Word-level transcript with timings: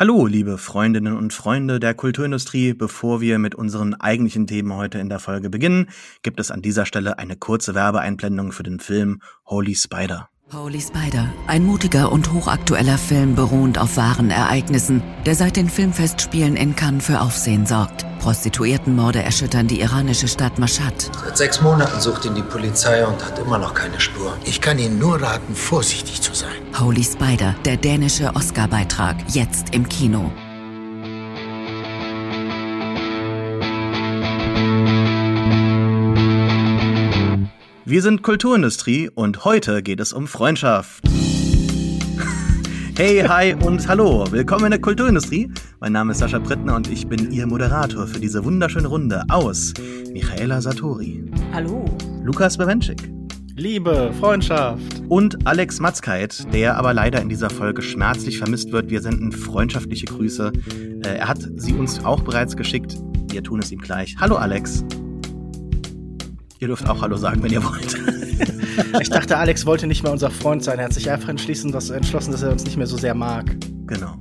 Hallo, 0.00 0.26
liebe 0.26 0.58
Freundinnen 0.58 1.16
und 1.16 1.32
Freunde 1.32 1.80
der 1.80 1.92
Kulturindustrie. 1.92 2.72
Bevor 2.72 3.20
wir 3.20 3.40
mit 3.40 3.56
unseren 3.56 3.94
eigentlichen 3.94 4.46
Themen 4.46 4.72
heute 4.74 5.00
in 5.00 5.08
der 5.08 5.18
Folge 5.18 5.50
beginnen, 5.50 5.90
gibt 6.22 6.38
es 6.38 6.52
an 6.52 6.62
dieser 6.62 6.86
Stelle 6.86 7.18
eine 7.18 7.34
kurze 7.34 7.74
Werbeeinblendung 7.74 8.52
für 8.52 8.62
den 8.62 8.78
Film 8.78 9.20
Holy 9.44 9.74
Spider. 9.74 10.30
Holy 10.54 10.80
Spider, 10.80 11.28
ein 11.46 11.62
mutiger 11.62 12.10
und 12.10 12.32
hochaktueller 12.32 12.96
Film 12.96 13.34
beruhend 13.34 13.76
auf 13.76 13.98
wahren 13.98 14.30
Ereignissen, 14.30 15.02
der 15.26 15.34
seit 15.34 15.56
den 15.56 15.68
Filmfestspielen 15.68 16.56
in 16.56 16.74
Cannes 16.74 17.04
für 17.04 17.20
Aufsehen 17.20 17.66
sorgt. 17.66 18.06
Prostituiertenmorde 18.20 19.22
erschüttern 19.22 19.68
die 19.68 19.80
iranische 19.80 20.26
Stadt 20.26 20.58
Mashhad. 20.58 21.10
Seit 21.22 21.36
sechs 21.36 21.60
Monaten 21.60 22.00
sucht 22.00 22.24
ihn 22.24 22.34
die 22.34 22.42
Polizei 22.42 23.06
und 23.06 23.22
hat 23.22 23.38
immer 23.38 23.58
noch 23.58 23.74
keine 23.74 24.00
Spur. 24.00 24.38
Ich 24.46 24.62
kann 24.62 24.78
Ihnen 24.78 24.98
nur 24.98 25.20
raten, 25.20 25.54
vorsichtig 25.54 26.22
zu 26.22 26.32
sein. 26.32 26.56
Holy 26.80 27.04
Spider, 27.04 27.54
der 27.66 27.76
dänische 27.76 28.34
Oscar-Beitrag, 28.34 29.16
jetzt 29.28 29.74
im 29.74 29.86
Kino. 29.86 30.32
Wir 37.88 38.02
sind 38.02 38.22
Kulturindustrie 38.22 39.08
und 39.08 39.46
heute 39.46 39.82
geht 39.82 39.98
es 39.98 40.12
um 40.12 40.26
Freundschaft. 40.26 41.02
Hey, 42.98 43.22
hi 43.22 43.54
und 43.54 43.86
hallo. 43.86 44.26
Willkommen 44.30 44.64
in 44.64 44.70
der 44.72 44.80
Kulturindustrie. 44.80 45.48
Mein 45.78 45.92
Name 45.92 46.10
ist 46.10 46.18
Sascha 46.18 46.40
Prittner 46.40 46.74
und 46.74 46.90
ich 46.90 47.06
bin 47.06 47.30
Ihr 47.30 47.46
Moderator 47.46 48.08
für 48.08 48.18
diese 48.18 48.44
wunderschöne 48.44 48.88
Runde 48.88 49.22
aus 49.28 49.72
Michaela 50.12 50.60
Satori. 50.60 51.24
Hallo. 51.52 51.84
Lukas 52.24 52.58
Bewenschik. 52.58 53.08
Liebe, 53.54 54.12
Freundschaft. 54.18 54.82
Und 55.08 55.46
Alex 55.46 55.78
Matzkeit, 55.78 56.52
der 56.52 56.76
aber 56.76 56.92
leider 56.92 57.22
in 57.22 57.28
dieser 57.28 57.50
Folge 57.50 57.82
schmerzlich 57.82 58.38
vermisst 58.38 58.72
wird. 58.72 58.90
Wir 58.90 59.00
senden 59.00 59.30
freundschaftliche 59.30 60.06
Grüße. 60.06 60.52
Äh, 61.04 61.18
er 61.18 61.28
hat 61.28 61.38
sie 61.56 61.74
uns 61.74 62.04
auch 62.04 62.20
bereits 62.22 62.56
geschickt. 62.56 62.98
Wir 63.30 63.44
tun 63.44 63.60
es 63.60 63.70
ihm 63.70 63.80
gleich. 63.80 64.16
Hallo 64.18 64.34
Alex. 64.34 64.84
Ihr 66.60 66.66
dürft 66.66 66.88
auch 66.88 67.02
Hallo 67.02 67.16
sagen, 67.16 67.40
wenn 67.42 67.52
ihr 67.52 67.62
wollt. 67.62 67.96
ich 69.00 69.10
dachte, 69.10 69.36
Alex 69.36 69.64
wollte 69.64 69.86
nicht 69.86 70.02
mehr 70.02 70.10
unser 70.10 70.28
Freund 70.28 70.64
sein. 70.64 70.80
Er 70.80 70.86
hat 70.86 70.92
sich 70.92 71.08
einfach 71.08 71.28
entschlossen 71.28 71.70
dass, 71.70 71.90
entschlossen, 71.90 72.32
dass 72.32 72.42
er 72.42 72.50
uns 72.50 72.64
nicht 72.64 72.76
mehr 72.76 72.86
so 72.88 72.96
sehr 72.96 73.14
mag. 73.14 73.56
Genau. 73.86 74.16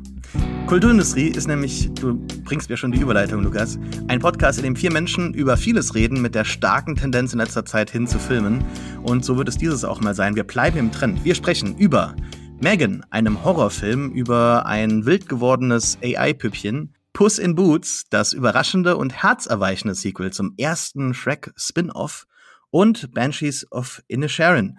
Kulturindustrie 0.67 1.29
ist 1.29 1.47
nämlich, 1.47 1.89
du 1.95 2.19
bringst 2.43 2.69
mir 2.69 2.77
schon 2.77 2.91
die 2.91 2.99
Überleitung, 2.99 3.41
Lukas, 3.41 3.79
ein 4.07 4.19
Podcast, 4.19 4.59
in 4.59 4.65
dem 4.65 4.75
vier 4.75 4.93
Menschen 4.93 5.33
über 5.33 5.57
vieles 5.57 5.95
reden, 5.95 6.21
mit 6.21 6.35
der 6.35 6.43
starken 6.43 6.95
Tendenz 6.95 7.33
in 7.33 7.39
letzter 7.39 7.65
Zeit 7.65 7.89
hin 7.89 8.05
zu 8.05 8.19
filmen. 8.19 8.63
Und 9.01 9.25
so 9.25 9.37
wird 9.37 9.49
es 9.49 9.57
dieses 9.57 9.83
auch 9.83 10.01
mal 10.01 10.13
sein. 10.13 10.35
Wir 10.35 10.43
bleiben 10.43 10.77
im 10.77 10.91
Trend. 10.91 11.23
Wir 11.23 11.33
sprechen 11.33 11.75
über 11.77 12.15
Megan, 12.61 13.03
einem 13.09 13.43
Horrorfilm 13.43 14.11
über 14.11 14.67
ein 14.67 15.05
wild 15.07 15.27
gewordenes 15.27 15.97
AI-Püppchen, 16.03 16.93
Puss 17.17 17.39
in 17.39 17.55
Boots, 17.55 18.03
das 18.11 18.31
überraschende 18.31 18.95
und 18.95 19.23
herzerweichende 19.23 19.95
Sequel 19.95 20.31
zum 20.31 20.53
ersten 20.55 21.15
Shrek-Spin-Off 21.15 22.27
und 22.69 23.11
Banshees 23.11 23.65
of 23.71 24.03
Inisherin. 24.07 24.77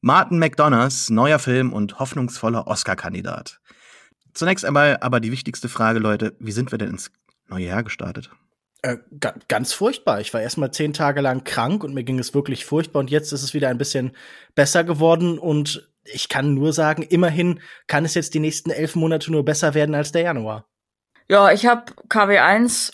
Martin 0.00 0.38
McDonoughs 0.38 1.10
neuer 1.10 1.40
Film 1.40 1.72
und 1.72 1.98
hoffnungsvoller 1.98 2.68
Oscar-Kandidat. 2.68 3.58
Zunächst 4.34 4.64
einmal 4.64 4.98
aber 5.00 5.18
die 5.18 5.32
wichtigste 5.32 5.68
Frage, 5.68 5.98
Leute, 5.98 6.36
wie 6.38 6.52
sind 6.52 6.70
wir 6.70 6.78
denn 6.78 6.90
ins 6.90 7.10
neue 7.48 7.66
Jahr 7.66 7.82
gestartet? 7.82 8.30
Äh, 8.82 8.98
ganz 9.48 9.72
furchtbar. 9.72 10.20
Ich 10.20 10.32
war 10.32 10.40
erstmal 10.40 10.70
zehn 10.70 10.92
Tage 10.92 11.20
lang 11.22 11.42
krank 11.42 11.82
und 11.82 11.92
mir 11.92 12.04
ging 12.04 12.20
es 12.20 12.34
wirklich 12.34 12.66
furchtbar 12.66 13.00
und 13.00 13.10
jetzt 13.10 13.32
ist 13.32 13.42
es 13.42 13.52
wieder 13.52 13.68
ein 13.68 13.78
bisschen 13.78 14.12
besser 14.54 14.84
geworden 14.84 15.40
und 15.40 15.90
ich 16.04 16.28
kann 16.28 16.54
nur 16.54 16.72
sagen, 16.72 17.02
immerhin 17.02 17.58
kann 17.88 18.04
es 18.04 18.14
jetzt 18.14 18.34
die 18.34 18.38
nächsten 18.38 18.70
elf 18.70 18.94
Monate 18.94 19.32
nur 19.32 19.44
besser 19.44 19.74
werden 19.74 19.96
als 19.96 20.12
der 20.12 20.22
Januar. 20.22 20.68
Ja, 21.28 21.52
ich 21.52 21.66
habe 21.66 21.92
KW1 22.08 22.92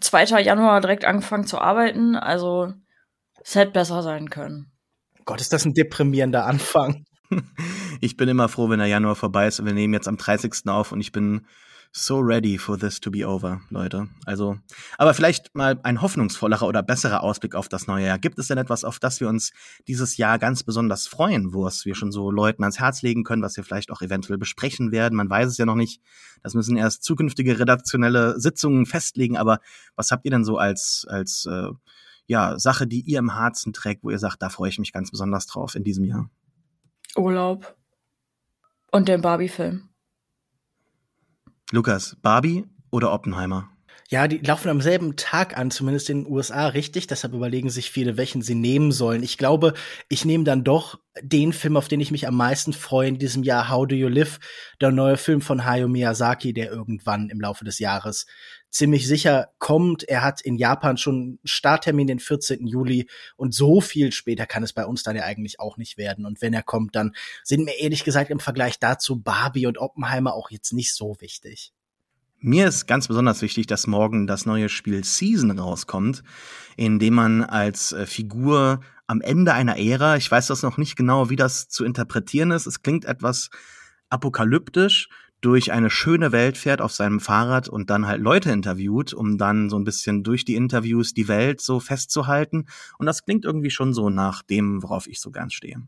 2. 0.00 0.40
Januar 0.40 0.80
direkt 0.80 1.04
angefangen 1.04 1.46
zu 1.46 1.58
arbeiten, 1.58 2.16
also 2.16 2.72
es 3.42 3.54
hätte 3.54 3.72
besser 3.72 4.02
sein 4.02 4.30
können. 4.30 4.72
Gott, 5.26 5.40
ist 5.40 5.52
das 5.52 5.64
ein 5.64 5.74
deprimierender 5.74 6.46
Anfang. 6.46 7.04
Ich 8.00 8.16
bin 8.16 8.28
immer 8.28 8.48
froh, 8.48 8.70
wenn 8.70 8.78
der 8.78 8.88
Januar 8.88 9.14
vorbei 9.14 9.46
ist 9.46 9.60
und 9.60 9.66
wir 9.66 9.74
nehmen 9.74 9.94
jetzt 9.94 10.08
am 10.08 10.16
30. 10.16 10.66
auf 10.66 10.90
und 10.90 11.00
ich 11.00 11.12
bin 11.12 11.46
so 11.92 12.20
ready 12.20 12.56
for 12.56 12.78
this 12.78 13.00
to 13.00 13.10
be 13.10 13.26
over, 13.26 13.60
Leute. 13.70 14.08
Also, 14.24 14.58
aber 14.96 15.12
vielleicht 15.12 15.54
mal 15.54 15.80
ein 15.82 16.00
hoffnungsvollerer 16.00 16.66
oder 16.66 16.82
besserer 16.82 17.22
Ausblick 17.22 17.54
auf 17.54 17.68
das 17.68 17.86
neue 17.86 18.06
Jahr. 18.06 18.18
Gibt 18.18 18.38
es 18.38 18.48
denn 18.48 18.58
etwas, 18.58 18.84
auf 18.84 18.98
das 19.00 19.20
wir 19.20 19.28
uns 19.28 19.52
dieses 19.88 20.16
Jahr 20.16 20.38
ganz 20.38 20.62
besonders 20.62 21.08
freuen, 21.08 21.52
wo 21.52 21.66
es 21.66 21.84
wir 21.84 21.96
schon 21.96 22.12
so 22.12 22.30
Leuten 22.30 22.62
ans 22.62 22.78
Herz 22.78 23.02
legen 23.02 23.24
können, 23.24 23.42
was 23.42 23.56
wir 23.56 23.64
vielleicht 23.64 23.90
auch 23.90 24.02
eventuell 24.02 24.38
besprechen 24.38 24.92
werden? 24.92 25.16
Man 25.16 25.28
weiß 25.28 25.48
es 25.48 25.58
ja 25.58 25.66
noch 25.66 25.74
nicht. 25.74 26.00
Das 26.42 26.54
müssen 26.54 26.76
erst 26.76 27.02
zukünftige 27.02 27.58
redaktionelle 27.58 28.38
Sitzungen 28.38 28.86
festlegen. 28.86 29.36
Aber 29.36 29.58
was 29.96 30.12
habt 30.12 30.24
ihr 30.24 30.30
denn 30.30 30.44
so 30.44 30.58
als, 30.58 31.06
als, 31.08 31.46
äh, 31.46 31.70
ja, 32.26 32.58
Sache, 32.60 32.86
die 32.86 33.00
ihr 33.00 33.18
im 33.18 33.34
Herzen 33.36 33.72
trägt, 33.72 34.04
wo 34.04 34.10
ihr 34.10 34.18
sagt, 34.20 34.40
da 34.40 34.48
freue 34.48 34.68
ich 34.68 34.78
mich 34.78 34.92
ganz 34.92 35.10
besonders 35.10 35.46
drauf 35.46 35.74
in 35.74 35.82
diesem 35.82 36.04
Jahr? 36.04 36.30
Urlaub. 37.16 37.76
Und 38.92 39.08
den 39.08 39.20
Barbie-Film. 39.20 39.89
Lukas, 41.72 42.16
Barbie 42.20 42.64
oder 42.90 43.12
Oppenheimer? 43.12 43.70
Ja, 44.08 44.26
die 44.26 44.38
laufen 44.38 44.68
am 44.70 44.80
selben 44.80 45.14
Tag 45.14 45.56
an, 45.56 45.70
zumindest 45.70 46.10
in 46.10 46.24
den 46.24 46.32
USA 46.32 46.66
richtig. 46.66 47.06
Deshalb 47.06 47.32
überlegen 47.32 47.70
sich 47.70 47.92
viele, 47.92 48.16
welchen 48.16 48.42
sie 48.42 48.56
nehmen 48.56 48.90
sollen. 48.90 49.22
Ich 49.22 49.38
glaube, 49.38 49.74
ich 50.08 50.24
nehme 50.24 50.42
dann 50.42 50.64
doch 50.64 50.98
den 51.22 51.52
Film, 51.52 51.76
auf 51.76 51.86
den 51.86 52.00
ich 52.00 52.10
mich 52.10 52.26
am 52.26 52.34
meisten 52.34 52.72
freue 52.72 53.06
in 53.06 53.18
diesem 53.18 53.44
Jahr, 53.44 53.68
How 53.68 53.86
Do 53.86 53.94
You 53.94 54.08
Live, 54.08 54.40
der 54.80 54.90
neue 54.90 55.16
Film 55.16 55.40
von 55.40 55.64
Hayao 55.64 55.86
Miyazaki, 55.86 56.52
der 56.52 56.72
irgendwann 56.72 57.28
im 57.30 57.40
Laufe 57.40 57.64
des 57.64 57.78
Jahres 57.78 58.26
ziemlich 58.70 59.06
sicher 59.06 59.48
kommt. 59.58 60.08
Er 60.08 60.22
hat 60.22 60.40
in 60.40 60.56
Japan 60.56 60.96
schon 60.96 61.14
einen 61.14 61.38
Starttermin 61.44 62.06
den 62.06 62.18
14. 62.18 62.66
Juli 62.66 63.08
und 63.36 63.54
so 63.54 63.80
viel 63.80 64.12
später 64.12 64.46
kann 64.46 64.62
es 64.62 64.72
bei 64.72 64.86
uns 64.86 65.02
dann 65.02 65.16
ja 65.16 65.24
eigentlich 65.24 65.60
auch 65.60 65.76
nicht 65.76 65.98
werden. 65.98 66.26
Und 66.26 66.40
wenn 66.40 66.54
er 66.54 66.62
kommt, 66.62 66.94
dann 66.94 67.14
sind 67.42 67.64
mir 67.64 67.78
ehrlich 67.78 68.04
gesagt 68.04 68.30
im 68.30 68.40
Vergleich 68.40 68.78
dazu 68.78 69.20
Barbie 69.20 69.66
und 69.66 69.78
Oppenheimer 69.78 70.34
auch 70.34 70.50
jetzt 70.50 70.72
nicht 70.72 70.94
so 70.94 71.16
wichtig. 71.20 71.72
Mir 72.42 72.68
ist 72.68 72.86
ganz 72.86 73.06
besonders 73.06 73.42
wichtig, 73.42 73.66
dass 73.66 73.86
morgen 73.86 74.26
das 74.26 74.46
neue 74.46 74.70
Spiel 74.70 75.04
Season 75.04 75.58
rauskommt, 75.58 76.22
in 76.74 76.98
dem 76.98 77.12
man 77.12 77.42
als 77.44 77.92
äh, 77.92 78.06
Figur 78.06 78.80
am 79.06 79.20
Ende 79.20 79.52
einer 79.52 79.76
Ära, 79.76 80.16
ich 80.16 80.30
weiß 80.30 80.46
das 80.46 80.62
noch 80.62 80.78
nicht 80.78 80.96
genau, 80.96 81.28
wie 81.28 81.36
das 81.36 81.68
zu 81.68 81.84
interpretieren 81.84 82.50
ist, 82.50 82.66
es 82.66 82.80
klingt 82.80 83.04
etwas 83.04 83.50
apokalyptisch, 84.08 85.10
durch 85.40 85.72
eine 85.72 85.90
schöne 85.90 86.32
Welt 86.32 86.58
fährt 86.58 86.80
auf 86.80 86.92
seinem 86.92 87.20
Fahrrad 87.20 87.68
und 87.68 87.90
dann 87.90 88.06
halt 88.06 88.20
Leute 88.20 88.50
interviewt, 88.50 89.12
um 89.12 89.38
dann 89.38 89.70
so 89.70 89.78
ein 89.78 89.84
bisschen 89.84 90.22
durch 90.22 90.44
die 90.44 90.54
Interviews 90.54 91.14
die 91.14 91.28
Welt 91.28 91.60
so 91.60 91.80
festzuhalten. 91.80 92.66
Und 92.98 93.06
das 93.06 93.24
klingt 93.24 93.44
irgendwie 93.44 93.70
schon 93.70 93.94
so 93.94 94.10
nach 94.10 94.42
dem, 94.42 94.82
worauf 94.82 95.06
ich 95.06 95.20
so 95.20 95.30
ganz 95.30 95.54
stehe. 95.54 95.82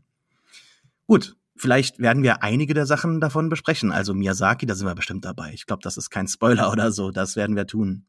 Gut, 1.05 1.35
Vielleicht 1.55 1.99
werden 1.99 2.23
wir 2.23 2.41
einige 2.41 2.73
der 2.73 2.85
Sachen 2.85 3.21
davon 3.21 3.49
besprechen. 3.49 3.91
Also 3.91 4.13
Miyazaki, 4.13 4.65
da 4.65 4.75
sind 4.75 4.87
wir 4.87 4.95
bestimmt 4.95 5.23
dabei. 5.23 5.51
Ich 5.53 5.65
glaube, 5.65 5.83
das 5.83 5.97
ist 5.97 6.09
kein 6.09 6.27
Spoiler 6.27 6.71
oder 6.73 6.91
so. 6.91 7.11
Das 7.11 7.35
werden 7.35 7.55
wir 7.55 7.67
tun. 7.67 8.05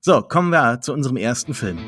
So, 0.00 0.22
kommen 0.22 0.50
wir 0.50 0.80
zu 0.80 0.92
unserem 0.92 1.16
ersten 1.16 1.54
Film. 1.54 1.78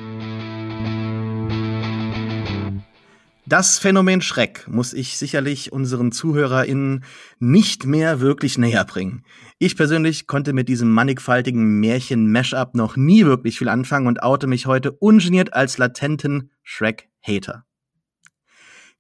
Das 3.49 3.79
Phänomen 3.79 4.21
Schreck 4.21 4.69
muss 4.69 4.93
ich 4.93 5.17
sicherlich 5.17 5.73
unseren 5.73 6.13
ZuhörerInnen 6.13 7.03
nicht 7.39 7.87
mehr 7.87 8.21
wirklich 8.21 8.59
näher 8.59 8.85
bringen. 8.85 9.25
Ich 9.59 9.75
persönlich 9.75 10.27
konnte 10.27 10.53
mit 10.53 10.69
diesem 10.69 10.93
mannigfaltigen 10.93 11.81
Märchen-Mashup 11.81 12.75
noch 12.75 12.97
nie 12.99 13.25
wirklich 13.25 13.57
viel 13.57 13.71
anfangen 13.71 14.07
und 14.07 14.23
oute 14.23 14.47
mich 14.49 14.67
heute 14.67 14.93
ungeniert 14.93 15.55
als 15.55 15.79
latenten 15.79 16.51
Shrek-Hater. 16.63 17.65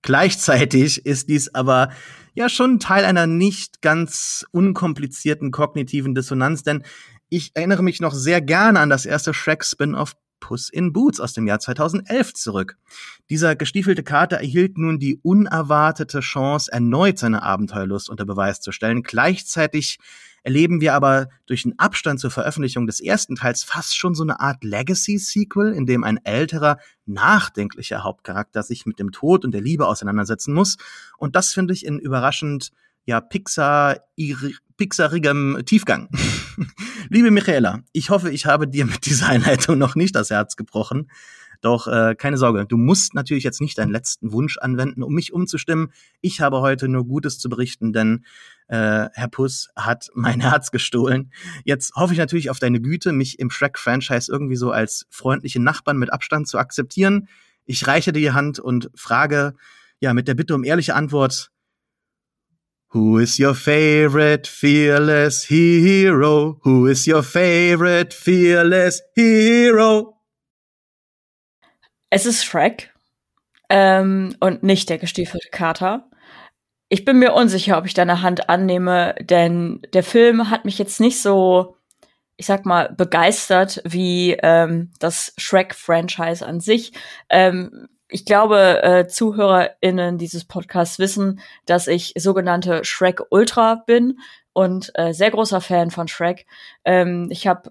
Gleichzeitig 0.01 1.05
ist 1.05 1.29
dies 1.29 1.55
aber 1.55 1.91
ja 2.33 2.49
schon 2.49 2.81
Teil 2.81 3.05
einer 3.05 3.27
nicht 3.27 3.83
ganz 3.83 4.47
unkomplizierten 4.51 5.51
kognitiven 5.51 6.15
Dissonanz, 6.15 6.63
denn 6.63 6.85
ich 7.29 7.51
erinnere 7.53 7.83
mich 7.83 8.01
noch 8.01 8.15
sehr 8.15 8.41
gerne 8.41 8.81
an 8.81 8.89
das 8.89 9.05
erste 9.05 9.35
Shrek-Spin-off 9.35 10.15
Puss 10.41 10.69
in 10.69 10.93
Boots 10.93 11.21
aus 11.21 11.33
dem 11.33 11.47
Jahr 11.47 11.61
2011 11.61 12.35
zurück. 12.35 12.77
Dieser 13.31 13.57
gestiefelte 13.57 14.03
Kater 14.03 14.39
erhielt 14.39 14.79
nun 14.79 14.99
die 14.99 15.19
unerwartete 15.23 16.21
Chance, 16.21 16.71
erneut 16.73 17.19
seine 17.19 17.43
Abenteuerlust 17.43 18.11
unter 18.11 18.25
Beweis 18.25 18.61
zu 18.61 18.73
stellen. 18.73 19.03
Gleichzeitig 19.03 19.99
erleben 20.43 20.81
wir 20.81 20.95
aber 20.95 21.29
durch 21.47 21.65
den 21.65 21.79
Abstand 21.79 22.21
zur 22.21 22.31
Veröffentlichung 22.31 22.87
des 22.87 23.01
ersten 23.01 23.37
Teils 23.37 23.65
fast 23.65 23.97
schon 23.97 24.15
so 24.15 24.23
eine 24.23 24.41
Art 24.41 24.65
Legacy-Sequel, 24.65 25.73
in 25.73 25.87
dem 25.87 26.05
ein 26.05 26.19
älterer, 26.25 26.79
nachdenklicher 27.07 28.03
Hauptcharakter 28.03 28.63
sich 28.63 28.87
mit 28.87 28.99
dem 28.99 29.13
Tod 29.13 29.45
und 29.45 29.53
der 29.53 29.61
Liebe 29.61 29.87
auseinandersetzen 29.87 30.55
muss. 30.55 30.77
Und 31.19 31.37
das 31.37 31.53
finde 31.53 31.75
ich 31.75 31.85
in 31.85 31.99
überraschend, 31.99 32.71
ja, 33.05 33.21
Pixar, 33.21 33.99
pixarigem 34.79 35.63
Tiefgang. 35.67 36.09
Liebe 37.11 37.31
Michaela, 37.31 37.83
ich 37.93 38.09
hoffe, 38.09 38.31
ich 38.31 38.47
habe 38.47 38.67
dir 38.67 38.87
mit 38.87 39.05
dieser 39.05 39.29
Einleitung 39.29 39.77
noch 39.77 39.95
nicht 39.95 40.15
das 40.15 40.31
Herz 40.31 40.57
gebrochen. 40.57 41.11
Doch 41.61 41.89
äh, 41.89 42.15
keine 42.17 42.39
Sorge, 42.39 42.67
du 42.67 42.77
musst 42.77 43.15
natürlich 43.15 43.43
jetzt 43.43 43.61
nicht 43.61 43.77
deinen 43.79 43.91
letzten 43.91 44.33
Wunsch 44.33 44.59
anwenden, 44.59 45.03
um 45.03 45.13
mich 45.13 45.33
umzustimmen. 45.33 45.93
Ich 46.21 46.41
habe 46.41 46.61
heute 46.61 46.89
nur 46.89 47.05
Gutes 47.05 47.41
zu 47.41 47.49
berichten, 47.49 47.93
denn 47.93 48.25
äh, 48.69 49.09
Herr 49.13 49.29
Puss 49.29 49.69
hat 49.75 50.09
mein 50.15 50.41
Herz 50.49 50.71
gestohlen. 50.71 51.33
Jetzt 51.65 51.97
hoffe 51.97 52.13
ich 52.13 52.19
natürlich 52.19 52.49
auf 52.49 52.61
deine 52.61 52.81
Güte, 52.81 53.13
mich 53.13 53.41
im 53.41 53.51
Shrek-Franchise 53.51 54.31
irgendwie 54.31 54.57
so 54.57 54.71
als 54.71 55.07
freundliche 55.11 55.61
Nachbarn 55.61 55.99
mit 55.99 56.13
Abstand 56.13 56.47
zu 56.47 56.59
akzeptieren. 56.59 57.29
Ich 57.65 57.87
reiche 57.87 58.13
dir 58.13 58.21
die 58.21 58.33
Hand 58.33 58.61
und 58.61 58.91
frage, 58.95 59.55
ja, 60.01 60.15
mit 60.15 60.29
der 60.29 60.35
Bitte 60.35 60.55
um 60.55 60.63
ehrliche 60.63 60.95
Antwort, 60.95 61.51
Who 62.93 63.19
is 63.19 63.39
your 63.39 63.55
favorite 63.55 64.47
fearless 64.47 65.45
hero? 65.45 66.59
Who 66.65 66.87
is 66.87 67.07
your 67.07 67.23
favorite 67.23 68.15
fearless 68.15 69.03
hero? 69.15 70.17
Es 72.09 72.25
ist 72.25 72.45
Shrek 72.45 72.91
ähm, 73.69 74.35
und 74.41 74.63
nicht 74.63 74.89
der 74.89 74.97
gestiefelte 74.97 75.51
Kater. 75.51 76.09
Ich 76.89 77.05
bin 77.05 77.19
mir 77.19 77.35
unsicher, 77.35 77.77
ob 77.77 77.85
ich 77.85 77.93
deine 77.93 78.23
Hand 78.23 78.49
annehme, 78.49 79.15
denn 79.21 79.83
der 79.93 80.03
Film 80.03 80.49
hat 80.49 80.65
mich 80.65 80.79
jetzt 80.79 80.99
nicht 80.99 81.21
so, 81.21 81.77
ich 82.39 82.47
sag 82.47 82.65
mal, 82.65 82.95
begeistert 82.97 83.83
wie 83.85 84.33
ähm, 84.43 84.93
das 84.99 85.35
Shrek-Franchise 85.37 86.47
an 86.47 86.61
sich. 86.61 86.93
Ähm, 87.29 87.89
ich 88.09 88.25
glaube, 88.25 88.83
äh, 88.83 89.07
ZuhörerInnen 89.07 90.19
dieses 90.19 90.45
Podcasts 90.45 90.99
wissen, 90.99 91.41
dass 91.67 91.87
ich 91.87 92.15
sogenannte 92.17 92.85
Shrek 92.85 93.23
Ultra 93.31 93.83
bin 93.87 94.19
und 94.53 94.91
äh, 94.95 95.13
sehr 95.13 95.31
großer 95.31 95.61
Fan 95.61 95.91
von 95.91 96.09
Shrek. 96.09 96.47
Ähm, 96.85 97.29
ich 97.31 97.47
habe 97.47 97.71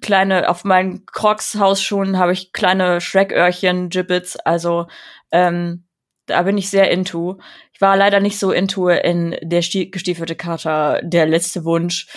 kleine, 0.00 0.48
auf 0.48 0.64
meinen 0.64 1.06
Crocs-Hausschuhen 1.06 2.18
habe 2.18 2.32
ich 2.32 2.52
kleine 2.52 3.00
Shrek-Öhrchen, 3.00 3.88
Gibbets, 3.88 4.36
also 4.36 4.86
ähm, 5.30 5.84
da 6.26 6.42
bin 6.42 6.58
ich 6.58 6.70
sehr 6.70 6.90
into. 6.90 7.38
Ich 7.72 7.80
war 7.80 7.96
leider 7.96 8.20
nicht 8.20 8.38
so 8.38 8.52
into 8.52 8.88
in 8.88 9.36
der 9.42 9.60
gestiefelte 9.60 10.36
Kater, 10.36 11.00
der 11.02 11.26
letzte 11.26 11.64
Wunsch. 11.64 12.08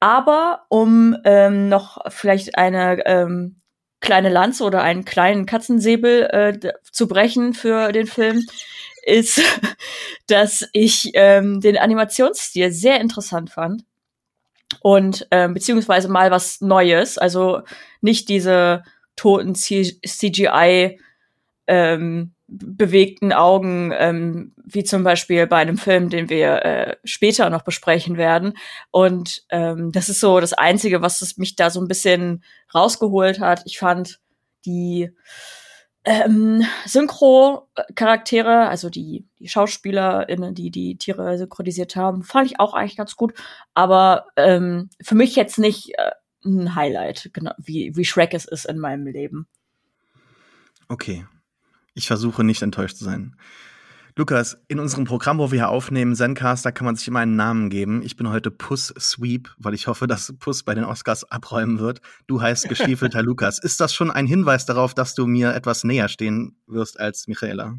Aber 0.00 0.64
um 0.70 1.16
ähm, 1.24 1.68
noch 1.68 1.98
vielleicht 2.08 2.56
eine 2.56 3.04
ähm, 3.06 3.59
kleine 4.00 4.28
Lanze 4.30 4.64
oder 4.64 4.82
einen 4.82 5.04
kleinen 5.04 5.46
Katzensäbel 5.46 6.22
äh, 6.24 6.72
zu 6.90 7.06
brechen 7.06 7.54
für 7.54 7.92
den 7.92 8.06
Film, 8.06 8.44
ist, 9.02 9.40
dass 10.26 10.68
ich 10.72 11.10
ähm, 11.14 11.60
den 11.60 11.76
Animationsstil 11.76 12.72
sehr 12.72 13.00
interessant 13.00 13.50
fand 13.50 13.84
und 14.80 15.26
ähm, 15.30 15.54
beziehungsweise 15.54 16.08
mal 16.08 16.30
was 16.30 16.60
Neues, 16.60 17.18
also 17.18 17.62
nicht 18.00 18.28
diese 18.28 18.84
toten 19.16 19.54
CGI 19.54 20.98
ähm, 21.66 22.32
bewegten 22.50 23.32
Augen, 23.32 23.92
ähm, 23.96 24.52
wie 24.64 24.84
zum 24.84 25.04
Beispiel 25.04 25.46
bei 25.46 25.58
einem 25.58 25.78
Film, 25.78 26.10
den 26.10 26.28
wir 26.28 26.64
äh, 26.64 26.96
später 27.04 27.48
noch 27.48 27.62
besprechen 27.62 28.16
werden. 28.16 28.54
Und 28.90 29.44
ähm, 29.50 29.92
das 29.92 30.08
ist 30.08 30.20
so 30.20 30.40
das 30.40 30.52
Einzige, 30.52 31.00
was 31.00 31.22
es 31.22 31.38
mich 31.38 31.56
da 31.56 31.70
so 31.70 31.80
ein 31.80 31.88
bisschen 31.88 32.42
rausgeholt 32.74 33.40
hat. 33.40 33.62
Ich 33.66 33.78
fand 33.78 34.20
die 34.66 35.10
ähm, 36.04 36.64
Synchro-Charaktere, 36.86 38.68
also 38.68 38.90
die, 38.90 39.26
die 39.38 39.48
SchauspielerInnen, 39.48 40.54
die 40.54 40.70
die 40.70 40.96
Tiere 40.96 41.38
synchronisiert 41.38 41.94
haben, 41.94 42.22
fand 42.22 42.50
ich 42.50 42.58
auch 42.58 42.74
eigentlich 42.74 42.96
ganz 42.96 43.16
gut. 43.16 43.34
Aber 43.74 44.26
ähm, 44.36 44.90
für 45.00 45.14
mich 45.14 45.36
jetzt 45.36 45.58
nicht 45.58 45.92
äh, 45.98 46.10
ein 46.44 46.74
Highlight, 46.74 47.30
genau 47.32 47.52
wie, 47.58 47.94
wie 47.94 48.04
Shrek 48.04 48.34
es 48.34 48.46
ist 48.46 48.64
in 48.64 48.78
meinem 48.78 49.06
Leben. 49.06 49.46
Okay, 50.88 51.26
ich 51.94 52.06
versuche 52.06 52.44
nicht 52.44 52.62
enttäuscht 52.62 52.96
zu 52.96 53.04
sein. 53.04 53.36
Lukas, 54.16 54.58
in 54.68 54.80
unserem 54.80 55.04
Programm, 55.04 55.38
wo 55.38 55.50
wir 55.50 55.60
hier 55.60 55.68
aufnehmen, 55.68 56.14
Zencaster, 56.14 56.72
kann 56.72 56.84
man 56.84 56.96
sich 56.96 57.06
immer 57.08 57.20
einen 57.20 57.36
Namen 57.36 57.70
geben. 57.70 58.02
Ich 58.02 58.16
bin 58.16 58.28
heute 58.28 58.50
Puss 58.50 58.92
Sweep, 58.98 59.54
weil 59.56 59.72
ich 59.72 59.86
hoffe, 59.86 60.06
dass 60.06 60.34
Puss 60.38 60.62
bei 60.62 60.74
den 60.74 60.84
Oscars 60.84 61.24
abräumen 61.30 61.78
wird. 61.78 62.00
Du 62.26 62.42
heißt 62.42 62.68
gestiefelter 62.68 63.22
Lukas. 63.22 63.58
Ist 63.58 63.80
das 63.80 63.94
schon 63.94 64.10
ein 64.10 64.26
Hinweis 64.26 64.66
darauf, 64.66 64.94
dass 64.94 65.14
du 65.14 65.26
mir 65.26 65.54
etwas 65.54 65.84
näher 65.84 66.08
stehen 66.08 66.56
wirst 66.66 66.98
als 66.98 67.28
Michaela? 67.28 67.78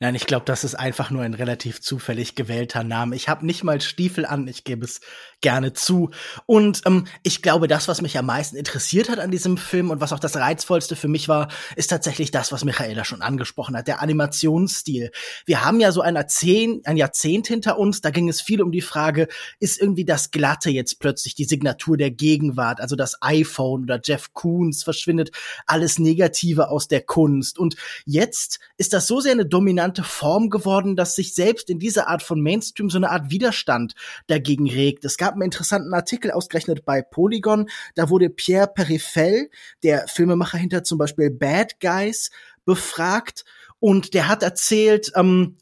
Nein, 0.00 0.14
ich 0.14 0.26
glaube, 0.26 0.44
das 0.44 0.64
ist 0.64 0.74
einfach 0.74 1.10
nur 1.10 1.22
ein 1.22 1.34
relativ 1.34 1.80
zufällig 1.80 2.34
gewählter 2.34 2.82
Name. 2.82 3.14
Ich 3.14 3.28
habe 3.28 3.46
nicht 3.46 3.64
mal 3.64 3.80
Stiefel 3.80 4.26
an, 4.26 4.48
ich 4.48 4.64
gebe 4.64 4.84
es 4.84 5.00
gerne 5.40 5.72
zu. 5.72 6.10
Und 6.46 6.82
ähm, 6.86 7.06
ich 7.22 7.42
glaube, 7.42 7.68
das, 7.68 7.86
was 7.86 8.02
mich 8.02 8.18
am 8.18 8.26
meisten 8.26 8.56
interessiert 8.56 9.08
hat 9.08 9.18
an 9.18 9.30
diesem 9.30 9.56
Film 9.56 9.90
und 9.90 10.00
was 10.00 10.12
auch 10.12 10.18
das 10.18 10.36
Reizvollste 10.36 10.96
für 10.96 11.08
mich 11.08 11.28
war, 11.28 11.48
ist 11.76 11.88
tatsächlich 11.88 12.30
das, 12.30 12.50
was 12.50 12.64
Michaela 12.64 13.04
schon 13.04 13.22
angesprochen 13.22 13.76
hat, 13.76 13.86
der 13.86 14.02
Animationsstil. 14.02 15.10
Wir 15.46 15.64
haben 15.64 15.80
ja 15.80 15.92
so 15.92 16.00
ein 16.00 16.16
Jahrzehnt, 16.16 16.86
ein 16.86 16.96
Jahrzehnt 16.96 17.46
hinter 17.46 17.78
uns, 17.78 18.00
da 18.00 18.10
ging 18.10 18.28
es 18.28 18.40
viel 18.40 18.62
um 18.62 18.72
die 18.72 18.80
Frage, 18.80 19.28
ist 19.60 19.80
irgendwie 19.80 20.04
das 20.04 20.30
Glatte 20.30 20.70
jetzt 20.70 20.98
plötzlich 20.98 21.34
die 21.34 21.44
Signatur 21.44 21.96
der 21.96 22.10
Gegenwart, 22.10 22.80
also 22.80 22.96
das 22.96 23.18
iPhone 23.20 23.84
oder 23.84 24.00
Jeff 24.02 24.32
Koons 24.32 24.82
verschwindet 24.82 25.30
alles 25.66 25.98
Negative 25.98 26.68
aus 26.70 26.88
der 26.88 27.02
Kunst. 27.02 27.58
Und 27.58 27.76
jetzt 28.04 28.58
ist 28.78 28.92
das 28.92 29.06
so 29.06 29.20
sehr 29.20 29.32
eine 29.32 29.46
dominante 29.74 30.04
Form 30.04 30.50
geworden, 30.50 30.94
dass 30.94 31.16
sich 31.16 31.34
selbst 31.34 31.68
in 31.68 31.80
dieser 31.80 32.06
Art 32.06 32.22
von 32.22 32.40
Mainstream 32.40 32.90
so 32.90 32.96
eine 32.96 33.10
Art 33.10 33.30
Widerstand 33.30 33.94
dagegen 34.28 34.70
regt. 34.70 35.04
Es 35.04 35.16
gab 35.16 35.32
einen 35.32 35.42
interessanten 35.42 35.92
Artikel 35.94 36.30
ausgerechnet 36.30 36.84
bei 36.84 37.02
Polygon. 37.02 37.68
Da 37.96 38.08
wurde 38.08 38.30
Pierre 38.30 38.68
Perifel, 38.72 39.50
der 39.82 40.06
Filmemacher 40.06 40.58
hinter 40.58 40.84
zum 40.84 40.98
Beispiel 40.98 41.30
Bad 41.30 41.80
Guys, 41.80 42.30
befragt 42.64 43.44
und 43.80 44.14
der 44.14 44.28
hat 44.28 44.44
erzählt, 44.44 45.10
ähm, 45.16 45.56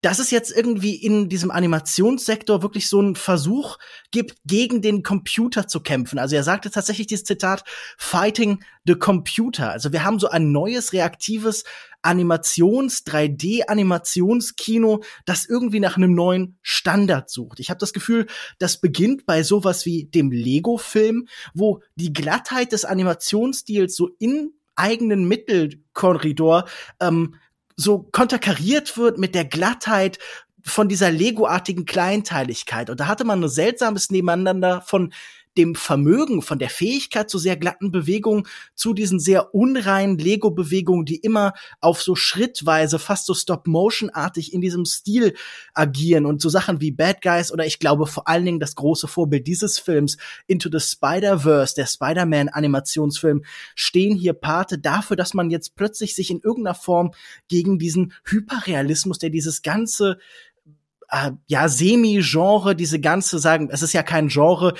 dass 0.00 0.20
es 0.20 0.30
jetzt 0.30 0.56
irgendwie 0.56 0.94
in 0.94 1.28
diesem 1.28 1.50
Animationssektor 1.50 2.62
wirklich 2.62 2.88
so 2.88 3.00
einen 3.00 3.16
Versuch 3.16 3.78
gibt, 4.12 4.36
gegen 4.44 4.80
den 4.80 5.02
Computer 5.02 5.66
zu 5.66 5.80
kämpfen. 5.80 6.18
Also 6.18 6.36
er 6.36 6.44
sagte 6.44 6.70
tatsächlich 6.70 7.08
dieses 7.08 7.24
Zitat, 7.24 7.64
Fighting 7.96 8.62
the 8.86 8.94
Computer. 8.94 9.70
Also 9.70 9.92
wir 9.92 10.04
haben 10.04 10.20
so 10.20 10.28
ein 10.28 10.52
neues, 10.52 10.92
reaktives 10.92 11.64
Animations-, 12.02 13.04
3D-Animationskino, 13.04 15.02
das 15.26 15.46
irgendwie 15.46 15.80
nach 15.80 15.96
einem 15.96 16.14
neuen 16.14 16.58
Standard 16.62 17.30
sucht. 17.30 17.60
Ich 17.60 17.70
habe 17.70 17.78
das 17.78 17.92
Gefühl, 17.92 18.26
das 18.58 18.80
beginnt 18.80 19.26
bei 19.26 19.42
sowas 19.42 19.84
wie 19.86 20.04
dem 20.04 20.30
Lego-Film, 20.30 21.28
wo 21.54 21.82
die 21.96 22.12
Glattheit 22.12 22.72
des 22.72 22.84
Animationsstils 22.84 23.96
so 23.96 24.10
in 24.18 24.52
eigenen 24.76 25.26
Mittelkorridor 25.26 26.64
ähm, 27.00 27.34
so 27.76 28.08
konterkariert 28.12 28.96
wird 28.96 29.18
mit 29.18 29.34
der 29.34 29.44
Glattheit 29.44 30.18
von 30.64 30.88
dieser 30.88 31.10
Lego-artigen 31.10 31.84
Kleinteiligkeit. 31.84 32.90
Und 32.90 33.00
da 33.00 33.06
hatte 33.06 33.24
man 33.24 33.42
ein 33.42 33.48
seltsames 33.48 34.10
Nebeneinander 34.10 34.82
von 34.82 35.12
dem 35.58 35.74
Vermögen, 35.74 36.40
von 36.40 36.58
der 36.58 36.70
Fähigkeit 36.70 37.28
zu 37.28 37.38
sehr 37.38 37.56
glatten 37.56 37.90
Bewegungen 37.90 38.46
zu 38.74 38.94
diesen 38.94 39.18
sehr 39.18 39.54
unreinen 39.54 40.16
Lego-Bewegungen, 40.16 41.04
die 41.04 41.16
immer 41.16 41.52
auf 41.80 42.00
so 42.00 42.14
schrittweise, 42.14 42.98
fast 42.98 43.26
so 43.26 43.34
Stop-Motion-artig 43.34 44.52
in 44.52 44.60
diesem 44.60 44.84
Stil 44.84 45.34
agieren 45.74 46.24
und 46.24 46.40
so 46.40 46.48
Sachen 46.48 46.80
wie 46.80 46.92
Bad 46.92 47.20
Guys 47.22 47.52
oder 47.52 47.66
ich 47.66 47.80
glaube 47.80 48.06
vor 48.06 48.28
allen 48.28 48.44
Dingen 48.44 48.60
das 48.60 48.76
große 48.76 49.08
Vorbild 49.08 49.46
dieses 49.46 49.78
Films 49.78 50.16
Into 50.46 50.70
the 50.72 50.80
Spider-Verse, 50.80 51.74
der 51.74 51.86
Spider-Man-Animationsfilm, 51.86 53.44
stehen 53.74 54.16
hier 54.16 54.32
Pate 54.32 54.78
dafür, 54.78 55.16
dass 55.16 55.34
man 55.34 55.50
jetzt 55.50 55.74
plötzlich 55.74 56.14
sich 56.14 56.30
in 56.30 56.40
irgendeiner 56.40 56.76
Form 56.76 57.10
gegen 57.48 57.78
diesen 57.78 58.12
Hyperrealismus, 58.24 59.18
der 59.18 59.30
dieses 59.30 59.62
ganze 59.62 60.18
äh, 61.10 61.30
ja, 61.46 61.68
Semi-Genre, 61.68 62.76
diese 62.76 63.00
ganze 63.00 63.38
sagen, 63.38 63.68
es 63.72 63.82
ist 63.82 63.94
ja 63.94 64.02
kein 64.02 64.28
Genre. 64.28 64.74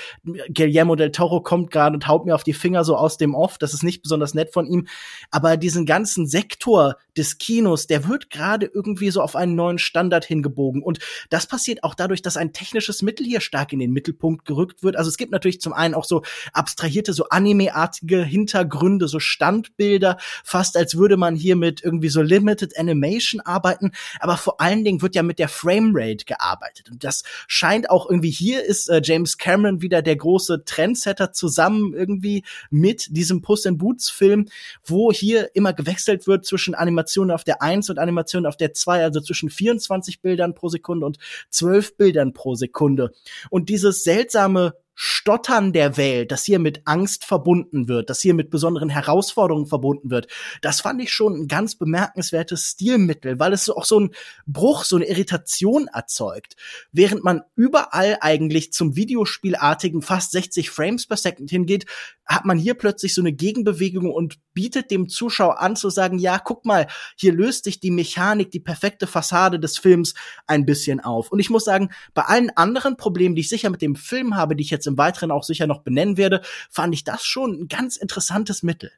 Guillermo 0.53 0.95
del 0.95 1.11
Toro 1.11 1.41
kommt 1.41 1.71
gerade 1.71 1.95
und 1.95 2.07
haut 2.07 2.27
mir 2.27 2.35
auf 2.35 2.45
die 2.45 2.53
Finger 2.53 2.85
so 2.85 2.97
aus 2.97 3.17
dem 3.17 3.35
Off. 3.35 3.59
Das 3.59 3.73
ist 3.73 3.83
nicht 3.83 4.03
besonders 4.03 4.35
nett 4.35 4.53
von 4.53 4.67
ihm. 4.67 4.87
Aber 5.31 5.57
diesen 5.57 5.87
ganzen 5.87 6.27
Sektor 6.27 6.97
des 7.17 7.39
Kinos, 7.39 7.87
der 7.87 8.09
wird 8.09 8.31
gerade 8.31 8.67
irgendwie 8.67 9.11
so 9.11 9.23
auf 9.23 9.37
einen 9.37 9.55
neuen 9.55 9.79
Standard 9.79 10.25
hingebogen. 10.25 10.83
Und 10.83 10.99
das 11.31 11.47
passiert 11.47 11.83
auch 11.83 11.95
dadurch, 11.95 12.21
dass 12.21 12.37
ein 12.37 12.53
technisches 12.53 13.01
Mittel 13.03 13.27
hier 13.27 13.41
stark 13.41 13.73
in 13.73 13.79
den 13.79 13.93
Mittelpunkt 13.93 14.45
gerückt 14.45 14.83
wird. 14.83 14.97
Also 14.97 15.09
es 15.09 15.17
gibt 15.17 15.33
natürlich 15.33 15.61
zum 15.61 15.73
einen 15.73 15.95
auch 15.95 16.05
so 16.05 16.23
abstrahierte, 16.53 17.15
so 17.15 17.25
Anime-artige 17.31 18.23
Hintergründe, 18.23 19.09
so 19.09 19.19
Standbilder, 19.19 20.19
fast 20.45 20.77
als 20.77 20.97
würde 20.97 21.17
man 21.17 21.37
hier 21.37 21.57
mit 21.57 21.83
irgendwie 21.83 22.11
so 22.11 22.21
Limited 22.21 22.79
Animation 22.79 23.41
arbeiten. 23.41 23.93
Aber 24.21 24.37
vor 24.37 24.61
allen 24.61 24.85
Dingen 24.85 25.01
wird 25.01 25.15
ja 25.15 25.23
mit 25.23 25.39
der 25.39 25.49
Framerate 25.49 26.18
Welt 26.19 26.27
gearbeitet. 26.27 26.91
Und 26.91 27.05
das 27.05 27.23
scheint 27.47 27.91
auch 27.91 28.09
irgendwie 28.09 28.31
hier 28.31 28.65
ist 28.65 28.89
äh, 28.89 29.01
James 29.03 29.39
Cameron 29.39 29.83
wieder 29.83 30.03
der 30.03 30.17
große 30.17 30.65
Trendsetter 30.65 31.33
zusammen 31.33 31.95
irgendwie 31.95 32.45
mit 32.71 33.17
diesem 33.17 33.43
Puss 33.43 33.65
in 33.65 33.79
Boots 33.79 34.11
Film, 34.11 34.49
wo 34.85 35.13
hier 35.13 35.55
immer 35.55 35.73
gewechselt 35.73 36.27
wird 36.27 36.45
zwischen 36.45 36.75
Animationen 36.75 37.35
auf 37.35 37.45
der 37.45 37.63
1 37.63 37.91
und 37.91 37.99
Animationen 37.99 38.47
auf 38.47 38.57
der 38.57 38.73
2, 38.73 39.03
also 39.03 39.21
zwischen 39.21 39.51
24 39.51 40.21
Bildern 40.21 40.55
pro 40.55 40.69
Sekunde 40.69 41.07
und 41.07 41.19
12 41.51 41.97
Bildern 41.97 42.33
pro 42.33 42.55
Sekunde. 42.55 43.13
Und 43.51 43.69
dieses 43.69 44.05
seltsame 44.05 44.75
Stottern 45.01 45.73
der 45.73 45.97
Welt, 45.97 46.33
das 46.33 46.43
hier 46.43 46.59
mit 46.59 46.83
Angst 46.85 47.25
verbunden 47.25 47.87
wird, 47.87 48.11
das 48.11 48.21
hier 48.21 48.35
mit 48.35 48.51
besonderen 48.51 48.89
Herausforderungen 48.89 49.67
verbunden 49.67 50.11
wird, 50.11 50.27
das 50.61 50.81
fand 50.81 51.01
ich 51.01 51.13
schon 51.13 51.35
ein 51.35 51.47
ganz 51.47 51.77
bemerkenswertes 51.77 52.73
Stilmittel, 52.73 53.39
weil 53.39 53.53
es 53.53 53.71
auch 53.71 53.85
so 53.85 54.01
ein 54.01 54.11
Bruch, 54.49 54.83
so 54.83 54.97
eine 54.97 55.07
Irritation 55.07 55.87
erzeugt. 55.87 56.57
Während 56.91 57.23
man 57.23 57.43
überall 57.55 58.19
eigentlich 58.23 58.73
zum 58.73 58.97
Videospielartigen 58.97 60.03
fast 60.03 60.33
60 60.33 60.69
Frames 60.69 61.07
per 61.07 61.17
Second 61.17 61.49
hingeht, 61.49 61.87
hat 62.27 62.45
man 62.45 62.59
hier 62.59 62.75
plötzlich 62.75 63.15
so 63.15 63.23
eine 63.23 63.33
Gegenbewegung 63.33 64.11
und 64.11 64.39
bietet 64.53 64.91
dem 64.91 65.09
Zuschauer 65.09 65.61
an 65.61 65.77
zu 65.77 65.89
sagen, 65.89 66.19
ja, 66.19 66.41
guck 66.41 66.67
mal, 66.67 66.89
hier 67.17 67.33
löst 67.33 67.65
sich 67.65 67.79
die 67.79 67.93
Mechanik, 67.93 68.51
die 68.51 68.61
perfekte 68.61 69.07
Fassade 69.07 69.61
des 69.61 69.79
Films 69.79 70.15
ein 70.49 70.67
bisschen 70.67 70.99
auf. 70.99 71.31
Und 71.31 71.39
ich 71.39 71.49
muss 71.49 71.65
sagen, 71.65 71.91
bei 72.15 72.23
allen 72.23 72.51
anderen 72.57 72.97
Problemen, 72.97 73.37
die 73.37 73.43
ich 73.43 73.49
sicher 73.49 73.71
mit 73.71 73.81
dem 73.81 73.95
Film 73.95 74.37
habe, 74.37 74.57
die 74.57 74.65
ich 74.65 74.71
jetzt 74.71 74.88
im 74.89 74.99
Weiteren 74.99 75.31
auch 75.31 75.45
sicher 75.45 75.67
noch 75.67 75.83
benennen 75.83 76.17
werde, 76.17 76.43
fand 76.71 76.95
ich 76.95 77.05
das 77.05 77.25
schon 77.25 77.53
ein 77.53 77.69
ganz 77.69 77.97
interessantes 77.97 78.63
Mittel. 78.63 78.91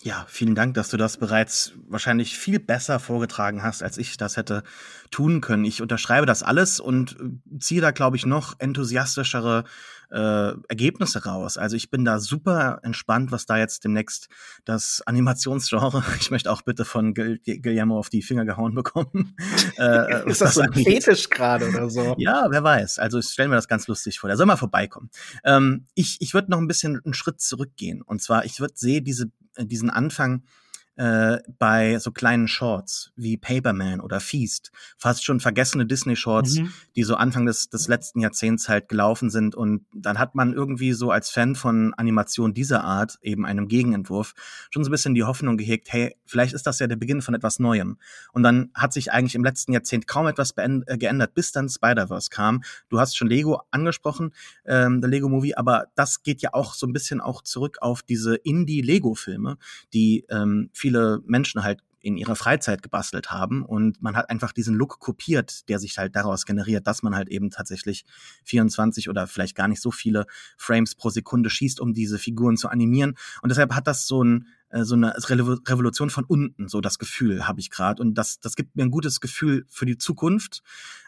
Ja, 0.00 0.26
vielen 0.28 0.54
Dank, 0.54 0.74
dass 0.74 0.90
du 0.90 0.96
das 0.96 1.16
bereits 1.16 1.72
wahrscheinlich 1.88 2.38
viel 2.38 2.60
besser 2.60 3.00
vorgetragen 3.00 3.64
hast, 3.64 3.82
als 3.82 3.98
ich 3.98 4.16
das 4.16 4.36
hätte 4.36 4.62
tun 5.10 5.40
können. 5.40 5.64
Ich 5.64 5.82
unterschreibe 5.82 6.24
das 6.24 6.44
alles 6.44 6.78
und 6.78 7.16
äh, 7.20 7.58
ziehe 7.58 7.80
da, 7.80 7.90
glaube 7.90 8.16
ich, 8.16 8.24
noch 8.24 8.54
enthusiastischere 8.60 9.64
äh, 10.10 10.52
Ergebnisse 10.68 11.24
raus. 11.24 11.56
Also 11.56 11.76
ich 11.76 11.90
bin 11.90 12.04
da 12.04 12.18
super 12.18 12.80
entspannt, 12.82 13.32
was 13.32 13.46
da 13.46 13.58
jetzt 13.58 13.84
demnächst 13.84 14.28
das 14.64 15.02
Animationsgenre, 15.06 16.02
ich 16.20 16.30
möchte 16.30 16.50
auch 16.50 16.62
bitte 16.62 16.84
von 16.84 17.14
Guillermo 17.14 17.98
auf 17.98 18.08
die 18.08 18.22
Finger 18.22 18.44
gehauen 18.44 18.74
bekommen. 18.74 19.36
äh, 19.78 20.28
Ist 20.28 20.40
das, 20.40 20.54
das 20.54 20.54
so 20.54 20.60
ein 20.62 20.72
Fetisch 20.72 21.28
gerade 21.28 21.68
oder 21.68 21.90
so? 21.90 22.14
Ja, 22.18 22.46
wer 22.50 22.62
weiß. 22.62 22.98
Also 22.98 23.18
ich 23.18 23.26
stelle 23.26 23.48
mir 23.48 23.56
das 23.56 23.68
ganz 23.68 23.86
lustig 23.86 24.18
vor. 24.18 24.28
Der 24.28 24.36
soll 24.36 24.46
mal 24.46 24.56
vorbeikommen. 24.56 25.10
Ähm, 25.44 25.86
ich 25.94 26.16
ich 26.20 26.34
würde 26.34 26.50
noch 26.50 26.58
ein 26.58 26.68
bisschen 26.68 27.00
einen 27.04 27.14
Schritt 27.14 27.40
zurückgehen. 27.40 28.02
Und 28.02 28.22
zwar, 28.22 28.44
ich 28.44 28.60
würde 28.60 28.74
sehe 28.76 29.02
diese 29.02 29.30
äh, 29.56 29.66
diesen 29.66 29.90
Anfang 29.90 30.42
äh, 30.98 31.38
bei 31.58 31.98
so 32.00 32.10
kleinen 32.10 32.48
Shorts 32.48 33.12
wie 33.14 33.36
Paperman 33.36 34.00
oder 34.00 34.18
Feast, 34.18 34.72
fast 34.96 35.24
schon 35.24 35.38
vergessene 35.38 35.86
Disney-Shorts, 35.86 36.58
mhm. 36.58 36.72
die 36.96 37.04
so 37.04 37.14
Anfang 37.14 37.46
des, 37.46 37.70
des 37.70 37.86
letzten 37.86 38.20
Jahrzehnts 38.20 38.68
halt 38.68 38.88
gelaufen 38.88 39.30
sind. 39.30 39.54
Und 39.54 39.86
dann 39.94 40.18
hat 40.18 40.34
man 40.34 40.52
irgendwie 40.52 40.92
so 40.92 41.12
als 41.12 41.30
Fan 41.30 41.54
von 41.54 41.94
Animation 41.94 42.52
dieser 42.52 42.82
Art, 42.82 43.18
eben 43.22 43.46
einem 43.46 43.68
Gegenentwurf, 43.68 44.34
schon 44.70 44.82
so 44.82 44.90
ein 44.90 44.92
bisschen 44.92 45.14
die 45.14 45.22
Hoffnung 45.22 45.56
gehegt, 45.56 45.92
hey, 45.92 46.16
vielleicht 46.26 46.52
ist 46.52 46.66
das 46.66 46.80
ja 46.80 46.88
der 46.88 46.96
Beginn 46.96 47.22
von 47.22 47.34
etwas 47.34 47.60
Neuem. 47.60 47.98
Und 48.32 48.42
dann 48.42 48.70
hat 48.74 48.92
sich 48.92 49.12
eigentlich 49.12 49.36
im 49.36 49.44
letzten 49.44 49.72
Jahrzehnt 49.72 50.08
kaum 50.08 50.26
etwas 50.26 50.54
äh, 50.56 50.98
geändert, 50.98 51.34
bis 51.34 51.52
dann 51.52 51.68
Spider-Verse 51.68 52.28
kam. 52.30 52.64
Du 52.88 52.98
hast 52.98 53.16
schon 53.16 53.28
Lego 53.28 53.62
angesprochen, 53.70 54.32
ähm, 54.66 55.00
der 55.00 55.10
Lego-Movie, 55.10 55.54
aber 55.54 55.86
das 55.94 56.24
geht 56.24 56.42
ja 56.42 56.54
auch 56.54 56.74
so 56.74 56.88
ein 56.88 56.92
bisschen 56.92 57.20
auch 57.20 57.42
zurück 57.42 57.78
auf 57.80 58.02
diese 58.02 58.34
Indie-Lego-Filme, 58.34 59.58
die 59.92 60.26
ähm, 60.28 60.70
viel 60.72 60.87
viele 60.88 61.20
Menschen 61.26 61.62
halt 61.62 61.80
in 62.00 62.16
ihrer 62.16 62.36
Freizeit 62.36 62.82
gebastelt 62.82 63.30
haben 63.30 63.62
und 63.62 64.00
man 64.00 64.16
hat 64.16 64.30
einfach 64.30 64.52
diesen 64.52 64.74
Look 64.74 65.00
kopiert, 65.00 65.68
der 65.68 65.78
sich 65.78 65.98
halt 65.98 66.16
daraus 66.16 66.46
generiert, 66.46 66.86
dass 66.86 67.02
man 67.02 67.14
halt 67.14 67.28
eben 67.28 67.50
tatsächlich 67.50 68.04
24 68.44 69.10
oder 69.10 69.26
vielleicht 69.26 69.54
gar 69.54 69.68
nicht 69.68 69.82
so 69.82 69.90
viele 69.90 70.24
Frames 70.56 70.94
pro 70.94 71.10
Sekunde 71.10 71.50
schießt, 71.50 71.80
um 71.80 71.92
diese 71.92 72.18
Figuren 72.18 72.56
zu 72.56 72.68
animieren. 72.68 73.16
Und 73.42 73.50
deshalb 73.50 73.74
hat 73.74 73.86
das 73.86 74.06
so 74.06 74.22
ein 74.22 74.46
äh, 74.70 74.84
so 74.84 74.94
eine 74.94 75.14
Revolution 75.16 76.08
von 76.08 76.24
unten, 76.24 76.68
so 76.68 76.80
das 76.80 76.98
Gefühl 76.98 77.48
habe 77.48 77.60
ich 77.60 77.70
gerade 77.70 78.00
und 78.00 78.14
das 78.14 78.38
das 78.38 78.54
gibt 78.54 78.76
mir 78.76 78.84
ein 78.84 78.90
gutes 78.90 79.20
Gefühl 79.20 79.66
für 79.68 79.84
die 79.84 79.98
Zukunft. 79.98 80.62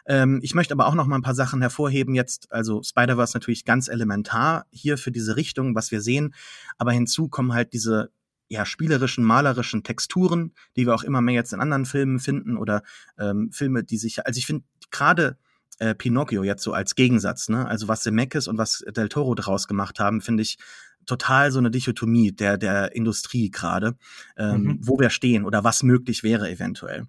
Ähm, 0.05 0.39
ich 0.43 0.53
möchte 0.55 0.73
aber 0.73 0.87
auch 0.87 0.95
noch 0.95 1.07
mal 1.07 1.15
ein 1.15 1.21
paar 1.21 1.35
Sachen 1.35 1.61
hervorheben 1.61 2.15
jetzt, 2.15 2.51
also 2.51 2.83
Spider-Verse 2.83 3.35
natürlich 3.35 3.65
ganz 3.65 3.87
elementar 3.87 4.65
hier 4.71 4.97
für 4.97 5.11
diese 5.11 5.35
Richtung, 5.35 5.73
was 5.73 5.91
wir 5.91 6.01
sehen, 6.01 6.33
aber 6.77 6.91
hinzu 6.91 7.29
kommen 7.29 7.53
halt 7.53 7.73
diese 7.73 8.11
ja, 8.51 8.65
spielerischen, 8.65 9.23
malerischen 9.23 9.81
Texturen, 9.81 10.53
die 10.75 10.85
wir 10.85 10.93
auch 10.93 11.03
immer 11.03 11.21
mehr 11.21 11.35
jetzt 11.35 11.53
in 11.53 11.61
anderen 11.61 11.85
Filmen 11.85 12.19
finden 12.19 12.57
oder 12.57 12.83
ähm, 13.17 13.49
Filme, 13.53 13.85
die 13.85 13.97
sich, 13.97 14.25
also 14.25 14.37
ich 14.37 14.45
finde 14.45 14.65
gerade 14.91 15.37
äh, 15.79 15.95
Pinocchio 15.95 16.43
jetzt 16.43 16.61
so 16.61 16.73
als 16.73 16.95
Gegensatz, 16.95 17.47
ne? 17.47 17.65
Also 17.65 17.87
was 17.87 18.03
Zemeckis 18.03 18.49
und 18.49 18.57
was 18.57 18.83
Del 18.89 19.07
Toro 19.07 19.35
draus 19.35 19.69
gemacht 19.69 20.01
haben, 20.01 20.19
finde 20.19 20.43
ich 20.43 20.57
total 21.05 21.53
so 21.53 21.59
eine 21.59 21.71
Dichotomie 21.71 22.33
der 22.33 22.57
der 22.57 22.93
Industrie 22.93 23.49
gerade, 23.49 23.95
ähm, 24.35 24.63
mhm. 24.63 24.79
wo 24.81 24.99
wir 24.99 25.09
stehen 25.09 25.45
oder 25.45 25.63
was 25.63 25.81
möglich 25.81 26.21
wäre 26.21 26.49
eventuell. 26.49 27.07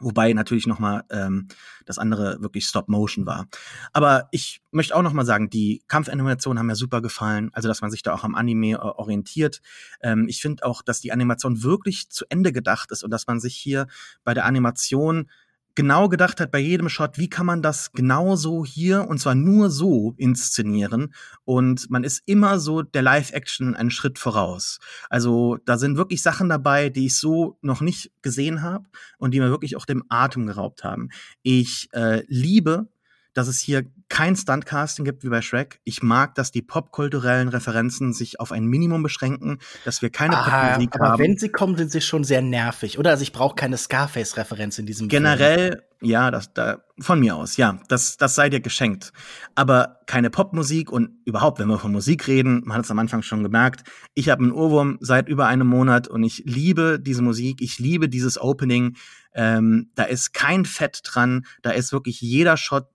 Wobei 0.00 0.32
natürlich 0.32 0.66
nochmal 0.66 1.04
ähm, 1.10 1.46
das 1.84 1.98
andere 1.98 2.40
wirklich 2.40 2.66
Stop-Motion 2.66 3.26
war. 3.26 3.46
Aber 3.92 4.28
ich 4.32 4.60
möchte 4.72 4.96
auch 4.96 5.02
nochmal 5.02 5.24
sagen, 5.24 5.50
die 5.50 5.84
Kampfanimationen 5.86 6.58
haben 6.58 6.66
mir 6.66 6.74
super 6.74 7.00
gefallen. 7.00 7.50
Also, 7.52 7.68
dass 7.68 7.80
man 7.80 7.92
sich 7.92 8.02
da 8.02 8.12
auch 8.12 8.24
am 8.24 8.34
Anime 8.34 8.72
äh, 8.72 8.78
orientiert. 8.78 9.60
Ähm, 10.00 10.26
ich 10.28 10.40
finde 10.40 10.64
auch, 10.64 10.82
dass 10.82 11.00
die 11.00 11.12
Animation 11.12 11.62
wirklich 11.62 12.10
zu 12.10 12.24
Ende 12.28 12.52
gedacht 12.52 12.90
ist 12.90 13.04
und 13.04 13.10
dass 13.10 13.28
man 13.28 13.38
sich 13.38 13.54
hier 13.54 13.86
bei 14.24 14.34
der 14.34 14.46
Animation 14.46 15.30
genau 15.74 16.08
gedacht 16.08 16.40
hat 16.40 16.50
bei 16.50 16.58
jedem 16.58 16.88
Shot, 16.88 17.18
wie 17.18 17.28
kann 17.28 17.46
man 17.46 17.62
das 17.62 17.92
genauso 17.92 18.64
hier 18.64 19.08
und 19.08 19.18
zwar 19.18 19.34
nur 19.34 19.70
so 19.70 20.14
inszenieren 20.16 21.14
und 21.44 21.90
man 21.90 22.04
ist 22.04 22.22
immer 22.26 22.58
so 22.58 22.82
der 22.82 23.02
Live-Action 23.02 23.74
einen 23.74 23.90
Schritt 23.90 24.18
voraus. 24.18 24.78
Also 25.10 25.58
da 25.64 25.78
sind 25.78 25.96
wirklich 25.96 26.22
Sachen 26.22 26.48
dabei, 26.48 26.90
die 26.90 27.06
ich 27.06 27.18
so 27.18 27.58
noch 27.62 27.80
nicht 27.80 28.12
gesehen 28.22 28.62
habe 28.62 28.86
und 29.18 29.32
die 29.32 29.40
mir 29.40 29.50
wirklich 29.50 29.76
auch 29.76 29.86
dem 29.86 30.04
Atem 30.08 30.46
geraubt 30.46 30.84
haben. 30.84 31.08
Ich 31.42 31.88
äh, 31.92 32.22
liebe 32.28 32.88
dass 33.34 33.48
es 33.48 33.58
hier 33.58 33.84
kein 34.08 34.36
Stuntcasting 34.36 35.04
gibt 35.04 35.24
wie 35.24 35.28
bei 35.28 35.42
Shrek. 35.42 35.80
Ich 35.84 36.02
mag, 36.02 36.34
dass 36.36 36.52
die 36.52 36.62
popkulturellen 36.62 37.48
Referenzen 37.48 38.12
sich 38.12 38.38
auf 38.38 38.52
ein 38.52 38.64
Minimum 38.64 39.02
beschränken, 39.02 39.58
dass 39.84 40.02
wir 40.02 40.10
keine 40.10 40.38
ah, 40.38 40.68
Popmusik 40.68 40.94
aber 40.94 41.08
haben. 41.10 41.22
wenn 41.22 41.36
sie 41.36 41.48
kommen, 41.48 41.76
sind 41.76 41.90
sie 41.90 42.00
schon 42.00 42.24
sehr 42.24 42.40
nervig, 42.40 42.98
oder? 42.98 43.10
Also 43.10 43.22
ich 43.22 43.32
brauche 43.32 43.56
keine 43.56 43.76
Scarface-Referenz 43.76 44.78
in 44.78 44.86
diesem 44.86 45.08
Generell, 45.08 45.68
Film. 45.68 46.10
ja, 46.10 46.30
das 46.30 46.52
da 46.54 46.84
von 47.00 47.18
mir 47.18 47.34
aus, 47.34 47.56
ja, 47.56 47.80
das 47.88 48.16
das 48.16 48.36
sei 48.36 48.50
dir 48.50 48.60
geschenkt. 48.60 49.12
Aber 49.56 50.00
keine 50.06 50.30
Popmusik 50.30 50.92
und 50.92 51.18
überhaupt, 51.24 51.58
wenn 51.58 51.68
wir 51.68 51.78
von 51.78 51.92
Musik 51.92 52.28
reden, 52.28 52.62
man 52.64 52.78
hat 52.78 52.84
es 52.84 52.90
am 52.90 53.00
Anfang 53.00 53.22
schon 53.22 53.42
gemerkt, 53.42 53.82
ich 54.14 54.28
habe 54.28 54.42
einen 54.42 54.52
Ohrwurm 54.52 54.98
seit 55.00 55.28
über 55.28 55.46
einem 55.46 55.66
Monat 55.66 56.06
und 56.06 56.22
ich 56.22 56.44
liebe 56.46 57.00
diese 57.00 57.22
Musik, 57.22 57.60
ich 57.60 57.80
liebe 57.80 58.08
dieses 58.08 58.40
Opening. 58.40 58.96
Ähm, 59.36 59.90
da 59.96 60.04
ist 60.04 60.32
kein 60.32 60.64
Fett 60.64 61.00
dran, 61.02 61.44
da 61.62 61.72
ist 61.72 61.92
wirklich 61.92 62.20
jeder 62.20 62.56
Shot 62.56 62.86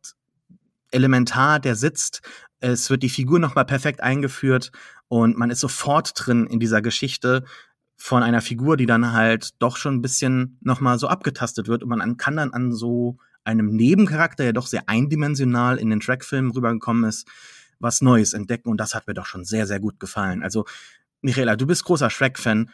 elementar, 0.91 1.59
der 1.59 1.75
sitzt. 1.75 2.21
Es 2.59 2.89
wird 2.89 3.03
die 3.03 3.09
Figur 3.09 3.39
nochmal 3.39 3.65
perfekt 3.65 4.01
eingeführt 4.01 4.71
und 5.07 5.37
man 5.37 5.49
ist 5.49 5.59
sofort 5.59 6.13
drin 6.15 6.47
in 6.47 6.59
dieser 6.59 6.81
Geschichte 6.81 7.43
von 7.95 8.23
einer 8.23 8.41
Figur, 8.41 8.77
die 8.77 8.85
dann 8.85 9.11
halt 9.11 9.61
doch 9.61 9.75
schon 9.75 9.95
ein 9.95 10.01
bisschen 10.01 10.57
nochmal 10.61 10.97
so 10.99 11.07
abgetastet 11.07 11.67
wird 11.67 11.83
und 11.83 11.89
man 11.89 12.17
kann 12.17 12.37
dann 12.37 12.53
an 12.53 12.71
so 12.71 13.17
einem 13.43 13.75
Nebencharakter, 13.75 14.43
der 14.43 14.53
doch 14.53 14.67
sehr 14.67 14.87
eindimensional 14.87 15.77
in 15.77 15.89
den 15.89 15.99
Trackfilmen 15.99 16.51
rübergekommen 16.51 17.03
ist, 17.03 17.27
was 17.79 18.01
Neues 18.01 18.33
entdecken 18.33 18.69
und 18.69 18.77
das 18.77 18.93
hat 18.93 19.07
mir 19.07 19.13
doch 19.13 19.25
schon 19.25 19.43
sehr, 19.43 19.67
sehr 19.67 19.79
gut 19.79 19.99
gefallen. 19.99 20.43
Also, 20.43 20.65
Michaela, 21.21 21.55
du 21.55 21.65
bist 21.65 21.83
großer 21.83 22.09
Shrek-Fan, 22.09 22.69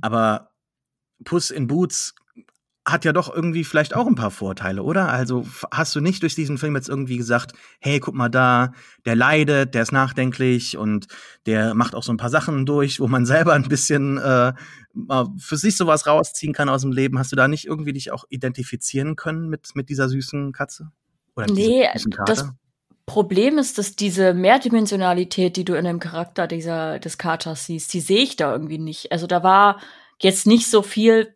aber 0.00 0.50
Puss 1.24 1.50
in 1.50 1.66
Boots 1.66 2.14
hat 2.90 3.04
ja 3.04 3.12
doch 3.12 3.34
irgendwie 3.34 3.64
vielleicht 3.64 3.94
auch 3.94 4.06
ein 4.06 4.14
paar 4.14 4.30
Vorteile, 4.30 4.82
oder? 4.82 5.08
Also 5.08 5.46
hast 5.70 5.94
du 5.94 6.00
nicht 6.00 6.22
durch 6.22 6.34
diesen 6.34 6.58
Film 6.58 6.74
jetzt 6.74 6.88
irgendwie 6.88 7.16
gesagt, 7.16 7.52
hey, 7.80 8.00
guck 8.00 8.14
mal 8.14 8.28
da, 8.28 8.72
der 9.04 9.16
leidet, 9.16 9.74
der 9.74 9.82
ist 9.82 9.92
nachdenklich 9.92 10.76
und 10.76 11.06
der 11.46 11.74
macht 11.74 11.94
auch 11.94 12.02
so 12.02 12.12
ein 12.12 12.16
paar 12.16 12.30
Sachen 12.30 12.66
durch, 12.66 13.00
wo 13.00 13.08
man 13.08 13.26
selber 13.26 13.54
ein 13.54 13.68
bisschen 13.68 14.18
äh, 14.18 14.52
für 15.38 15.56
sich 15.56 15.76
sowas 15.76 16.06
rausziehen 16.06 16.52
kann 16.52 16.68
aus 16.68 16.82
dem 16.82 16.92
Leben. 16.92 17.18
Hast 17.18 17.32
du 17.32 17.36
da 17.36 17.48
nicht 17.48 17.66
irgendwie 17.66 17.92
dich 17.92 18.12
auch 18.12 18.24
identifizieren 18.28 19.16
können 19.16 19.48
mit, 19.48 19.70
mit 19.74 19.88
dieser 19.88 20.08
süßen 20.08 20.52
Katze? 20.52 20.90
Oder 21.36 21.46
nee, 21.52 21.88
süßen 21.94 22.14
das 22.26 22.50
Problem 23.06 23.58
ist, 23.58 23.76
dass 23.76 23.96
diese 23.96 24.34
Mehrdimensionalität, 24.34 25.56
die 25.56 25.64
du 25.64 25.74
in 25.74 25.84
dem 25.84 25.98
Charakter 25.98 26.46
dieser, 26.46 27.00
des 27.00 27.18
Katers 27.18 27.66
siehst, 27.66 27.92
die 27.92 28.00
sehe 28.00 28.22
ich 28.22 28.36
da 28.36 28.52
irgendwie 28.52 28.78
nicht. 28.78 29.10
Also 29.10 29.26
da 29.26 29.42
war 29.42 29.80
jetzt 30.20 30.46
nicht 30.46 30.70
so 30.70 30.82
viel 30.82 31.34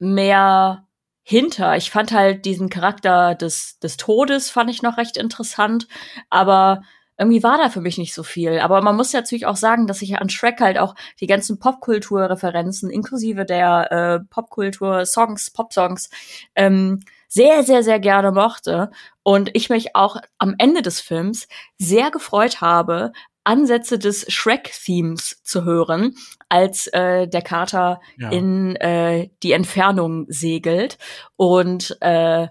mehr 0.00 0.84
hinter. 1.22 1.76
Ich 1.76 1.90
fand 1.90 2.12
halt 2.12 2.44
diesen 2.44 2.68
Charakter 2.68 3.34
des, 3.34 3.78
des 3.78 3.96
Todes 3.96 4.50
fand 4.50 4.70
ich 4.70 4.82
noch 4.82 4.98
recht 4.98 5.16
interessant, 5.16 5.86
aber 6.30 6.82
irgendwie 7.18 7.42
war 7.42 7.58
da 7.58 7.68
für 7.68 7.80
mich 7.80 7.98
nicht 7.98 8.14
so 8.14 8.22
viel. 8.22 8.58
Aber 8.58 8.82
man 8.82 8.96
muss 8.96 9.12
ja 9.12 9.20
natürlich 9.20 9.46
auch 9.46 9.56
sagen, 9.56 9.86
dass 9.86 10.02
ich 10.02 10.16
an 10.18 10.28
Shrek 10.28 10.60
halt 10.60 10.78
auch 10.78 10.94
die 11.20 11.26
ganzen 11.26 11.58
Popkultur-Referenzen 11.58 12.90
inklusive 12.90 13.44
der 13.44 13.92
äh, 13.92 14.20
Popkultur-Songs, 14.28 15.50
Pop-Songs 15.50 16.10
ähm, 16.54 17.00
sehr, 17.28 17.62
sehr, 17.62 17.82
sehr 17.82 18.00
gerne 18.00 18.32
mochte. 18.32 18.90
Und 19.22 19.50
ich 19.54 19.70
mich 19.70 19.94
auch 19.94 20.16
am 20.38 20.54
Ende 20.58 20.82
des 20.82 21.00
Films 21.00 21.46
sehr 21.78 22.10
gefreut 22.10 22.60
habe, 22.60 23.12
Ansätze 23.44 23.98
des 23.98 24.24
Shrek-Themes 24.32 25.42
zu 25.42 25.64
hören, 25.64 26.14
als 26.48 26.86
äh, 26.88 27.26
der 27.26 27.42
Kater 27.42 28.00
ja. 28.16 28.30
in 28.30 28.76
äh, 28.76 29.30
die 29.42 29.52
Entfernung 29.52 30.26
segelt. 30.28 30.98
Und 31.36 31.96
äh, 32.00 32.48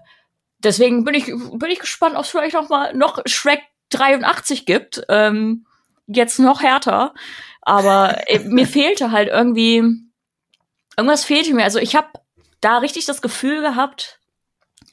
deswegen 0.58 1.04
bin 1.04 1.14
ich 1.14 1.26
bin 1.26 1.70
ich 1.70 1.80
gespannt, 1.80 2.16
ob 2.16 2.24
es 2.24 2.30
vielleicht 2.30 2.54
noch 2.54 2.68
mal 2.68 2.94
noch 2.94 3.20
Shrek 3.26 3.60
83 3.90 4.66
gibt, 4.66 5.02
ähm, 5.08 5.66
jetzt 6.06 6.38
noch 6.38 6.62
härter. 6.62 7.14
Aber 7.60 8.28
äh, 8.28 8.38
mir 8.44 8.66
fehlte 8.66 9.12
halt 9.12 9.28
irgendwie, 9.28 9.82
irgendwas 10.96 11.24
fehlte 11.24 11.54
mir. 11.54 11.64
Also 11.64 11.78
ich 11.78 11.94
habe 11.94 12.08
da 12.60 12.78
richtig 12.78 13.06
das 13.06 13.22
Gefühl 13.22 13.60
gehabt, 13.60 14.20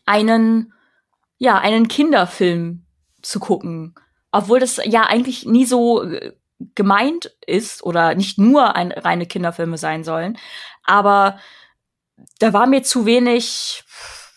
einen, 0.06 0.74
ja, 1.38 1.60
einen 1.60 1.88
Kinderfilm 1.88 2.86
zu 3.22 3.40
gucken. 3.40 3.96
Obwohl 4.32 4.60
das 4.60 4.80
ja 4.84 5.04
eigentlich 5.04 5.46
nie 5.46 5.66
so 5.66 6.04
äh, 6.04 6.34
gemeint 6.76 7.36
ist 7.46 7.84
oder 7.84 8.16
nicht 8.16 8.38
nur 8.38 8.76
ein, 8.76 8.92
reine 8.92 9.26
Kinderfilme 9.26 9.78
sein 9.78 10.04
sollen. 10.04 10.38
Aber 10.84 11.40
da 12.40 12.54
war 12.54 12.68
mir 12.68 12.84
zu 12.84 13.06
wenig, 13.06 13.84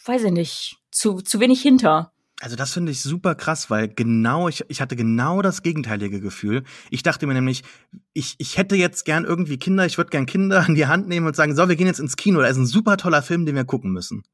weiß 0.05 0.25
ich 0.25 0.33
nicht, 0.33 0.77
zu, 0.91 1.17
zu 1.17 1.41
wenig 1.41 1.61
hinter. 1.63 2.13
Also 2.41 2.57
das 2.57 2.73
finde 2.73 2.91
ich 2.91 3.01
super 3.01 3.37
krass, 3.37 3.71
weil 3.71 3.87
genau, 3.89 4.49
ich, 4.49 4.65
ich 4.69 4.81
hatte 4.81 4.97
genau 4.97 5.43
das 5.43 5.63
gegenteilige 5.63 6.21
Gefühl. 6.21 6.65
Ich 6.91 7.05
dachte 7.05 7.29
mir 7.29 7.35
nämlich, 7.35 7.63
ich, 8.15 8.35
ich 8.39 8.59
hätte 8.59 8.75
jetzt 8.75 9.05
gern 9.05 9.25
irgendwie 9.25 9.59
Kinder, 9.59 9.87
ich 9.87 9.97
würde 9.97 10.11
gern 10.11 10.27
Kinder 10.27 10.65
an 10.67 10.75
die 10.75 10.87
Hand 10.87 11.07
nehmen 11.07 11.27
und 11.27 11.37
sagen, 11.37 11.55
so, 11.55 11.69
wir 11.69 11.77
gehen 11.77 11.87
jetzt 11.87 12.01
ins 12.01 12.17
Kino, 12.17 12.41
da 12.41 12.49
ist 12.49 12.57
ein 12.57 12.67
super 12.67 12.97
toller 12.97 13.23
Film, 13.23 13.47
den 13.47 13.55
wir 13.55 13.65
gucken 13.65 13.93
müssen. 13.93 14.25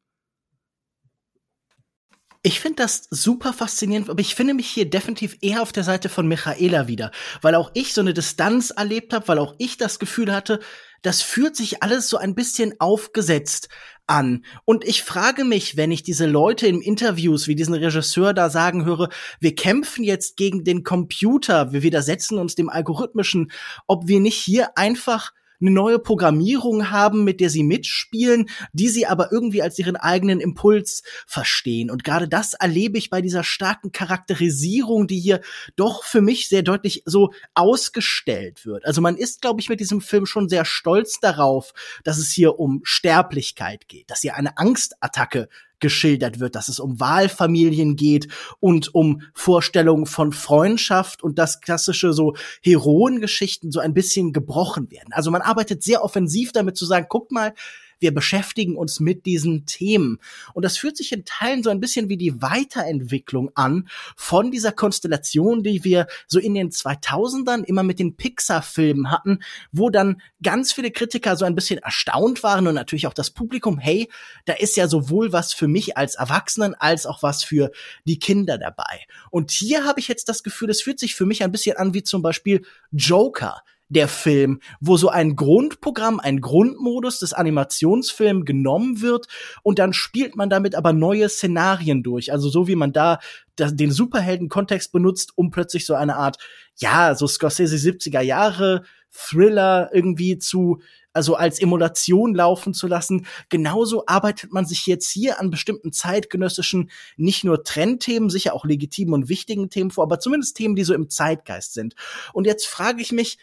Ich 2.48 2.60
finde 2.60 2.76
das 2.76 3.08
super 3.10 3.52
faszinierend, 3.52 4.08
aber 4.08 4.20
ich 4.20 4.34
finde 4.34 4.54
mich 4.54 4.70
hier 4.70 4.88
definitiv 4.88 5.36
eher 5.42 5.60
auf 5.60 5.70
der 5.70 5.84
Seite 5.84 6.08
von 6.08 6.26
Michaela 6.26 6.88
wieder, 6.88 7.10
weil 7.42 7.54
auch 7.54 7.70
ich 7.74 7.92
so 7.92 8.00
eine 8.00 8.14
Distanz 8.14 8.70
erlebt 8.70 9.12
habe, 9.12 9.28
weil 9.28 9.38
auch 9.38 9.54
ich 9.58 9.76
das 9.76 9.98
Gefühl 9.98 10.32
hatte, 10.32 10.58
das 11.02 11.20
fühlt 11.20 11.56
sich 11.56 11.82
alles 11.82 12.08
so 12.08 12.16
ein 12.16 12.34
bisschen 12.34 12.72
aufgesetzt 12.78 13.68
an. 14.06 14.46
Und 14.64 14.86
ich 14.86 15.02
frage 15.02 15.44
mich, 15.44 15.76
wenn 15.76 15.92
ich 15.92 16.02
diese 16.02 16.24
Leute 16.24 16.66
in 16.66 16.80
Interviews 16.80 17.48
wie 17.48 17.54
diesen 17.54 17.74
Regisseur 17.74 18.32
da 18.32 18.48
sagen 18.48 18.86
höre, 18.86 19.10
wir 19.40 19.54
kämpfen 19.54 20.02
jetzt 20.02 20.38
gegen 20.38 20.64
den 20.64 20.84
Computer, 20.84 21.74
wir 21.74 21.82
widersetzen 21.82 22.38
uns 22.38 22.54
dem 22.54 22.70
Algorithmischen, 22.70 23.52
ob 23.86 24.08
wir 24.08 24.20
nicht 24.20 24.38
hier 24.38 24.70
einfach 24.78 25.34
eine 25.60 25.70
neue 25.70 25.98
Programmierung 25.98 26.90
haben, 26.90 27.24
mit 27.24 27.40
der 27.40 27.50
sie 27.50 27.64
mitspielen, 27.64 28.48
die 28.72 28.88
sie 28.88 29.06
aber 29.06 29.32
irgendwie 29.32 29.62
als 29.62 29.78
ihren 29.78 29.96
eigenen 29.96 30.40
Impuls 30.40 31.02
verstehen. 31.26 31.90
Und 31.90 32.04
gerade 32.04 32.28
das 32.28 32.54
erlebe 32.54 32.98
ich 32.98 33.10
bei 33.10 33.20
dieser 33.20 33.44
starken 33.44 33.92
Charakterisierung, 33.92 35.06
die 35.06 35.18
hier 35.18 35.40
doch 35.76 36.04
für 36.04 36.20
mich 36.20 36.48
sehr 36.48 36.62
deutlich 36.62 37.02
so 37.04 37.32
ausgestellt 37.54 38.66
wird. 38.66 38.84
Also 38.84 39.00
man 39.00 39.16
ist, 39.16 39.40
glaube 39.40 39.60
ich, 39.60 39.68
mit 39.68 39.80
diesem 39.80 40.00
Film 40.00 40.26
schon 40.26 40.48
sehr 40.48 40.64
stolz 40.64 41.20
darauf, 41.20 41.72
dass 42.04 42.18
es 42.18 42.30
hier 42.30 42.58
um 42.58 42.80
Sterblichkeit 42.84 43.88
geht, 43.88 44.10
dass 44.10 44.20
hier 44.20 44.36
eine 44.36 44.58
Angstattacke 44.58 45.48
geschildert 45.80 46.40
wird, 46.40 46.54
dass 46.54 46.68
es 46.68 46.80
um 46.80 47.00
Wahlfamilien 47.00 47.96
geht 47.96 48.28
und 48.60 48.94
um 48.94 49.22
Vorstellungen 49.34 50.06
von 50.06 50.32
Freundschaft 50.32 51.22
und 51.22 51.38
das 51.38 51.60
klassische 51.60 52.12
so 52.12 52.34
Heroengeschichten 52.62 53.72
so 53.72 53.80
ein 53.80 53.94
bisschen 53.94 54.32
gebrochen 54.32 54.90
werden. 54.90 55.12
Also 55.12 55.30
man 55.30 55.42
arbeitet 55.42 55.82
sehr 55.82 56.02
offensiv 56.02 56.52
damit 56.52 56.76
zu 56.76 56.86
sagen, 56.86 57.06
guckt 57.08 57.32
mal, 57.32 57.54
wir 58.00 58.14
beschäftigen 58.14 58.76
uns 58.76 59.00
mit 59.00 59.26
diesen 59.26 59.66
Themen. 59.66 60.18
Und 60.54 60.64
das 60.64 60.76
fühlt 60.76 60.96
sich 60.96 61.12
in 61.12 61.24
Teilen 61.24 61.62
so 61.62 61.70
ein 61.70 61.80
bisschen 61.80 62.08
wie 62.08 62.16
die 62.16 62.40
Weiterentwicklung 62.40 63.50
an 63.54 63.88
von 64.16 64.50
dieser 64.50 64.72
Konstellation, 64.72 65.62
die 65.62 65.84
wir 65.84 66.06
so 66.26 66.38
in 66.38 66.54
den 66.54 66.70
2000ern 66.70 67.64
immer 67.64 67.82
mit 67.82 67.98
den 67.98 68.16
Pixar-Filmen 68.16 69.10
hatten, 69.10 69.40
wo 69.72 69.90
dann 69.90 70.20
ganz 70.42 70.72
viele 70.72 70.90
Kritiker 70.90 71.36
so 71.36 71.44
ein 71.44 71.54
bisschen 71.54 71.78
erstaunt 71.78 72.42
waren 72.42 72.66
und 72.66 72.74
natürlich 72.74 73.06
auch 73.06 73.14
das 73.14 73.30
Publikum, 73.30 73.78
hey, 73.78 74.08
da 74.46 74.54
ist 74.54 74.76
ja 74.76 74.88
sowohl 74.88 75.32
was 75.32 75.52
für 75.52 75.68
mich 75.68 75.96
als 75.96 76.14
Erwachsenen 76.14 76.74
als 76.74 77.06
auch 77.06 77.22
was 77.22 77.44
für 77.44 77.70
die 78.04 78.18
Kinder 78.18 78.58
dabei. 78.58 79.06
Und 79.30 79.50
hier 79.50 79.84
habe 79.84 80.00
ich 80.00 80.08
jetzt 80.08 80.28
das 80.28 80.42
Gefühl, 80.42 80.70
es 80.70 80.82
fühlt 80.82 81.00
sich 81.00 81.14
für 81.14 81.26
mich 81.26 81.42
ein 81.42 81.52
bisschen 81.52 81.76
an 81.76 81.94
wie 81.94 82.02
zum 82.02 82.22
Beispiel 82.22 82.64
Joker 82.92 83.62
der 83.88 84.08
Film, 84.08 84.60
wo 84.80 84.96
so 84.96 85.08
ein 85.08 85.36
Grundprogramm, 85.36 86.20
ein 86.20 86.40
Grundmodus 86.40 87.18
des 87.20 87.32
Animationsfilms 87.32 88.44
genommen 88.44 89.00
wird 89.00 89.26
und 89.62 89.78
dann 89.78 89.92
spielt 89.92 90.36
man 90.36 90.50
damit 90.50 90.74
aber 90.74 90.92
neue 90.92 91.28
Szenarien 91.28 92.02
durch. 92.02 92.32
Also 92.32 92.48
so 92.48 92.68
wie 92.68 92.76
man 92.76 92.92
da 92.92 93.18
den 93.58 93.90
Superhelden-Kontext 93.90 94.92
benutzt, 94.92 95.32
um 95.36 95.50
plötzlich 95.50 95.86
so 95.86 95.94
eine 95.94 96.16
Art, 96.16 96.36
ja, 96.76 97.14
so 97.14 97.26
Scorsese 97.26 97.76
70er 97.76 98.20
Jahre 98.20 98.84
Thriller 99.10 99.90
irgendwie 99.92 100.38
zu 100.38 100.80
also 101.14 101.34
als 101.34 101.58
Emulation 101.58 102.32
laufen 102.32 102.74
zu 102.74 102.86
lassen. 102.86 103.26
Genauso 103.48 104.04
arbeitet 104.06 104.52
man 104.52 104.66
sich 104.66 104.86
jetzt 104.86 105.10
hier 105.10 105.40
an 105.40 105.50
bestimmten 105.50 105.92
zeitgenössischen, 105.92 106.90
nicht 107.16 107.42
nur 107.42 107.64
Trendthemen, 107.64 108.30
sicher 108.30 108.54
auch 108.54 108.64
legitimen 108.64 109.14
und 109.14 109.28
wichtigen 109.28 109.68
Themen 109.68 109.90
vor, 109.90 110.04
aber 110.04 110.20
zumindest 110.20 110.56
Themen, 110.56 110.76
die 110.76 110.84
so 110.84 110.94
im 110.94 111.10
Zeitgeist 111.10 111.74
sind. 111.74 111.96
Und 112.32 112.46
jetzt 112.46 112.68
frage 112.68 113.02
ich 113.02 113.10
mich, 113.10 113.38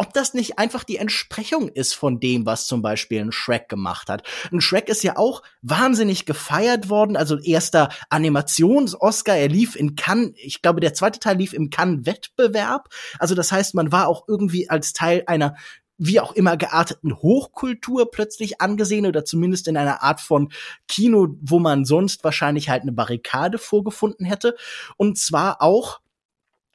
ob 0.00 0.14
das 0.14 0.32
nicht 0.32 0.58
einfach 0.58 0.82
die 0.82 0.96
Entsprechung 0.96 1.68
ist 1.68 1.92
von 1.92 2.20
dem, 2.20 2.46
was 2.46 2.66
zum 2.66 2.80
Beispiel 2.80 3.20
ein 3.20 3.32
Shrek 3.32 3.68
gemacht 3.68 4.08
hat. 4.08 4.26
Ein 4.50 4.62
Shrek 4.62 4.88
ist 4.88 5.02
ja 5.02 5.18
auch 5.18 5.42
wahnsinnig 5.60 6.24
gefeiert 6.24 6.88
worden, 6.88 7.18
also 7.18 7.38
erster 7.38 7.90
Animations-Oscar, 8.08 9.36
er 9.36 9.48
lief 9.48 9.76
in 9.76 9.96
Cannes, 9.96 10.32
ich 10.36 10.62
glaube, 10.62 10.80
der 10.80 10.94
zweite 10.94 11.20
Teil 11.20 11.36
lief 11.36 11.52
im 11.52 11.68
Cannes-Wettbewerb. 11.68 12.88
Also 13.18 13.34
das 13.34 13.52
heißt, 13.52 13.74
man 13.74 13.92
war 13.92 14.08
auch 14.08 14.24
irgendwie 14.26 14.70
als 14.70 14.94
Teil 14.94 15.22
einer 15.26 15.54
wie 15.98 16.18
auch 16.18 16.32
immer 16.32 16.56
gearteten 16.56 17.14
Hochkultur 17.18 18.10
plötzlich 18.10 18.62
angesehen 18.62 19.04
oder 19.04 19.26
zumindest 19.26 19.68
in 19.68 19.76
einer 19.76 20.02
Art 20.02 20.22
von 20.22 20.50
Kino, 20.88 21.36
wo 21.42 21.58
man 21.58 21.84
sonst 21.84 22.24
wahrscheinlich 22.24 22.70
halt 22.70 22.82
eine 22.82 22.92
Barrikade 22.92 23.58
vorgefunden 23.58 24.24
hätte. 24.24 24.56
Und 24.96 25.18
zwar 25.18 25.60
auch 25.60 25.99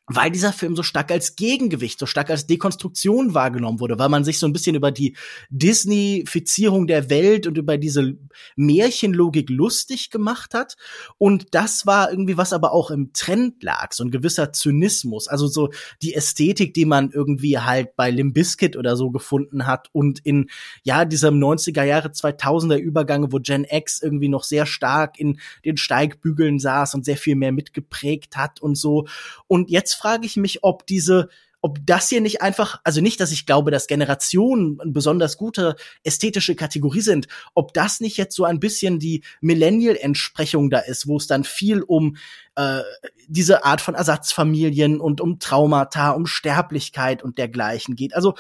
weil 0.08 0.30
dieser 0.30 0.54
Film 0.54 0.76
so 0.76 0.84
stark 0.84 1.12
als 1.12 1.36
Gegengewicht, 1.36 1.98
so 1.98 2.06
stark 2.06 2.30
als 2.30 2.46
Dekonstruktion 2.46 3.34
wahrgenommen 3.34 3.80
wurde, 3.80 3.98
weil 3.98 4.10
man 4.10 4.24
sich 4.24 4.38
so 4.38 4.46
ein 4.46 4.54
bisschen 4.54 4.76
über 4.76 4.92
die 4.92 5.16
Disney-Fizierung 5.50 6.86
der 6.86 7.10
Welt 7.10 7.48
und 7.48 7.58
über 7.58 7.78
diese 7.78 8.16
Märchenlogik 8.56 9.50
lustig 9.50 10.12
gemacht 10.12 10.54
hat. 10.54 10.76
Und 11.18 11.48
das 11.56 11.88
war 11.88 12.12
irgendwie, 12.12 12.38
was 12.38 12.54
aber 12.54 12.72
auch 12.72 12.92
im 12.92 13.14
Trend 13.14 13.64
lag, 13.64 13.94
so 13.94 14.04
ein 14.04 14.12
gewisser 14.12 14.54
Zynismus, 14.54 15.28
also 15.28 15.48
so 15.48 15.72
die 16.04 16.14
Ästhetik, 16.14 16.76
die 16.76 16.86
man 16.86 17.10
irgendwie 17.12 17.58
halt 17.58 17.96
bei 17.96 18.12
Limbiskit 18.12 18.78
oder 18.78 18.96
so 18.96 19.10
gefunden 19.10 19.66
hat 19.66 19.90
und 19.92 20.20
in, 20.20 20.50
ja, 20.84 21.06
diesem 21.06 21.40
90er 21.40 21.84
Jahre, 21.84 22.10
2000er 22.10 22.78
Übergang, 22.78 23.32
wo 23.32 23.40
Gen 23.40 23.66
X 23.68 24.02
irgendwie 24.04 24.30
noch 24.30 24.44
sehr 24.44 24.68
stark 24.68 25.20
in 25.20 25.40
den 25.64 25.78
Steigbügeln 25.78 26.60
saß 26.60 26.94
und 26.94 27.06
sehr 27.06 27.18
viel 27.18 27.36
mehr 27.36 27.52
mitgeprägt 27.52 28.38
hat 28.38 28.62
und 28.62 28.76
so. 28.76 29.08
Und 29.48 29.72
jetzt 29.72 29.95
frage 29.96 30.26
ich 30.26 30.38
mich, 30.38 30.64
ob 30.64 30.86
diese 30.86 31.30
ob 31.66 31.80
das 31.84 32.10
hier 32.10 32.22
nicht 32.22 32.44
einfach, 32.44 32.80
also 32.84 33.02
nicht, 33.02 33.20
dass 33.20 33.32
ich 33.32 33.48
glaube, 33.48 33.72
dass 33.72 33.88
Generationen 33.88 34.80
eine 34.80 34.92
besonders 34.92 35.36
gute 35.36 35.76
ästhetische 36.04 36.54
Kategorie 36.54 37.02
sind, 37.02 37.28
ob 37.56 37.74
das 37.74 38.02
nicht 38.02 38.18
jetzt 38.18 38.36
so 38.36 38.46
ein 38.46 38.60
bisschen 38.60 39.00
die 39.00 39.24
Millennial-Entsprechung 39.42 40.70
da 40.70 40.78
ist, 40.78 41.08
wo 41.08 41.18
es 41.18 41.26
dann 41.26 41.44
viel 41.44 41.82
um 41.82 42.18
äh, 42.54 42.82
diese 43.28 43.66
Art 43.66 43.82
von 43.82 43.96
Ersatzfamilien 43.96 45.00
und 45.02 45.22
um 45.22 45.40
Traumata, 45.40 46.12
um 46.12 46.28
Sterblichkeit 46.28 47.24
und 47.24 47.40
dergleichen 47.40 47.96
geht. 47.96 48.16
Also 48.16 48.36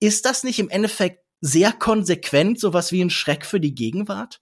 ist 0.00 0.24
das 0.24 0.42
nicht 0.42 0.58
im 0.58 0.68
Endeffekt 0.68 1.22
sehr 1.40 1.70
konsequent 1.70 2.58
sowas 2.58 2.90
wie 2.90 3.02
ein 3.02 3.10
Schreck 3.10 3.46
für 3.46 3.60
die 3.60 3.76
Gegenwart? 3.76 4.40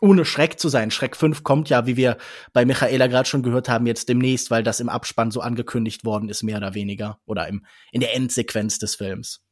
Ohne 0.00 0.24
Schreck 0.24 0.58
zu 0.58 0.68
sein. 0.68 0.90
Schreck 0.90 1.16
5 1.16 1.42
kommt 1.42 1.68
ja, 1.68 1.86
wie 1.86 1.96
wir 1.96 2.16
bei 2.52 2.64
Michaela 2.64 3.06
gerade 3.06 3.28
schon 3.28 3.42
gehört 3.42 3.68
haben, 3.68 3.86
jetzt 3.86 4.08
demnächst, 4.08 4.50
weil 4.50 4.62
das 4.62 4.80
im 4.80 4.88
Abspann 4.88 5.30
so 5.30 5.40
angekündigt 5.40 6.04
worden 6.04 6.28
ist, 6.28 6.42
mehr 6.42 6.56
oder 6.56 6.74
weniger. 6.74 7.20
Oder 7.26 7.48
im, 7.48 7.64
in 7.92 8.00
der 8.00 8.14
Endsequenz 8.14 8.78
des 8.78 8.94
Films. 8.94 9.42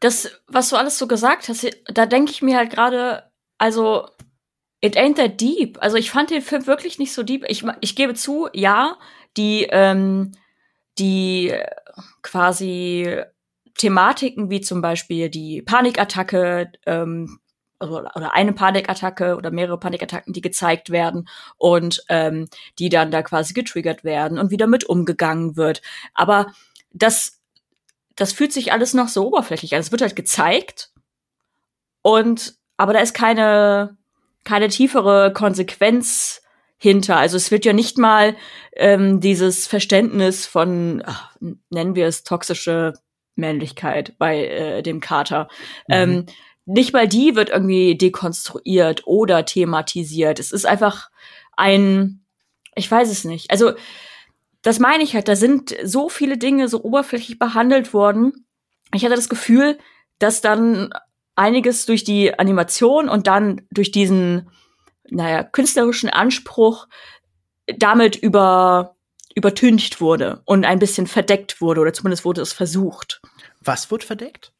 Das, 0.00 0.30
was 0.46 0.68
du 0.70 0.76
alles 0.76 0.98
so 0.98 1.06
gesagt 1.06 1.48
hast, 1.48 1.66
da 1.86 2.06
denke 2.06 2.32
ich 2.32 2.42
mir 2.42 2.56
halt 2.56 2.70
gerade, 2.70 3.30
also, 3.58 4.08
it 4.80 4.96
ain't 4.96 5.16
that 5.16 5.40
deep. 5.40 5.78
Also 5.80 5.96
ich 5.96 6.10
fand 6.10 6.30
den 6.30 6.42
Film 6.42 6.66
wirklich 6.66 6.98
nicht 6.98 7.12
so 7.12 7.22
deep. 7.22 7.44
Ich, 7.48 7.64
ich 7.80 7.94
gebe 7.94 8.14
zu, 8.14 8.48
ja, 8.52 8.98
die, 9.36 9.68
ähm, 9.70 10.32
die 10.98 11.54
quasi 12.22 13.22
Thematiken 13.76 14.50
wie 14.50 14.60
zum 14.60 14.82
Beispiel 14.82 15.30
die 15.30 15.62
Panikattacke, 15.62 16.72
ähm, 16.86 17.40
also, 17.80 17.98
oder 17.98 18.34
eine 18.34 18.52
Panikattacke 18.52 19.36
oder 19.36 19.50
mehrere 19.50 19.78
Panikattacken, 19.78 20.32
die 20.32 20.40
gezeigt 20.40 20.90
werden 20.90 21.28
und 21.56 22.04
ähm, 22.08 22.46
die 22.78 22.88
dann 22.88 23.10
da 23.10 23.22
quasi 23.22 23.54
getriggert 23.54 24.04
werden 24.04 24.38
und 24.38 24.50
wieder 24.50 24.66
mit 24.66 24.84
umgegangen 24.84 25.56
wird. 25.56 25.82
Aber 26.14 26.52
das, 26.92 27.40
das 28.16 28.32
fühlt 28.32 28.52
sich 28.52 28.72
alles 28.72 28.94
noch 28.94 29.08
so 29.08 29.26
oberflächlich 29.26 29.74
an. 29.74 29.80
Es 29.80 29.90
wird 29.90 30.02
halt 30.02 30.14
gezeigt 30.14 30.92
und 32.02 32.54
aber 32.76 32.92
da 32.92 33.00
ist 33.00 33.14
keine, 33.14 33.96
keine 34.44 34.68
tiefere 34.68 35.32
Konsequenz 35.32 36.42
hinter. 36.78 37.18
Also 37.18 37.36
es 37.36 37.50
wird 37.50 37.66
ja 37.66 37.74
nicht 37.74 37.98
mal 37.98 38.36
ähm, 38.74 39.20
dieses 39.20 39.66
Verständnis 39.66 40.46
von, 40.46 41.02
ach, 41.04 41.36
nennen 41.68 41.94
wir 41.94 42.06
es 42.06 42.24
toxische 42.24 42.94
Männlichkeit 43.36 44.14
bei 44.18 44.46
äh, 44.46 44.82
dem 44.82 45.00
Kater. 45.00 45.48
Mhm. 45.88 45.94
Ähm, 45.94 46.26
nicht 46.70 46.92
mal 46.92 47.08
die 47.08 47.34
wird 47.34 47.50
irgendwie 47.50 47.96
dekonstruiert 47.96 49.06
oder 49.06 49.44
thematisiert. 49.44 50.38
Es 50.38 50.52
ist 50.52 50.66
einfach 50.66 51.10
ein, 51.56 52.24
ich 52.74 52.90
weiß 52.90 53.10
es 53.10 53.24
nicht. 53.24 53.50
Also 53.50 53.72
das 54.62 54.78
meine 54.78 55.02
ich 55.02 55.14
halt, 55.14 55.28
da 55.28 55.36
sind 55.36 55.74
so 55.82 56.08
viele 56.08 56.38
Dinge 56.38 56.68
so 56.68 56.82
oberflächlich 56.82 57.38
behandelt 57.38 57.92
worden. 57.92 58.46
Ich 58.94 59.04
hatte 59.04 59.16
das 59.16 59.28
Gefühl, 59.28 59.78
dass 60.18 60.40
dann 60.40 60.92
einiges 61.34 61.86
durch 61.86 62.04
die 62.04 62.38
Animation 62.38 63.08
und 63.08 63.26
dann 63.26 63.62
durch 63.70 63.90
diesen, 63.90 64.50
naja, 65.08 65.42
künstlerischen 65.42 66.10
Anspruch 66.10 66.86
damit 67.78 68.16
über, 68.16 68.96
übertüncht 69.34 70.00
wurde 70.00 70.42
und 70.44 70.64
ein 70.64 70.78
bisschen 70.78 71.06
verdeckt 71.06 71.60
wurde, 71.60 71.80
oder 71.80 71.92
zumindest 71.92 72.24
wurde 72.24 72.42
es 72.42 72.52
versucht. 72.52 73.22
Was 73.60 73.90
wird 73.90 74.04
verdeckt? 74.04 74.52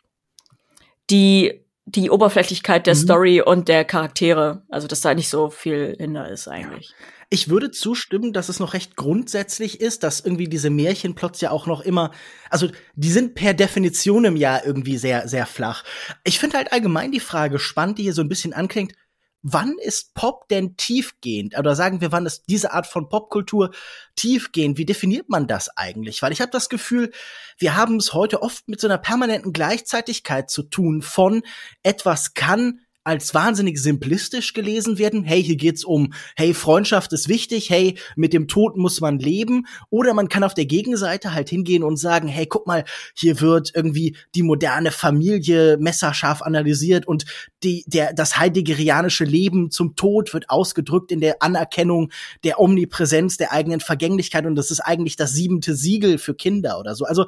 Die, 1.11 1.65
die 1.87 2.11
Oberflächlichkeit 2.11 2.87
der 2.87 2.95
mhm. 2.95 2.99
Story 2.99 3.41
und 3.41 3.69
der 3.69 3.85
Charaktere. 3.85 4.63
Also, 4.69 4.87
dass 4.87 5.01
da 5.01 5.15
nicht 5.15 5.29
so 5.29 5.51
viel 5.51 5.97
hinter 5.99 6.29
ist 6.29 6.49
eigentlich. 6.49 6.91
Ja. 6.91 7.07
Ich 7.33 7.49
würde 7.49 7.71
zustimmen, 7.71 8.33
dass 8.33 8.49
es 8.49 8.59
noch 8.59 8.75
recht 8.75 8.97
grundsätzlich 8.97 9.81
ist, 9.81 10.03
dass 10.03 10.19
irgendwie 10.19 10.49
diese 10.49 10.69
Märchenplots 10.69 11.41
ja 11.41 11.53
auch 11.53 11.67
noch 11.67 11.81
immer, 11.81 12.11
also 12.51 12.69
die 12.97 13.11
sind 13.13 13.37
per 13.37 13.55
Definition 13.55 14.25
im 14.25 14.37
Jahr 14.37 14.67
irgendwie 14.67 14.99
sehr, 14.99 15.29
sehr 15.29 15.47
flach. 15.47 15.85
Ich 16.25 16.41
finde 16.41 16.57
halt 16.57 16.73
allgemein 16.73 17.13
die 17.13 17.21
Frage 17.21 17.61
spannend, 17.61 17.99
die 17.99 18.03
hier 18.03 18.15
so 18.15 18.23
ein 18.23 18.29
bisschen 18.29 18.53
anklingt. 18.53 18.95
Wann 19.43 19.77
ist 19.79 20.15
Pop 20.15 20.49
denn 20.49 20.77
tiefgehend? 20.77 21.59
Oder 21.59 21.75
sagen 21.75 22.01
wir, 22.01 22.13
wann 22.13 22.27
ist 22.27 22.45
diese 22.49 22.73
Art 22.73 22.87
von 22.87 23.09
Popkultur 23.09 23.71
tiefgehend? 24.15 24.77
Wie 24.77 24.85
definiert 24.85 25.29
man 25.29 25.47
das 25.47 25.75
eigentlich? 25.77 26.21
Weil 26.21 26.33
ich 26.33 26.41
habe 26.41 26.51
das 26.51 26.69
Gefühl, 26.69 27.11
wir 27.59 27.75
haben 27.75 27.97
es 27.97 28.13
heute 28.13 28.43
oft 28.43 28.69
mit 28.69 28.81
so 28.81 28.87
einer 28.87 28.99
permanenten 28.99 29.53
Gleichzeitigkeit 29.53 30.51
zu 30.51 30.63
tun 30.63 31.01
von 31.01 31.43
etwas 31.83 32.35
kann 32.35 32.81
als 33.03 33.33
wahnsinnig 33.33 33.79
simplistisch 33.79 34.53
gelesen 34.53 34.99
werden. 34.99 35.25
Hey, 35.25 35.43
hier 35.43 35.57
geht's 35.57 35.85
um, 35.85 36.13
hey, 36.37 36.53
Freundschaft 36.53 37.13
ist 37.13 37.29
wichtig, 37.29 37.71
hey, 37.71 37.99
mit 38.15 38.33
dem 38.33 38.47
Tod 38.47 38.77
muss 38.77 39.01
man 39.01 39.19
leben. 39.19 39.67
Oder 39.89 40.13
man 40.13 40.29
kann 40.29 40.45
auf 40.45 40.53
der 40.53 40.67
Gegenseite 40.67 41.33
halt 41.33 41.49
hingehen 41.49 41.83
und 41.83 41.97
sagen, 41.97 42.29
hey, 42.29 42.47
guck 42.47 42.67
mal, 42.67 42.85
hier 43.15 43.41
wird 43.41 43.73
irgendwie 43.75 44.17
die 44.35 44.43
moderne 44.43 44.91
Familie 44.91 45.79
messerscharf 45.79 46.43
analysiert 46.43 47.09
und 47.09 47.25
die, 47.63 47.85
der, 47.87 48.13
das 48.13 48.37
heideggerianische 48.37 49.25
Leben 49.25 49.71
zum 49.71 49.97
Tod 49.97 50.35
wird 50.35 50.51
ausgedrückt 50.51 51.11
in 51.11 51.21
der 51.21 51.43
Anerkennung 51.43 52.13
der 52.45 52.61
Omnipräsenz 52.61 53.39
der 53.39 53.53
eigenen 53.53 53.81
Vergänglichkeit 53.81 54.45
und 54.45 54.57
das 54.57 54.71
ist 54.71 54.81
eigentlich 54.81 55.17
das 55.17 55.33
siebente 55.33 55.75
Siegel 55.75 56.19
für 56.19 56.35
Kinder 56.35 56.79
oder 56.79 56.95
so. 56.95 57.07
Also, 57.07 57.27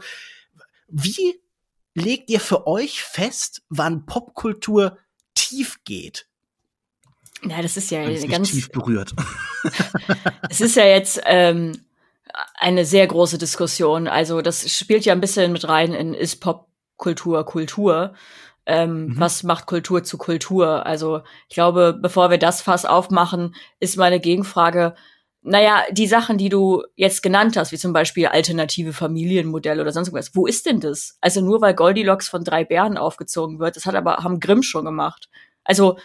wie 0.89 1.41
legt 1.95 2.31
ihr 2.31 2.41
für 2.41 2.67
euch 2.67 3.03
fest, 3.03 3.63
wann 3.69 4.07
Popkultur 4.07 4.99
tief 5.53 5.81
geht. 5.85 6.27
Ja, 7.45 7.61
das 7.61 7.77
ist 7.77 7.91
ja 7.91 8.05
ganz, 8.05 8.29
ganz 8.29 8.51
tief 8.51 8.71
berührt. 8.71 9.13
es 10.51 10.61
ist 10.61 10.77
ja 10.77 10.85
jetzt 10.85 11.21
ähm, 11.25 11.73
eine 12.55 12.85
sehr 12.85 13.07
große 13.07 13.39
Diskussion. 13.39 14.09
Also 14.09 14.43
das 14.43 14.71
spielt 14.77 15.05
ja 15.05 15.13
ein 15.13 15.21
bisschen 15.21 15.53
mit 15.53 15.69
rein 15.69 15.93
in 15.93 16.15
ist 16.15 16.41
Popkultur 16.41 17.45
Kultur. 17.45 18.15
Ähm, 18.65 19.07
mhm. 19.07 19.21
Was 19.21 19.43
macht 19.43 19.67
Kultur 19.67 20.05
zu 20.05 20.19
Kultur? 20.19 20.87
Also 20.87 21.23
ich 21.49 21.55
glaube, 21.55 21.99
bevor 22.01 22.31
wir 22.31 22.39
das 22.39 22.63
Fass 22.63 22.85
aufmachen, 22.85 23.57
ist 23.81 23.97
meine 23.97 24.21
Gegenfrage, 24.21 24.95
naja, 25.43 25.83
die 25.91 26.07
Sachen, 26.07 26.39
die 26.39 26.49
du 26.49 26.85
jetzt 26.95 27.23
genannt 27.23 27.57
hast, 27.57 27.73
wie 27.73 27.79
zum 27.79 27.93
Beispiel 27.93 28.27
alternative 28.27 28.93
Familienmodelle 28.93 29.83
oder 29.83 29.93
sonst 29.93 30.13
was, 30.13 30.35
wo 30.37 30.47
ist 30.47 30.67
denn 30.67 30.81
das? 30.81 31.19
Also 31.21 31.41
nur 31.41 31.61
weil 31.61 31.75
Goldilocks 31.75 32.29
von 32.29 32.45
drei 32.45 32.65
Bären 32.65 32.97
aufgezogen 32.97 33.59
wird, 33.59 33.75
das 33.77 33.85
hat 33.87 33.97
aber, 33.97 34.19
haben 34.19 34.39
Grimm 34.39 34.63
schon 34.63 34.85
gemacht. 34.85 35.29
Also, 35.65 35.99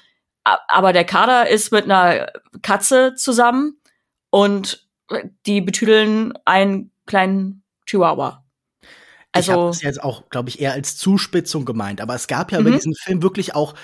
aber 0.44 0.92
der 0.92 1.06
Kader 1.06 1.50
ist 1.50 1.72
mit 1.72 1.86
einer 1.86 2.32
Katze 2.62 3.14
zusammen 3.16 3.80
und 4.32 4.88
die 5.46 5.62
betüdeln 5.62 6.34
einen 6.46 6.92
kleinen 7.06 7.64
Chihuahua. 7.86 8.44
Also, 9.34 9.52
ich 9.52 9.58
habe 9.58 9.68
das 9.68 9.82
jetzt 9.84 10.04
auch, 10.04 10.30
glaube 10.30 10.50
ich, 10.50 10.60
eher 10.60 10.74
als 10.74 10.98
Zuspitzung 10.98 11.66
gemeint, 11.66 12.02
aber 12.02 12.16
es 12.16 12.28
gab 12.28 12.52
ja 12.52 12.60
mhm. 12.60 12.68
über 12.68 12.76
diesen 12.76 12.96
Film 12.96 13.22
wirklich 13.22 13.54
auch 13.54 13.76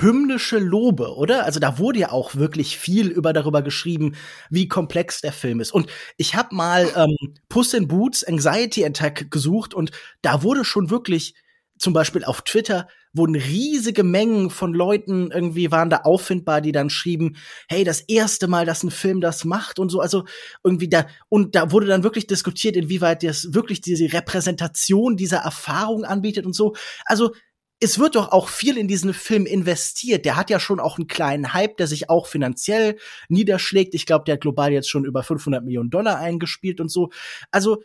hymnische 0.00 0.58
Lobe, 0.58 1.14
oder? 1.16 1.44
Also 1.44 1.60
da 1.60 1.78
wurde 1.78 2.00
ja 2.00 2.12
auch 2.12 2.34
wirklich 2.34 2.78
viel 2.78 3.08
über 3.08 3.32
darüber 3.32 3.62
geschrieben, 3.62 4.14
wie 4.50 4.68
komplex 4.68 5.20
der 5.20 5.32
Film 5.32 5.60
ist. 5.60 5.72
Und 5.72 5.88
ich 6.16 6.34
habe 6.34 6.54
mal 6.54 6.88
ähm, 6.96 7.34
Puss 7.48 7.74
in 7.74 7.88
Boots 7.88 8.24
Anxiety 8.24 8.84
Attack 8.84 9.30
gesucht 9.30 9.74
und 9.74 9.90
da 10.22 10.42
wurde 10.42 10.64
schon 10.64 10.90
wirklich 10.90 11.34
zum 11.78 11.92
Beispiel 11.92 12.24
auf 12.24 12.42
Twitter 12.42 12.88
wurden 13.14 13.36
riesige 13.36 14.04
Mengen 14.04 14.50
von 14.50 14.74
Leuten 14.74 15.30
irgendwie 15.30 15.70
waren 15.70 15.90
da 15.90 15.98
auffindbar, 16.04 16.60
die 16.60 16.72
dann 16.72 16.90
schrieben, 16.90 17.36
hey, 17.68 17.84
das 17.84 18.00
erste 18.00 18.48
Mal, 18.48 18.66
dass 18.66 18.82
ein 18.82 18.90
Film 18.90 19.20
das 19.20 19.44
macht 19.44 19.78
und 19.78 19.88
so, 19.88 20.00
also 20.00 20.24
irgendwie 20.62 20.88
da 20.88 21.06
und 21.28 21.54
da 21.54 21.72
wurde 21.72 21.86
dann 21.86 22.02
wirklich 22.02 22.26
diskutiert, 22.26 22.76
inwieweit 22.76 23.22
das 23.22 23.54
wirklich 23.54 23.80
diese 23.80 24.12
Repräsentation 24.12 25.16
dieser 25.16 25.38
Erfahrung 25.38 26.04
anbietet 26.04 26.44
und 26.46 26.54
so. 26.54 26.74
Also 27.04 27.32
es 27.80 27.98
wird 27.98 28.16
doch 28.16 28.32
auch 28.32 28.48
viel 28.48 28.76
in 28.76 28.88
diesen 28.88 29.14
Film 29.14 29.46
investiert. 29.46 30.24
Der 30.24 30.36
hat 30.36 30.50
ja 30.50 30.58
schon 30.58 30.80
auch 30.80 30.98
einen 30.98 31.06
kleinen 31.06 31.52
Hype, 31.52 31.76
der 31.76 31.86
sich 31.86 32.10
auch 32.10 32.26
finanziell 32.26 32.98
niederschlägt. 33.28 33.94
Ich 33.94 34.04
glaube, 34.04 34.24
der 34.24 34.34
hat 34.34 34.40
global 34.40 34.72
jetzt 34.72 34.90
schon 34.90 35.04
über 35.04 35.22
500 35.22 35.64
Millionen 35.64 35.90
Dollar 35.90 36.18
eingespielt 36.18 36.80
und 36.80 36.88
so. 36.88 37.10
Also 37.52 37.82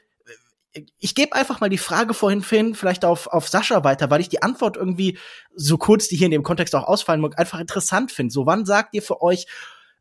äh, 0.73 0.86
ich 0.97 1.13
gebe 1.13 1.36
einfach 1.36 1.60
mal 1.60 1.69
die 1.69 1.77
Frage 1.77 2.15
vorhin, 2.15 2.41
Finn, 2.41 2.73
vielleicht 2.73 3.06
auf, 3.06 3.27
auf 3.27 3.47
Sascha 3.47 3.84
weiter, 3.84 4.10
weil 4.10 4.21
ich 4.21 4.29
die 4.29 4.41
Antwort 4.41 4.77
irgendwie 4.77 5.19
so 5.53 5.77
kurz, 5.77 6.08
die 6.08 6.15
hier 6.15 6.25
in 6.25 6.32
dem 6.32 6.43
Kontext 6.43 6.73
auch 6.73 6.88
ausfallen 6.88 7.21
mag, 7.21 7.38
einfach 7.38 7.60
interessant 7.60 8.12
finde. 8.12 8.34
So, 8.34 8.47
wann 8.47 8.65
sagt 8.65 8.95
ihr 8.95 9.03
für 9.03 9.21
euch, 9.21 9.45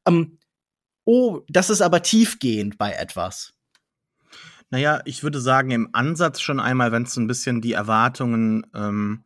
ähm, 0.07 0.38
oh, 1.05 1.40
das 1.48 1.68
ist 1.68 1.83
aber 1.83 2.02
tiefgehend 2.02 2.78
bei 2.78 2.92
etwas? 2.92 3.52
Naja, 4.70 5.02
ich 5.05 5.22
würde 5.22 5.38
sagen, 5.38 5.70
im 5.70 5.90
Ansatz 5.92 6.40
schon 6.40 6.59
einmal, 6.59 6.92
wenn 6.92 7.02
es 7.02 7.12
so 7.12 7.20
ein 7.20 7.26
bisschen 7.26 7.61
die 7.61 7.74
Erwartungen 7.74 8.66
ähm, 8.74 9.24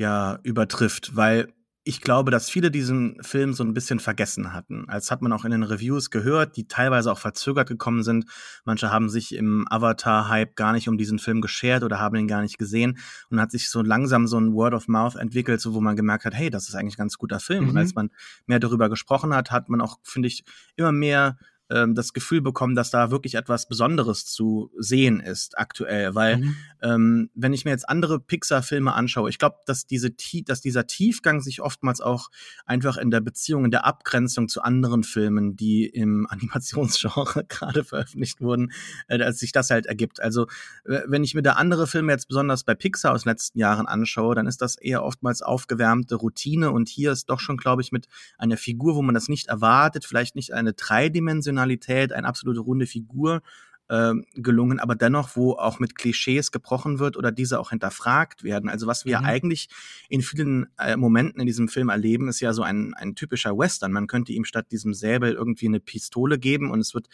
ja 0.00 0.40
übertrifft, 0.42 1.14
weil 1.14 1.52
ich 1.82 2.02
glaube, 2.02 2.30
dass 2.30 2.50
viele 2.50 2.70
diesen 2.70 3.22
Film 3.22 3.54
so 3.54 3.64
ein 3.64 3.72
bisschen 3.72 4.00
vergessen 4.00 4.52
hatten. 4.52 4.86
Als 4.88 5.10
hat 5.10 5.22
man 5.22 5.32
auch 5.32 5.46
in 5.46 5.50
den 5.50 5.62
Reviews 5.62 6.10
gehört, 6.10 6.56
die 6.56 6.68
teilweise 6.68 7.10
auch 7.10 7.18
verzögert 7.18 7.68
gekommen 7.68 8.02
sind. 8.02 8.26
Manche 8.64 8.90
haben 8.90 9.08
sich 9.08 9.34
im 9.34 9.66
Avatar-Hype 9.70 10.56
gar 10.56 10.72
nicht 10.72 10.88
um 10.88 10.98
diesen 10.98 11.18
Film 11.18 11.40
geschert 11.40 11.82
oder 11.82 11.98
haben 11.98 12.16
ihn 12.16 12.28
gar 12.28 12.42
nicht 12.42 12.58
gesehen. 12.58 12.98
Und 13.30 13.40
hat 13.40 13.50
sich 13.50 13.70
so 13.70 13.80
langsam 13.80 14.26
so 14.26 14.38
ein 14.38 14.52
Word 14.52 14.74
of 14.74 14.88
Mouth 14.88 15.16
entwickelt, 15.16 15.60
so 15.60 15.72
wo 15.72 15.80
man 15.80 15.96
gemerkt 15.96 16.26
hat, 16.26 16.34
hey, 16.34 16.50
das 16.50 16.68
ist 16.68 16.74
eigentlich 16.74 16.94
ein 16.94 17.04
ganz 17.04 17.16
guter 17.16 17.40
Film. 17.40 17.64
Mhm. 17.64 17.70
Und 17.70 17.78
als 17.78 17.94
man 17.94 18.10
mehr 18.46 18.60
darüber 18.60 18.90
gesprochen 18.90 19.34
hat, 19.34 19.50
hat 19.50 19.70
man 19.70 19.80
auch, 19.80 19.98
finde 20.02 20.28
ich, 20.28 20.44
immer 20.76 20.92
mehr 20.92 21.38
ähm, 21.70 21.94
das 21.94 22.12
Gefühl 22.12 22.40
bekommen, 22.40 22.74
dass 22.74 22.90
da 22.90 23.10
wirklich 23.10 23.34
etwas 23.34 23.68
Besonderes 23.68 24.26
zu 24.26 24.70
sehen 24.78 25.20
ist 25.20 25.58
aktuell. 25.58 26.14
Weil 26.14 26.38
mhm. 26.38 26.56
ähm, 26.82 27.30
wenn 27.34 27.52
ich 27.52 27.64
mir 27.64 27.70
jetzt 27.70 27.88
andere 27.88 28.20
Pixar-Filme 28.20 28.92
anschaue, 28.92 29.30
ich 29.30 29.38
glaube, 29.38 29.56
dass 29.66 29.86
diese 29.86 30.10
dass 30.46 30.60
dieser 30.60 30.86
Tiefgang 30.86 31.40
sich 31.40 31.60
oftmals 31.62 32.00
auch 32.00 32.30
einfach 32.66 32.96
in 32.96 33.10
der 33.10 33.20
Beziehung, 33.20 33.64
in 33.64 33.70
der 33.70 33.86
Abgrenzung 33.86 34.48
zu 34.48 34.62
anderen 34.62 35.02
Filmen, 35.02 35.56
die 35.56 35.86
im 35.86 36.26
Animationsgenre 36.30 37.44
gerade 37.48 37.84
veröffentlicht 37.84 38.40
wurden, 38.40 38.72
äh, 39.08 39.22
als 39.22 39.38
sich 39.38 39.52
das 39.52 39.70
halt 39.70 39.86
ergibt. 39.86 40.20
Also 40.20 40.46
wenn 40.84 41.24
ich 41.24 41.34
mir 41.34 41.42
da 41.42 41.52
andere 41.52 41.86
Filme 41.86 42.12
jetzt 42.12 42.28
besonders 42.28 42.64
bei 42.64 42.74
Pixar 42.74 43.12
aus 43.12 43.22
den 43.22 43.30
letzten 43.30 43.58
Jahren 43.58 43.86
anschaue, 43.86 44.34
dann 44.34 44.46
ist 44.46 44.60
das 44.60 44.76
eher 44.76 45.04
oftmals 45.04 45.42
aufgewärmte 45.42 46.16
Routine 46.16 46.70
und 46.70 46.88
hier 46.88 47.12
ist 47.12 47.30
doch 47.30 47.40
schon, 47.40 47.56
glaube 47.56 47.82
ich, 47.82 47.92
mit 47.92 48.08
einer 48.38 48.56
Figur, 48.56 48.96
wo 48.96 49.02
man 49.02 49.14
das 49.14 49.28
nicht 49.28 49.48
erwartet, 49.48 50.04
vielleicht 50.04 50.34
nicht 50.34 50.52
eine 50.52 50.72
dreidimensionale 50.72 51.59
Emotionalität, 51.60 52.12
eine 52.12 52.26
absolute 52.26 52.60
runde 52.60 52.86
Figur 52.86 53.42
äh, 53.88 54.14
gelungen, 54.34 54.78
aber 54.78 54.94
dennoch, 54.94 55.36
wo 55.36 55.52
auch 55.52 55.78
mit 55.78 55.94
Klischees 55.94 56.52
gebrochen 56.52 56.98
wird 56.98 57.16
oder 57.16 57.32
diese 57.32 57.58
auch 57.58 57.70
hinterfragt 57.70 58.44
werden. 58.44 58.70
Also 58.70 58.86
was 58.86 59.04
wir 59.04 59.20
mhm. 59.20 59.26
eigentlich 59.26 59.68
in 60.08 60.22
vielen 60.22 60.66
äh, 60.78 60.96
Momenten 60.96 61.40
in 61.40 61.46
diesem 61.46 61.68
Film 61.68 61.88
erleben, 61.88 62.28
ist 62.28 62.40
ja 62.40 62.52
so 62.52 62.62
ein, 62.62 62.94
ein 62.94 63.14
typischer 63.14 63.56
Western. 63.56 63.92
Man 63.92 64.06
könnte 64.06 64.32
ihm 64.32 64.44
statt 64.44 64.70
diesem 64.70 64.94
Säbel 64.94 65.32
irgendwie 65.32 65.66
eine 65.66 65.80
Pistole 65.80 66.38
geben 66.38 66.70
und 66.70 66.80
es 66.80 66.94
wird 66.94 67.08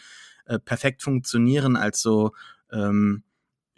äh, 0.46 0.58
perfekt 0.58 1.02
funktionieren 1.02 1.76
als 1.76 2.00
so 2.00 2.32
ähm, 2.70 3.22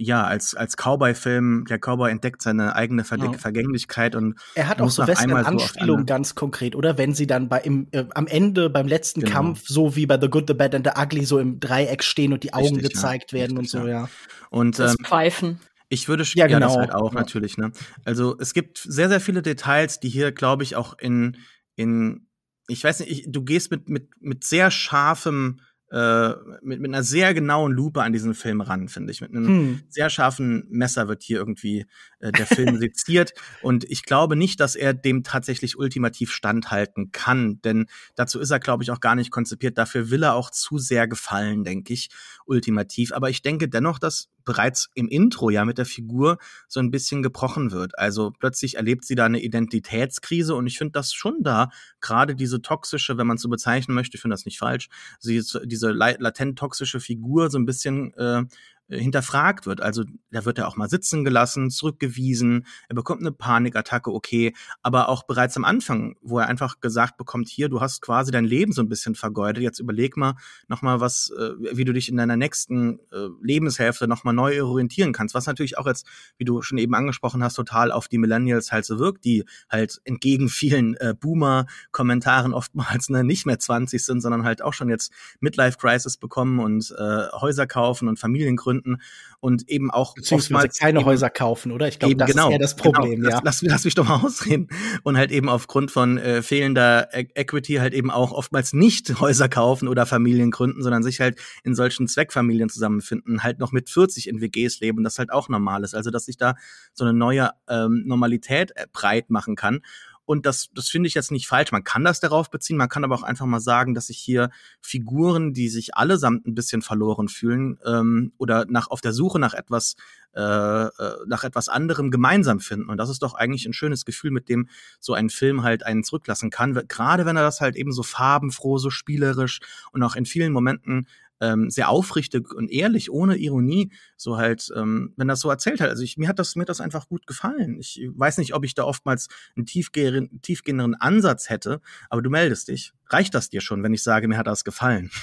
ja, 0.00 0.24
als, 0.24 0.54
als 0.54 0.76
Cowboy-Film, 0.76 1.64
der 1.68 1.78
Cowboy 1.78 2.12
entdeckt 2.12 2.40
seine 2.40 2.76
eigene 2.76 3.02
Ver 3.02 3.18
ja. 3.18 3.32
Vergänglichkeit 3.32 4.14
und 4.14 4.38
er 4.54 4.68
hat 4.68 4.80
auch 4.80 4.90
so 4.90 5.04
Western-Anspielung 5.04 5.98
so 5.98 6.04
ganz 6.04 6.37
konkret, 6.37 6.76
oder? 6.76 6.96
Wenn 6.96 7.14
sie 7.14 7.26
dann 7.26 7.48
bei 7.48 7.58
im, 7.62 7.88
äh, 7.90 8.04
am 8.14 8.28
Ende 8.28 8.70
beim 8.70 8.87
letzten 8.87 9.20
genau. 9.20 9.32
Kampf 9.32 9.64
so 9.66 9.96
wie 9.96 10.06
bei 10.06 10.18
The 10.20 10.28
Good, 10.28 10.44
The 10.46 10.54
Bad 10.54 10.76
and 10.76 10.87
The 10.87 11.02
Ugly 11.02 11.24
so 11.24 11.40
im 11.40 11.58
Dreieck 11.58 12.04
stehen 12.04 12.32
und 12.32 12.44
die 12.44 12.54
Augen 12.54 12.76
Richtig, 12.76 12.94
gezeigt 12.94 13.32
ja. 13.32 13.40
werden 13.40 13.58
Richtig, 13.58 13.74
und 13.74 13.82
so, 13.82 13.88
ja. 13.88 14.08
Und 14.50 14.78
das 14.78 14.92
ähm, 14.92 15.04
Pfeifen. 15.04 15.61
Ich 15.88 16.08
würde 16.08 16.22
ja, 16.34 16.46
genau. 16.46 16.61
ja 16.61 16.66
das 16.66 16.76
halt 16.76 16.94
auch 16.94 17.12
natürlich, 17.12 17.58
ne? 17.58 17.72
Also 18.04 18.38
es 18.38 18.54
gibt 18.54 18.78
sehr 18.78 19.08
sehr 19.08 19.20
viele 19.20 19.42
Details, 19.42 19.98
die 19.98 20.08
hier 20.08 20.30
glaube 20.30 20.62
ich 20.62 20.76
auch 20.76 20.96
in 20.96 21.38
in 21.74 22.28
ich 22.68 22.84
weiß 22.84 23.00
nicht, 23.00 23.11
ich, 23.11 23.24
du 23.26 23.42
gehst 23.42 23.72
mit 23.72 23.88
mit 23.88 24.11
mit 24.20 24.44
sehr 24.44 24.70
scharfem 24.70 25.61
äh, 25.90 26.35
mit, 26.62 26.81
mit 26.81 26.92
einer 26.92 27.03
sehr 27.03 27.33
genauen 27.35 27.72
Lupe 27.72 28.03
an 28.03 28.12
diesen 28.12 28.35
Film 28.35 28.61
ran, 28.61 28.88
finde 28.88 29.12
ich. 29.12 29.20
Mit 29.20 29.31
einem 29.31 29.46
hm. 29.46 29.83
sehr 29.88 30.11
scharfen 30.11 30.66
Messer 30.70 31.09
wird 31.09 31.22
hier 31.22 31.38
irgendwie 31.38 31.87
äh, 32.20 32.33
der 32.33 32.46
Film 32.46 32.77
seziert. 32.81 33.33
Und 33.62 33.85
ich 33.85 34.05
glaube 34.05 34.37
nicht, 34.37 34.61
dass 34.61 34.77
er 34.77 34.92
dem 34.92 35.22
tatsächlich 35.22 35.79
ultimativ 35.79 36.31
standhalten 36.31 37.11
kann, 37.12 37.61
denn 37.62 37.87
dazu 38.16 38.38
ist 38.38 38.51
er, 38.51 38.61
glaube 38.61 38.83
ich, 38.83 38.90
auch 38.90 39.01
gar 39.01 39.14
nicht 39.14 39.31
konzipiert. 39.31 39.79
Dafür 39.79 40.11
will 40.11 40.22
er 40.22 40.35
auch 40.35 40.51
zu 40.51 40.79
sehr 40.79 41.09
gefallen, 41.09 41.64
denke 41.64 41.92
ich, 41.92 42.11
ultimativ. 42.44 43.12
Aber 43.12 43.31
ich 43.31 43.42
denke 43.42 43.68
dennoch, 43.68 43.98
dass 43.98 44.29
bereits 44.48 44.88
im 44.94 45.08
Intro 45.08 45.50
ja 45.50 45.66
mit 45.66 45.76
der 45.76 45.84
Figur 45.84 46.38
so 46.68 46.80
ein 46.80 46.90
bisschen 46.90 47.22
gebrochen 47.22 47.70
wird. 47.70 47.98
Also 47.98 48.30
plötzlich 48.30 48.76
erlebt 48.76 49.04
sie 49.04 49.14
da 49.14 49.26
eine 49.26 49.42
Identitätskrise 49.42 50.54
und 50.54 50.66
ich 50.66 50.78
finde 50.78 50.92
das 50.92 51.12
schon 51.12 51.42
da, 51.42 51.68
gerade 52.00 52.34
diese 52.34 52.62
toxische, 52.62 53.18
wenn 53.18 53.26
man 53.26 53.37
es 53.37 53.42
so 53.42 53.50
bezeichnen 53.50 53.94
möchte, 53.94 54.16
ich 54.16 54.22
finde 54.22 54.32
das 54.32 54.46
nicht 54.46 54.58
falsch, 54.58 54.88
diese 55.22 55.90
latent 55.90 56.58
toxische 56.58 56.98
Figur 56.98 57.50
so 57.50 57.58
ein 57.58 57.66
bisschen 57.66 58.14
äh, 58.14 58.44
hinterfragt 58.88 59.66
wird. 59.66 59.81
Also 59.81 60.05
da 60.31 60.44
wird 60.44 60.59
er 60.59 60.68
auch 60.68 60.77
mal 60.77 60.88
sitzen 60.88 61.24
gelassen, 61.24 61.70
zurückgewiesen, 61.70 62.66
er 62.88 62.94
bekommt 62.94 63.20
eine 63.20 63.33
Panikattacke, 63.33 64.12
okay, 64.12 64.55
aber 64.83 65.09
auch 65.09 65.24
bereits 65.24 65.57
am 65.57 65.64
Anfang, 65.64 66.16
wo 66.22 66.38
er 66.38 66.46
einfach 66.46 66.81
gesagt 66.81 67.16
bekommt, 67.16 67.48
hier, 67.48 67.68
du 67.68 67.81
hast 67.81 68.01
quasi 68.01 68.31
dein 68.31 68.44
Leben 68.44 68.72
so 68.72 68.83
ein 68.83 68.88
bisschen 68.88 69.14
vergeudet, 69.14 69.62
jetzt 69.62 69.79
überleg 69.79 70.16
mal 70.16 70.35
noch 70.68 70.83
mal 70.83 71.01
was, 71.01 71.31
äh, 71.38 71.77
wie 71.77 71.85
du 71.85 71.92
dich 71.92 72.09
in 72.09 72.16
deiner 72.16 72.37
nächsten 72.37 72.98
äh, 73.12 73.29
Lebenshälfte 73.42 74.09
noch 74.09 74.24
mal 74.24 74.33
neu 74.33 74.62
orientieren 74.62 75.12
kannst, 75.12 75.35
was 75.35 75.46
natürlich 75.46 75.77
auch 75.79 75.87
jetzt, 75.87 76.07
wie 76.38 76.44
du 76.44 76.62
schon 76.62 76.79
eben 76.79 76.94
angesprochen 76.94 77.42
hast, 77.42 77.55
total 77.55 77.92
auf 77.92 78.09
die 78.09 78.18
Millennials 78.18 78.72
halt 78.72 78.85
so 78.85 78.98
wirkt, 78.98 79.24
die 79.24 79.44
halt 79.68 80.01
entgegen 80.05 80.48
vielen 80.48 80.94
äh, 80.96 81.14
Boomer-Kommentaren 81.18 82.55
oftmals 82.55 83.11
ne, 83.11 83.24
nicht 83.24 83.46
mehr 83.46 83.59
20 83.59 84.05
sind, 84.05 84.20
sondern 84.20 84.44
halt 84.44 84.62
auch 84.62 84.72
schon 84.72 84.88
jetzt 84.88 85.12
Midlife-Crisis 85.40 86.16
bekommen 86.16 86.59
und 86.59 86.94
äh, 86.98 87.29
Häuser 87.33 87.66
kaufen 87.66 88.09
und 88.09 88.18
Familien 88.18 88.57
gründen 88.57 88.77
gründen 88.78 89.02
und 89.40 89.68
eben 89.68 89.90
auch 89.90 90.14
oftmals 90.30 90.78
keine 90.78 91.00
eben, 91.00 91.06
Häuser 91.06 91.30
kaufen, 91.30 91.72
oder? 91.72 91.88
Ich 91.88 91.98
glaube, 91.98 92.16
das 92.16 92.30
genau, 92.30 92.48
ist 92.48 92.52
eher 92.52 92.58
das 92.58 92.76
Problem, 92.76 93.22
genau, 93.22 93.30
ja. 93.30 93.40
Lass, 93.44 93.62
lass, 93.62 93.70
lass 93.70 93.84
mich 93.84 93.94
doch 93.94 94.08
mal 94.08 94.16
ausreden. 94.24 94.68
Und 95.02 95.16
halt 95.16 95.30
eben 95.30 95.48
aufgrund 95.48 95.90
von 95.90 96.18
äh, 96.18 96.42
fehlender 96.42 97.08
e 97.12 97.26
Equity 97.34 97.74
halt 97.74 97.94
eben 97.94 98.10
auch 98.10 98.32
oftmals 98.32 98.72
nicht 98.72 99.08
Häuser 99.20 99.48
kaufen 99.48 99.88
oder 99.88 100.06
Familien 100.06 100.50
gründen, 100.50 100.82
sondern 100.82 101.02
sich 101.02 101.20
halt 101.20 101.40
in 101.62 101.74
solchen 101.74 102.08
Zweckfamilien 102.08 102.68
zusammenfinden, 102.68 103.42
halt 103.42 103.58
noch 103.58 103.72
mit 103.72 103.90
40 103.90 104.28
in 104.28 104.40
WGs 104.40 104.80
leben, 104.80 105.04
das 105.04 105.18
halt 105.18 105.32
auch 105.32 105.48
normal 105.48 105.84
ist. 105.84 105.94
Also, 105.94 106.10
dass 106.10 106.24
sich 106.24 106.36
da 106.36 106.54
so 106.92 107.04
eine 107.04 107.12
neue 107.12 107.50
ähm, 107.68 108.04
Normalität 108.06 108.72
äh, 108.74 108.86
breit 108.92 109.30
machen 109.30 109.56
kann. 109.56 109.80
Und 110.28 110.44
das, 110.44 110.68
das 110.74 110.90
finde 110.90 111.06
ich 111.06 111.14
jetzt 111.14 111.30
nicht 111.30 111.48
falsch. 111.48 111.72
Man 111.72 111.84
kann 111.84 112.04
das 112.04 112.20
darauf 112.20 112.50
beziehen, 112.50 112.76
man 112.76 112.90
kann 112.90 113.02
aber 113.02 113.14
auch 113.14 113.22
einfach 113.22 113.46
mal 113.46 113.60
sagen, 113.60 113.94
dass 113.94 114.08
sich 114.08 114.18
hier 114.18 114.50
Figuren, 114.82 115.54
die 115.54 115.70
sich 115.70 115.96
allesamt 115.96 116.46
ein 116.46 116.54
bisschen 116.54 116.82
verloren 116.82 117.28
fühlen 117.28 117.78
ähm, 117.86 118.34
oder 118.36 118.66
nach 118.68 118.90
auf 118.90 119.00
der 119.00 119.14
Suche 119.14 119.38
nach 119.38 119.54
etwas 119.54 119.96
äh, 120.34 120.42
äh, 120.42 120.90
nach 121.26 121.44
etwas 121.44 121.70
anderem 121.70 122.10
gemeinsam 122.10 122.60
finden. 122.60 122.90
Und 122.90 122.98
das 122.98 123.08
ist 123.08 123.22
doch 123.22 123.32
eigentlich 123.32 123.64
ein 123.64 123.72
schönes 123.72 124.04
Gefühl, 124.04 124.30
mit 124.30 124.50
dem 124.50 124.68
so 125.00 125.14
ein 125.14 125.30
Film 125.30 125.62
halt 125.62 125.82
einen 125.82 126.04
zurücklassen 126.04 126.50
kann. 126.50 126.74
Gerade 126.88 127.24
wenn 127.24 127.38
er 127.38 127.42
das 127.42 127.62
halt 127.62 127.74
eben 127.74 127.92
so 127.92 128.02
farbenfroh, 128.02 128.76
so 128.76 128.90
spielerisch 128.90 129.60
und 129.92 130.02
auch 130.02 130.14
in 130.14 130.26
vielen 130.26 130.52
Momenten 130.52 131.06
ähm, 131.40 131.70
sehr 131.70 131.88
aufrichtig 131.88 132.53
und 132.53 132.70
ehrlich, 132.70 133.11
ohne 133.11 133.37
Ironie, 133.37 133.92
so 134.16 134.37
halt, 134.37 134.70
ähm, 134.74 135.14
wenn 135.16 135.29
das 135.29 135.40
so 135.40 135.51
erzählt 135.51 135.81
hat. 135.81 135.90
Also 135.90 136.03
ich, 136.03 136.16
mir 136.16 136.29
hat 136.29 136.38
das, 136.38 136.57
mir 136.57 136.62
hat 136.62 136.68
das 136.68 136.81
einfach 136.81 137.09
gut 137.09 137.27
gefallen. 137.27 137.79
Ich 137.79 138.01
weiß 138.14 138.38
nicht, 138.38 138.55
ob 138.55 138.64
ich 138.64 138.74
da 138.74 138.85
oftmals 138.85 139.29
einen 139.57 139.66
tiefgehenden, 139.66 140.40
tiefgehenderen 140.42 140.94
Ansatz 140.94 141.48
hätte, 141.48 141.81
aber 142.11 142.22
du 142.22 142.31
meldest 142.31 142.68
dich. 142.68 142.92
Reicht 143.09 143.35
das 143.35 143.48
dir 143.48 143.61
schon, 143.61 143.83
wenn 143.83 143.94
ich 143.94 144.03
sage, 144.03 144.29
mir 144.29 144.38
hat 144.38 144.46
das 144.46 144.64
gefallen? 144.64 145.11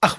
Ach, 0.00 0.18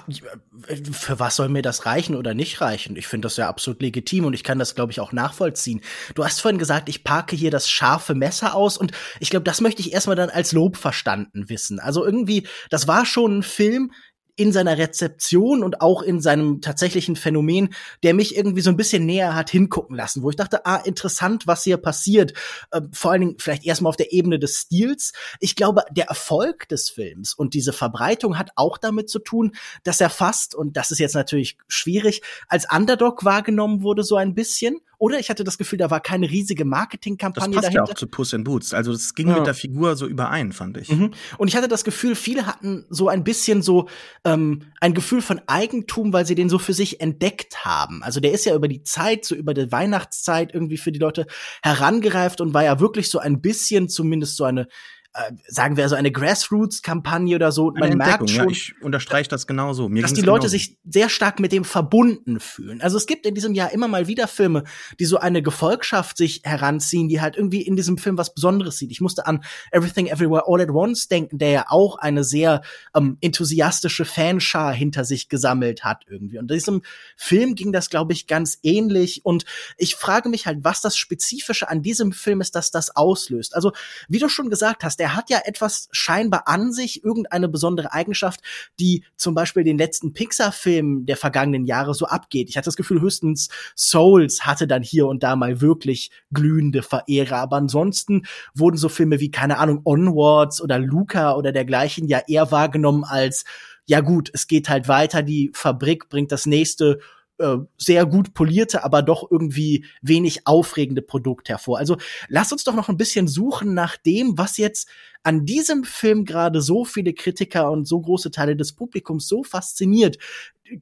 äh, 0.68 0.76
für 0.92 1.18
was 1.18 1.36
soll 1.36 1.48
mir 1.48 1.62
das 1.62 1.84
reichen 1.84 2.16
oder 2.16 2.34
nicht 2.34 2.60
reichen? 2.60 2.96
Ich 2.96 3.06
finde 3.06 3.26
das 3.26 3.36
ja 3.36 3.48
absolut 3.48 3.82
legitim 3.82 4.24
und 4.24 4.32
ich 4.32 4.44
kann 4.44 4.58
das, 4.58 4.74
glaube 4.74 4.92
ich, 4.92 5.00
auch 5.00 5.12
nachvollziehen. 5.12 5.82
Du 6.14 6.24
hast 6.24 6.40
vorhin 6.40 6.58
gesagt, 6.58 6.88
ich 6.88 7.04
parke 7.04 7.36
hier 7.36 7.50
das 7.50 7.68
scharfe 7.68 8.14
Messer 8.14 8.54
aus 8.54 8.78
und 8.78 8.92
ich 9.20 9.28
glaube, 9.28 9.44
das 9.44 9.60
möchte 9.60 9.82
ich 9.82 9.92
erstmal 9.92 10.16
dann 10.16 10.30
als 10.30 10.52
Lob 10.52 10.76
verstanden 10.76 11.48
wissen. 11.48 11.80
Also 11.80 12.04
irgendwie, 12.04 12.46
das 12.70 12.88
war 12.88 13.04
schon 13.04 13.38
ein 13.38 13.42
Film, 13.42 13.92
in 14.36 14.52
seiner 14.52 14.78
Rezeption 14.78 15.62
und 15.62 15.80
auch 15.82 16.02
in 16.02 16.20
seinem 16.20 16.60
tatsächlichen 16.60 17.16
Phänomen, 17.16 17.74
der 18.02 18.14
mich 18.14 18.36
irgendwie 18.36 18.62
so 18.62 18.70
ein 18.70 18.76
bisschen 18.76 19.04
näher 19.04 19.34
hat 19.34 19.50
hingucken 19.50 19.94
lassen, 19.96 20.22
wo 20.22 20.30
ich 20.30 20.36
dachte, 20.36 20.64
ah, 20.64 20.76
interessant, 20.76 21.46
was 21.46 21.64
hier 21.64 21.76
passiert. 21.76 22.32
Äh, 22.70 22.80
vor 22.92 23.10
allen 23.10 23.20
Dingen 23.20 23.36
vielleicht 23.38 23.64
erstmal 23.64 23.90
auf 23.90 23.96
der 23.96 24.12
Ebene 24.12 24.38
des 24.38 24.56
Stils. 24.56 25.12
Ich 25.40 25.54
glaube, 25.54 25.82
der 25.90 26.06
Erfolg 26.06 26.68
des 26.68 26.88
Films 26.88 27.34
und 27.34 27.54
diese 27.54 27.72
Verbreitung 27.72 28.38
hat 28.38 28.52
auch 28.56 28.78
damit 28.78 29.10
zu 29.10 29.18
tun, 29.18 29.52
dass 29.84 30.00
er 30.00 30.10
fast, 30.10 30.54
und 30.54 30.76
das 30.76 30.90
ist 30.90 30.98
jetzt 30.98 31.14
natürlich 31.14 31.58
schwierig, 31.68 32.22
als 32.48 32.66
Underdog 32.72 33.24
wahrgenommen 33.24 33.82
wurde 33.82 34.02
so 34.02 34.16
ein 34.16 34.34
bisschen 34.34 34.78
oder 35.02 35.18
ich 35.18 35.30
hatte 35.30 35.42
das 35.42 35.58
Gefühl, 35.58 35.80
da 35.80 35.90
war 35.90 35.98
keine 35.98 36.30
riesige 36.30 36.64
Marketingkampagne 36.64 37.48
das 37.48 37.56
passt 37.56 37.74
dahinter. 37.74 37.86
ja 37.88 37.92
auch 37.92 37.98
zu 37.98 38.06
Puss 38.06 38.32
in 38.34 38.44
Boots. 38.44 38.72
Also 38.72 38.92
das 38.92 39.16
ging 39.16 39.26
ja. 39.26 39.34
mit 39.34 39.48
der 39.48 39.54
Figur 39.54 39.96
so 39.96 40.06
überein, 40.06 40.52
fand 40.52 40.76
ich. 40.76 40.90
Mhm. 40.90 41.10
Und 41.38 41.48
ich 41.48 41.56
hatte 41.56 41.66
das 41.66 41.82
Gefühl, 41.82 42.14
viele 42.14 42.46
hatten 42.46 42.84
so 42.88 43.08
ein 43.08 43.24
bisschen 43.24 43.62
so 43.62 43.88
ähm, 44.24 44.60
ein 44.80 44.94
Gefühl 44.94 45.20
von 45.20 45.40
Eigentum, 45.48 46.12
weil 46.12 46.24
sie 46.24 46.36
den 46.36 46.48
so 46.48 46.60
für 46.60 46.72
sich 46.72 47.00
entdeckt 47.00 47.64
haben. 47.64 48.04
Also 48.04 48.20
der 48.20 48.30
ist 48.30 48.44
ja 48.44 48.54
über 48.54 48.68
die 48.68 48.84
Zeit, 48.84 49.24
so 49.24 49.34
über 49.34 49.54
die 49.54 49.72
Weihnachtszeit 49.72 50.54
irgendwie 50.54 50.76
für 50.76 50.92
die 50.92 51.00
Leute 51.00 51.26
herangereift 51.64 52.40
und 52.40 52.54
war 52.54 52.62
ja 52.62 52.78
wirklich 52.78 53.10
so 53.10 53.18
ein 53.18 53.40
bisschen 53.40 53.88
zumindest 53.88 54.36
so 54.36 54.44
eine 54.44 54.68
äh, 55.14 55.32
sagen 55.46 55.76
wir 55.76 55.88
so 55.88 55.94
eine 55.94 56.10
Grassroots-Kampagne 56.10 57.36
oder 57.36 57.52
so. 57.52 57.72
Eine 57.74 57.88
Man 57.88 57.98
merkt 57.98 58.30
schon, 58.30 58.44
ja, 58.44 58.50
ich 58.50 58.74
unterstreiche 58.80 59.28
das 59.28 59.46
genauso. 59.46 59.88
Mir 59.88 60.02
dass 60.02 60.14
die 60.14 60.22
Leute 60.22 60.46
genauso. 60.46 60.48
sich 60.48 60.78
sehr 60.88 61.10
stark 61.10 61.38
mit 61.38 61.52
dem 61.52 61.64
verbunden 61.64 62.40
fühlen. 62.40 62.80
Also 62.80 62.96
es 62.96 63.06
gibt 63.06 63.26
in 63.26 63.34
diesem 63.34 63.52
Jahr 63.52 63.72
immer 63.72 63.88
mal 63.88 64.06
wieder 64.06 64.26
Filme, 64.26 64.64
die 64.98 65.04
so 65.04 65.18
eine 65.18 65.42
Gefolgschaft 65.42 66.16
sich 66.16 66.40
heranziehen, 66.44 67.08
die 67.08 67.20
halt 67.20 67.36
irgendwie 67.36 67.60
in 67.60 67.76
diesem 67.76 67.98
Film 67.98 68.16
was 68.16 68.32
Besonderes 68.32 68.78
sieht. 68.78 68.90
Ich 68.90 69.02
musste 69.02 69.26
an 69.26 69.44
Everything 69.70 70.06
Everywhere 70.06 70.44
All 70.46 70.62
at 70.62 70.70
Once 70.70 71.08
denken, 71.08 71.36
der 71.36 71.50
ja 71.50 71.64
auch 71.68 71.96
eine 71.96 72.24
sehr 72.24 72.62
ähm, 72.94 73.18
enthusiastische 73.20 74.06
Fanschar 74.06 74.72
hinter 74.72 75.04
sich 75.04 75.28
gesammelt 75.28 75.84
hat 75.84 76.04
irgendwie. 76.08 76.38
Und 76.38 76.50
in 76.50 76.56
diesem 76.56 76.82
Film 77.16 77.54
ging 77.54 77.72
das, 77.72 77.90
glaube 77.90 78.14
ich, 78.14 78.26
ganz 78.26 78.58
ähnlich. 78.62 79.24
Und 79.24 79.44
ich 79.76 79.94
frage 79.94 80.30
mich 80.30 80.46
halt, 80.46 80.60
was 80.62 80.80
das 80.80 80.96
Spezifische 80.96 81.68
an 81.68 81.82
diesem 81.82 82.12
Film 82.12 82.40
ist, 82.40 82.54
dass 82.54 82.70
das 82.70 82.96
auslöst. 82.96 83.54
Also, 83.54 83.72
wie 84.08 84.18
du 84.18 84.30
schon 84.30 84.48
gesagt 84.48 84.84
hast, 84.84 85.01
der 85.02 85.16
hat 85.16 85.30
ja 85.30 85.40
etwas 85.44 85.88
scheinbar 85.90 86.46
an 86.46 86.70
sich, 86.70 87.02
irgendeine 87.02 87.48
besondere 87.48 87.92
Eigenschaft, 87.92 88.38
die 88.78 89.02
zum 89.16 89.34
Beispiel 89.34 89.64
den 89.64 89.76
letzten 89.76 90.12
Pixar-Film 90.12 91.06
der 91.06 91.16
vergangenen 91.16 91.66
Jahre 91.66 91.92
so 91.92 92.06
abgeht. 92.06 92.48
Ich 92.48 92.56
hatte 92.56 92.66
das 92.66 92.76
Gefühl, 92.76 93.00
höchstens 93.00 93.48
Souls 93.76 94.46
hatte 94.46 94.68
dann 94.68 94.84
hier 94.84 95.08
und 95.08 95.24
da 95.24 95.34
mal 95.34 95.60
wirklich 95.60 96.12
glühende 96.32 96.84
Verehrer, 96.84 97.38
aber 97.38 97.56
ansonsten 97.56 98.22
wurden 98.54 98.76
so 98.76 98.88
Filme 98.88 99.18
wie, 99.18 99.32
keine 99.32 99.58
Ahnung, 99.58 99.80
Onwards 99.82 100.62
oder 100.62 100.78
Luca 100.78 101.34
oder 101.34 101.50
dergleichen 101.50 102.06
ja 102.06 102.20
eher 102.28 102.52
wahrgenommen 102.52 103.02
als 103.02 103.44
ja 103.86 104.02
gut, 104.02 104.30
es 104.32 104.46
geht 104.46 104.68
halt 104.68 104.86
weiter, 104.86 105.24
die 105.24 105.50
Fabrik 105.52 106.08
bringt 106.08 106.30
das 106.30 106.46
nächste 106.46 107.00
äh, 107.42 107.58
sehr 107.76 108.06
gut 108.06 108.34
polierte, 108.34 108.84
aber 108.84 109.02
doch 109.02 109.30
irgendwie 109.30 109.84
wenig 110.00 110.46
aufregende 110.46 111.02
Produkt 111.02 111.48
hervor. 111.48 111.78
Also 111.78 111.96
lass 112.28 112.52
uns 112.52 112.64
doch 112.64 112.74
noch 112.74 112.88
ein 112.88 112.96
bisschen 112.96 113.28
suchen 113.28 113.74
nach 113.74 113.96
dem, 113.96 114.38
was 114.38 114.56
jetzt 114.56 114.88
an 115.22 115.44
diesem 115.44 115.84
Film 115.84 116.24
gerade 116.24 116.60
so 116.60 116.84
viele 116.84 117.12
Kritiker 117.12 117.70
und 117.70 117.86
so 117.86 118.00
große 118.00 118.30
Teile 118.30 118.56
des 118.56 118.72
Publikums 118.72 119.28
so 119.28 119.44
fasziniert. 119.44 120.18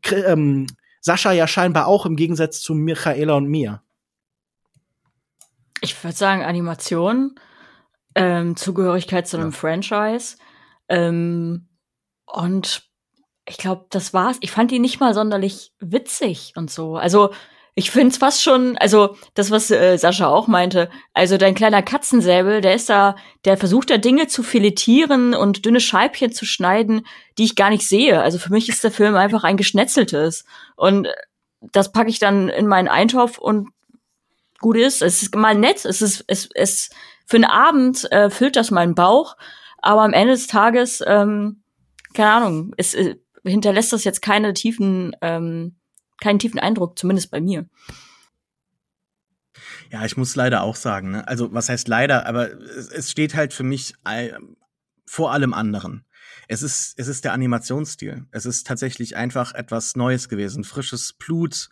K 0.02 0.16
ähm, 0.16 0.66
Sascha 1.00 1.32
ja 1.32 1.48
scheinbar 1.48 1.86
auch 1.86 2.06
im 2.06 2.16
Gegensatz 2.16 2.60
zu 2.60 2.74
Michaela 2.74 3.34
und 3.34 3.46
mir. 3.46 3.82
Ich 5.80 6.02
würde 6.04 6.16
sagen 6.16 6.42
Animation, 6.42 7.36
ähm, 8.14 8.56
Zugehörigkeit 8.56 9.26
zu 9.26 9.38
einem 9.38 9.50
ja. 9.50 9.56
Franchise 9.56 10.36
ähm, 10.88 11.68
und 12.26 12.89
ich 13.50 13.58
glaube, 13.58 13.86
das 13.90 14.14
war's. 14.14 14.38
Ich 14.40 14.52
fand 14.52 14.70
ihn 14.70 14.80
nicht 14.80 15.00
mal 15.00 15.12
sonderlich 15.12 15.72
witzig 15.80 16.52
und 16.56 16.70
so. 16.70 16.96
Also 16.96 17.30
ich 17.74 17.90
finde 17.90 18.08
es 18.08 18.18
fast 18.18 18.42
schon, 18.42 18.78
also 18.78 19.16
das, 19.34 19.50
was 19.50 19.70
äh, 19.70 19.96
Sascha 19.96 20.28
auch 20.28 20.46
meinte, 20.46 20.88
also 21.14 21.36
dein 21.36 21.54
kleiner 21.54 21.82
Katzensäbel, 21.82 22.60
der 22.60 22.74
ist 22.74 22.88
da, 22.88 23.16
der 23.44 23.56
versucht 23.56 23.90
da 23.90 23.98
Dinge 23.98 24.28
zu 24.28 24.44
filetieren 24.44 25.34
und 25.34 25.64
dünne 25.64 25.80
Scheibchen 25.80 26.32
zu 26.32 26.46
schneiden, 26.46 27.06
die 27.38 27.44
ich 27.44 27.56
gar 27.56 27.70
nicht 27.70 27.88
sehe. 27.88 28.22
Also 28.22 28.38
für 28.38 28.52
mich 28.52 28.68
ist 28.68 28.84
der 28.84 28.92
Film 28.92 29.16
einfach 29.16 29.42
ein 29.42 29.56
geschnetzeltes. 29.56 30.44
Und 30.76 31.08
das 31.60 31.90
packe 31.90 32.10
ich 32.10 32.20
dann 32.20 32.48
in 32.48 32.68
meinen 32.68 32.88
Eintopf 32.88 33.38
und 33.38 33.70
gut 34.60 34.76
ist. 34.76 35.02
Es 35.02 35.22
ist 35.22 35.34
mal 35.34 35.56
nett, 35.56 35.84
es 35.84 36.02
ist, 36.02 36.24
es, 36.28 36.48
es 36.54 36.90
für 37.26 37.36
einen 37.36 37.44
Abend 37.46 38.10
äh, 38.12 38.30
füllt 38.30 38.54
das 38.54 38.70
meinen 38.70 38.94
Bauch, 38.94 39.36
aber 39.78 40.02
am 40.02 40.12
Ende 40.12 40.34
des 40.34 40.46
Tages, 40.46 41.02
ähm, 41.04 41.62
keine 42.14 42.30
Ahnung, 42.30 42.74
es, 42.76 42.94
äh, 42.94 43.16
hinterlässt 43.44 43.92
das 43.92 44.04
jetzt 44.04 44.22
keine 44.22 44.54
tiefen, 44.54 45.16
ähm, 45.20 45.76
keinen 46.20 46.38
tiefen 46.38 46.58
Eindruck, 46.58 46.98
zumindest 46.98 47.30
bei 47.30 47.40
mir. 47.40 47.68
Ja, 49.90 50.04
ich 50.04 50.16
muss 50.16 50.36
leider 50.36 50.62
auch 50.62 50.76
sagen, 50.76 51.10
ne? 51.10 51.28
also 51.28 51.52
was 51.52 51.68
heißt 51.68 51.88
leider, 51.88 52.26
aber 52.26 52.52
es, 52.52 52.88
es 52.88 53.10
steht 53.10 53.34
halt 53.34 53.52
für 53.52 53.64
mich 53.64 53.94
all, 54.04 54.38
vor 55.06 55.32
allem 55.32 55.52
anderen. 55.54 56.04
Es 56.48 56.62
ist, 56.62 56.94
es 56.96 57.08
ist 57.08 57.24
der 57.24 57.32
Animationsstil. 57.32 58.26
Es 58.30 58.46
ist 58.46 58.66
tatsächlich 58.66 59.16
einfach 59.16 59.54
etwas 59.54 59.96
Neues 59.96 60.28
gewesen. 60.28 60.64
Frisches 60.64 61.12
Blut, 61.12 61.68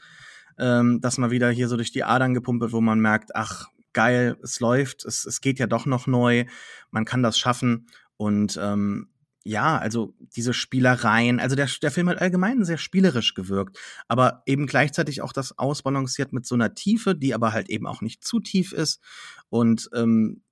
ähm, 0.58 1.00
das 1.00 1.18
mal 1.18 1.30
wieder 1.30 1.50
hier 1.50 1.68
so 1.68 1.76
durch 1.76 1.92
die 1.92 2.04
Adern 2.04 2.34
gepumpt 2.34 2.60
wird, 2.60 2.72
wo 2.72 2.80
man 2.80 3.00
merkt, 3.00 3.34
ach, 3.34 3.66
geil, 3.92 4.36
es 4.42 4.60
läuft, 4.60 5.04
es, 5.04 5.24
es 5.24 5.40
geht 5.40 5.58
ja 5.58 5.66
doch 5.66 5.86
noch 5.86 6.06
neu, 6.06 6.44
man 6.90 7.04
kann 7.04 7.22
das 7.22 7.38
schaffen. 7.38 7.88
Und 8.16 8.58
ähm, 8.60 9.08
ja, 9.48 9.78
also 9.78 10.14
diese 10.36 10.52
Spielereien, 10.52 11.40
also 11.40 11.56
der, 11.56 11.68
der 11.80 11.90
Film 11.90 12.10
hat 12.10 12.20
allgemein 12.20 12.64
sehr 12.64 12.76
spielerisch 12.76 13.32
gewirkt, 13.32 13.78
aber 14.06 14.42
eben 14.44 14.66
gleichzeitig 14.66 15.22
auch 15.22 15.32
das 15.32 15.58
ausbalanciert 15.58 16.34
mit 16.34 16.44
so 16.44 16.54
einer 16.54 16.74
Tiefe, 16.74 17.14
die 17.14 17.32
aber 17.32 17.54
halt 17.54 17.70
eben 17.70 17.86
auch 17.86 18.02
nicht 18.02 18.22
zu 18.22 18.40
tief 18.40 18.72
ist. 18.72 19.00
Und 19.48 19.88
ähm, 19.94 20.42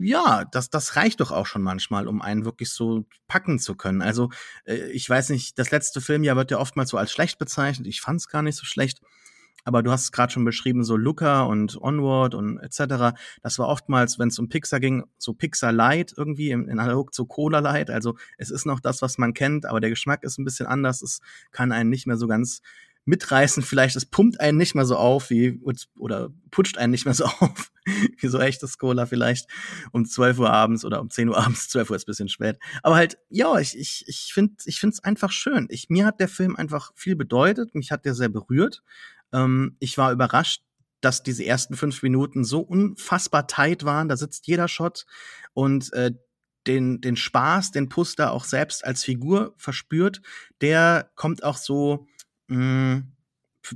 ja, 0.00 0.46
das, 0.50 0.70
das 0.70 0.96
reicht 0.96 1.20
doch 1.20 1.30
auch 1.30 1.46
schon 1.46 1.62
manchmal, 1.62 2.08
um 2.08 2.22
einen 2.22 2.46
wirklich 2.46 2.70
so 2.70 3.04
packen 3.26 3.58
zu 3.58 3.74
können. 3.74 4.00
Also, 4.00 4.30
äh, 4.64 4.90
ich 4.90 5.08
weiß 5.08 5.28
nicht, 5.28 5.58
das 5.58 5.70
letzte 5.70 6.00
Filmjahr 6.00 6.36
wird 6.36 6.50
ja 6.50 6.58
oftmals 6.58 6.88
so 6.88 6.96
als 6.96 7.12
schlecht 7.12 7.38
bezeichnet. 7.38 7.86
Ich 7.86 8.00
fand 8.00 8.20
es 8.20 8.28
gar 8.28 8.42
nicht 8.42 8.56
so 8.56 8.64
schlecht. 8.64 9.00
Aber 9.64 9.82
du 9.82 9.90
hast 9.90 10.04
es 10.04 10.12
gerade 10.12 10.32
schon 10.32 10.44
beschrieben, 10.44 10.84
so 10.84 10.96
Luca 10.96 11.42
und 11.42 11.80
Onward 11.80 12.34
und 12.34 12.58
etc. 12.58 13.16
Das 13.42 13.58
war 13.58 13.68
oftmals, 13.68 14.18
wenn 14.18 14.28
es 14.28 14.38
um 14.38 14.48
Pixar 14.48 14.80
ging, 14.80 15.04
so 15.18 15.32
Pixar 15.32 15.72
Light 15.72 16.14
irgendwie, 16.16 16.50
in, 16.50 16.68
in 16.68 16.78
analog 16.78 17.14
zu 17.14 17.26
Cola 17.26 17.58
Light. 17.60 17.90
Also 17.90 18.16
es 18.38 18.50
ist 18.50 18.66
noch 18.66 18.80
das, 18.80 19.02
was 19.02 19.18
man 19.18 19.34
kennt, 19.34 19.66
aber 19.66 19.80
der 19.80 19.90
Geschmack 19.90 20.22
ist 20.22 20.38
ein 20.38 20.44
bisschen 20.44 20.66
anders. 20.66 21.02
Es 21.02 21.20
kann 21.50 21.72
einen 21.72 21.90
nicht 21.90 22.06
mehr 22.06 22.16
so 22.16 22.26
ganz 22.26 22.60
mitreißen. 23.04 23.62
Vielleicht, 23.74 23.96
es 23.96 24.06
pumpt 24.06 24.40
einen 24.40 24.58
nicht 24.58 24.74
mehr 24.74 24.84
so 24.84 24.96
auf 24.96 25.30
wie, 25.30 25.60
oder 25.98 26.30
putscht 26.50 26.78
einen 26.78 26.90
nicht 26.90 27.04
mehr 27.04 27.14
so 27.14 27.24
auf 27.40 27.72
wie 28.20 28.28
so 28.28 28.38
echtes 28.38 28.78
Cola 28.78 29.04
vielleicht 29.04 29.46
um 29.92 30.06
12 30.06 30.38
Uhr 30.38 30.50
abends 30.50 30.86
oder 30.86 31.02
um 31.02 31.10
10 31.10 31.28
Uhr 31.28 31.36
abends. 31.36 31.68
12 31.70 31.90
Uhr 31.90 31.96
ist 31.96 32.06
bisschen 32.06 32.28
spät. 32.28 32.58
Aber 32.82 32.96
halt, 32.96 33.18
ja, 33.28 33.58
ich, 33.58 33.78
ich, 33.78 34.04
ich 34.06 34.32
finde 34.32 34.54
ich 34.64 34.80
finde 34.80 34.94
es 34.94 35.04
einfach 35.04 35.30
schön. 35.30 35.66
Ich, 35.68 35.90
mir 35.90 36.06
hat 36.06 36.20
der 36.20 36.28
Film 36.28 36.56
einfach 36.56 36.92
viel 36.94 37.16
bedeutet. 37.16 37.74
Mich 37.74 37.90
hat 37.90 38.04
der 38.04 38.14
sehr 38.14 38.28
berührt. 38.28 38.82
Ähm, 39.34 39.76
ich 39.80 39.98
war 39.98 40.12
überrascht, 40.12 40.62
dass 41.00 41.22
diese 41.22 41.44
ersten 41.44 41.74
fünf 41.76 42.02
Minuten 42.02 42.44
so 42.44 42.60
unfassbar 42.60 43.46
tight 43.46 43.84
waren. 43.84 44.08
Da 44.08 44.16
sitzt 44.16 44.46
jeder 44.46 44.68
Shot 44.68 45.04
und 45.52 45.92
äh, 45.92 46.12
den, 46.66 47.02
den 47.02 47.16
Spaß, 47.16 47.72
den 47.72 47.90
Puster 47.90 48.32
auch 48.32 48.44
selbst 48.44 48.84
als 48.86 49.04
Figur 49.04 49.54
verspürt, 49.58 50.22
der 50.62 51.10
kommt 51.14 51.44
auch 51.44 51.58
so 51.58 52.06
mh, 52.48 52.94
mm, 52.96 53.13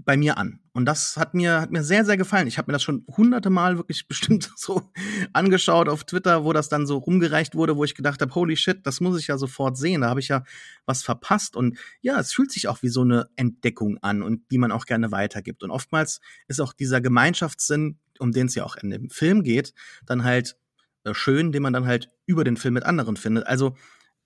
bei 0.04 0.16
mir 0.16 0.38
an. 0.38 0.60
Und 0.72 0.84
das 0.84 1.16
hat 1.16 1.34
mir, 1.34 1.60
hat 1.60 1.70
mir 1.70 1.82
sehr, 1.82 2.04
sehr 2.04 2.16
gefallen. 2.16 2.46
Ich 2.46 2.58
habe 2.58 2.70
mir 2.70 2.74
das 2.74 2.82
schon 2.82 3.04
hunderte 3.16 3.50
Mal 3.50 3.76
wirklich 3.76 4.06
bestimmt 4.08 4.50
so 4.56 4.90
angeschaut 5.32 5.88
auf 5.88 6.04
Twitter, 6.04 6.44
wo 6.44 6.52
das 6.52 6.68
dann 6.68 6.86
so 6.86 6.98
rumgereicht 6.98 7.54
wurde, 7.54 7.76
wo 7.76 7.84
ich 7.84 7.94
gedacht 7.94 8.20
habe, 8.20 8.34
holy 8.34 8.56
shit, 8.56 8.86
das 8.86 9.00
muss 9.00 9.18
ich 9.18 9.28
ja 9.28 9.38
sofort 9.38 9.76
sehen. 9.76 10.02
Da 10.02 10.08
habe 10.08 10.20
ich 10.20 10.28
ja 10.28 10.44
was 10.86 11.02
verpasst. 11.02 11.56
Und 11.56 11.78
ja, 12.00 12.18
es 12.18 12.32
fühlt 12.32 12.52
sich 12.52 12.68
auch 12.68 12.82
wie 12.82 12.88
so 12.88 13.02
eine 13.02 13.28
Entdeckung 13.36 13.98
an 14.02 14.22
und 14.22 14.50
die 14.50 14.58
man 14.58 14.72
auch 14.72 14.86
gerne 14.86 15.10
weitergibt. 15.10 15.62
Und 15.62 15.70
oftmals 15.70 16.20
ist 16.46 16.60
auch 16.60 16.72
dieser 16.72 17.00
Gemeinschaftssinn, 17.00 17.98
um 18.18 18.32
den 18.32 18.46
es 18.46 18.54
ja 18.54 18.64
auch 18.64 18.76
in 18.76 18.90
dem 18.90 19.10
Film 19.10 19.42
geht, 19.42 19.74
dann 20.06 20.24
halt 20.24 20.56
äh, 21.04 21.14
schön, 21.14 21.52
den 21.52 21.62
man 21.62 21.72
dann 21.72 21.86
halt 21.86 22.10
über 22.26 22.44
den 22.44 22.56
Film 22.56 22.74
mit 22.74 22.84
anderen 22.84 23.16
findet. 23.16 23.46
Also, 23.46 23.76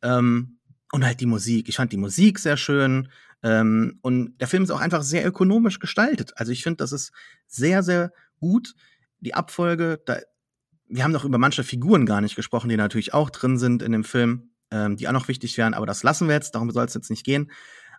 ähm, 0.02 0.58
und 0.92 1.06
halt 1.06 1.20
die 1.20 1.26
Musik. 1.26 1.68
Ich 1.68 1.76
fand 1.76 1.92
die 1.92 1.96
Musik 1.96 2.38
sehr 2.38 2.56
schön. 2.58 3.08
Ähm, 3.42 3.98
und 4.02 4.38
der 4.38 4.48
Film 4.48 4.62
ist 4.62 4.70
auch 4.70 4.80
einfach 4.80 5.02
sehr 5.02 5.26
ökonomisch 5.26 5.78
gestaltet. 5.78 6.32
Also 6.36 6.52
ich 6.52 6.62
finde, 6.62 6.78
das 6.78 6.92
ist 6.92 7.12
sehr, 7.46 7.82
sehr 7.82 8.12
gut. 8.38 8.74
Die 9.20 9.34
Abfolge, 9.34 10.00
da, 10.04 10.18
wir 10.88 11.04
haben 11.04 11.12
noch 11.12 11.24
über 11.24 11.38
manche 11.38 11.64
Figuren 11.64 12.06
gar 12.06 12.20
nicht 12.20 12.36
gesprochen, 12.36 12.68
die 12.68 12.76
natürlich 12.76 13.14
auch 13.14 13.30
drin 13.30 13.58
sind 13.58 13.82
in 13.82 13.92
dem 13.92 14.04
Film, 14.04 14.50
ähm, 14.70 14.96
die 14.96 15.08
auch 15.08 15.12
noch 15.12 15.28
wichtig 15.28 15.56
wären, 15.58 15.74
aber 15.74 15.86
das 15.86 16.02
lassen 16.02 16.28
wir 16.28 16.34
jetzt, 16.34 16.54
darum 16.54 16.70
soll 16.70 16.84
es 16.84 16.94
jetzt 16.94 17.10
nicht 17.10 17.24
gehen. 17.24 17.50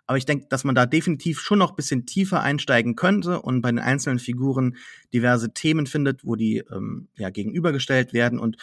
Aber 0.06 0.18
ich 0.18 0.26
denke, 0.26 0.46
dass 0.50 0.64
man 0.64 0.74
da 0.74 0.84
definitiv 0.84 1.40
schon 1.40 1.58
noch 1.58 1.70
ein 1.70 1.76
bisschen 1.76 2.04
tiefer 2.04 2.42
einsteigen 2.42 2.94
könnte 2.94 3.40
und 3.40 3.62
bei 3.62 3.70
den 3.70 3.78
einzelnen 3.78 4.18
Figuren 4.18 4.76
diverse 5.14 5.54
Themen 5.54 5.86
findet, 5.86 6.24
wo 6.24 6.36
die 6.36 6.58
ähm, 6.70 7.08
ja, 7.16 7.30
gegenübergestellt 7.30 8.12
werden. 8.12 8.38
Und 8.38 8.58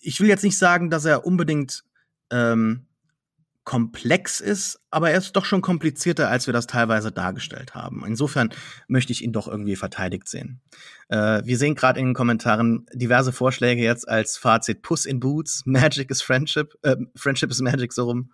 ich 0.00 0.20
will 0.20 0.28
jetzt 0.28 0.44
nicht 0.44 0.56
sagen, 0.56 0.88
dass 0.88 1.04
er 1.04 1.26
unbedingt 1.26 1.84
ähm, 2.30 2.86
komplex 3.68 4.40
ist, 4.40 4.80
aber 4.90 5.10
er 5.10 5.18
ist 5.18 5.32
doch 5.32 5.44
schon 5.44 5.60
komplizierter, 5.60 6.30
als 6.30 6.46
wir 6.46 6.54
das 6.54 6.66
teilweise 6.66 7.12
dargestellt 7.12 7.74
haben. 7.74 8.02
Insofern 8.06 8.48
möchte 8.86 9.12
ich 9.12 9.22
ihn 9.22 9.30
doch 9.30 9.46
irgendwie 9.46 9.76
verteidigt 9.76 10.26
sehen. 10.26 10.62
Äh, 11.10 11.42
wir 11.44 11.58
sehen 11.58 11.74
gerade 11.74 12.00
in 12.00 12.06
den 12.06 12.14
Kommentaren 12.14 12.86
diverse 12.94 13.30
Vorschläge 13.30 13.82
jetzt 13.82 14.08
als 14.08 14.38
Fazit 14.38 14.80
Puss 14.80 15.04
in 15.04 15.20
Boots, 15.20 15.62
Magic 15.66 16.10
is 16.10 16.22
Friendship, 16.22 16.78
äh, 16.80 16.96
Friendship 17.14 17.50
is 17.50 17.60
Magic 17.60 17.92
so 17.92 18.04
rum. 18.04 18.32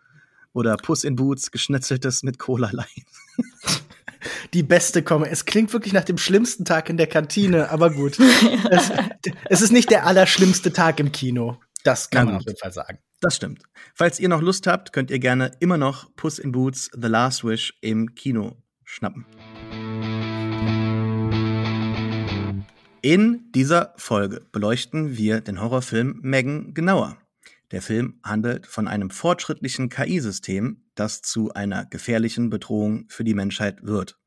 Oder 0.53 0.77
Puss 0.77 1.03
in 1.03 1.17
Boots, 1.17 1.51
geschnetzeltes 1.51 2.23
mit 2.23 2.39
Cola 2.39 2.71
Light. 2.71 2.87
die 4.55 4.63
beste 4.63 5.03
Komme. 5.03 5.29
Es 5.29 5.47
klingt 5.47 5.73
wirklich 5.73 5.93
nach 5.93 6.05
dem 6.05 6.17
schlimmsten 6.17 6.65
Tag 6.65 6.89
in 6.89 6.97
der 6.97 7.09
Kantine, 7.09 7.71
aber 7.71 7.91
gut. 7.91 8.21
es, 8.71 8.93
es, 9.47 9.63
ist 9.63 9.73
nicht 9.73 9.91
der 9.91 10.07
allerschlimmste 10.07 10.73
Tag 10.73 11.01
im 11.01 11.11
Kino. 11.11 11.59
Das 11.85 12.09
kann 12.09 12.27
man 12.27 12.37
auf 12.37 12.47
jeden 12.47 12.59
Fall 12.59 12.73
sagen. 12.73 12.99
Das 13.21 13.37
stimmt. 13.37 13.63
Falls 13.95 14.19
ihr 14.19 14.29
noch 14.29 14.41
Lust 14.41 14.67
habt, 14.67 14.93
könnt 14.93 15.11
ihr 15.11 15.19
gerne 15.19 15.53
immer 15.61 15.77
noch 15.77 16.15
Puss 16.17 16.39
in 16.39 16.51
Boots 16.51 16.91
The 16.95 17.09
Last 17.09 17.45
Wish 17.45 17.75
im 17.83 18.15
Kino 18.15 18.57
schnappen. 18.85 19.27
In 23.03 23.53
dieser 23.53 23.93
Folge 23.99 24.41
beleuchten 24.51 25.19
wir 25.19 25.43
den 25.43 25.61
Horrorfilm 25.61 26.21
Megan 26.23 26.73
genauer. 26.73 27.19
Der 27.71 27.83
Film 27.83 28.19
handelt 28.23 28.67
von 28.67 28.89
einem 28.89 29.11
fortschrittlichen 29.11 29.91
KI-System, 29.91 30.85
das 30.95 31.21
zu 31.21 31.53
einer 31.53 31.85
gefährlichen 31.85 32.49
Bedrohung 32.49 33.05
für 33.09 33.25
die 33.25 33.35
Menschheit 33.35 33.85
wird. 33.87 34.19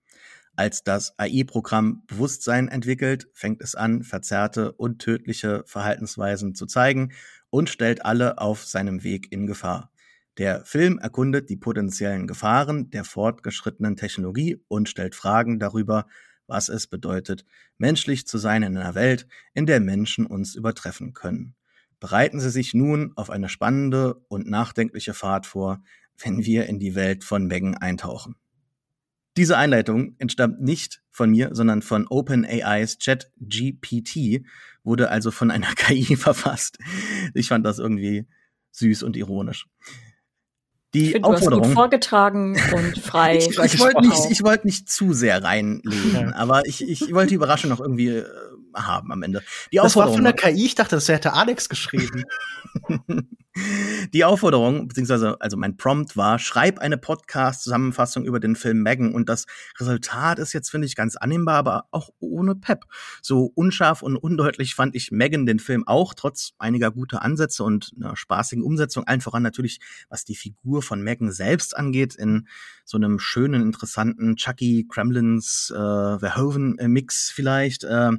Als 0.57 0.83
das 0.83 1.13
AI-Programm 1.19 2.01
Bewusstsein 2.07 2.67
entwickelt, 2.67 3.29
fängt 3.31 3.61
es 3.61 3.75
an, 3.75 4.01
verzerrte 4.01 4.71
und 4.71 4.97
tödliche 4.97 5.63
Verhaltensweisen 5.67 6.55
zu 6.55 6.65
zeigen 6.65 7.13
und 7.51 7.69
stellt 7.69 8.03
alle 8.03 8.39
auf 8.39 8.65
seinem 8.65 9.03
Weg 9.03 9.31
in 9.31 9.45
Gefahr. 9.45 9.91
Der 10.39 10.65
Film 10.65 10.97
erkundet 10.97 11.51
die 11.51 11.57
potenziellen 11.57 12.25
Gefahren 12.25 12.89
der 12.89 13.03
fortgeschrittenen 13.03 13.97
Technologie 13.97 14.59
und 14.67 14.89
stellt 14.89 15.13
Fragen 15.13 15.59
darüber, 15.59 16.07
was 16.47 16.69
es 16.69 16.87
bedeutet, 16.87 17.45
menschlich 17.77 18.25
zu 18.25 18.39
sein 18.39 18.63
in 18.63 18.75
einer 18.77 18.95
Welt, 18.95 19.27
in 19.53 19.67
der 19.67 19.79
Menschen 19.79 20.25
uns 20.25 20.55
übertreffen 20.55 21.13
können. 21.13 21.53
Bereiten 21.99 22.39
Sie 22.39 22.49
sich 22.49 22.73
nun 22.73 23.13
auf 23.15 23.29
eine 23.29 23.49
spannende 23.49 24.15
und 24.27 24.49
nachdenkliche 24.49 25.13
Fahrt 25.13 25.45
vor, 25.45 25.83
wenn 26.17 26.45
wir 26.45 26.65
in 26.65 26.79
die 26.79 26.95
Welt 26.95 27.23
von 27.23 27.45
Megan 27.45 27.75
eintauchen. 27.75 28.37
Diese 29.37 29.55
Einleitung 29.55 30.15
entstammt 30.17 30.61
nicht 30.61 31.01
von 31.11 31.29
mir, 31.29 31.49
sondern 31.53 31.83
von 31.83 32.07
OpenAIs 32.07 32.97
ChatGPT, 32.97 34.43
wurde 34.83 35.09
also 35.09 35.29
von 35.31 35.51
einer 35.51 35.67
KI 35.75 36.15
verfasst. 36.15 36.79
Ich 37.33 37.47
fand 37.47 37.65
das 37.65 37.77
irgendwie 37.79 38.27
süß 38.71 39.03
und 39.03 39.15
ironisch. 39.15 39.67
Die 40.93 41.05
ich 41.05 41.11
find, 41.11 41.25
Aufforderung. 41.25 41.51
Du 41.51 41.63
hast 41.63 41.67
gut 41.67 41.75
vorgetragen 41.75 42.57
und 42.73 42.97
frei. 43.03 43.37
ich, 43.37 43.59
ich 43.59 43.79
wollte 43.79 44.01
nicht, 44.01 44.31
ich 44.31 44.43
wollte 44.43 44.65
nicht 44.65 44.89
zu 44.89 45.13
sehr 45.13 45.43
reinlegen, 45.43 46.29
ja. 46.29 46.35
aber 46.35 46.65
ich, 46.65 46.87
ich 46.87 47.13
wollte 47.13 47.29
die 47.29 47.35
Überraschung 47.35 47.69
noch 47.69 47.81
irgendwie 47.81 48.07
äh, 48.07 48.25
haben 48.85 49.11
am 49.11 49.23
Ende. 49.23 49.43
Die 49.71 49.77
das 49.77 49.95
war 49.95 50.11
von 50.11 50.23
der 50.23 50.33
KI. 50.33 50.65
Ich 50.65 50.75
dachte, 50.75 50.95
das 50.95 51.07
hätte 51.07 51.33
Alex 51.33 51.69
geschrieben. 51.69 52.23
Die 54.13 54.23
Aufforderung, 54.23 54.87
beziehungsweise 54.87 55.37
also 55.39 55.57
mein 55.57 55.77
Prompt 55.77 56.15
war, 56.15 56.37
schreib 56.37 56.77
eine 56.77 56.97
Podcast-Zusammenfassung 56.97 58.23
über 58.23 58.39
den 58.39 58.55
Film 58.55 58.83
Megan 58.83 59.13
und 59.13 59.29
das 59.29 59.45
Resultat 59.79 60.37
ist 60.37 60.53
jetzt, 60.53 60.69
finde 60.69 60.85
ich, 60.85 60.95
ganz 60.95 61.15
annehmbar, 61.15 61.55
aber 61.55 61.85
auch 61.91 62.09
ohne 62.19 62.55
Pep. 62.55 62.85
So 63.21 63.51
unscharf 63.55 64.03
und 64.03 64.15
undeutlich 64.15 64.75
fand 64.75 64.95
ich 64.95 65.11
Megan 65.11 65.47
den 65.47 65.59
Film 65.59 65.87
auch, 65.87 66.13
trotz 66.13 66.51
einiger 66.59 66.91
guter 66.91 67.23
Ansätze 67.23 67.63
und 67.63 67.93
einer 67.95 68.15
spaßigen 68.15 68.63
Umsetzung, 68.63 69.05
allen 69.05 69.21
voran 69.21 69.43
natürlich, 69.43 69.79
was 70.09 70.23
die 70.23 70.35
Figur 70.35 70.83
von 70.83 71.01
Megan 71.01 71.31
selbst 71.31 71.75
angeht, 71.75 72.13
in 72.13 72.47
so 72.87 72.97
einem 72.97 73.19
schönen, 73.19 73.61
interessanten 73.61 74.37
Chucky, 74.37 74.87
Kremlins, 74.89 75.71
äh, 75.71 75.75
Verhoeven-Mix 75.75 77.31
vielleicht. 77.35 77.83
Äh, 77.83 78.11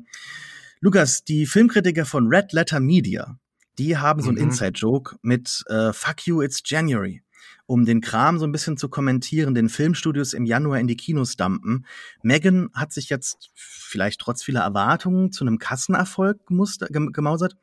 Lukas, 0.80 1.24
die 1.24 1.46
Filmkritiker 1.46 2.04
von 2.04 2.28
Red 2.28 2.52
Letter 2.52 2.78
Media, 2.78 3.38
die 3.78 3.96
haben 3.96 4.20
so 4.20 4.28
einen 4.28 4.36
mhm. 4.36 4.44
Inside-Joke 4.44 5.16
mit 5.22 5.64
äh, 5.68 5.94
Fuck 5.94 6.26
you, 6.26 6.42
it's 6.42 6.60
January. 6.64 7.22
Um 7.64 7.86
den 7.86 8.02
Kram 8.02 8.38
so 8.38 8.46
ein 8.46 8.52
bisschen 8.52 8.76
zu 8.76 8.90
kommentieren, 8.90 9.54
den 9.54 9.70
Filmstudios 9.70 10.34
im 10.34 10.44
Januar 10.44 10.80
in 10.80 10.86
die 10.86 10.96
Kinos 10.96 11.36
dampen. 11.36 11.86
Megan 12.22 12.68
hat 12.74 12.92
sich 12.92 13.08
jetzt 13.08 13.50
vielleicht 13.54 14.20
trotz 14.20 14.42
vieler 14.42 14.60
Erwartungen 14.60 15.32
zu 15.32 15.44
einem 15.44 15.58
Kassenerfolg 15.58 16.46
gemausert. 16.46 17.56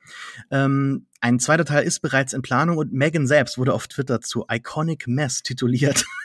Ähm, 0.49 1.05
ein 1.21 1.39
zweiter 1.39 1.65
Teil 1.65 1.83
ist 1.83 2.01
bereits 2.01 2.33
in 2.33 2.41
Planung 2.41 2.77
und 2.77 2.93
Megan 2.93 3.27
selbst 3.27 3.59
wurde 3.59 3.73
auf 3.73 3.87
Twitter 3.87 4.21
zu 4.21 4.45
Iconic 4.49 5.07
Mess 5.07 5.43
tituliert. 5.43 6.03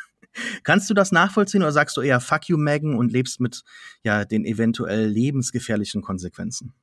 Kannst 0.62 0.88
du 0.88 0.94
das 0.94 1.12
nachvollziehen 1.12 1.62
oder 1.62 1.72
sagst 1.72 1.96
du 1.96 2.00
eher 2.00 2.20
Fuck 2.20 2.48
you, 2.48 2.56
Megan 2.56 2.94
und 2.94 3.12
lebst 3.12 3.40
mit 3.40 3.62
ja 4.02 4.24
den 4.24 4.44
eventuell 4.44 5.06
lebensgefährlichen 5.06 6.02
Konsequenzen? 6.02 6.74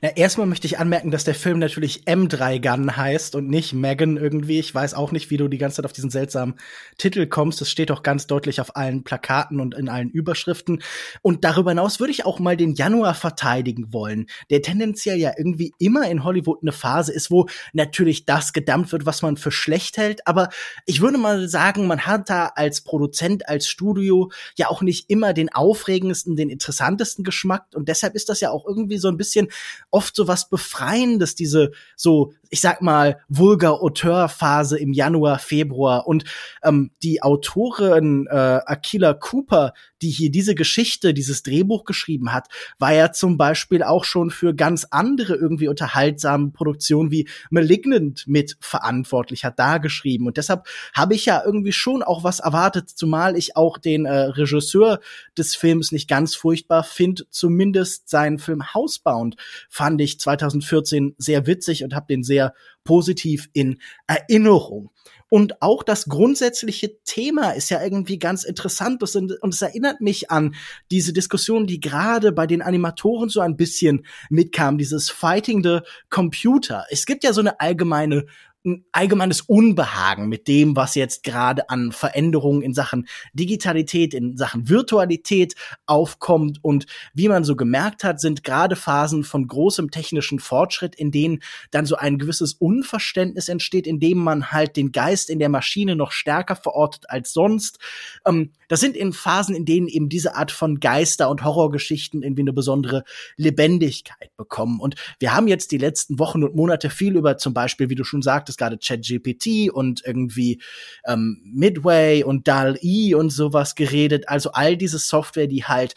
Na, 0.00 0.10
erstmal 0.16 0.46
möchte 0.46 0.66
ich 0.66 0.78
anmerken, 0.78 1.10
dass 1.10 1.24
der 1.24 1.34
Film 1.34 1.58
natürlich 1.58 2.04
M3 2.04 2.60
Gun 2.60 2.96
heißt 2.96 3.34
und 3.34 3.48
nicht 3.48 3.72
Megan 3.72 4.16
irgendwie. 4.16 4.58
Ich 4.58 4.74
weiß 4.74 4.94
auch 4.94 5.12
nicht, 5.12 5.30
wie 5.30 5.36
du 5.36 5.48
die 5.48 5.58
ganze 5.58 5.76
Zeit 5.76 5.86
auf 5.86 5.92
diesen 5.92 6.10
seltsamen 6.10 6.54
Titel 6.98 7.26
kommst. 7.26 7.60
Das 7.60 7.70
steht 7.70 7.90
doch 7.90 8.02
ganz 8.02 8.26
deutlich 8.26 8.60
auf 8.60 8.76
allen 8.76 9.02
Plakaten 9.02 9.60
und 9.60 9.74
in 9.74 9.88
allen 9.88 10.10
Überschriften. 10.10 10.82
Und 11.22 11.44
darüber 11.44 11.70
hinaus 11.70 12.00
würde 12.00 12.12
ich 12.12 12.24
auch 12.24 12.38
mal 12.38 12.56
den 12.56 12.74
Januar 12.74 13.14
verteidigen 13.14 13.92
wollen, 13.92 14.26
der 14.50 14.62
tendenziell 14.62 15.18
ja 15.18 15.32
irgendwie 15.36 15.72
immer 15.78 16.08
in 16.08 16.22
Hollywood 16.24 16.58
eine 16.62 16.72
Phase 16.72 17.12
ist, 17.12 17.30
wo 17.30 17.46
natürlich 17.72 18.26
das 18.26 18.52
gedammt 18.52 18.92
wird, 18.92 19.06
was 19.06 19.22
man 19.22 19.36
für 19.36 19.50
schlecht 19.50 19.96
hält. 19.96 20.26
Aber 20.26 20.50
ich 20.86 21.00
würde 21.00 21.18
mal 21.18 21.48
sagen, 21.48 21.86
man 21.86 22.06
hat 22.06 22.30
da 22.30 22.52
als 22.54 22.82
Produzent, 22.82 23.48
als 23.48 23.68
Studio 23.68 24.30
ja 24.56 24.68
auch 24.68 24.82
nicht 24.82 25.10
immer 25.10 25.32
den 25.32 25.52
aufregendsten, 25.52 26.36
den 26.36 26.50
interessantesten 26.50 27.24
Geschmack. 27.24 27.66
Und 27.74 27.88
deshalb 27.88 28.14
ist 28.14 28.28
das 28.28 28.40
ja 28.40 28.50
auch 28.50 28.66
irgendwie 28.66 28.98
so 28.98 29.08
ein 29.08 29.16
bisschen 29.16 29.48
oft 29.90 30.16
so 30.16 30.26
was 30.28 30.48
Befreiendes, 30.48 31.34
diese 31.34 31.72
so, 31.96 32.34
ich 32.54 32.60
sag 32.60 32.82
mal, 32.82 33.18
vulgar 33.28 33.82
Auteur-Phase 33.82 34.78
im 34.78 34.92
Januar, 34.92 35.40
Februar. 35.40 36.06
Und 36.06 36.22
ähm, 36.62 36.92
die 37.02 37.20
Autorin 37.20 38.28
äh, 38.30 38.60
Akila 38.64 39.12
Cooper, 39.12 39.72
die 40.00 40.10
hier 40.10 40.30
diese 40.30 40.54
Geschichte, 40.54 41.14
dieses 41.14 41.42
Drehbuch 41.42 41.84
geschrieben 41.84 42.32
hat, 42.32 42.46
war 42.78 42.94
ja 42.94 43.10
zum 43.10 43.36
Beispiel 43.38 43.82
auch 43.82 44.04
schon 44.04 44.30
für 44.30 44.54
ganz 44.54 44.86
andere 44.92 45.34
irgendwie 45.34 45.66
unterhaltsame 45.66 46.50
Produktionen 46.50 47.10
wie 47.10 47.28
Malignant 47.50 48.22
mit 48.28 48.56
verantwortlich, 48.60 49.44
hat 49.44 49.58
da 49.58 49.78
geschrieben. 49.78 50.28
Und 50.28 50.36
deshalb 50.36 50.68
habe 50.92 51.14
ich 51.14 51.26
ja 51.26 51.42
irgendwie 51.44 51.72
schon 51.72 52.04
auch 52.04 52.22
was 52.22 52.38
erwartet, 52.38 52.88
zumal 52.88 53.36
ich 53.36 53.56
auch 53.56 53.78
den 53.78 54.04
äh, 54.06 54.14
Regisseur 54.14 55.00
des 55.36 55.56
Films 55.56 55.90
nicht 55.90 56.08
ganz 56.08 56.36
furchtbar 56.36 56.84
finde, 56.84 57.24
zumindest 57.30 58.08
seinen 58.08 58.38
Film 58.38 58.74
Housebound 58.74 59.34
fand 59.68 60.00
ich 60.00 60.20
2014 60.20 61.16
sehr 61.18 61.48
witzig 61.48 61.82
und 61.82 61.96
habe 61.96 62.06
den 62.08 62.22
sehr 62.22 62.43
positiv 62.84 63.48
in 63.52 63.78
Erinnerung. 64.06 64.90
Und 65.30 65.62
auch 65.62 65.82
das 65.82 66.04
grundsätzliche 66.06 67.02
Thema 67.02 67.52
ist 67.52 67.70
ja 67.70 67.82
irgendwie 67.82 68.18
ganz 68.18 68.44
interessant 68.44 69.02
und 69.16 69.54
es 69.54 69.62
erinnert 69.62 70.00
mich 70.00 70.30
an 70.30 70.54
diese 70.90 71.12
Diskussion, 71.12 71.66
die 71.66 71.80
gerade 71.80 72.30
bei 72.30 72.46
den 72.46 72.62
Animatoren 72.62 73.28
so 73.28 73.40
ein 73.40 73.56
bisschen 73.56 74.06
mitkam, 74.30 74.78
dieses 74.78 75.10
Fighting 75.10 75.64
the 75.64 75.80
Computer. 76.08 76.84
Es 76.90 77.04
gibt 77.04 77.24
ja 77.24 77.32
so 77.32 77.40
eine 77.40 77.58
allgemeine 77.58 78.26
ein 78.64 78.84
allgemeines 78.92 79.42
Unbehagen 79.42 80.28
mit 80.28 80.48
dem, 80.48 80.74
was 80.74 80.94
jetzt 80.94 81.22
gerade 81.22 81.68
an 81.68 81.92
Veränderungen 81.92 82.62
in 82.62 82.72
Sachen 82.72 83.06
Digitalität, 83.34 84.14
in 84.14 84.36
Sachen 84.36 84.68
Virtualität 84.68 85.54
aufkommt. 85.86 86.60
Und 86.62 86.86
wie 87.12 87.28
man 87.28 87.44
so 87.44 87.56
gemerkt 87.56 88.04
hat, 88.04 88.20
sind 88.20 88.42
gerade 88.42 88.74
Phasen 88.74 89.22
von 89.22 89.46
großem 89.46 89.90
technischen 89.90 90.38
Fortschritt, 90.38 90.94
in 90.94 91.10
denen 91.10 91.40
dann 91.72 91.84
so 91.84 91.96
ein 91.96 92.18
gewisses 92.18 92.54
Unverständnis 92.54 93.48
entsteht, 93.48 93.86
in 93.86 94.00
dem 94.00 94.18
man 94.18 94.50
halt 94.50 94.76
den 94.76 94.92
Geist 94.92 95.28
in 95.28 95.38
der 95.38 95.50
Maschine 95.50 95.94
noch 95.94 96.12
stärker 96.12 96.56
verortet 96.56 97.10
als 97.10 97.32
sonst. 97.32 97.78
Ähm, 98.26 98.52
das 98.68 98.80
sind 98.80 98.96
in 98.96 99.12
Phasen, 99.12 99.54
in 99.54 99.66
denen 99.66 99.88
eben 99.88 100.08
diese 100.08 100.36
Art 100.36 100.50
von 100.50 100.80
Geister- 100.80 101.28
und 101.28 101.44
Horrorgeschichten 101.44 102.22
irgendwie 102.22 102.42
eine 102.42 102.52
besondere 102.52 103.04
Lebendigkeit 103.36 104.30
bekommen. 104.36 104.80
Und 104.80 104.94
wir 105.18 105.34
haben 105.34 105.48
jetzt 105.48 105.70
die 105.70 105.78
letzten 105.78 106.18
Wochen 106.18 106.42
und 106.42 106.56
Monate 106.56 106.88
viel 106.88 107.16
über 107.16 107.36
zum 107.36 107.52
Beispiel, 107.52 107.90
wie 107.90 107.94
du 107.94 108.04
schon 108.04 108.22
sagtest, 108.22 108.53
gerade 108.58 108.78
ChatGPT 108.78 109.70
und 109.72 110.02
irgendwie 110.04 110.60
ähm, 111.06 111.40
Midway 111.44 112.22
und 112.24 112.48
DAL-E 112.48 113.14
und 113.14 113.30
sowas 113.30 113.74
geredet. 113.74 114.28
Also 114.28 114.52
all 114.52 114.76
diese 114.76 114.98
Software, 114.98 115.46
die 115.46 115.64
halt 115.64 115.94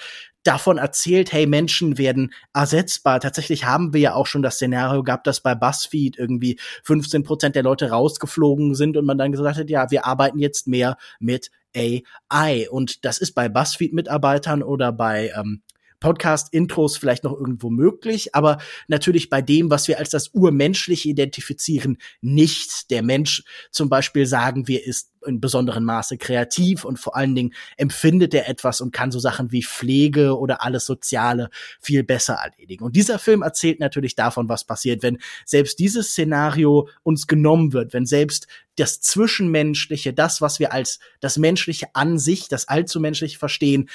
davon 0.47 0.77
erzählt, 0.77 1.33
hey, 1.33 1.45
Menschen 1.45 1.97
werden 1.97 2.33
ersetzbar. 2.53 3.19
Tatsächlich 3.19 3.65
haben 3.65 3.93
wir 3.93 3.99
ja 3.99 4.13
auch 4.13 4.27
schon 4.27 4.41
das 4.41 4.55
Szenario 4.55 5.03
gehabt, 5.03 5.27
dass 5.27 5.41
bei 5.41 5.55
BuzzFeed 5.55 6.17
irgendwie 6.17 6.57
15 6.83 7.23
Prozent 7.23 7.55
der 7.55 7.63
Leute 7.63 7.89
rausgeflogen 7.89 8.73
sind 8.73 8.95
und 8.95 9.05
man 9.05 9.17
dann 9.17 9.33
gesagt 9.33 9.57
hat, 9.57 9.69
ja, 9.69 9.91
wir 9.91 10.05
arbeiten 10.05 10.39
jetzt 10.39 10.67
mehr 10.67 10.97
mit 11.19 11.51
AI. 11.75 12.69
Und 12.69 13.03
das 13.03 13.17
ist 13.17 13.33
bei 13.33 13.49
BuzzFeed-Mitarbeitern 13.49 14.63
oder 14.63 14.93
bei 14.93 15.31
ähm, 15.37 15.61
Podcast-Intros 15.99 16.97
vielleicht 16.97 17.23
noch 17.23 17.33
irgendwo 17.33 17.69
möglich, 17.69 18.35
aber 18.35 18.57
natürlich 18.87 19.29
bei 19.29 19.41
dem, 19.41 19.69
was 19.69 19.87
wir 19.87 19.99
als 19.99 20.09
das 20.09 20.29
Urmenschliche 20.29 21.09
identifizieren, 21.09 21.97
nicht. 22.21 22.91
Der 22.91 23.03
Mensch 23.03 23.43
zum 23.71 23.89
Beispiel 23.89 24.25
sagen 24.25 24.67
wir 24.67 24.85
ist 24.85 25.11
in 25.25 25.41
besonderem 25.41 25.83
Maße 25.83 26.17
kreativ 26.17 26.85
und 26.85 26.99
vor 26.99 27.15
allen 27.15 27.35
Dingen 27.35 27.53
empfindet 27.75 28.33
er 28.33 28.49
etwas 28.49 28.81
und 28.81 28.91
kann 28.91 29.11
so 29.11 29.19
Sachen 29.19 29.51
wie 29.51 29.63
Pflege 29.63 30.37
oder 30.37 30.63
alles 30.63 30.85
Soziale 30.85 31.49
viel 31.79 32.03
besser 32.03 32.35
erledigen. 32.35 32.83
Und 32.83 32.95
dieser 32.95 33.19
Film 33.19 33.41
erzählt 33.41 33.79
natürlich 33.79 34.15
davon, 34.15 34.49
was 34.49 34.65
passiert, 34.65 35.03
wenn 35.03 35.19
selbst 35.45 35.79
dieses 35.79 36.09
Szenario 36.09 36.87
uns 37.03 37.27
genommen 37.27 37.73
wird, 37.73 37.93
wenn 37.93 38.05
selbst 38.05 38.47
das 38.75 39.01
Zwischenmenschliche, 39.01 40.13
das, 40.13 40.39
was 40.39 40.59
wir 40.59 40.71
als 40.71 40.99
das 41.19 41.37
Menschliche 41.37 41.87
an 41.93 42.19
sich, 42.19 42.47
das 42.47 42.67
allzu 42.67 42.99
menschliche 42.99 43.37
verstehen, 43.37 43.89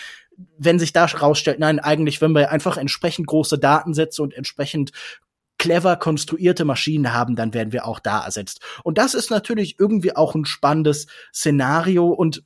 wenn 0.58 0.78
sich 0.78 0.92
da 0.92 1.04
rausstellt, 1.04 1.58
nein, 1.58 1.78
eigentlich, 1.78 2.20
wenn 2.20 2.32
wir 2.32 2.50
einfach 2.50 2.76
entsprechend 2.76 3.26
große 3.26 3.58
Datensätze 3.58 4.22
und 4.22 4.34
entsprechend 4.34 4.92
clever 5.58 5.96
konstruierte 5.96 6.64
Maschinen 6.64 7.12
haben, 7.12 7.36
dann 7.36 7.54
werden 7.54 7.72
wir 7.72 7.86
auch 7.86 8.00
da 8.00 8.24
ersetzt. 8.24 8.60
Und 8.82 8.98
das 8.98 9.14
ist 9.14 9.30
natürlich 9.30 9.78
irgendwie 9.78 10.16
auch 10.16 10.34
ein 10.34 10.44
spannendes 10.44 11.06
Szenario 11.32 12.08
und 12.08 12.42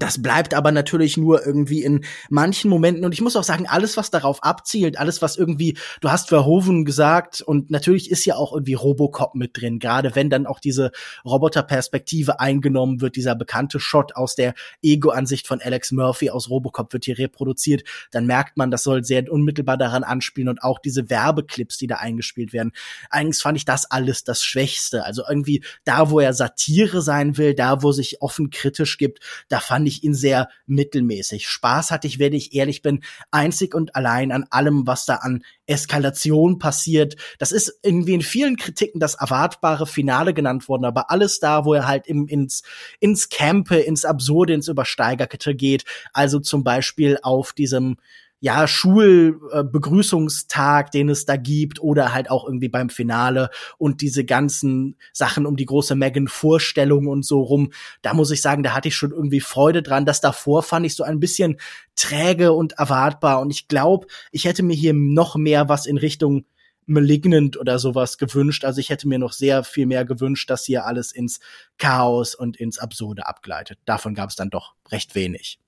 das 0.00 0.22
bleibt 0.22 0.54
aber 0.54 0.72
natürlich 0.72 1.16
nur 1.16 1.44
irgendwie 1.46 1.82
in 1.82 2.04
manchen 2.30 2.70
Momenten. 2.70 3.04
Und 3.04 3.12
ich 3.12 3.20
muss 3.20 3.36
auch 3.36 3.44
sagen, 3.44 3.66
alles, 3.68 3.96
was 3.96 4.10
darauf 4.10 4.42
abzielt, 4.42 4.98
alles, 4.98 5.20
was 5.20 5.36
irgendwie, 5.36 5.76
du 6.00 6.10
hast 6.10 6.28
Verhoeven 6.28 6.84
gesagt, 6.84 7.42
und 7.42 7.70
natürlich 7.70 8.10
ist 8.10 8.24
ja 8.24 8.36
auch 8.36 8.52
irgendwie 8.52 8.74
Robocop 8.74 9.34
mit 9.34 9.60
drin, 9.60 9.78
gerade 9.78 10.14
wenn 10.14 10.30
dann 10.30 10.46
auch 10.46 10.60
diese 10.60 10.92
Roboterperspektive 11.24 12.40
eingenommen 12.40 13.00
wird, 13.00 13.16
dieser 13.16 13.34
bekannte 13.34 13.80
Shot 13.80 14.16
aus 14.16 14.34
der 14.34 14.54
Ego-Ansicht 14.82 15.46
von 15.46 15.60
Alex 15.60 15.92
Murphy 15.92 16.30
aus 16.30 16.48
Robocop 16.48 16.92
wird 16.92 17.04
hier 17.04 17.18
reproduziert, 17.18 17.82
dann 18.10 18.26
merkt 18.26 18.56
man, 18.56 18.70
das 18.70 18.82
soll 18.82 19.04
sehr 19.04 19.30
unmittelbar 19.30 19.76
daran 19.76 20.04
anspielen 20.04 20.48
und 20.48 20.62
auch 20.62 20.78
diese 20.78 21.10
Werbeclips, 21.10 21.76
die 21.76 21.86
da 21.86 21.96
eingespielt 21.96 22.52
werden. 22.52 22.72
Eigentlich 23.10 23.42
fand 23.42 23.58
ich 23.58 23.64
das 23.64 23.90
alles 23.90 24.24
das 24.24 24.42
Schwächste. 24.42 25.04
Also 25.04 25.22
irgendwie 25.28 25.62
da, 25.84 26.10
wo 26.10 26.20
er 26.20 26.32
Satire 26.32 27.02
sein 27.02 27.36
will, 27.36 27.54
da, 27.54 27.82
wo 27.82 27.92
sich 27.92 28.22
offen 28.22 28.50
kritisch 28.50 28.98
gibt, 28.98 29.20
da 29.48 29.60
fand 29.60 29.81
fand 29.82 29.88
ich 29.88 30.04
ihn 30.04 30.14
sehr 30.14 30.48
mittelmäßig. 30.66 31.48
Spaß 31.48 31.90
hatte 31.90 32.06
ich, 32.06 32.20
wenn 32.20 32.32
ich 32.34 32.54
ehrlich 32.54 32.82
bin, 32.82 33.02
einzig 33.32 33.74
und 33.74 33.96
allein 33.96 34.30
an 34.30 34.46
allem, 34.50 34.86
was 34.86 35.06
da 35.06 35.16
an 35.16 35.42
Eskalation 35.66 36.60
passiert. 36.60 37.16
Das 37.40 37.50
ist 37.50 37.80
irgendwie 37.82 38.14
in 38.14 38.22
vielen 38.22 38.56
Kritiken 38.56 39.00
das 39.00 39.14
erwartbare 39.14 39.88
Finale 39.88 40.34
genannt 40.34 40.68
worden, 40.68 40.84
aber 40.84 41.10
alles 41.10 41.40
da, 41.40 41.64
wo 41.64 41.74
er 41.74 41.88
halt 41.88 42.06
im, 42.06 42.28
ins, 42.28 42.62
ins 43.00 43.28
Campe, 43.28 43.76
ins 43.76 44.04
Absurde, 44.04 44.54
ins 44.54 44.68
Übersteigerte 44.68 45.52
geht. 45.56 45.84
Also 46.12 46.38
zum 46.38 46.62
Beispiel 46.62 47.18
auf 47.20 47.52
diesem 47.52 47.96
ja, 48.42 48.66
Schulbegrüßungstag, 48.66 50.90
den 50.90 51.08
es 51.08 51.24
da 51.26 51.36
gibt, 51.36 51.80
oder 51.80 52.12
halt 52.12 52.28
auch 52.28 52.44
irgendwie 52.44 52.68
beim 52.68 52.90
Finale 52.90 53.50
und 53.78 54.00
diese 54.00 54.24
ganzen 54.24 54.96
Sachen 55.12 55.46
um 55.46 55.54
die 55.54 55.64
große 55.64 55.94
Megan-Vorstellung 55.94 57.06
und 57.06 57.24
so 57.24 57.40
rum. 57.40 57.70
Da 58.02 58.14
muss 58.14 58.32
ich 58.32 58.42
sagen, 58.42 58.64
da 58.64 58.74
hatte 58.74 58.88
ich 58.88 58.96
schon 58.96 59.12
irgendwie 59.12 59.38
Freude 59.38 59.80
dran. 59.80 60.06
Das 60.06 60.20
davor 60.20 60.64
fand 60.64 60.84
ich 60.84 60.96
so 60.96 61.04
ein 61.04 61.20
bisschen 61.20 61.60
träge 61.94 62.52
und 62.52 62.72
erwartbar. 62.72 63.40
Und 63.40 63.52
ich 63.52 63.68
glaube, 63.68 64.08
ich 64.32 64.44
hätte 64.44 64.64
mir 64.64 64.74
hier 64.74 64.92
noch 64.92 65.36
mehr 65.36 65.68
was 65.68 65.86
in 65.86 65.96
Richtung 65.96 66.44
Malignant 66.84 67.56
oder 67.56 67.78
sowas 67.78 68.18
gewünscht. 68.18 68.64
Also 68.64 68.80
ich 68.80 68.90
hätte 68.90 69.06
mir 69.06 69.20
noch 69.20 69.34
sehr 69.34 69.62
viel 69.62 69.86
mehr 69.86 70.04
gewünscht, 70.04 70.50
dass 70.50 70.64
hier 70.64 70.84
alles 70.84 71.12
ins 71.12 71.38
Chaos 71.78 72.34
und 72.34 72.56
ins 72.56 72.80
Absurde 72.80 73.24
abgleitet. 73.24 73.78
Davon 73.84 74.14
gab 74.14 74.30
es 74.30 74.36
dann 74.36 74.50
doch 74.50 74.74
recht 74.90 75.14
wenig. 75.14 75.61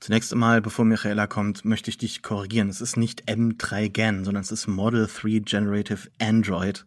Zunächst 0.00 0.32
einmal, 0.32 0.60
bevor 0.60 0.84
Michaela 0.84 1.26
kommt, 1.26 1.64
möchte 1.64 1.90
ich 1.90 1.98
dich 1.98 2.22
korrigieren. 2.22 2.68
Es 2.68 2.80
ist 2.80 2.96
nicht 2.96 3.28
M3 3.28 3.88
Gen, 3.88 4.24
sondern 4.24 4.42
es 4.42 4.52
ist 4.52 4.66
Model 4.66 5.08
3 5.08 5.40
Generative 5.40 6.08
Android. 6.20 6.86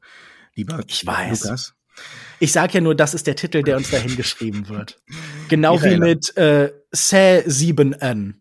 Lieber 0.55 0.79
ich 0.87 1.05
weiß. 1.05 1.43
Lukas. 1.43 1.73
Ich 2.39 2.51
sage 2.51 2.75
ja 2.75 2.81
nur, 2.81 2.95
das 2.95 3.13
ist 3.13 3.27
der 3.27 3.35
Titel, 3.35 3.63
der 3.63 3.77
uns 3.77 3.91
dahin 3.91 4.15
geschrieben 4.15 4.69
wird. 4.69 5.01
Genau 5.49 5.73
Michaela. 5.73 5.95
wie 5.95 5.99
mit 5.99 6.37
äh, 6.37 6.71
C7N. 6.93 8.35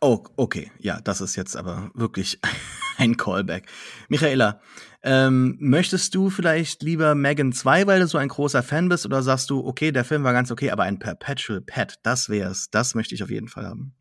Oh, 0.00 0.24
okay. 0.34 0.72
Ja, 0.80 1.00
das 1.00 1.20
ist 1.20 1.36
jetzt 1.36 1.56
aber 1.56 1.92
wirklich 1.94 2.40
ein 2.98 3.16
Callback. 3.16 3.68
Michaela, 4.08 4.60
ähm, 5.02 5.56
möchtest 5.60 6.16
du 6.16 6.30
vielleicht 6.30 6.82
lieber 6.82 7.14
Megan 7.14 7.52
2, 7.52 7.86
weil 7.86 8.00
du 8.00 8.08
so 8.08 8.18
ein 8.18 8.26
großer 8.26 8.64
Fan 8.64 8.88
bist, 8.88 9.06
oder 9.06 9.22
sagst 9.22 9.50
du, 9.50 9.64
okay, 9.64 9.92
der 9.92 10.04
Film 10.04 10.24
war 10.24 10.32
ganz 10.32 10.50
okay, 10.50 10.72
aber 10.72 10.82
ein 10.82 10.98
Perpetual 10.98 11.60
Pet, 11.60 12.00
das 12.02 12.28
wär's. 12.28 12.70
Das 12.70 12.96
möchte 12.96 13.14
ich 13.14 13.22
auf 13.22 13.30
jeden 13.30 13.48
Fall 13.48 13.66
haben. 13.66 13.94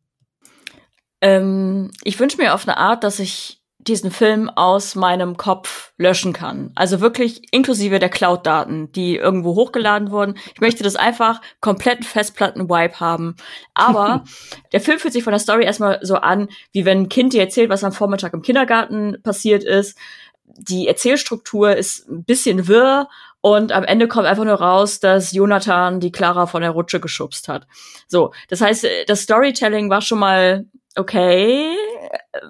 Ähm, 1.21 1.91
ich 2.03 2.19
wünsche 2.19 2.37
mir 2.37 2.53
auf 2.53 2.67
eine 2.67 2.77
Art, 2.77 3.03
dass 3.03 3.19
ich 3.19 3.57
diesen 3.87 4.11
Film 4.11 4.49
aus 4.49 4.95
meinem 4.95 5.37
Kopf 5.37 5.93
löschen 5.97 6.33
kann. 6.33 6.71
Also 6.75 6.99
wirklich 6.99 7.53
inklusive 7.53 7.99
der 7.99 8.09
Cloud-Daten, 8.09 8.91
die 8.91 9.15
irgendwo 9.15 9.55
hochgeladen 9.55 10.11
wurden. 10.11 10.37
Ich 10.53 10.61
möchte 10.61 10.83
das 10.83 10.95
einfach 10.95 11.41
komplett 11.61 12.03
Festplatten-Wipe 12.03 12.99
haben. 12.99 13.35
Aber 13.73 14.23
der 14.73 14.81
Film 14.81 14.99
fühlt 14.99 15.13
sich 15.13 15.23
von 15.23 15.31
der 15.31 15.39
Story 15.39 15.63
erstmal 15.63 15.99
so 16.01 16.15
an, 16.15 16.49
wie 16.73 16.85
wenn 16.85 17.03
ein 17.03 17.09
Kind 17.09 17.33
dir 17.33 17.41
erzählt, 17.41 17.69
was 17.69 17.83
am 17.83 17.93
Vormittag 17.93 18.33
im 18.33 18.41
Kindergarten 18.41 19.17
passiert 19.23 19.63
ist. 19.63 19.97
Die 20.43 20.87
Erzählstruktur 20.87 21.75
ist 21.75 22.09
ein 22.09 22.23
bisschen 22.23 22.67
wirr 22.67 23.07
und 23.41 23.71
am 23.71 23.83
Ende 23.83 24.07
kommt 24.07 24.25
einfach 24.25 24.43
nur 24.43 24.55
raus, 24.55 24.99
dass 24.99 25.31
Jonathan 25.31 25.99
die 25.99 26.11
Clara 26.11 26.47
von 26.47 26.61
der 26.61 26.71
Rutsche 26.71 26.99
geschubst 26.99 27.47
hat. 27.47 27.67
So, 28.07 28.33
das 28.49 28.61
heißt, 28.61 28.85
das 29.07 29.21
Storytelling 29.21 29.89
war 29.89 30.01
schon 30.01 30.19
mal 30.19 30.65
okay. 30.97 31.75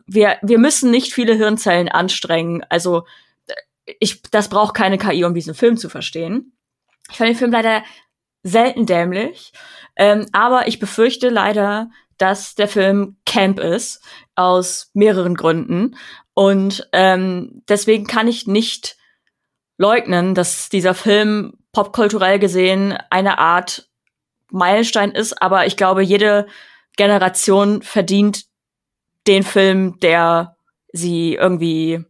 Wir, 0.06 0.38
wir 0.42 0.60
müssen 0.60 0.92
nicht 0.92 1.14
viele 1.14 1.34
Hirnzellen 1.36 1.90
anstrengen. 1.90 2.64
Also, 2.70 3.06
ich, 4.00 4.22
das 4.24 4.50
braucht 4.50 4.76
keine 4.76 4.98
KI, 4.98 5.24
um 5.24 5.34
diesen 5.34 5.54
Film 5.54 5.78
zu 5.78 5.90
verstehen. 5.90 6.54
Ich 7.10 7.18
fand 7.18 7.30
den 7.30 7.38
Film 7.38 7.52
leider 7.52 7.84
selten 8.44 8.86
dämlich. 8.86 9.54
Ähm, 9.96 10.26
aber 10.32 10.68
ich 10.68 10.80
befürchte 10.80 11.30
leider, 11.30 11.90
dass 12.18 12.56
der 12.56 12.68
Film 12.68 13.18
Camp 13.26 13.60
ist, 13.60 14.04
aus 14.36 14.92
mehreren 14.94 15.36
Gründen. 15.36 15.96
Und 16.34 16.88
ähm, 16.94 17.64
deswegen 17.68 18.06
kann 18.06 18.28
ich 18.28 18.48
nicht 18.48 18.98
leugnen, 19.78 20.36
dass 20.36 20.70
dieser 20.70 20.94
Film 20.94 21.54
popkulturell 21.72 22.40
gesehen 22.40 22.98
eine 23.10 23.38
Art 23.38 23.90
Meilenstein 24.52 25.12
ist, 25.12 25.42
aber 25.42 25.66
ich 25.66 25.78
glaube, 25.78 26.02
jede 26.02 26.48
Generation 26.98 27.82
verdient 27.82 28.46
den 29.28 29.44
Film, 29.44 30.00
der 30.02 30.58
sie 30.92 31.36
irgendwie 31.36 32.04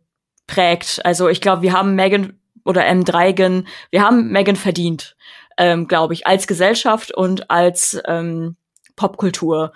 prägt. 0.47 1.05
Also 1.05 1.27
ich 1.27 1.41
glaube, 1.41 1.61
wir 1.61 1.73
haben 1.73 1.95
Megan 1.95 2.39
oder 2.63 2.85
M. 2.85 3.05
Dreigen, 3.05 3.67
wir 3.91 4.01
haben 4.01 4.31
Megan 4.31 4.55
verdient, 4.55 5.15
ähm, 5.57 5.87
glaube 5.87 6.13
ich, 6.13 6.25
als 6.25 6.47
Gesellschaft 6.47 7.11
und 7.11 7.49
als 7.49 7.99
ähm, 8.05 8.55
Popkultur. 8.95 9.73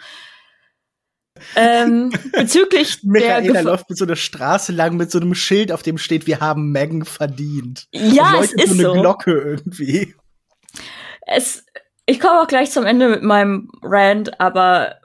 ähm, 1.55 2.12
bezüglich 2.34 3.03
Michaela 3.03 3.53
der 3.53 3.64
läuft 3.64 3.89
mit 3.89 3.97
so 3.97 4.05
einer 4.05 4.16
Straße 4.16 4.72
lang 4.72 4.97
mit 4.97 5.12
so 5.12 5.20
einem 5.20 5.36
Schild, 5.36 5.72
auf 5.72 5.84
dem 5.84 5.97
steht, 5.97 6.28
wir 6.28 6.39
haben 6.39 6.72
Megan 6.72 7.05
verdient. 7.05 7.88
Ja, 7.91 8.39
es 8.41 8.53
ist 8.53 8.70
so 8.70 8.74
eine 8.74 8.84
so. 8.84 8.93
Glocke 8.93 9.32
irgendwie. 9.32 10.16
es, 11.26 11.66
ich 12.05 12.20
komme 12.20 12.41
auch 12.41 12.47
gleich 12.47 12.72
zum 12.72 12.86
Ende 12.86 13.09
mit 13.09 13.24
meinem 13.24 13.70
Rant, 13.82 14.39
aber 14.39 15.01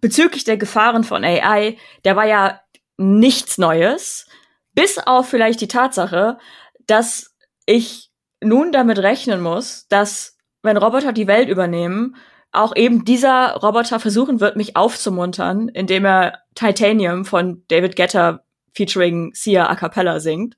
bezüglich 0.00 0.44
der 0.44 0.56
Gefahren 0.56 1.04
von 1.04 1.24
AI, 1.24 1.76
der 2.04 2.16
war 2.16 2.26
ja 2.26 2.60
nichts 2.96 3.58
Neues, 3.58 4.26
bis 4.74 4.98
auf 4.98 5.28
vielleicht 5.28 5.60
die 5.60 5.68
Tatsache, 5.68 6.38
dass 6.86 7.34
ich 7.66 8.10
nun 8.42 8.72
damit 8.72 8.98
rechnen 8.98 9.40
muss, 9.40 9.86
dass 9.88 10.36
wenn 10.62 10.76
Roboter 10.76 11.12
die 11.12 11.26
Welt 11.26 11.48
übernehmen, 11.48 12.16
auch 12.52 12.74
eben 12.74 13.04
dieser 13.04 13.54
Roboter 13.56 14.00
versuchen 14.00 14.40
wird, 14.40 14.56
mich 14.56 14.76
aufzumuntern, 14.76 15.68
indem 15.68 16.04
er 16.04 16.40
Titanium 16.54 17.24
von 17.24 17.64
David 17.68 17.96
Guetta 17.96 18.40
featuring 18.72 19.32
Sia 19.34 19.68
a 19.68 19.74
cappella 19.74 20.20
singt. 20.20 20.56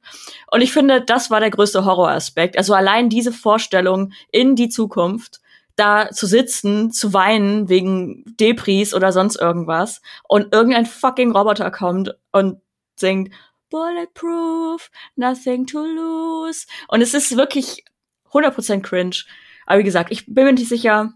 Und 0.50 0.60
ich 0.60 0.72
finde, 0.72 1.00
das 1.00 1.30
war 1.30 1.40
der 1.40 1.50
größte 1.50 1.84
Horroraspekt. 1.84 2.58
Also 2.58 2.74
allein 2.74 3.08
diese 3.08 3.32
Vorstellung 3.32 4.12
in 4.32 4.56
die 4.56 4.68
Zukunft, 4.68 5.40
da 5.78 6.10
zu 6.10 6.26
sitzen, 6.26 6.90
zu 6.90 7.12
weinen 7.12 7.68
wegen 7.68 8.24
Depris 8.38 8.94
oder 8.94 9.12
sonst 9.12 9.36
irgendwas 9.36 10.00
und 10.28 10.54
irgendein 10.54 10.86
fucking 10.86 11.32
Roboter 11.32 11.70
kommt 11.70 12.14
und 12.32 12.60
singt 12.96 13.32
Bulletproof, 13.70 14.90
nothing 15.16 15.66
to 15.66 15.80
lose. 15.80 16.66
Und 16.88 17.02
es 17.02 17.14
ist 17.14 17.36
wirklich 17.36 17.84
100% 18.32 18.82
cringe. 18.82 19.24
Aber 19.66 19.78
wie 19.78 19.84
gesagt, 19.84 20.10
ich 20.10 20.26
bin 20.26 20.44
mir 20.44 20.52
nicht 20.52 20.68
sicher, 20.68 21.12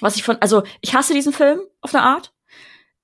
was 0.00 0.16
ich 0.16 0.22
von, 0.22 0.36
also 0.40 0.62
ich 0.80 0.94
hasse 0.94 1.14
diesen 1.14 1.32
Film 1.32 1.60
auf 1.80 1.94
eine 1.94 2.04
Art. 2.04 2.32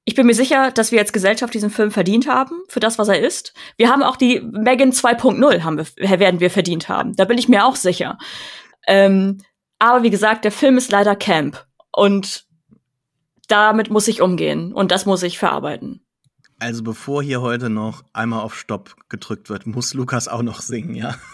Ich 0.04 0.14
bin 0.14 0.26
mir 0.26 0.34
sicher, 0.34 0.70
dass 0.70 0.92
wir 0.92 1.00
als 1.00 1.12
Gesellschaft 1.12 1.54
diesen 1.54 1.70
Film 1.70 1.90
verdient 1.90 2.28
haben 2.28 2.62
für 2.68 2.80
das, 2.80 2.98
was 2.98 3.08
er 3.08 3.20
ist. 3.20 3.54
Wir 3.76 3.88
haben 3.88 4.02
auch 4.02 4.16
die 4.16 4.40
Megan 4.40 4.92
2.0 4.92 5.62
haben 5.62 5.78
wir, 5.78 6.20
werden 6.20 6.40
wir 6.40 6.50
verdient 6.50 6.88
haben. 6.88 7.16
Da 7.16 7.24
bin 7.24 7.38
ich 7.38 7.48
mir 7.48 7.64
auch 7.64 7.76
sicher. 7.76 8.18
Ähm, 8.86 9.38
aber 9.78 10.02
wie 10.02 10.10
gesagt, 10.10 10.44
der 10.44 10.52
Film 10.52 10.76
ist 10.76 10.90
leider 10.90 11.16
Camp 11.16 11.66
und 11.92 12.46
damit 13.48 13.90
muss 13.90 14.08
ich 14.08 14.20
umgehen 14.20 14.72
und 14.72 14.90
das 14.90 15.06
muss 15.06 15.22
ich 15.22 15.38
verarbeiten. 15.38 16.04
Also 16.58 16.82
bevor 16.82 17.22
hier 17.22 17.40
heute 17.42 17.68
noch 17.68 18.04
einmal 18.12 18.40
auf 18.40 18.56
Stopp 18.56 18.96
gedrückt 19.08 19.50
wird, 19.50 19.66
muss 19.66 19.92
Lukas 19.92 20.28
auch 20.28 20.42
noch 20.42 20.60
singen, 20.60 20.94
ja? 20.94 21.16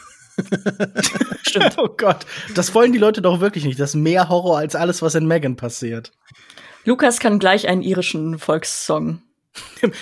Stimmt. 1.46 1.76
Oh 1.78 1.88
Gott, 1.96 2.26
das 2.54 2.74
wollen 2.74 2.92
die 2.92 2.98
Leute 2.98 3.22
doch 3.22 3.40
wirklich 3.40 3.64
nicht. 3.64 3.78
Das 3.78 3.90
ist 3.90 3.96
mehr 3.96 4.28
Horror 4.28 4.58
als 4.58 4.74
alles, 4.74 5.02
was 5.02 5.14
in 5.14 5.26
Megan 5.26 5.56
passiert. 5.56 6.12
Lukas 6.84 7.20
kann 7.20 7.38
gleich 7.38 7.68
einen 7.68 7.82
irischen 7.82 8.38
Volkssong. 8.38 9.22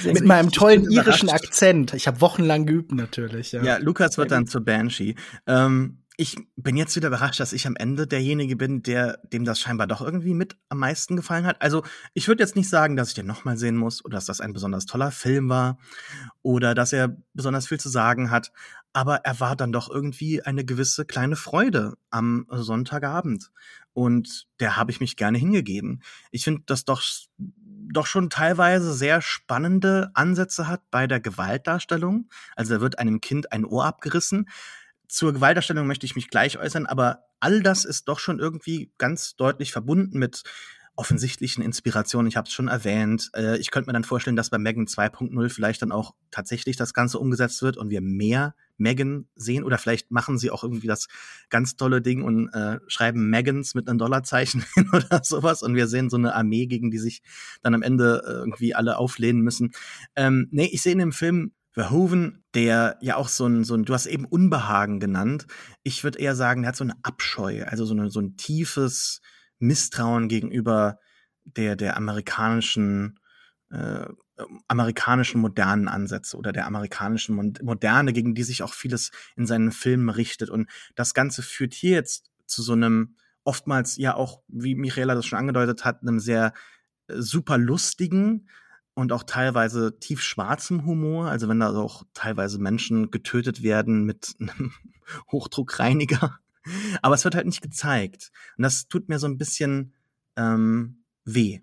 Mit 0.04 0.24
meinem 0.24 0.52
tollen 0.52 0.90
irischen 0.90 1.30
Akzent. 1.30 1.94
Ich 1.94 2.06
habe 2.06 2.20
wochenlang 2.20 2.66
geübt 2.66 2.92
natürlich. 2.92 3.52
Ja. 3.52 3.62
Ja, 3.62 3.76
Lukas 3.78 4.18
wird 4.18 4.30
dann 4.30 4.46
zur 4.46 4.62
Banshee. 4.62 5.14
Ähm, 5.46 5.97
ich 6.20 6.36
bin 6.56 6.76
jetzt 6.76 6.96
wieder 6.96 7.06
überrascht, 7.08 7.38
dass 7.38 7.52
ich 7.52 7.64
am 7.68 7.76
Ende 7.76 8.08
derjenige 8.08 8.56
bin, 8.56 8.82
der 8.82 9.18
dem 9.32 9.44
das 9.44 9.60
scheinbar 9.60 9.86
doch 9.86 10.00
irgendwie 10.00 10.34
mit 10.34 10.56
am 10.68 10.78
meisten 10.78 11.14
gefallen 11.14 11.46
hat. 11.46 11.62
Also 11.62 11.84
ich 12.12 12.26
würde 12.26 12.42
jetzt 12.42 12.56
nicht 12.56 12.68
sagen, 12.68 12.96
dass 12.96 13.10
ich 13.10 13.14
den 13.14 13.26
nochmal 13.26 13.56
sehen 13.56 13.76
muss 13.76 14.04
oder 14.04 14.16
dass 14.16 14.26
das 14.26 14.40
ein 14.40 14.52
besonders 14.52 14.84
toller 14.84 15.12
Film 15.12 15.48
war 15.48 15.78
oder 16.42 16.74
dass 16.74 16.92
er 16.92 17.16
besonders 17.34 17.68
viel 17.68 17.78
zu 17.78 17.88
sagen 17.88 18.32
hat. 18.32 18.50
Aber 18.92 19.18
er 19.18 19.38
war 19.38 19.54
dann 19.54 19.70
doch 19.70 19.88
irgendwie 19.88 20.42
eine 20.42 20.64
gewisse 20.64 21.04
kleine 21.04 21.36
Freude 21.36 21.94
am 22.10 22.46
Sonntagabend. 22.50 23.52
Und 23.92 24.48
der 24.58 24.76
habe 24.76 24.90
ich 24.90 24.98
mich 24.98 25.16
gerne 25.16 25.38
hingegeben. 25.38 26.02
Ich 26.32 26.42
finde, 26.42 26.62
dass 26.66 26.84
doch 26.84 27.00
doch 27.90 28.06
schon 28.06 28.28
teilweise 28.28 28.92
sehr 28.92 29.22
spannende 29.22 30.10
Ansätze 30.14 30.68
hat 30.68 30.82
bei 30.90 31.06
der 31.06 31.20
Gewaltdarstellung. 31.20 32.28
Also 32.56 32.74
da 32.74 32.80
wird 32.80 32.98
einem 32.98 33.20
Kind 33.20 33.52
ein 33.52 33.64
Ohr 33.64 33.86
abgerissen. 33.86 34.48
Zur 35.08 35.32
Gewaltdarstellung 35.32 35.86
möchte 35.86 36.06
ich 36.06 36.16
mich 36.16 36.28
gleich 36.28 36.58
äußern, 36.58 36.86
aber 36.86 37.24
all 37.40 37.62
das 37.62 37.84
ist 37.84 38.08
doch 38.08 38.18
schon 38.18 38.38
irgendwie 38.38 38.92
ganz 38.98 39.36
deutlich 39.36 39.72
verbunden 39.72 40.18
mit 40.18 40.42
offensichtlichen 40.98 41.62
Inspirationen. 41.62 42.26
Ich 42.26 42.36
habe 42.36 42.48
es 42.48 42.52
schon 42.52 42.66
erwähnt. 42.66 43.30
Äh, 43.34 43.56
ich 43.58 43.70
könnte 43.70 43.88
mir 43.88 43.92
dann 43.92 44.02
vorstellen, 44.02 44.34
dass 44.34 44.50
bei 44.50 44.58
Megan 44.58 44.86
2.0 44.86 45.48
vielleicht 45.48 45.80
dann 45.80 45.92
auch 45.92 46.14
tatsächlich 46.32 46.76
das 46.76 46.92
Ganze 46.92 47.20
umgesetzt 47.20 47.62
wird 47.62 47.76
und 47.76 47.88
wir 47.88 48.00
mehr 48.00 48.56
Megan 48.78 49.28
sehen 49.36 49.62
oder 49.62 49.78
vielleicht 49.78 50.10
machen 50.10 50.38
sie 50.38 50.50
auch 50.50 50.64
irgendwie 50.64 50.88
das 50.88 51.06
ganz 51.50 51.76
tolle 51.76 52.02
Ding 52.02 52.22
und 52.22 52.48
äh, 52.52 52.80
schreiben 52.88 53.30
Megans 53.30 53.76
mit 53.76 53.88
einem 53.88 53.98
Dollarzeichen 53.98 54.64
hin 54.74 54.90
oder 54.92 55.22
sowas 55.22 55.62
und 55.62 55.76
wir 55.76 55.86
sehen 55.86 56.10
so 56.10 56.16
eine 56.16 56.34
Armee, 56.34 56.66
gegen 56.66 56.90
die 56.90 56.98
sich 56.98 57.22
dann 57.62 57.74
am 57.74 57.82
Ende 57.82 58.24
äh, 58.26 58.32
irgendwie 58.32 58.74
alle 58.74 58.98
auflehnen 58.98 59.42
müssen. 59.42 59.70
Ähm, 60.16 60.48
nee, 60.50 60.68
ich 60.72 60.82
sehe 60.82 60.92
in 60.92 60.98
dem 60.98 61.12
Film 61.12 61.52
Verhoeven, 61.78 62.42
der 62.54 62.98
ja 63.00 63.14
auch 63.14 63.28
so 63.28 63.46
ein, 63.46 63.62
so 63.62 63.76
ein, 63.76 63.84
du 63.84 63.94
hast 63.94 64.06
eben 64.06 64.24
Unbehagen 64.24 64.98
genannt. 64.98 65.46
Ich 65.84 66.02
würde 66.02 66.18
eher 66.18 66.34
sagen, 66.34 66.62
der 66.62 66.70
hat 66.70 66.76
so 66.76 66.82
eine 66.82 66.96
Abscheu, 67.04 67.62
also 67.62 67.84
so, 67.84 67.94
eine, 67.94 68.10
so 68.10 68.20
ein 68.20 68.36
tiefes 68.36 69.20
Misstrauen 69.60 70.26
gegenüber 70.26 70.98
der, 71.44 71.76
der 71.76 71.96
amerikanischen 71.96 73.20
äh, 73.70 74.06
amerikanischen 74.66 75.40
modernen 75.40 75.86
Ansätze 75.86 76.36
oder 76.36 76.50
der 76.50 76.66
amerikanischen 76.66 77.54
Moderne, 77.62 78.12
gegen 78.12 78.34
die 78.34 78.42
sich 78.42 78.64
auch 78.64 78.74
vieles 78.74 79.12
in 79.36 79.46
seinen 79.46 79.70
Filmen 79.70 80.08
richtet. 80.08 80.50
Und 80.50 80.68
das 80.96 81.14
Ganze 81.14 81.42
führt 81.42 81.74
hier 81.74 81.92
jetzt 81.92 82.32
zu 82.46 82.62
so 82.62 82.72
einem 82.72 83.14
oftmals 83.44 83.98
ja 83.98 84.14
auch, 84.14 84.42
wie 84.48 84.74
Michaela 84.74 85.14
das 85.14 85.26
schon 85.26 85.38
angedeutet 85.38 85.84
hat, 85.84 86.02
einem 86.02 86.18
sehr 86.18 86.54
äh, 87.06 87.20
super 87.20 87.56
lustigen 87.56 88.48
und 88.98 89.12
auch 89.12 89.22
teilweise 89.22 90.00
tiefschwarzem 90.00 90.84
Humor. 90.84 91.28
Also 91.28 91.48
wenn 91.48 91.60
da 91.60 91.70
auch 91.70 92.02
teilweise 92.14 92.58
Menschen 92.58 93.12
getötet 93.12 93.62
werden 93.62 94.02
mit 94.02 94.34
einem 94.40 94.72
Hochdruckreiniger. 95.30 96.40
Aber 97.00 97.14
es 97.14 97.22
wird 97.22 97.36
halt 97.36 97.46
nicht 97.46 97.62
gezeigt. 97.62 98.32
Und 98.56 98.64
das 98.64 98.88
tut 98.88 99.08
mir 99.08 99.20
so 99.20 99.28
ein 99.28 99.38
bisschen 99.38 99.94
ähm, 100.34 101.04
weh. 101.24 101.60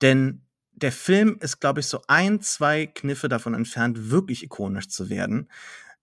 Denn 0.00 0.42
der 0.74 0.92
Film 0.92 1.38
ist, 1.40 1.58
glaube 1.58 1.80
ich, 1.80 1.86
so 1.86 2.02
ein, 2.06 2.40
zwei 2.40 2.86
Kniffe 2.86 3.28
davon 3.28 3.54
entfernt, 3.54 4.10
wirklich 4.10 4.44
ikonisch 4.44 4.88
zu 4.88 5.10
werden. 5.10 5.50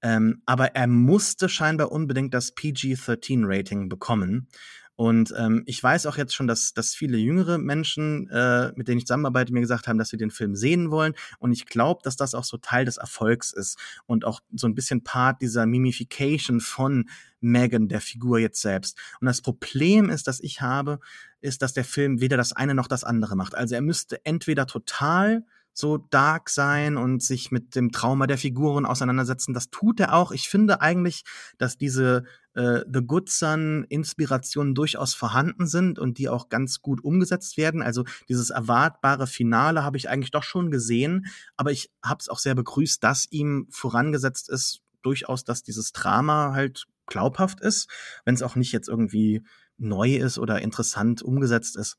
Ähm, 0.02 0.42
aber 0.46 0.76
er 0.76 0.88
musste 0.88 1.48
scheinbar 1.48 1.94
unbedingt 1.94 2.34
das 2.34 2.54
PG-13-Rating 2.56 3.88
bekommen. 3.88 4.50
Und 4.96 5.34
ähm, 5.38 5.64
ich 5.66 5.82
weiß 5.82 6.06
auch 6.06 6.18
jetzt 6.18 6.36
schon, 6.36 6.48
dass, 6.48 6.74
dass 6.74 6.94
viele 6.94 7.18
jüngere 7.18 7.58
Menschen, 7.58 8.30
äh, 8.30 8.72
mit 8.76 8.88
denen 8.88 9.00
ich 9.00 9.08
zusammenarbeite, 9.08 9.52
mir 9.52 9.62
gesagt 9.62 9.88
haben, 9.88 9.98
dass 9.98 10.10
sie 10.10 10.18
den 10.18 10.30
Film 10.30 10.56
sehen 10.56 10.92
wollen. 10.92 11.14
Und 11.40 11.52
ich 11.52 11.66
glaube, 11.66 12.02
dass 12.04 12.16
das 12.16 12.36
auch 12.36 12.44
so 12.44 12.58
Teil 12.58 12.86
des 12.86 12.98
Erfolgs 12.98 13.52
ist 13.52 13.80
und 14.06 14.26
auch 14.26 14.42
so 14.54 14.68
ein 14.68 14.76
bisschen 14.76 15.04
Part 15.04 15.42
dieser 15.42 15.66
Mimification 15.66 16.60
von 16.60 17.10
Megan, 17.40 17.88
der 17.88 18.02
Figur 18.02 18.40
jetzt 18.40 18.62
selbst. 18.62 18.98
Und 19.20 19.26
das 19.26 19.42
Problem 19.42 20.10
ist, 20.10 20.28
das 20.28 20.40
ich 20.40 20.62
habe, 20.62 21.00
ist, 21.42 21.62
dass 21.62 21.74
der 21.74 21.86
Film 21.86 22.22
weder 22.22 22.38
das 22.38 22.54
eine 22.54 22.76
noch 22.76 22.88
das 22.88 23.04
andere 23.04 23.36
macht. 23.36 23.56
Also 23.56 23.76
er 23.76 23.82
müsste 23.82 24.24
entweder 24.26 24.68
total 24.68 25.44
so 25.74 25.98
dark 25.98 26.50
sein 26.50 26.98
und 26.98 27.24
sich 27.24 27.52
mit 27.52 27.76
dem 27.76 27.92
Trauma 27.92 28.28
der 28.28 28.38
Figuren 28.38 28.86
auseinandersetzen. 28.86 29.54
Das 29.54 29.70
tut 29.70 30.00
er 30.00 30.14
auch. 30.14 30.32
Ich 30.32 30.48
finde 30.48 30.82
eigentlich, 30.82 31.24
dass 31.58 31.78
diese 31.78 32.26
äh, 32.54 32.82
The 32.92 33.02
Good 33.06 33.30
Son 33.30 33.84
Inspirationen 33.90 34.76
durchaus 34.76 35.16
vorhanden 35.16 35.66
sind 35.68 35.98
und 35.98 36.18
die 36.20 36.30
auch 36.30 36.50
ganz 36.50 36.82
gut 36.82 37.04
umgesetzt 37.04 37.58
werden. 37.58 37.82
Also 37.82 38.04
dieses 38.30 38.52
erwartbare 38.52 39.28
Finale 39.28 39.84
habe 39.84 39.98
ich 39.98 40.10
eigentlich 40.10 40.32
doch 40.32 40.44
schon 40.44 40.70
gesehen, 40.70 41.26
aber 41.58 41.72
ich 41.72 41.92
habe 42.04 42.20
es 42.20 42.30
auch 42.30 42.40
sehr 42.40 42.56
begrüßt, 42.56 43.04
dass 43.04 43.28
ihm 43.32 43.68
vorangesetzt 43.72 44.50
ist, 44.50 44.82
durchaus, 45.02 45.44
dass 45.44 45.64
dieses 45.64 45.92
Drama 45.92 46.54
halt 46.54 46.86
glaubhaft 47.08 47.60
ist, 47.60 47.90
wenn 48.24 48.36
es 48.36 48.42
auch 48.42 48.56
nicht 48.56 48.72
jetzt 48.72 48.88
irgendwie 48.88 49.44
neu 49.78 50.16
ist 50.16 50.38
oder 50.38 50.62
interessant 50.62 51.22
umgesetzt 51.22 51.76
ist 51.76 51.98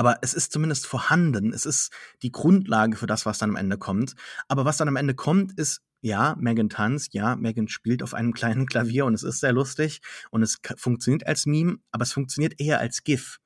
aber 0.00 0.16
es 0.22 0.32
ist 0.32 0.50
zumindest 0.50 0.86
vorhanden. 0.86 1.52
Es 1.52 1.66
ist 1.66 1.92
die 2.22 2.32
Grundlage 2.32 2.96
für 2.96 3.06
das, 3.06 3.26
was 3.26 3.36
dann 3.36 3.50
am 3.50 3.56
Ende 3.56 3.76
kommt. 3.76 4.14
Aber 4.48 4.64
was 4.64 4.78
dann 4.78 4.88
am 4.88 4.96
Ende 4.96 5.12
kommt, 5.12 5.52
ist, 5.58 5.82
ja, 6.00 6.36
Megan 6.40 6.70
tanzt, 6.70 7.12
ja, 7.12 7.36
Megan 7.36 7.68
spielt 7.68 8.02
auf 8.02 8.14
einem 8.14 8.32
kleinen 8.40 8.64
Klavier 8.64 9.04
und 9.04 9.12
es 9.12 9.22
ist 9.22 9.40
sehr 9.40 9.52
lustig 9.52 10.00
und 10.30 10.42
es 10.42 10.58
funktioniert 10.76 11.26
als 11.26 11.44
Meme, 11.44 11.80
aber 11.90 12.04
es 12.04 12.14
funktioniert 12.14 12.58
eher 12.58 12.80
als 12.80 13.04
GIF. 13.04 13.40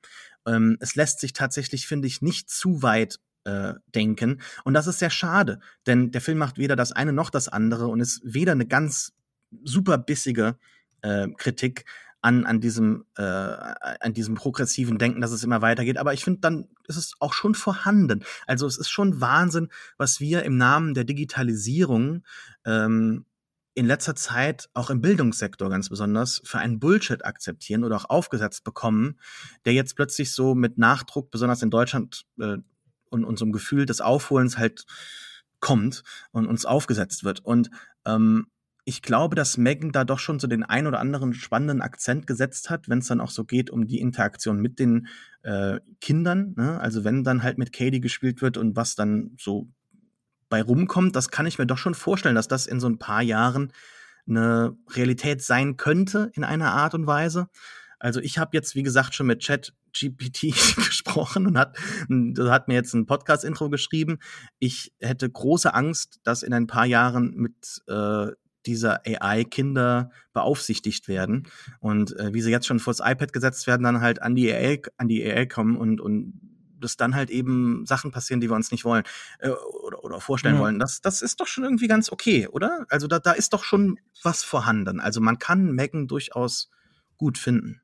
Ähm, 0.47 0.77
es 0.79 0.95
lässt 0.95 1.19
sich 1.19 1.33
tatsächlich, 1.33 1.87
finde 1.87 2.07
ich, 2.07 2.21
nicht 2.21 2.49
zu 2.49 2.81
weit 2.81 3.19
äh, 3.43 3.73
denken. 3.93 4.39
Und 4.63 4.75
das 4.75 4.87
ist 4.87 4.99
sehr 4.99 5.09
schade, 5.09 5.59
denn 5.87 6.11
der 6.11 6.21
Film 6.21 6.37
macht 6.37 6.57
weder 6.57 6.77
das 6.77 6.93
eine 6.93 7.11
noch 7.11 7.31
das 7.31 7.49
andere 7.49 7.87
und 7.87 7.99
ist 7.99 8.21
weder 8.23 8.53
eine 8.53 8.65
ganz 8.65 9.11
super 9.65 9.97
bissige 9.97 10.57
äh, 11.01 11.27
Kritik, 11.35 11.83
an, 12.25 12.43
an 12.47 12.59
diesem, 12.59 13.05
äh, 13.17 13.21
an 13.21 14.13
diesem 14.13 14.33
progressiven 14.33 14.97
Denken, 14.97 15.21
dass 15.21 15.31
es 15.31 15.43
immer 15.43 15.61
weitergeht. 15.61 15.99
Aber 15.99 16.11
ich 16.11 16.23
finde, 16.23 16.39
dann 16.39 16.67
ist 16.87 16.95
es 16.95 17.13
auch 17.19 17.33
schon 17.33 17.53
vorhanden. 17.53 18.23
Also 18.47 18.65
es 18.65 18.77
ist 18.77 18.89
schon 18.89 19.21
Wahnsinn, 19.21 19.69
was 19.97 20.19
wir 20.19 20.41
im 20.41 20.57
Namen 20.57 20.95
der 20.95 21.03
Digitalisierung 21.03 22.23
ähm, 22.65 23.25
in 23.75 23.85
letzter 23.85 24.15
Zeit 24.15 24.69
auch 24.73 24.89
im 24.89 25.01
Bildungssektor 25.01 25.69
ganz 25.69 25.87
besonders 25.89 26.41
für 26.43 26.57
einen 26.57 26.79
Bullshit 26.79 27.23
akzeptieren 27.23 27.83
oder 27.83 27.95
auch 27.97 28.09
aufgesetzt 28.09 28.63
bekommen, 28.63 29.19
der 29.65 29.73
jetzt 29.73 29.95
plötzlich 29.95 30.31
so 30.31 30.55
mit 30.55 30.79
Nachdruck, 30.79 31.29
besonders 31.29 31.61
in 31.61 31.69
Deutschland 31.69 32.25
äh, 32.39 32.57
und 33.11 33.23
unserem 33.23 33.51
Gefühl 33.51 33.85
des 33.85 34.01
Aufholens 34.01 34.57
halt 34.57 34.85
kommt 35.59 36.01
und 36.31 36.47
uns 36.47 36.65
aufgesetzt 36.65 37.23
wird. 37.23 37.45
Und 37.45 37.69
ähm, 38.03 38.47
ich 38.87 39.01
glaube, 39.01 39.35
dass 39.35 39.57
Megan 39.57 39.91
da 39.91 40.03
doch 40.03 40.19
schon 40.19 40.39
so 40.39 40.45
den 40.45 40.63
ein 40.63 40.85
oder 40.85 40.99
anderen 40.99 41.33
spannenden 41.33 41.81
Akzent 41.81 42.27
gesetzt 42.27 42.69
hat, 42.69 42.87
wenn 42.87 42.99
es 42.99 43.07
dann 43.07 43.19
auch 43.19 43.31
so 43.31 43.43
geht 43.43 43.71
um 43.71 43.87
die 43.87 43.99
Interaktion 43.99 44.61
mit 44.61 44.77
den 44.77 45.07
äh, 45.41 45.79
Kindern. 46.01 46.53
Ne? 46.55 46.79
Also 46.79 47.03
wenn 47.03 47.23
dann 47.23 47.41
halt 47.41 47.57
mit 47.57 47.73
Katie 47.73 47.99
gespielt 47.99 48.43
wird 48.43 48.57
und 48.57 48.75
was 48.75 48.95
dann 48.95 49.31
so 49.39 49.67
bei 50.49 50.61
rumkommt, 50.61 51.15
das 51.15 51.31
kann 51.31 51.47
ich 51.47 51.57
mir 51.57 51.65
doch 51.65 51.79
schon 51.79 51.95
vorstellen, 51.95 52.35
dass 52.35 52.47
das 52.47 52.67
in 52.67 52.79
so 52.79 52.87
ein 52.87 52.99
paar 52.99 53.23
Jahren 53.23 53.73
eine 54.27 54.77
Realität 54.91 55.41
sein 55.41 55.77
könnte 55.77 56.31
in 56.35 56.43
einer 56.43 56.71
Art 56.71 56.93
und 56.93 57.07
Weise. 57.07 57.49
Also 57.97 58.19
ich 58.19 58.37
habe 58.37 58.51
jetzt, 58.53 58.75
wie 58.75 58.83
gesagt, 58.83 59.15
schon 59.15 59.25
mit 59.25 59.39
Chat 59.39 59.73
GPT 59.93 60.53
gesprochen 60.75 61.47
und 61.47 61.57
hat, 61.57 61.75
hat 62.49 62.67
mir 62.67 62.75
jetzt 62.75 62.93
ein 62.93 63.07
Podcast-Intro 63.07 63.71
geschrieben. 63.71 64.19
Ich 64.59 64.93
hätte 64.99 65.27
große 65.27 65.73
Angst, 65.73 66.19
dass 66.23 66.43
in 66.43 66.53
ein 66.53 66.67
paar 66.67 66.85
Jahren 66.85 67.33
mit 67.35 67.81
äh, 67.87 68.27
dieser 68.65 69.01
AI-Kinder 69.05 70.11
beaufsichtigt 70.33 71.07
werden 71.07 71.47
und 71.79 72.17
äh, 72.19 72.33
wie 72.33 72.41
sie 72.41 72.51
jetzt 72.51 72.67
schon 72.67 72.79
vors 72.79 72.99
iPad 72.99 73.33
gesetzt 73.33 73.67
werden, 73.67 73.83
dann 73.83 74.01
halt 74.01 74.21
an 74.21 74.35
die 74.35 74.51
AI, 74.51 74.81
an 74.97 75.07
die 75.07 75.23
AI 75.23 75.45
kommen 75.45 75.77
und, 75.77 76.01
und 76.01 76.39
dass 76.79 76.97
dann 76.97 77.15
halt 77.15 77.29
eben 77.29 77.85
Sachen 77.85 78.11
passieren, 78.11 78.41
die 78.41 78.49
wir 78.49 78.55
uns 78.55 78.71
nicht 78.71 78.85
wollen 78.85 79.03
äh, 79.39 79.49
oder, 79.49 80.03
oder 80.03 80.21
vorstellen 80.21 80.55
mhm. 80.55 80.59
wollen. 80.59 80.79
Das, 80.79 81.01
das 81.01 81.21
ist 81.21 81.39
doch 81.39 81.47
schon 81.47 81.63
irgendwie 81.63 81.87
ganz 81.87 82.11
okay, 82.11 82.47
oder? 82.47 82.85
Also 82.89 83.07
da, 83.07 83.19
da 83.19 83.31
ist 83.31 83.53
doch 83.53 83.63
schon 83.63 83.99
was 84.23 84.43
vorhanden. 84.43 84.99
Also 84.99 85.21
man 85.21 85.39
kann 85.39 85.71
Megan 85.73 86.07
durchaus 86.07 86.69
gut 87.17 87.37
finden. 87.37 87.81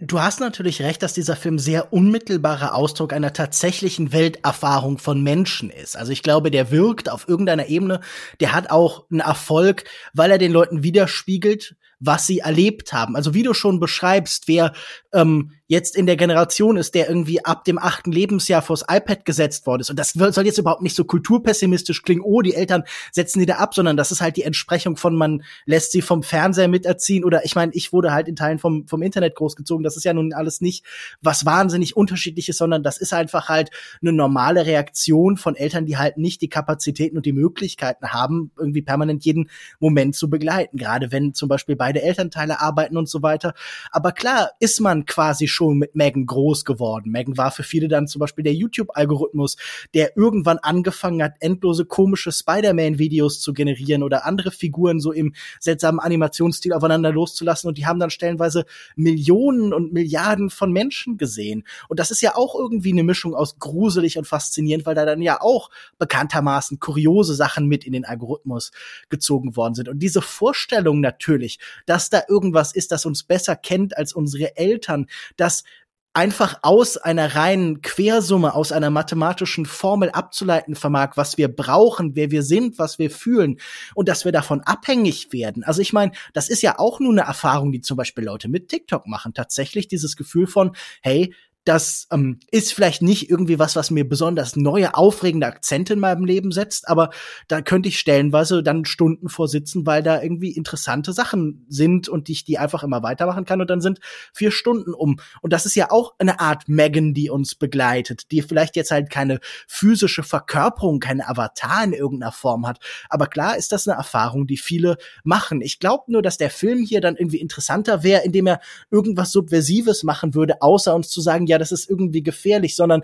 Du 0.00 0.20
hast 0.20 0.38
natürlich 0.38 0.80
recht, 0.80 1.02
dass 1.02 1.12
dieser 1.12 1.34
Film 1.34 1.58
sehr 1.58 1.92
unmittelbarer 1.92 2.72
Ausdruck 2.72 3.12
einer 3.12 3.32
tatsächlichen 3.32 4.12
Welterfahrung 4.12 4.98
von 4.98 5.24
Menschen 5.24 5.70
ist. 5.70 5.96
Also 5.96 6.12
ich 6.12 6.22
glaube, 6.22 6.52
der 6.52 6.70
wirkt 6.70 7.10
auf 7.10 7.28
irgendeiner 7.28 7.66
Ebene, 7.66 8.00
der 8.38 8.52
hat 8.52 8.70
auch 8.70 9.10
einen 9.10 9.18
Erfolg, 9.18 9.84
weil 10.14 10.30
er 10.30 10.38
den 10.38 10.52
Leuten 10.52 10.84
widerspiegelt, 10.84 11.74
was 11.98 12.28
sie 12.28 12.38
erlebt 12.38 12.92
haben. 12.92 13.16
Also 13.16 13.34
wie 13.34 13.42
du 13.42 13.54
schon 13.54 13.80
beschreibst, 13.80 14.46
wer 14.46 14.72
ähm, 15.12 15.50
jetzt 15.68 15.94
in 15.96 16.06
der 16.06 16.16
Generation 16.16 16.78
ist, 16.78 16.94
der 16.94 17.08
irgendwie 17.08 17.44
ab 17.44 17.64
dem 17.64 17.78
achten 17.78 18.10
Lebensjahr 18.10 18.62
vors 18.62 18.84
iPad 18.88 19.24
gesetzt 19.26 19.66
worden 19.66 19.82
ist. 19.82 19.90
Und 19.90 19.98
das 19.98 20.12
soll 20.12 20.46
jetzt 20.46 20.58
überhaupt 20.58 20.82
nicht 20.82 20.96
so 20.96 21.04
kulturpessimistisch 21.04 22.02
klingen, 22.02 22.22
oh, 22.22 22.40
die 22.40 22.54
Eltern 22.54 22.84
setzen 23.12 23.40
die 23.40 23.46
da 23.46 23.56
ab, 23.56 23.74
sondern 23.74 23.96
das 23.96 24.10
ist 24.10 24.22
halt 24.22 24.36
die 24.36 24.44
Entsprechung 24.44 24.96
von, 24.96 25.14
man 25.14 25.42
lässt 25.66 25.92
sie 25.92 26.00
vom 26.00 26.22
Fernseher 26.22 26.68
miterziehen 26.68 27.22
oder 27.22 27.44
ich 27.44 27.54
meine, 27.54 27.72
ich 27.74 27.92
wurde 27.92 28.12
halt 28.12 28.28
in 28.28 28.36
Teilen 28.36 28.58
vom, 28.58 28.88
vom 28.88 29.02
Internet 29.02 29.34
großgezogen. 29.34 29.84
Das 29.84 29.96
ist 29.98 30.04
ja 30.04 30.14
nun 30.14 30.32
alles 30.32 30.62
nicht 30.62 30.84
was 31.20 31.44
wahnsinnig 31.44 31.96
unterschiedliches, 31.96 32.56
sondern 32.56 32.82
das 32.82 32.96
ist 32.96 33.12
einfach 33.12 33.50
halt 33.50 33.70
eine 34.00 34.12
normale 34.12 34.64
Reaktion 34.64 35.36
von 35.36 35.54
Eltern, 35.54 35.84
die 35.84 35.98
halt 35.98 36.16
nicht 36.16 36.40
die 36.40 36.48
Kapazitäten 36.48 37.18
und 37.18 37.26
die 37.26 37.32
Möglichkeiten 37.32 38.08
haben, 38.08 38.52
irgendwie 38.58 38.82
permanent 38.82 39.22
jeden 39.26 39.50
Moment 39.80 40.16
zu 40.16 40.30
begleiten. 40.30 40.78
Gerade 40.78 41.12
wenn 41.12 41.34
zum 41.34 41.50
Beispiel 41.50 41.76
beide 41.76 42.00
Elternteile 42.00 42.62
arbeiten 42.62 42.96
und 42.96 43.08
so 43.08 43.22
weiter. 43.22 43.52
Aber 43.90 44.12
klar 44.12 44.52
ist 44.60 44.80
man 44.80 45.04
quasi 45.04 45.46
schon 45.58 45.78
mit 45.78 45.96
Megan 45.96 46.24
groß 46.24 46.64
geworden. 46.64 47.10
Megan 47.10 47.36
war 47.36 47.50
für 47.50 47.64
viele 47.64 47.88
dann 47.88 48.06
zum 48.06 48.20
Beispiel 48.20 48.44
der 48.44 48.54
YouTube-Algorithmus, 48.54 49.56
der 49.92 50.16
irgendwann 50.16 50.58
angefangen 50.58 51.22
hat, 51.22 51.34
endlose 51.40 51.84
komische 51.84 52.30
Spider-Man-Videos 52.30 53.40
zu 53.40 53.52
generieren 53.52 54.04
oder 54.04 54.24
andere 54.24 54.52
Figuren 54.52 55.00
so 55.00 55.10
im 55.10 55.34
seltsamen 55.58 55.98
Animationsstil 55.98 56.72
aufeinander 56.72 57.12
loszulassen 57.12 57.68
und 57.68 57.76
die 57.76 57.86
haben 57.86 57.98
dann 57.98 58.10
stellenweise 58.10 58.66
Millionen 58.94 59.74
und 59.74 59.92
Milliarden 59.92 60.48
von 60.50 60.72
Menschen 60.72 61.18
gesehen. 61.18 61.64
Und 61.88 61.98
das 61.98 62.12
ist 62.12 62.20
ja 62.20 62.36
auch 62.36 62.54
irgendwie 62.54 62.92
eine 62.92 63.02
Mischung 63.02 63.34
aus 63.34 63.58
gruselig 63.58 64.16
und 64.16 64.26
faszinierend, 64.26 64.86
weil 64.86 64.94
da 64.94 65.04
dann 65.04 65.22
ja 65.22 65.40
auch 65.40 65.70
bekanntermaßen 65.98 66.78
kuriose 66.78 67.34
Sachen 67.34 67.66
mit 67.66 67.84
in 67.84 67.92
den 67.92 68.04
Algorithmus 68.04 68.70
gezogen 69.08 69.56
worden 69.56 69.74
sind. 69.74 69.88
Und 69.88 69.98
diese 69.98 70.22
Vorstellung 70.22 71.00
natürlich, 71.00 71.58
dass 71.86 72.10
da 72.10 72.22
irgendwas 72.28 72.72
ist, 72.72 72.92
das 72.92 73.06
uns 73.06 73.24
besser 73.24 73.56
kennt 73.56 73.96
als 73.96 74.12
unsere 74.12 74.56
Eltern, 74.56 75.06
das 75.48 75.64
einfach 76.12 76.58
aus 76.62 76.96
einer 76.98 77.36
reinen 77.36 77.80
Quersumme, 77.80 78.54
aus 78.54 78.72
einer 78.72 78.90
mathematischen 78.90 79.66
Formel 79.66 80.10
abzuleiten 80.10 80.74
vermag, 80.74 81.12
was 81.14 81.38
wir 81.38 81.48
brauchen, 81.48 82.16
wer 82.16 82.30
wir 82.30 82.42
sind, 82.42 82.78
was 82.78 82.98
wir 82.98 83.10
fühlen 83.10 83.58
und 83.94 84.08
dass 84.08 84.24
wir 84.24 84.32
davon 84.32 84.60
abhängig 84.62 85.32
werden. 85.32 85.64
Also 85.64 85.80
ich 85.80 85.92
meine, 85.92 86.12
das 86.34 86.50
ist 86.50 86.60
ja 86.60 86.78
auch 86.78 87.00
nur 87.00 87.12
eine 87.12 87.22
Erfahrung, 87.22 87.72
die 87.72 87.80
zum 87.80 87.96
Beispiel 87.96 88.24
Leute 88.24 88.48
mit 88.48 88.68
TikTok 88.68 89.06
machen. 89.06 89.32
Tatsächlich 89.32 89.88
dieses 89.88 90.16
Gefühl 90.16 90.46
von, 90.46 90.72
hey, 91.02 91.34
das 91.68 92.08
ähm, 92.10 92.40
ist 92.50 92.72
vielleicht 92.72 93.02
nicht 93.02 93.28
irgendwie 93.28 93.58
was, 93.58 93.76
was 93.76 93.90
mir 93.90 94.08
besonders 94.08 94.56
neue, 94.56 94.94
aufregende 94.94 95.46
Akzente 95.46 95.92
in 95.92 96.00
meinem 96.00 96.24
Leben 96.24 96.50
setzt, 96.50 96.88
aber 96.88 97.10
da 97.46 97.60
könnte 97.60 97.90
ich 97.90 97.98
stellenweise 97.98 98.62
dann 98.62 98.86
Stunden 98.86 99.28
vorsitzen, 99.28 99.84
weil 99.84 100.02
da 100.02 100.22
irgendwie 100.22 100.52
interessante 100.52 101.12
Sachen 101.12 101.66
sind 101.68 102.08
und 102.08 102.30
ich 102.30 102.44
die 102.44 102.56
einfach 102.56 102.84
immer 102.84 103.02
weitermachen 103.02 103.44
kann 103.44 103.60
und 103.60 103.68
dann 103.68 103.82
sind 103.82 104.00
vier 104.32 104.50
Stunden 104.50 104.94
um. 104.94 105.20
Und 105.42 105.52
das 105.52 105.66
ist 105.66 105.74
ja 105.74 105.90
auch 105.90 106.14
eine 106.18 106.40
Art 106.40 106.70
Megan, 106.70 107.12
die 107.12 107.28
uns 107.28 107.54
begleitet, 107.54 108.30
die 108.30 108.40
vielleicht 108.40 108.74
jetzt 108.74 108.90
halt 108.90 109.10
keine 109.10 109.38
physische 109.66 110.22
Verkörperung, 110.22 111.00
keine 111.00 111.28
Avatar 111.28 111.84
in 111.84 111.92
irgendeiner 111.92 112.32
Form 112.32 112.66
hat. 112.66 112.78
Aber 113.10 113.26
klar 113.26 113.58
ist 113.58 113.72
das 113.72 113.86
eine 113.86 113.98
Erfahrung, 113.98 114.46
die 114.46 114.56
viele 114.56 114.96
machen. 115.22 115.60
Ich 115.60 115.80
glaube 115.80 116.04
nur, 116.06 116.22
dass 116.22 116.38
der 116.38 116.48
Film 116.48 116.78
hier 116.82 117.02
dann 117.02 117.16
irgendwie 117.16 117.42
interessanter 117.42 118.02
wäre, 118.02 118.24
indem 118.24 118.46
er 118.46 118.60
irgendwas 118.90 119.32
Subversives 119.32 120.02
machen 120.02 120.34
würde, 120.34 120.62
außer 120.62 120.94
uns 120.94 121.10
zu 121.10 121.20
sagen, 121.20 121.46
ja, 121.58 121.60
das 121.60 121.72
ist 121.72 121.90
irgendwie 121.90 122.22
gefährlich, 122.22 122.76
sondern 122.76 123.02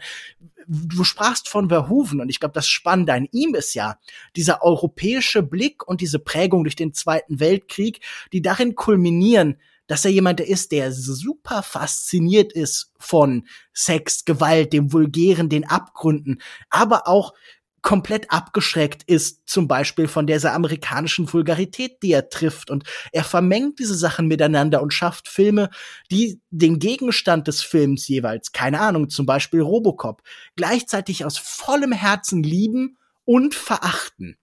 du 0.67 1.05
sprachst 1.05 1.49
von 1.49 1.69
Verhoeven 1.69 2.21
und 2.21 2.29
ich 2.29 2.41
glaube, 2.41 2.55
das 2.55 2.69
Spannende 2.69 3.13
an 3.13 3.29
ihm 3.33 3.55
ist 3.55 3.75
ja 3.75 3.99
dieser 4.37 4.63
europäische 4.63 5.43
Blick 5.43 5.87
und 5.87 6.01
diese 6.01 6.19
Prägung 6.19 6.65
durch 6.65 6.77
den 6.77 6.95
Zweiten 6.95 7.41
Weltkrieg, 7.41 8.01
die 8.33 8.43
darin 8.43 8.75
kulminieren, 8.75 9.59
dass 9.87 10.05
er 10.05 10.11
jemand 10.11 10.41
ist, 10.41 10.73
der 10.73 10.93
super 10.93 11.63
fasziniert 11.63 12.53
ist 12.53 12.93
von 12.99 13.47
Sex, 13.75 14.25
Gewalt, 14.25 14.73
dem 14.73 14.93
Vulgären, 14.93 15.51
den 15.51 15.69
Abgründen, 15.69 16.41
aber 16.71 17.07
auch 17.07 17.35
komplett 17.85 18.33
abgeschreckt 18.33 19.03
ist, 19.05 19.43
zum 19.47 19.69
Beispiel 19.69 20.09
von 20.09 20.27
dieser 20.27 20.55
amerikanischen 20.55 21.31
Vulgarität, 21.31 22.03
die 22.03 22.13
er 22.13 22.31
trifft. 22.31 22.71
Und 22.71 22.85
er 23.13 23.25
vermengt 23.25 23.79
diese 23.79 23.95
Sachen 23.95 24.27
miteinander 24.27 24.83
und 24.83 24.95
schafft 24.95 25.29
Filme, 25.29 25.69
die 26.11 26.41
den 26.51 26.79
Gegenstand 26.79 27.47
des 27.47 27.61
Films 27.61 28.09
jeweils, 28.09 28.53
keine 28.53 28.81
Ahnung, 28.81 29.11
zum 29.11 29.27
Beispiel 29.27 29.61
Robocop, 29.61 30.23
gleichzeitig 30.57 31.27
aus 31.27 31.37
vollem 31.37 31.93
Herzen 31.93 32.43
lieben 32.43 32.97
und 33.27 33.55
verachten. 33.55 34.39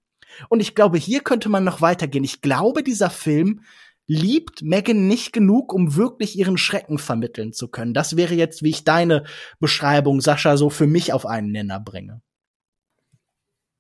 Und 0.47 0.59
ich 0.59 0.75
glaube, 0.75 0.99
hier 0.99 1.21
könnte 1.21 1.49
man 1.49 1.63
noch 1.63 1.81
weitergehen. 1.81 2.23
Ich 2.23 2.41
glaube, 2.41 2.83
dieser 2.83 3.09
Film 3.09 3.61
liebt 4.05 4.61
Megan 4.61 5.07
nicht 5.07 5.33
genug, 5.33 5.73
um 5.73 5.95
wirklich 5.95 6.37
ihren 6.37 6.59
Schrecken 6.59 6.99
vermitteln 6.99 7.53
zu 7.53 7.69
können. 7.69 7.95
Das 7.95 8.17
wäre 8.17 8.35
jetzt, 8.35 8.61
wie 8.61 8.69
ich 8.69 8.83
deine 8.83 9.23
Beschreibung, 9.59 10.21
Sascha, 10.21 10.57
so 10.57 10.69
für 10.69 10.87
mich 10.87 11.11
auf 11.11 11.25
einen 11.25 11.51
Nenner 11.51 11.79
bringe. 11.79 12.21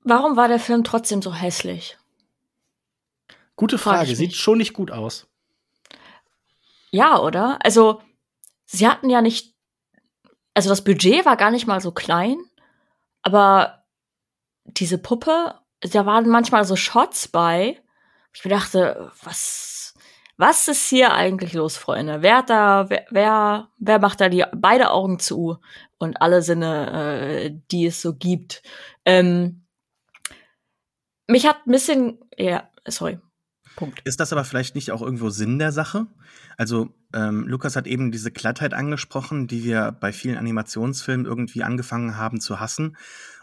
Warum 0.03 0.37
war 0.37 0.47
der 0.47 0.59
Film 0.59 0.83
trotzdem 0.83 1.21
so 1.21 1.33
hässlich? 1.33 1.97
Gute 3.55 3.77
Frage, 3.77 4.15
sieht 4.15 4.33
schon 4.33 4.57
nicht 4.57 4.73
gut 4.73 4.91
aus. 4.91 5.27
Ja, 6.89 7.19
oder? 7.19 7.59
Also, 7.63 8.01
sie 8.65 8.87
hatten 8.87 9.09
ja 9.09 9.21
nicht, 9.21 9.55
also 10.53 10.69
das 10.69 10.83
Budget 10.83 11.25
war 11.25 11.37
gar 11.37 11.51
nicht 11.51 11.67
mal 11.67 11.79
so 11.79 11.91
klein, 11.91 12.37
aber 13.21 13.83
diese 14.65 14.97
Puppe, 14.97 15.55
da 15.81 16.05
waren 16.05 16.27
manchmal 16.27 16.65
so 16.65 16.75
Shots 16.75 17.27
bei. 17.27 17.81
Ich 18.33 18.41
dachte, 18.41 19.11
was, 19.23 19.93
was 20.37 20.67
ist 20.67 20.89
hier 20.89 21.13
eigentlich 21.13 21.53
los, 21.53 21.77
Freunde? 21.77 22.21
Wer 22.21 22.37
hat 22.37 22.49
da, 22.49 22.89
wer, 22.89 23.05
wer, 23.09 23.69
wer 23.77 23.99
macht 23.99 24.21
da 24.21 24.29
die 24.29 24.43
beide 24.55 24.91
Augen 24.91 25.19
zu 25.19 25.57
und 25.97 26.21
alle 26.21 26.41
Sinne, 26.41 27.43
äh, 27.43 27.59
die 27.71 27.85
es 27.85 28.01
so 28.01 28.15
gibt? 28.15 28.63
Ähm, 29.05 29.65
mich 31.31 31.45
hat 31.45 31.65
ein 31.65 31.71
bisschen, 31.71 32.19
ja, 32.37 32.69
sorry, 32.87 33.19
Punkt. 33.75 34.01
Ist 34.03 34.19
das 34.19 34.33
aber 34.33 34.43
vielleicht 34.43 34.75
nicht 34.75 34.91
auch 34.91 35.01
irgendwo 35.01 35.29
Sinn 35.29 35.57
der 35.57 35.71
Sache? 35.71 36.07
Also 36.57 36.89
ähm, 37.13 37.47
Lukas 37.47 37.75
hat 37.75 37.87
eben 37.87 38.11
diese 38.11 38.31
Glattheit 38.31 38.73
angesprochen, 38.73 39.47
die 39.47 39.63
wir 39.63 39.91
bei 39.91 40.11
vielen 40.11 40.37
Animationsfilmen 40.37 41.25
irgendwie 41.25 41.63
angefangen 41.63 42.17
haben 42.17 42.41
zu 42.41 42.59
hassen. 42.59 42.97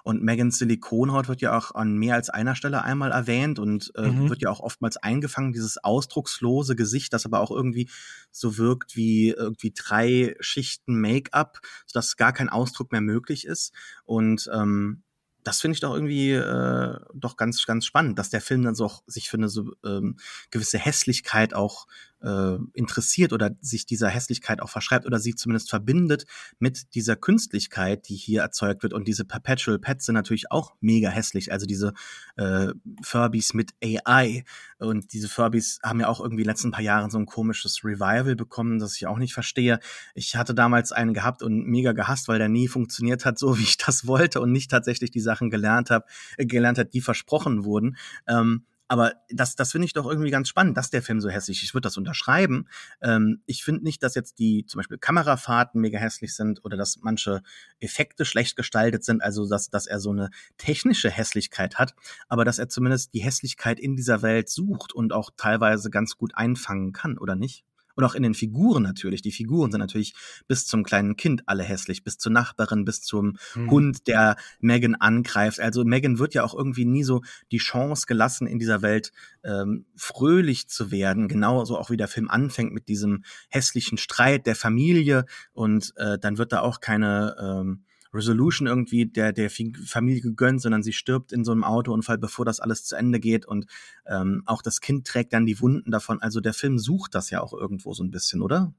Und 0.04 0.22
Megans 0.22 0.58
Silikonhaut 0.58 1.28
wird 1.28 1.40
ja 1.40 1.56
auch 1.56 1.74
an 1.74 1.96
mehr 1.96 2.14
als 2.14 2.30
einer 2.30 2.54
Stelle 2.54 2.82
einmal 2.82 3.10
erwähnt 3.10 3.58
und 3.58 3.92
äh, 3.96 4.08
mhm. 4.08 4.28
wird 4.28 4.42
ja 4.42 4.50
auch 4.50 4.60
oftmals 4.60 4.96
eingefangen, 4.96 5.52
dieses 5.52 5.82
ausdruckslose 5.82 6.76
Gesicht, 6.76 7.12
das 7.12 7.26
aber 7.26 7.40
auch 7.40 7.50
irgendwie 7.50 7.90
so 8.30 8.56
wirkt 8.58 8.96
wie 8.96 9.30
irgendwie 9.30 9.72
drei 9.74 10.36
Schichten 10.40 11.00
Make-up, 11.00 11.60
sodass 11.86 12.16
gar 12.16 12.32
kein 12.32 12.48
Ausdruck 12.48 12.92
mehr 12.92 13.00
möglich 13.00 13.46
ist. 13.46 13.72
Und 14.04 14.48
ähm, 14.54 15.02
das 15.48 15.62
finde 15.62 15.76
ich 15.76 15.80
doch 15.80 15.94
irgendwie 15.94 16.32
äh, 16.32 17.00
doch 17.14 17.38
ganz, 17.38 17.64
ganz 17.64 17.86
spannend, 17.86 18.18
dass 18.18 18.28
der 18.28 18.42
Film 18.42 18.64
dann 18.64 18.74
so 18.74 18.84
auch 18.84 19.02
sich 19.06 19.30
für 19.30 19.38
eine 19.38 19.48
so 19.48 19.72
ähm, 19.82 20.18
gewisse 20.50 20.78
Hässlichkeit 20.78 21.54
auch 21.54 21.86
äh, 22.22 22.56
interessiert 22.74 23.32
oder 23.32 23.50
sich 23.60 23.86
dieser 23.86 24.08
Hässlichkeit 24.08 24.60
auch 24.60 24.68
verschreibt 24.68 25.06
oder 25.06 25.18
sie 25.18 25.34
zumindest 25.34 25.70
verbindet 25.70 26.24
mit 26.58 26.94
dieser 26.94 27.16
Künstlichkeit, 27.16 28.08
die 28.08 28.16
hier 28.16 28.42
erzeugt 28.42 28.82
wird. 28.82 28.92
Und 28.92 29.08
diese 29.08 29.24
Perpetual 29.24 29.78
Pets 29.78 30.06
sind 30.06 30.14
natürlich 30.14 30.50
auch 30.50 30.74
mega 30.80 31.08
hässlich. 31.08 31.52
Also 31.52 31.66
diese 31.66 31.92
äh, 32.36 32.68
Furbies 33.02 33.54
mit 33.54 33.72
AI. 33.82 34.44
Und 34.78 35.12
diese 35.12 35.28
Furbies 35.28 35.80
haben 35.82 36.00
ja 36.00 36.08
auch 36.08 36.20
irgendwie 36.20 36.42
in 36.42 36.46
den 36.46 36.52
letzten 36.52 36.70
paar 36.70 36.82
Jahren 36.82 37.10
so 37.10 37.18
ein 37.18 37.26
komisches 37.26 37.84
Revival 37.84 38.36
bekommen, 38.36 38.78
das 38.78 38.96
ich 38.96 39.06
auch 39.06 39.18
nicht 39.18 39.34
verstehe. 39.34 39.78
Ich 40.14 40.36
hatte 40.36 40.54
damals 40.54 40.92
einen 40.92 41.14
gehabt 41.14 41.42
und 41.42 41.66
mega 41.66 41.92
gehasst, 41.92 42.28
weil 42.28 42.38
der 42.38 42.48
nie 42.48 42.68
funktioniert 42.68 43.24
hat, 43.24 43.38
so 43.38 43.58
wie 43.58 43.62
ich 43.62 43.76
das 43.76 44.06
wollte 44.06 44.40
und 44.40 44.52
nicht 44.52 44.70
tatsächlich 44.70 45.10
die 45.10 45.20
Sachen 45.20 45.50
gelernt 45.50 45.90
habe, 45.90 46.04
äh, 46.36 46.46
gelernt 46.46 46.78
hat, 46.78 46.94
die 46.94 47.00
versprochen 47.00 47.64
wurden. 47.64 47.96
Ähm, 48.26 48.64
aber 48.88 49.12
das, 49.28 49.54
das 49.54 49.72
finde 49.72 49.84
ich 49.84 49.92
doch 49.92 50.06
irgendwie 50.06 50.30
ganz 50.30 50.48
spannend, 50.48 50.76
dass 50.76 50.90
der 50.90 51.02
Film 51.02 51.20
so 51.20 51.28
hässlich 51.28 51.58
ist. 51.58 51.64
Ich 51.64 51.74
würde 51.74 51.86
das 51.86 51.98
unterschreiben. 51.98 52.66
Ähm, 53.02 53.42
ich 53.46 53.62
finde 53.62 53.84
nicht, 53.84 54.02
dass 54.02 54.14
jetzt 54.14 54.38
die 54.38 54.64
zum 54.66 54.78
Beispiel 54.78 54.98
Kamerafahrten 54.98 55.80
mega 55.80 55.98
hässlich 55.98 56.34
sind 56.34 56.64
oder 56.64 56.76
dass 56.76 56.98
manche 57.02 57.42
Effekte 57.80 58.24
schlecht 58.24 58.56
gestaltet 58.56 59.04
sind, 59.04 59.22
also 59.22 59.48
dass, 59.48 59.68
dass 59.68 59.86
er 59.86 60.00
so 60.00 60.10
eine 60.10 60.30
technische 60.56 61.10
Hässlichkeit 61.10 61.78
hat, 61.78 61.94
aber 62.28 62.44
dass 62.44 62.58
er 62.58 62.68
zumindest 62.68 63.12
die 63.12 63.20
Hässlichkeit 63.20 63.78
in 63.78 63.94
dieser 63.94 64.22
Welt 64.22 64.48
sucht 64.48 64.92
und 64.94 65.12
auch 65.12 65.30
teilweise 65.36 65.90
ganz 65.90 66.16
gut 66.16 66.34
einfangen 66.34 66.92
kann, 66.92 67.18
oder 67.18 67.36
nicht? 67.36 67.64
Und 67.98 68.04
auch 68.04 68.14
in 68.14 68.22
den 68.22 68.34
Figuren 68.34 68.84
natürlich. 68.84 69.22
Die 69.22 69.32
Figuren 69.32 69.72
sind 69.72 69.80
natürlich 69.80 70.14
bis 70.46 70.66
zum 70.68 70.84
kleinen 70.84 71.16
Kind 71.16 71.42
alle 71.46 71.64
hässlich, 71.64 72.04
bis 72.04 72.16
zur 72.16 72.30
Nachbarin, 72.30 72.84
bis 72.84 73.00
zum 73.00 73.38
mhm. 73.56 73.70
Hund, 73.72 74.06
der 74.06 74.36
Megan 74.60 74.94
angreift. 74.94 75.58
Also 75.58 75.82
Megan 75.82 76.20
wird 76.20 76.32
ja 76.32 76.44
auch 76.44 76.54
irgendwie 76.54 76.84
nie 76.84 77.02
so 77.02 77.22
die 77.50 77.58
Chance 77.58 78.06
gelassen, 78.06 78.46
in 78.46 78.60
dieser 78.60 78.82
Welt 78.82 79.10
ähm, 79.42 79.84
fröhlich 79.96 80.68
zu 80.68 80.92
werden. 80.92 81.26
Genauso 81.26 81.76
auch 81.76 81.90
wie 81.90 81.96
der 81.96 82.06
Film 82.06 82.30
anfängt 82.30 82.72
mit 82.72 82.86
diesem 82.86 83.24
hässlichen 83.48 83.98
Streit 83.98 84.46
der 84.46 84.54
Familie. 84.54 85.24
Und 85.52 85.92
äh, 85.96 86.20
dann 86.20 86.38
wird 86.38 86.52
da 86.52 86.60
auch 86.60 86.78
keine 86.78 87.34
ähm, 87.40 87.82
Resolution 88.12 88.66
irgendwie 88.66 89.06
der, 89.06 89.32
der 89.32 89.50
Familie 89.50 90.20
gegönnt, 90.20 90.62
sondern 90.62 90.82
sie 90.82 90.92
stirbt 90.92 91.32
in 91.32 91.44
so 91.44 91.52
einem 91.52 91.64
Autounfall, 91.64 92.18
bevor 92.18 92.44
das 92.44 92.60
alles 92.60 92.84
zu 92.84 92.96
Ende 92.96 93.20
geht 93.20 93.46
und 93.46 93.66
ähm, 94.06 94.42
auch 94.46 94.62
das 94.62 94.80
Kind 94.80 95.06
trägt 95.06 95.32
dann 95.32 95.46
die 95.46 95.60
Wunden 95.60 95.90
davon. 95.90 96.20
Also 96.22 96.40
der 96.40 96.54
Film 96.54 96.78
sucht 96.78 97.14
das 97.14 97.30
ja 97.30 97.40
auch 97.40 97.52
irgendwo 97.52 97.92
so 97.94 98.02
ein 98.02 98.10
bisschen, 98.10 98.42
oder? 98.42 98.72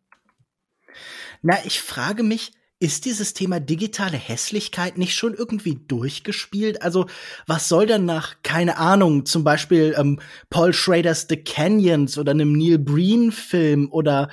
Na, 1.42 1.58
ich 1.66 1.82
frage 1.82 2.24
mich, 2.24 2.52
ist 2.82 3.04
dieses 3.04 3.34
Thema 3.34 3.60
digitale 3.60 4.16
Hässlichkeit 4.16 4.98
nicht 4.98 5.14
schon 5.14 5.34
irgendwie 5.34 5.76
durchgespielt? 5.88 6.82
Also, 6.82 7.08
was 7.46 7.68
soll 7.68 7.86
denn 7.86 8.06
nach, 8.06 8.38
keine 8.42 8.78
Ahnung, 8.78 9.26
zum 9.26 9.44
Beispiel 9.44 9.94
ähm, 9.98 10.20
Paul 10.50 10.72
Schraders 10.72 11.28
The 11.28 11.36
Canyons 11.36 12.18
oder 12.18 12.32
einem 12.32 12.54
Neil 12.54 12.80
Breen-Film 12.80 13.92
oder 13.92 14.30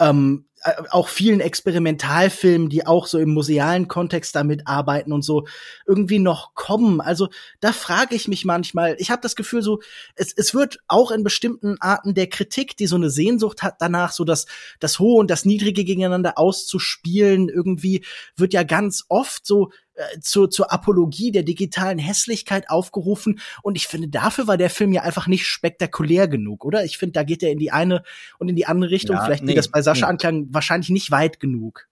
ähm, 0.00 0.46
äh, 0.53 0.53
auch 0.90 1.08
vielen 1.08 1.40
Experimentalfilmen, 1.40 2.68
die 2.68 2.86
auch 2.86 3.06
so 3.06 3.18
im 3.18 3.34
musealen 3.34 3.88
Kontext 3.88 4.34
damit 4.34 4.66
arbeiten 4.66 5.12
und 5.12 5.22
so 5.22 5.46
irgendwie 5.86 6.18
noch 6.18 6.54
kommen. 6.54 7.00
Also 7.00 7.28
da 7.60 7.72
frage 7.72 8.14
ich 8.14 8.28
mich 8.28 8.44
manchmal, 8.44 8.96
ich 8.98 9.10
habe 9.10 9.20
das 9.20 9.36
Gefühl 9.36 9.62
so, 9.62 9.80
es, 10.14 10.32
es 10.34 10.54
wird 10.54 10.78
auch 10.88 11.10
in 11.10 11.22
bestimmten 11.22 11.76
Arten 11.80 12.14
der 12.14 12.28
Kritik, 12.28 12.76
die 12.76 12.86
so 12.86 12.96
eine 12.96 13.10
Sehnsucht 13.10 13.62
hat 13.62 13.76
danach, 13.80 14.12
so 14.12 14.24
das, 14.24 14.46
das 14.80 14.98
Hohe 14.98 15.20
und 15.20 15.30
das 15.30 15.44
Niedrige 15.44 15.84
gegeneinander 15.84 16.38
auszuspielen, 16.38 17.48
irgendwie 17.48 18.04
wird 18.36 18.54
ja 18.54 18.62
ganz 18.62 19.04
oft 19.08 19.46
so 19.46 19.70
äh, 19.94 20.20
zur, 20.20 20.50
zur 20.50 20.72
Apologie 20.72 21.30
der 21.30 21.42
digitalen 21.42 21.98
Hässlichkeit 21.98 22.68
aufgerufen. 22.68 23.40
Und 23.62 23.76
ich 23.76 23.86
finde, 23.86 24.08
dafür 24.08 24.46
war 24.46 24.56
der 24.56 24.70
Film 24.70 24.92
ja 24.92 25.02
einfach 25.02 25.26
nicht 25.26 25.46
spektakulär 25.46 26.28
genug, 26.28 26.64
oder? 26.64 26.84
Ich 26.84 26.98
finde, 26.98 27.12
da 27.12 27.22
geht 27.22 27.42
er 27.42 27.50
in 27.50 27.58
die 27.58 27.70
eine 27.70 28.02
und 28.38 28.48
in 28.48 28.56
die 28.56 28.66
andere 28.66 28.90
Richtung. 28.90 29.16
Ja, 29.16 29.24
Vielleicht 29.24 29.44
nee, 29.44 29.54
das 29.54 29.68
bei 29.68 29.82
Sascha 29.82 30.06
nee. 30.06 30.10
anklang, 30.10 30.46
wahrscheinlich 30.50 30.90
nicht 30.90 31.10
weit 31.10 31.40
genug. 31.40 31.88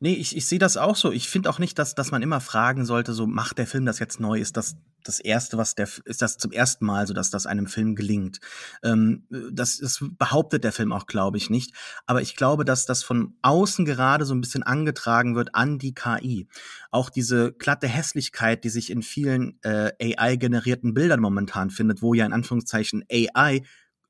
Nee, 0.00 0.14
ich, 0.14 0.36
ich 0.36 0.46
sehe 0.46 0.58
das 0.58 0.76
auch 0.76 0.96
so. 0.96 1.12
Ich 1.12 1.28
finde 1.28 1.50
auch 1.50 1.58
nicht, 1.58 1.78
dass, 1.78 1.94
dass 1.94 2.10
man 2.10 2.22
immer 2.22 2.40
fragen 2.40 2.84
sollte, 2.84 3.12
so 3.12 3.26
macht 3.26 3.58
der 3.58 3.66
Film 3.66 3.86
das 3.86 3.98
jetzt 3.98 4.20
neu? 4.20 4.38
Ist 4.38 4.56
das 4.56 4.76
das 5.04 5.18
erste, 5.18 5.58
was 5.58 5.74
der 5.74 5.88
ist 6.04 6.22
das 6.22 6.38
zum 6.38 6.52
ersten 6.52 6.84
Mal, 6.86 7.06
so 7.06 7.14
dass 7.14 7.30
das 7.30 7.46
einem 7.46 7.66
Film 7.66 7.94
gelingt? 7.94 8.40
Ähm, 8.82 9.26
das, 9.30 9.78
das 9.78 9.98
behauptet 10.18 10.64
der 10.64 10.72
Film 10.72 10.92
auch, 10.92 11.06
glaube 11.06 11.36
ich, 11.36 11.50
nicht. 11.50 11.74
Aber 12.06 12.22
ich 12.22 12.36
glaube, 12.36 12.64
dass 12.64 12.86
das 12.86 13.02
von 13.02 13.34
außen 13.42 13.84
gerade 13.84 14.24
so 14.24 14.34
ein 14.34 14.40
bisschen 14.40 14.62
angetragen 14.62 15.34
wird 15.34 15.54
an 15.54 15.78
die 15.78 15.94
KI. 15.94 16.48
Auch 16.90 17.10
diese 17.10 17.52
glatte 17.52 17.88
Hässlichkeit, 17.88 18.64
die 18.64 18.70
sich 18.70 18.90
in 18.90 19.02
vielen 19.02 19.58
äh, 19.62 19.92
AI-generierten 20.00 20.94
Bildern 20.94 21.20
momentan 21.20 21.70
findet, 21.70 22.02
wo 22.02 22.14
ja 22.14 22.26
in 22.26 22.32
Anführungszeichen 22.32 23.04
AI 23.10 23.62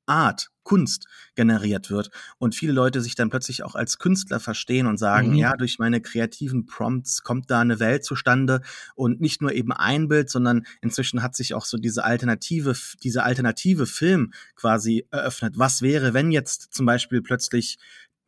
Art, 0.07 0.51
Kunst 0.63 1.07
generiert 1.35 1.91
wird 1.91 2.11
und 2.39 2.55
viele 2.55 2.73
Leute 2.73 3.01
sich 3.01 3.15
dann 3.15 3.31
plötzlich 3.31 3.63
auch 3.63 3.75
als 3.75 3.99
Künstler 3.99 4.41
verstehen 4.41 4.87
und 4.87 4.99
sagen, 4.99 5.31
mhm. 5.31 5.37
ja, 5.37 5.57
durch 5.57 5.79
meine 5.79 6.01
kreativen 6.01 6.67
Prompts 6.67 7.23
kommt 7.23 7.51
da 7.51 7.61
eine 7.61 7.81
Welt 7.81 8.05
zustande 8.05 8.61
und 8.95 9.21
nicht 9.21 9.43
nur 9.43 9.53
eben 9.53 9.73
ein 9.73 10.09
Bild, 10.09 10.31
sondern 10.31 10.65
inzwischen 10.81 11.23
hat 11.23 11.35
sich 11.35 11.55
auch 11.55 11.65
so 11.65 11.79
diese 11.79 12.05
alternative, 12.05 12.75
diese 13.03 13.23
alternative 13.25 13.87
Film 13.87 14.33
quasi 14.55 15.07
eröffnet. 15.11 15.59
Was 15.59 15.83
wäre, 15.83 16.15
wenn 16.15 16.31
jetzt 16.31 16.73
zum 16.73 16.87
Beispiel 16.87 17.23
plötzlich 17.23 17.79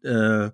äh, 0.02 0.50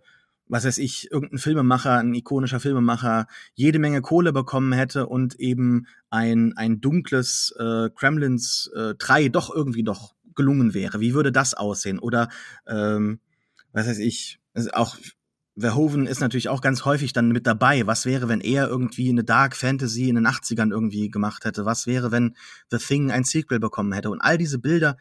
was 0.50 0.64
weiß 0.64 0.78
ich, 0.78 1.10
irgendein 1.12 1.38
Filmemacher, 1.38 1.98
ein 1.98 2.12
ikonischer 2.12 2.58
Filmemacher, 2.58 3.28
jede 3.54 3.78
Menge 3.78 4.02
Kohle 4.02 4.32
bekommen 4.32 4.72
hätte 4.72 5.06
und 5.06 5.36
eben 5.36 5.86
ein, 6.10 6.54
ein 6.56 6.80
dunkles 6.80 7.54
äh, 7.56 7.88
Kremlins 7.94 8.68
äh, 8.74 8.94
3 8.96 9.28
doch 9.28 9.54
irgendwie 9.54 9.84
doch 9.84 10.14
gelungen 10.34 10.74
wäre. 10.74 11.00
Wie 11.00 11.14
würde 11.14 11.32
das 11.32 11.54
aussehen? 11.54 11.98
Oder 11.98 12.28
ähm, 12.66 13.20
was 13.72 13.86
weiß 13.86 13.98
ich, 13.98 14.40
auch 14.72 14.96
Verhoeven 15.58 16.06
ist 16.06 16.20
natürlich 16.20 16.48
auch 16.48 16.60
ganz 16.60 16.84
häufig 16.84 17.12
dann 17.12 17.28
mit 17.28 17.46
dabei. 17.46 17.86
Was 17.86 18.06
wäre, 18.06 18.28
wenn 18.28 18.40
er 18.40 18.68
irgendwie 18.68 19.10
eine 19.10 19.24
Dark 19.24 19.56
Fantasy 19.56 20.08
in 20.08 20.14
den 20.14 20.26
80ern 20.26 20.70
irgendwie 20.70 21.10
gemacht 21.10 21.44
hätte? 21.44 21.64
Was 21.64 21.86
wäre, 21.86 22.10
wenn 22.10 22.36
The 22.70 22.78
Thing 22.78 23.10
ein 23.10 23.24
Sequel 23.24 23.60
bekommen 23.60 23.92
hätte? 23.92 24.10
Und 24.10 24.20
all 24.20 24.38
diese 24.38 24.58
Bilder 24.58 24.96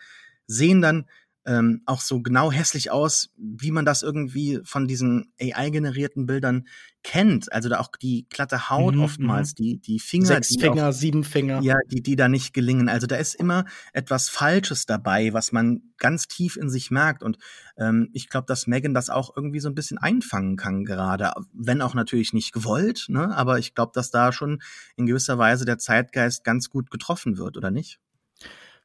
sehen 0.47 0.81
dann 0.81 1.05
ähm, 1.49 1.81
auch 1.87 2.01
so 2.01 2.21
genau 2.21 2.51
hässlich 2.51 2.91
aus, 2.91 3.31
wie 3.35 3.71
man 3.71 3.83
das 3.83 4.03
irgendwie 4.03 4.59
von 4.63 4.87
diesen 4.87 5.33
AI-generierten 5.41 6.27
Bildern 6.27 6.67
kennt. 7.01 7.51
Also 7.51 7.69
da 7.69 7.79
auch 7.79 7.89
die 7.99 8.27
glatte 8.29 8.69
Haut 8.69 8.93
mhm, 8.93 9.01
oftmals, 9.01 9.53
mhm. 9.53 9.55
die, 9.55 9.77
die 9.79 9.99
Finger. 9.99 10.27
Sechs 10.27 10.49
die 10.49 10.59
Finger, 10.59 10.89
auch, 10.89 10.93
sieben 10.93 11.23
Finger. 11.23 11.59
Ja, 11.61 11.77
die, 11.87 12.03
die 12.03 12.15
da 12.15 12.29
nicht 12.29 12.53
gelingen. 12.53 12.87
Also 12.87 13.07
da 13.07 13.15
ist 13.15 13.33
immer 13.33 13.65
etwas 13.93 14.29
Falsches 14.29 14.85
dabei, 14.85 15.33
was 15.33 15.51
man 15.51 15.81
ganz 15.97 16.27
tief 16.27 16.55
in 16.55 16.69
sich 16.69 16.91
merkt. 16.91 17.23
Und 17.23 17.39
ähm, 17.77 18.09
ich 18.13 18.29
glaube, 18.29 18.45
dass 18.45 18.67
Megan 18.67 18.93
das 18.93 19.09
auch 19.09 19.35
irgendwie 19.35 19.59
so 19.59 19.69
ein 19.69 19.75
bisschen 19.75 19.97
einfangen 19.97 20.55
kann 20.55 20.85
gerade. 20.85 21.31
Wenn 21.51 21.81
auch 21.81 21.95
natürlich 21.95 22.31
nicht 22.31 22.53
gewollt, 22.53 23.05
ne? 23.07 23.35
Aber 23.35 23.57
ich 23.57 23.73
glaube, 23.73 23.93
dass 23.95 24.11
da 24.11 24.31
schon 24.31 24.61
in 24.97 25.07
gewisser 25.07 25.39
Weise 25.39 25.65
der 25.65 25.79
Zeitgeist 25.79 26.43
ganz 26.43 26.69
gut 26.69 26.91
getroffen 26.91 27.39
wird, 27.39 27.57
oder 27.57 27.71
nicht? 27.71 27.99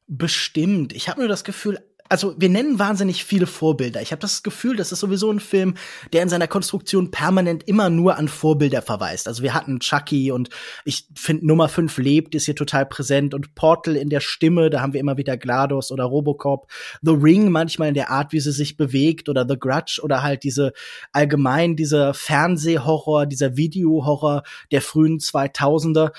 Bestimmt. 0.06 0.94
Ich 0.94 1.10
habe 1.10 1.20
nur 1.20 1.28
das 1.28 1.44
Gefühl, 1.44 1.78
also 2.10 2.34
wir 2.36 2.50
nennen 2.50 2.78
wahnsinnig 2.78 3.24
viele 3.24 3.46
Vorbilder. 3.46 4.02
Ich 4.02 4.12
habe 4.12 4.20
das 4.20 4.42
Gefühl, 4.42 4.76
das 4.76 4.92
ist 4.92 5.00
sowieso 5.00 5.30
ein 5.30 5.40
Film, 5.40 5.74
der 6.12 6.22
in 6.22 6.28
seiner 6.28 6.46
Konstruktion 6.46 7.10
permanent 7.10 7.66
immer 7.66 7.88
nur 7.88 8.16
an 8.16 8.28
Vorbilder 8.28 8.82
verweist. 8.82 9.26
Also 9.26 9.42
wir 9.42 9.54
hatten 9.54 9.80
Chucky 9.80 10.30
und 10.30 10.50
ich 10.84 11.06
finde 11.14 11.46
Nummer 11.46 11.68
5 11.68 11.96
lebt, 11.96 12.34
ist 12.34 12.44
hier 12.44 12.56
total 12.56 12.84
präsent 12.84 13.32
und 13.32 13.54
Portal 13.54 13.96
in 13.96 14.10
der 14.10 14.20
Stimme, 14.20 14.68
da 14.68 14.82
haben 14.82 14.92
wir 14.92 15.00
immer 15.00 15.16
wieder 15.16 15.38
GLaDOS 15.38 15.92
oder 15.92 16.04
Robocop. 16.04 16.70
The 17.00 17.12
Ring 17.12 17.50
manchmal 17.50 17.88
in 17.88 17.94
der 17.94 18.10
Art, 18.10 18.32
wie 18.32 18.40
sie 18.40 18.52
sich 18.52 18.76
bewegt 18.76 19.30
oder 19.30 19.46
The 19.48 19.58
Grudge 19.58 20.00
oder 20.02 20.22
halt 20.22 20.44
diese 20.44 20.72
allgemein 21.12 21.74
dieser 21.74 22.12
Fernsehhorror, 22.12 23.24
dieser 23.24 23.56
Videohorror 23.56 24.42
der 24.70 24.82
frühen 24.82 25.20
2000er. 25.20 26.10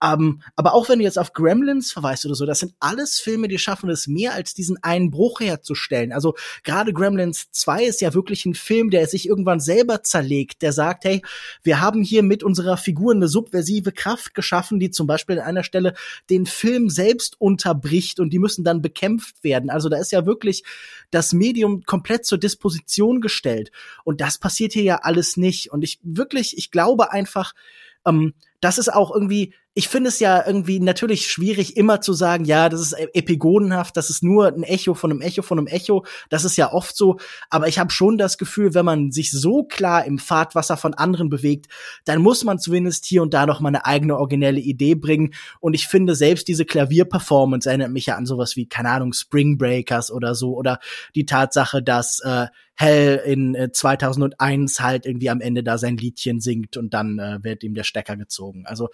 Um, 0.00 0.10
ähm, 0.12 0.42
aber 0.56 0.74
auch 0.74 0.88
wenn 0.88 0.98
du 0.98 1.04
jetzt 1.04 1.18
auf 1.18 1.32
Gremlins 1.32 1.92
verweist 1.92 2.26
oder 2.26 2.34
so, 2.34 2.44
das 2.44 2.58
sind 2.58 2.74
alles 2.78 3.18
Filme, 3.20 3.48
die 3.48 3.58
schaffen 3.58 3.88
es 3.88 4.06
mehr 4.06 4.34
als 4.34 4.52
diesen 4.52 4.82
einen 4.82 5.10
Bruch 5.10 5.33
herzustellen. 5.40 6.12
Also 6.12 6.34
gerade 6.62 6.92
Gremlins 6.92 7.50
2 7.50 7.84
ist 7.84 8.00
ja 8.00 8.14
wirklich 8.14 8.46
ein 8.46 8.54
Film, 8.54 8.90
der 8.90 9.06
sich 9.06 9.28
irgendwann 9.28 9.60
selber 9.60 10.02
zerlegt, 10.02 10.62
der 10.62 10.72
sagt, 10.72 11.04
hey, 11.04 11.22
wir 11.62 11.80
haben 11.80 12.02
hier 12.02 12.22
mit 12.22 12.42
unserer 12.42 12.76
Figur 12.76 13.14
eine 13.14 13.28
subversive 13.28 13.92
Kraft 13.92 14.34
geschaffen, 14.34 14.78
die 14.78 14.90
zum 14.90 15.06
Beispiel 15.06 15.38
an 15.38 15.46
einer 15.46 15.64
Stelle 15.64 15.94
den 16.30 16.46
Film 16.46 16.88
selbst 16.88 17.40
unterbricht 17.40 18.20
und 18.20 18.30
die 18.30 18.38
müssen 18.38 18.64
dann 18.64 18.82
bekämpft 18.82 19.44
werden. 19.44 19.70
Also 19.70 19.88
da 19.88 19.98
ist 19.98 20.12
ja 20.12 20.26
wirklich 20.26 20.64
das 21.10 21.32
Medium 21.32 21.84
komplett 21.84 22.24
zur 22.24 22.38
Disposition 22.38 23.20
gestellt. 23.20 23.70
Und 24.04 24.20
das 24.20 24.38
passiert 24.38 24.72
hier 24.72 24.82
ja 24.82 24.96
alles 25.02 25.36
nicht. 25.36 25.70
Und 25.72 25.82
ich 25.82 25.98
wirklich, 26.02 26.56
ich 26.58 26.70
glaube 26.70 27.12
einfach, 27.12 27.54
ähm, 28.06 28.34
das 28.60 28.78
ist 28.78 28.92
auch 28.92 29.12
irgendwie, 29.12 29.54
ich 29.76 29.88
finde 29.88 30.08
es 30.08 30.20
ja 30.20 30.46
irgendwie 30.46 30.78
natürlich 30.78 31.26
schwierig, 31.26 31.76
immer 31.76 32.00
zu 32.00 32.12
sagen, 32.12 32.44
ja, 32.44 32.68
das 32.68 32.80
ist 32.80 32.92
e-, 32.92 33.08
epigonenhaft, 33.12 33.96
das 33.96 34.08
ist 34.08 34.22
nur 34.22 34.46
ein 34.46 34.62
Echo 34.62 34.94
von 34.94 35.10
einem 35.10 35.20
Echo 35.20 35.42
von 35.42 35.58
einem 35.58 35.66
Echo. 35.66 36.04
Das 36.30 36.44
ist 36.44 36.56
ja 36.56 36.72
oft 36.72 36.96
so. 36.96 37.18
Aber 37.50 37.66
ich 37.66 37.80
habe 37.80 37.90
schon 37.90 38.16
das 38.16 38.38
Gefühl, 38.38 38.74
wenn 38.74 38.84
man 38.84 39.10
sich 39.10 39.32
so 39.32 39.64
klar 39.64 40.04
im 40.04 40.18
Fahrtwasser 40.18 40.76
von 40.76 40.94
anderen 40.94 41.28
bewegt, 41.28 41.66
dann 42.04 42.22
muss 42.22 42.44
man 42.44 42.60
zumindest 42.60 43.04
hier 43.04 43.22
und 43.22 43.34
da 43.34 43.46
noch 43.46 43.60
mal 43.60 43.68
eine 43.68 43.84
eigene 43.84 44.16
originelle 44.16 44.60
Idee 44.60 44.94
bringen. 44.94 45.34
Und 45.58 45.74
ich 45.74 45.88
finde 45.88 46.14
selbst 46.14 46.46
diese 46.46 46.64
Klavierperformance 46.64 47.68
erinnert 47.68 47.90
mich 47.90 48.06
ja 48.06 48.14
an 48.14 48.26
sowas 48.26 48.54
wie, 48.54 48.66
keine 48.66 48.90
Ahnung, 48.90 49.12
Spring 49.12 49.58
Breakers 49.58 50.12
oder 50.12 50.36
so. 50.36 50.54
Oder 50.54 50.78
die 51.16 51.26
Tatsache, 51.26 51.82
dass 51.82 52.20
äh, 52.20 52.46
Hell 52.76 53.22
in 53.24 53.54
äh, 53.54 53.70
2001 53.70 54.80
halt 54.80 55.06
irgendwie 55.06 55.30
am 55.30 55.40
Ende 55.40 55.62
da 55.62 55.78
sein 55.78 55.96
Liedchen 55.96 56.40
singt 56.40 56.76
und 56.76 56.92
dann 56.92 57.20
äh, 57.20 57.38
wird 57.42 57.62
ihm 57.62 57.74
der 57.74 57.84
Stecker 57.84 58.16
gezogen. 58.16 58.66
Also 58.66 58.88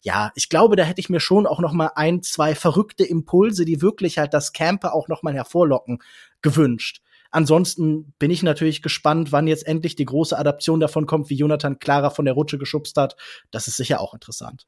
ja, 0.00 0.25
ich 0.34 0.48
glaube, 0.48 0.76
da 0.76 0.84
hätte 0.84 1.00
ich 1.00 1.08
mir 1.08 1.20
schon 1.20 1.46
auch 1.46 1.60
noch 1.60 1.72
mal 1.72 1.92
ein, 1.94 2.22
zwei 2.22 2.54
verrückte 2.54 3.04
Impulse, 3.04 3.64
die 3.64 3.82
wirklich 3.82 4.18
halt 4.18 4.34
das 4.34 4.52
Camper 4.52 4.94
auch 4.94 5.08
noch 5.08 5.22
mal 5.22 5.34
hervorlocken, 5.34 6.02
gewünscht. 6.42 7.00
Ansonsten 7.30 8.14
bin 8.18 8.30
ich 8.30 8.42
natürlich 8.42 8.82
gespannt, 8.82 9.32
wann 9.32 9.46
jetzt 9.46 9.66
endlich 9.66 9.96
die 9.96 10.04
große 10.04 10.38
Adaption 10.38 10.80
davon 10.80 11.06
kommt, 11.06 11.28
wie 11.28 11.36
Jonathan 11.36 11.78
Clara 11.78 12.10
von 12.10 12.24
der 12.24 12.34
Rutsche 12.34 12.58
geschubst 12.58 12.96
hat. 12.96 13.16
Das 13.50 13.68
ist 13.68 13.76
sicher 13.76 14.00
auch 14.00 14.14
interessant. 14.14 14.66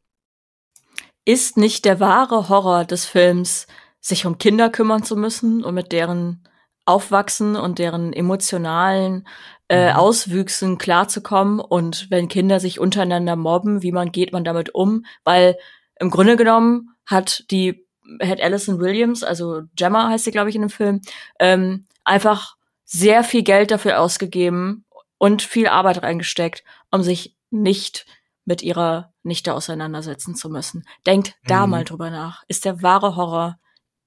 Ist 1.24 1.56
nicht 1.56 1.84
der 1.84 2.00
wahre 2.00 2.48
Horror 2.48 2.84
des 2.84 3.04
Films, 3.04 3.66
sich 4.00 4.26
um 4.26 4.38
Kinder 4.38 4.70
kümmern 4.70 5.02
zu 5.02 5.16
müssen 5.16 5.64
und 5.64 5.74
mit 5.74 5.92
deren 5.92 6.44
Aufwachsen 6.84 7.54
und 7.56 7.78
deren 7.78 8.12
emotionalen 8.12 9.28
äh, 9.68 9.90
mhm. 9.90 9.96
Auswüchsen 9.96 10.78
klarzukommen 10.78 11.60
und 11.60 12.10
wenn 12.10 12.28
Kinder 12.28 12.60
sich 12.60 12.80
untereinander 12.80 13.36
mobben, 13.36 13.82
wie 13.82 13.92
man 13.92 14.12
geht 14.12 14.32
man 14.32 14.44
damit 14.44 14.74
um, 14.74 15.04
weil 15.24 15.56
im 15.98 16.10
Grunde 16.10 16.36
genommen 16.36 16.90
hat 17.06 17.44
die 17.50 17.86
hat 18.22 18.40
Alison 18.40 18.80
Williams, 18.80 19.22
also 19.22 19.62
Gemma 19.76 20.08
heißt 20.08 20.24
sie 20.24 20.30
glaube 20.30 20.50
ich 20.50 20.56
in 20.56 20.62
dem 20.62 20.70
Film, 20.70 21.00
ähm, 21.38 21.86
einfach 22.04 22.56
sehr 22.84 23.22
viel 23.22 23.42
Geld 23.42 23.70
dafür 23.70 24.00
ausgegeben 24.00 24.86
und 25.18 25.42
viel 25.42 25.68
Arbeit 25.68 26.02
reingesteckt, 26.02 26.64
um 26.90 27.02
sich 27.02 27.36
nicht 27.50 28.06
mit 28.44 28.62
ihrer 28.62 29.12
Nichte 29.22 29.52
auseinandersetzen 29.52 30.34
zu 30.34 30.48
müssen. 30.48 30.84
Denkt 31.06 31.36
mhm. 31.42 31.48
da 31.48 31.66
mal 31.66 31.84
drüber 31.84 32.10
nach. 32.10 32.44
Ist 32.48 32.64
der 32.64 32.82
wahre 32.82 33.14
Horror 33.14 33.58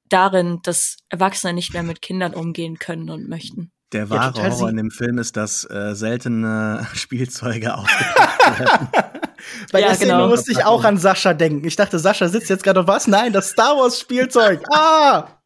darin, 0.09 0.59
dass 0.63 0.97
Erwachsene 1.09 1.53
nicht 1.53 1.73
mehr 1.73 1.83
mit 1.83 2.01
Kindern 2.01 2.33
umgehen 2.33 2.79
können 2.79 3.09
und 3.09 3.29
möchten. 3.29 3.71
Der 3.93 4.09
wahre 4.09 4.37
ja, 4.37 4.49
Horror 4.49 4.69
in 4.69 4.77
dem 4.77 4.91
Film 4.91 5.17
ist, 5.17 5.35
dass 5.35 5.69
äh, 5.69 5.93
seltene 5.95 6.87
Spielzeuge 6.93 7.75
aufgepackt 7.75 8.59
werden. 8.59 8.87
Bei 9.71 9.81
ja, 9.81 9.87
der 9.87 9.95
Szene 9.95 10.11
genau. 10.11 10.27
musste 10.27 10.51
ich 10.51 10.63
auch 10.63 10.83
an 10.83 10.97
Sascha 10.97 11.33
denken. 11.33 11.65
Ich 11.65 11.75
dachte, 11.75 11.99
Sascha 11.99 12.27
sitzt 12.27 12.49
jetzt 12.49 12.63
gerade 12.63 12.81
auf 12.81 12.87
was? 12.87 13.07
Nein, 13.07 13.33
das 13.33 13.49
Star 13.49 13.75
Wars 13.77 13.99
Spielzeug. 13.99 14.63
Ah! 14.71 15.37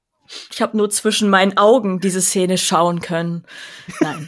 Ich 0.51 0.59
habe 0.59 0.75
nur 0.75 0.89
zwischen 0.89 1.29
meinen 1.29 1.55
Augen 1.55 1.99
diese 1.99 2.19
Szene 2.19 2.57
schauen 2.57 2.99
können. 2.99 3.45
Nein. 3.99 4.27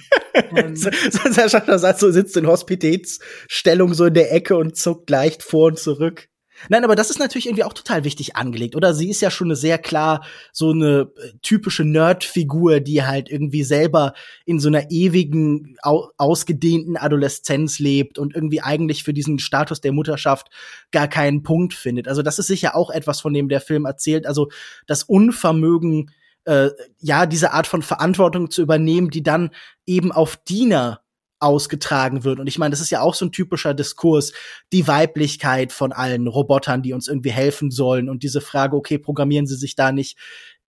ähm. 0.56 0.76
Sascha 0.76 1.94
so 1.96 2.12
sitzt 2.12 2.38
in 2.38 2.46
Hospitätsstellung 2.46 3.96
so 3.96 4.06
in 4.06 4.14
der 4.14 4.32
Ecke 4.32 4.58
und 4.58 4.78
zuckt 4.78 5.10
leicht 5.10 5.42
vor 5.42 5.68
und 5.70 5.80
zurück. 5.80 6.30
Nein, 6.70 6.84
aber 6.84 6.96
das 6.96 7.10
ist 7.10 7.20
natürlich 7.20 7.46
irgendwie 7.46 7.64
auch 7.64 7.74
total 7.74 8.04
wichtig 8.04 8.36
angelegt, 8.36 8.76
oder? 8.76 8.94
Sie 8.94 9.10
ist 9.10 9.22
ja 9.22 9.30
schon 9.30 9.48
eine 9.48 9.56
sehr 9.56 9.78
klar 9.78 10.26
so 10.52 10.72
eine 10.72 11.12
äh, 11.18 11.34
typische 11.42 11.84
Nerd-Figur, 11.84 12.80
die 12.80 13.04
halt 13.04 13.30
irgendwie 13.30 13.64
selber 13.64 14.14
in 14.46 14.60
so 14.60 14.68
einer 14.68 14.90
ewigen, 14.90 15.78
au 15.82 16.10
ausgedehnten 16.18 16.98
Adoleszenz 16.98 17.80
lebt 17.80 18.18
und 18.18 18.34
irgendwie 18.36 18.62
eigentlich 18.62 19.04
für 19.04 19.14
diesen 19.14 19.40
Status 19.40 19.82
der 19.82 19.92
Mutterschaft 19.92 20.50
gar 20.92 21.08
keinen 21.08 21.44
Punkt 21.44 21.74
findet. 21.74 22.08
Also 22.08 22.22
das 22.22 22.40
ist 22.40 22.48
sicher 22.48 22.76
auch 22.76 22.90
etwas, 22.90 23.22
von 23.22 23.34
dem 23.34 23.50
der 23.50 23.62
Film 23.62 23.86
erzählt. 23.86 24.26
Also 24.26 24.50
das 24.88 25.04
Unvermögen, 25.04 26.12
äh, 26.46 26.70
ja, 27.00 27.26
diese 27.26 27.54
Art 27.54 27.68
von 27.68 27.82
Verantwortung 27.82 28.50
zu 28.50 28.62
übernehmen, 28.62 29.10
die 29.10 29.24
dann 29.24 29.52
eben 29.86 30.12
auf 30.12 30.38
Diener 30.38 31.02
ausgetragen 31.40 32.24
wird. 32.24 32.40
Und 32.40 32.48
ich 32.48 32.58
meine, 32.58 32.72
das 32.72 32.82
ist 32.82 32.90
ja 32.90 33.02
auch 33.02 33.14
so 33.14 33.26
ein 33.26 33.32
typischer 33.32 33.74
Diskurs, 33.74 34.34
die 34.74 34.88
Weiblichkeit 34.88 35.72
von 35.72 35.92
allen 35.92 36.28
Robotern, 36.28 36.82
die 36.82 36.94
uns 36.94 37.08
irgendwie 37.08 37.32
helfen 37.32 37.72
sollen 37.72 38.10
und 38.10 38.24
diese 38.24 38.42
Frage, 38.42 38.76
okay, 38.76 38.98
programmieren 38.98 39.48
sie 39.48 39.56
sich 39.56 39.76
da 39.76 39.92
nicht 39.92 40.18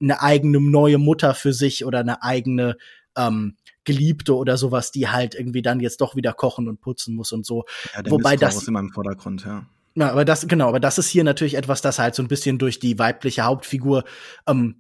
eine 0.02 0.22
eigene 0.22 0.60
neue 0.62 0.98
Mutter 0.98 1.34
für 1.34 1.54
sich 1.54 1.86
oder 1.86 2.00
eine 2.00 2.24
eigene 2.24 2.78
ähm, 3.18 3.56
Geliebte 3.84 4.36
oder 4.36 4.58
sowas, 4.58 4.92
die 4.92 5.10
halt 5.10 5.36
irgendwie 5.36 5.62
dann 5.62 5.80
jetzt 5.80 6.02
doch 6.02 6.16
wieder 6.16 6.34
kochen 6.34 6.68
und 6.68 6.80
putzen 6.80 7.16
muss 7.16 7.32
und 7.32 7.46
so. 7.46 7.66
Ja, 7.96 8.04
der 8.04 8.12
Wobei 8.12 8.36
das 8.36 8.56
ist 8.56 8.68
immer 8.68 8.80
im 8.80 8.92
Vordergrund, 8.92 9.46
ja. 9.46 9.66
Ja, 9.96 10.12
aber 10.12 10.24
das, 10.24 10.48
genau, 10.48 10.70
aber 10.70 10.80
das 10.80 10.98
ist 10.98 11.10
hier 11.10 11.24
natürlich 11.24 11.56
etwas, 11.56 11.82
das 11.82 12.00
halt 12.00 12.16
so 12.16 12.22
ein 12.22 12.28
bisschen 12.28 12.58
durch 12.58 12.80
die 12.80 13.00
weibliche 13.00 13.44
Hauptfigur 13.44 14.04
ähm, 14.48 14.76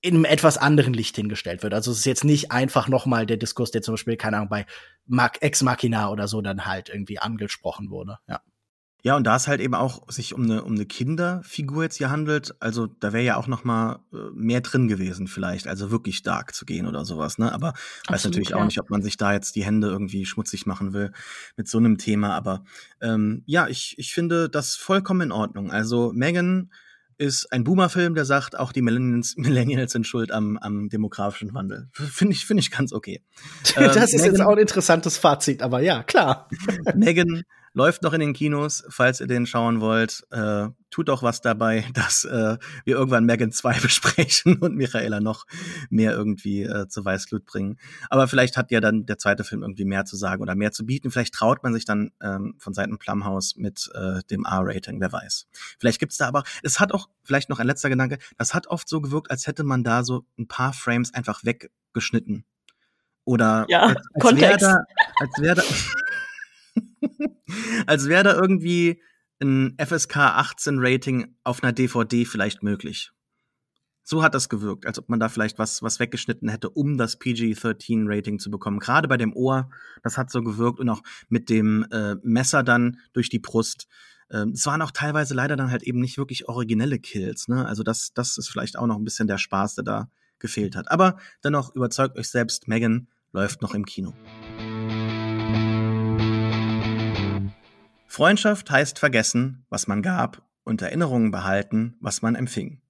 in 0.00 0.14
einem 0.14 0.24
etwas 0.24 0.58
anderen 0.58 0.92
Licht 0.92 1.16
hingestellt 1.16 1.62
wird. 1.62 1.74
Also 1.74 1.92
es 1.92 1.98
ist 1.98 2.04
jetzt 2.04 2.24
nicht 2.24 2.50
einfach 2.50 2.88
nochmal 2.88 3.26
der 3.26 3.36
Diskurs, 3.36 3.70
der 3.70 3.82
zum 3.82 3.94
Beispiel, 3.94 4.16
keine 4.16 4.38
Ahnung, 4.38 4.48
bei 4.48 4.66
Ex 5.40 5.62
Machina 5.62 6.10
oder 6.10 6.28
so 6.28 6.40
dann 6.42 6.66
halt 6.66 6.88
irgendwie 6.88 7.18
angesprochen 7.18 7.90
wurde, 7.90 8.18
ja. 8.28 8.40
Ja, 9.04 9.16
und 9.16 9.24
da 9.24 9.36
es 9.36 9.46
halt 9.46 9.60
eben 9.60 9.74
auch 9.74 10.10
sich 10.10 10.34
um 10.34 10.42
eine, 10.42 10.64
um 10.64 10.74
eine 10.74 10.84
Kinderfigur 10.84 11.84
jetzt 11.84 11.98
hier 11.98 12.10
handelt, 12.10 12.56
also 12.60 12.88
da 12.88 13.12
wäre 13.12 13.22
ja 13.22 13.36
auch 13.36 13.46
noch 13.46 13.62
mal 13.62 14.00
äh, 14.12 14.16
mehr 14.34 14.60
drin 14.60 14.88
gewesen 14.88 15.28
vielleicht, 15.28 15.68
also 15.68 15.92
wirklich 15.92 16.24
dark 16.24 16.52
zu 16.52 16.66
gehen 16.66 16.84
oder 16.84 17.04
sowas, 17.04 17.38
ne? 17.38 17.52
Aber 17.52 17.68
Absolut, 17.68 18.08
weiß 18.08 18.24
natürlich 18.24 18.48
ja. 18.50 18.56
auch 18.56 18.64
nicht, 18.64 18.80
ob 18.80 18.90
man 18.90 19.02
sich 19.02 19.16
da 19.16 19.32
jetzt 19.32 19.54
die 19.54 19.64
Hände 19.64 19.86
irgendwie 19.86 20.26
schmutzig 20.26 20.66
machen 20.66 20.94
will 20.94 21.12
mit 21.56 21.68
so 21.68 21.78
einem 21.78 21.96
Thema. 21.96 22.34
Aber 22.34 22.64
ähm, 23.00 23.44
ja, 23.46 23.68
ich, 23.68 23.94
ich 23.98 24.12
finde 24.12 24.48
das 24.48 24.74
vollkommen 24.74 25.20
in 25.20 25.32
Ordnung. 25.32 25.70
Also 25.70 26.12
Megan 26.12 26.72
ist 27.18 27.52
ein 27.52 27.64
Boomer-Film, 27.64 28.14
der 28.14 28.24
sagt, 28.24 28.58
auch 28.58 28.72
die 28.72 28.82
Millennials, 28.82 29.34
Millennials 29.36 29.92
sind 29.92 30.06
schuld 30.06 30.32
am, 30.32 30.56
am 30.58 30.88
demografischen 30.88 31.52
Wandel. 31.54 31.88
Finde 31.92 32.34
ich, 32.34 32.46
finde 32.46 32.62
ich 32.62 32.70
ganz 32.70 32.92
okay. 32.92 33.22
das 33.74 33.96
ähm, 33.96 34.02
ist 34.02 34.12
Megan, 34.12 34.26
jetzt 34.26 34.40
auch 34.40 34.52
ein 34.52 34.58
interessantes 34.58 35.18
Fazit, 35.18 35.62
aber 35.62 35.80
ja, 35.80 36.02
klar. 36.02 36.48
Megan 36.94 37.44
läuft 37.72 38.02
noch 38.02 38.12
in 38.12 38.20
den 38.20 38.32
Kinos, 38.32 38.84
falls 38.88 39.20
ihr 39.20 39.26
den 39.26 39.46
schauen 39.46 39.80
wollt. 39.80 40.24
Äh, 40.30 40.68
tut 40.90 41.10
auch 41.10 41.22
was 41.22 41.40
dabei, 41.40 41.84
dass 41.94 42.24
äh, 42.24 42.56
wir 42.84 42.96
irgendwann 42.96 43.24
Megan 43.24 43.52
2 43.52 43.80
besprechen 43.82 44.58
und 44.58 44.76
Michaela 44.76 45.20
noch 45.20 45.46
mehr 45.90 46.12
irgendwie 46.12 46.62
äh, 46.62 46.88
zur 46.88 47.04
Weißglut 47.04 47.44
bringen. 47.44 47.78
Aber 48.10 48.28
vielleicht 48.28 48.56
hat 48.56 48.70
ja 48.70 48.80
dann 48.80 49.06
der 49.06 49.18
zweite 49.18 49.44
Film 49.44 49.62
irgendwie 49.62 49.84
mehr 49.84 50.04
zu 50.04 50.16
sagen 50.16 50.42
oder 50.42 50.54
mehr 50.54 50.72
zu 50.72 50.86
bieten. 50.86 51.10
Vielleicht 51.10 51.34
traut 51.34 51.62
man 51.62 51.74
sich 51.74 51.84
dann 51.84 52.10
ähm, 52.22 52.54
von 52.58 52.74
Seiten 52.74 52.98
Plumhouse 52.98 53.56
mit 53.56 53.90
äh, 53.94 54.20
dem 54.30 54.44
R-Rating, 54.44 55.00
wer 55.00 55.12
weiß. 55.12 55.46
Vielleicht 55.78 56.00
gibt's 56.00 56.16
da 56.16 56.28
aber, 56.28 56.44
es 56.62 56.80
hat 56.80 56.92
auch, 56.92 57.08
vielleicht 57.22 57.48
noch 57.48 57.58
ein 57.58 57.66
letzter 57.66 57.88
Gedanke, 57.88 58.18
das 58.36 58.54
hat 58.54 58.66
oft 58.68 58.88
so 58.88 59.00
gewirkt, 59.00 59.30
als 59.30 59.46
hätte 59.46 59.64
man 59.64 59.84
da 59.84 60.04
so 60.04 60.26
ein 60.38 60.48
paar 60.48 60.72
Frames 60.72 61.12
einfach 61.14 61.44
weggeschnitten. 61.44 62.44
Oder 63.24 63.66
ja, 63.68 63.82
als, 63.82 63.96
als 63.96 64.22
Kontext. 64.22 64.62
Wär 64.62 64.72
da, 64.72 64.84
als 65.20 65.30
wäre 65.38 65.54
da 65.56 65.62
als 67.86 68.08
wäre 68.08 68.24
da 68.24 68.34
irgendwie 68.34 69.02
ein 69.40 69.76
FSK 69.78 70.16
18 70.16 70.76
Rating 70.78 71.36
auf 71.44 71.62
einer 71.62 71.72
DVD 71.72 72.24
vielleicht 72.24 72.62
möglich. 72.62 73.12
So 74.02 74.22
hat 74.22 74.34
das 74.34 74.48
gewirkt, 74.48 74.86
als 74.86 74.98
ob 74.98 75.10
man 75.10 75.20
da 75.20 75.28
vielleicht 75.28 75.58
was, 75.58 75.82
was 75.82 76.00
weggeschnitten 76.00 76.48
hätte, 76.48 76.70
um 76.70 76.96
das 76.96 77.18
PG-13 77.18 78.04
Rating 78.08 78.38
zu 78.38 78.50
bekommen. 78.50 78.78
Gerade 78.78 79.06
bei 79.06 79.18
dem 79.18 79.34
Ohr, 79.34 79.68
das 80.02 80.16
hat 80.16 80.30
so 80.30 80.42
gewirkt 80.42 80.80
und 80.80 80.88
auch 80.88 81.02
mit 81.28 81.50
dem 81.50 81.86
äh, 81.90 82.16
Messer 82.22 82.62
dann 82.62 83.00
durch 83.12 83.28
die 83.28 83.38
Brust. 83.38 83.86
Ähm, 84.30 84.52
es 84.52 84.64
waren 84.64 84.80
auch 84.80 84.92
teilweise 84.92 85.34
leider 85.34 85.56
dann 85.56 85.70
halt 85.70 85.82
eben 85.82 86.00
nicht 86.00 86.16
wirklich 86.16 86.48
originelle 86.48 86.98
Kills. 86.98 87.48
Ne? 87.48 87.66
Also 87.66 87.82
das, 87.82 88.12
das 88.14 88.38
ist 88.38 88.48
vielleicht 88.48 88.78
auch 88.78 88.86
noch 88.86 88.96
ein 88.96 89.04
bisschen 89.04 89.28
der 89.28 89.38
Spaß, 89.38 89.74
der 89.74 89.84
da 89.84 90.10
gefehlt 90.38 90.74
hat. 90.74 90.90
Aber 90.90 91.18
dennoch 91.44 91.74
überzeugt 91.74 92.16
euch 92.18 92.30
selbst, 92.30 92.66
Megan 92.66 93.08
läuft 93.32 93.60
noch 93.60 93.74
im 93.74 93.84
Kino. 93.84 94.14
Freundschaft 98.08 98.70
heißt 98.70 98.98
vergessen, 98.98 99.64
was 99.68 99.86
man 99.86 100.02
gab, 100.02 100.42
und 100.64 100.82
Erinnerungen 100.82 101.30
behalten, 101.30 101.96
was 102.00 102.22
man 102.22 102.34
empfing. 102.34 102.80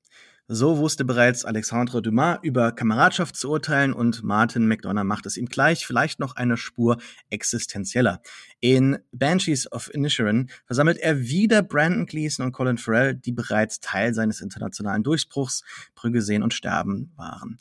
So 0.50 0.78
wusste 0.78 1.04
bereits 1.04 1.44
Alexandre 1.44 2.00
Dumas 2.00 2.38
über 2.40 2.72
Kameradschaft 2.72 3.36
zu 3.36 3.50
urteilen 3.50 3.92
und 3.92 4.22
Martin 4.22 4.66
McDonough 4.66 5.04
macht 5.04 5.26
es 5.26 5.36
ihm 5.36 5.46
gleich, 5.46 5.86
vielleicht 5.86 6.20
noch 6.20 6.36
eine 6.36 6.56
Spur 6.56 6.96
existenzieller. 7.28 8.22
In 8.60 8.98
Banshees 9.12 9.70
of 9.70 9.92
Inisherin 9.92 10.48
versammelt 10.64 10.96
er 10.96 11.20
wieder 11.20 11.62
Brandon 11.62 12.06
Gleason 12.06 12.46
und 12.46 12.52
Colin 12.52 12.78
Farrell, 12.78 13.14
die 13.14 13.32
bereits 13.32 13.80
Teil 13.80 14.14
seines 14.14 14.40
internationalen 14.40 15.02
Durchbruchs, 15.02 15.64
Brügge 15.94 16.22
sehen 16.22 16.42
und 16.42 16.54
sterben 16.54 17.12
waren. 17.16 17.58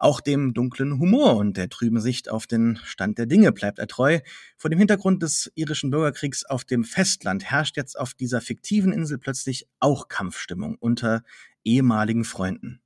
Auch 0.00 0.22
dem 0.22 0.54
dunklen 0.54 0.98
Humor 0.98 1.36
und 1.36 1.58
der 1.58 1.68
trüben 1.68 2.00
Sicht 2.00 2.30
auf 2.30 2.46
den 2.46 2.80
Stand 2.84 3.18
der 3.18 3.26
Dinge 3.26 3.52
bleibt 3.52 3.78
er 3.78 3.86
treu. 3.86 4.20
Vor 4.56 4.70
dem 4.70 4.78
Hintergrund 4.78 5.22
des 5.22 5.52
irischen 5.54 5.90
Bürgerkriegs 5.90 6.42
auf 6.46 6.64
dem 6.64 6.84
Festland 6.84 7.44
herrscht 7.44 7.76
jetzt 7.76 8.00
auf 8.00 8.14
dieser 8.14 8.40
fiktiven 8.40 8.94
Insel 8.94 9.18
plötzlich 9.18 9.68
auch 9.78 10.08
Kampfstimmung 10.08 10.76
unter 10.80 11.22
ehemaligen 11.64 12.24
Freunden. 12.24 12.80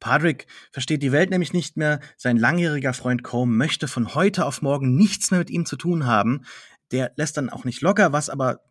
Patrick 0.00 0.46
versteht 0.72 1.02
die 1.02 1.12
Welt 1.12 1.28
nämlich 1.28 1.52
nicht 1.52 1.76
mehr. 1.76 2.00
Sein 2.16 2.38
langjähriger 2.38 2.94
Freund 2.94 3.22
Combe 3.22 3.54
möchte 3.54 3.86
von 3.86 4.14
heute 4.14 4.46
auf 4.46 4.62
morgen 4.62 4.96
nichts 4.96 5.30
mehr 5.30 5.40
mit 5.40 5.50
ihm 5.50 5.66
zu 5.66 5.76
tun 5.76 6.06
haben. 6.06 6.46
Der 6.90 7.12
lässt 7.16 7.36
dann 7.36 7.50
auch 7.50 7.64
nicht 7.66 7.82
locker, 7.82 8.14
was 8.14 8.30
aber 8.30 8.62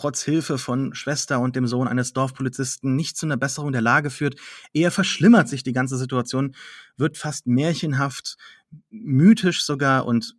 trotz 0.00 0.22
Hilfe 0.22 0.56
von 0.56 0.94
Schwester 0.94 1.40
und 1.40 1.56
dem 1.56 1.66
Sohn 1.66 1.86
eines 1.86 2.14
Dorfpolizisten 2.14 2.96
nicht 2.96 3.18
zu 3.18 3.26
einer 3.26 3.36
Besserung 3.36 3.70
der 3.70 3.82
Lage 3.82 4.08
führt. 4.08 4.40
Eher 4.72 4.90
verschlimmert 4.90 5.48
sich 5.48 5.62
die 5.62 5.74
ganze 5.74 5.98
Situation, 5.98 6.54
wird 6.96 7.18
fast 7.18 7.46
märchenhaft, 7.46 8.36
mythisch 8.90 9.62
sogar 9.62 10.06
und 10.06 10.36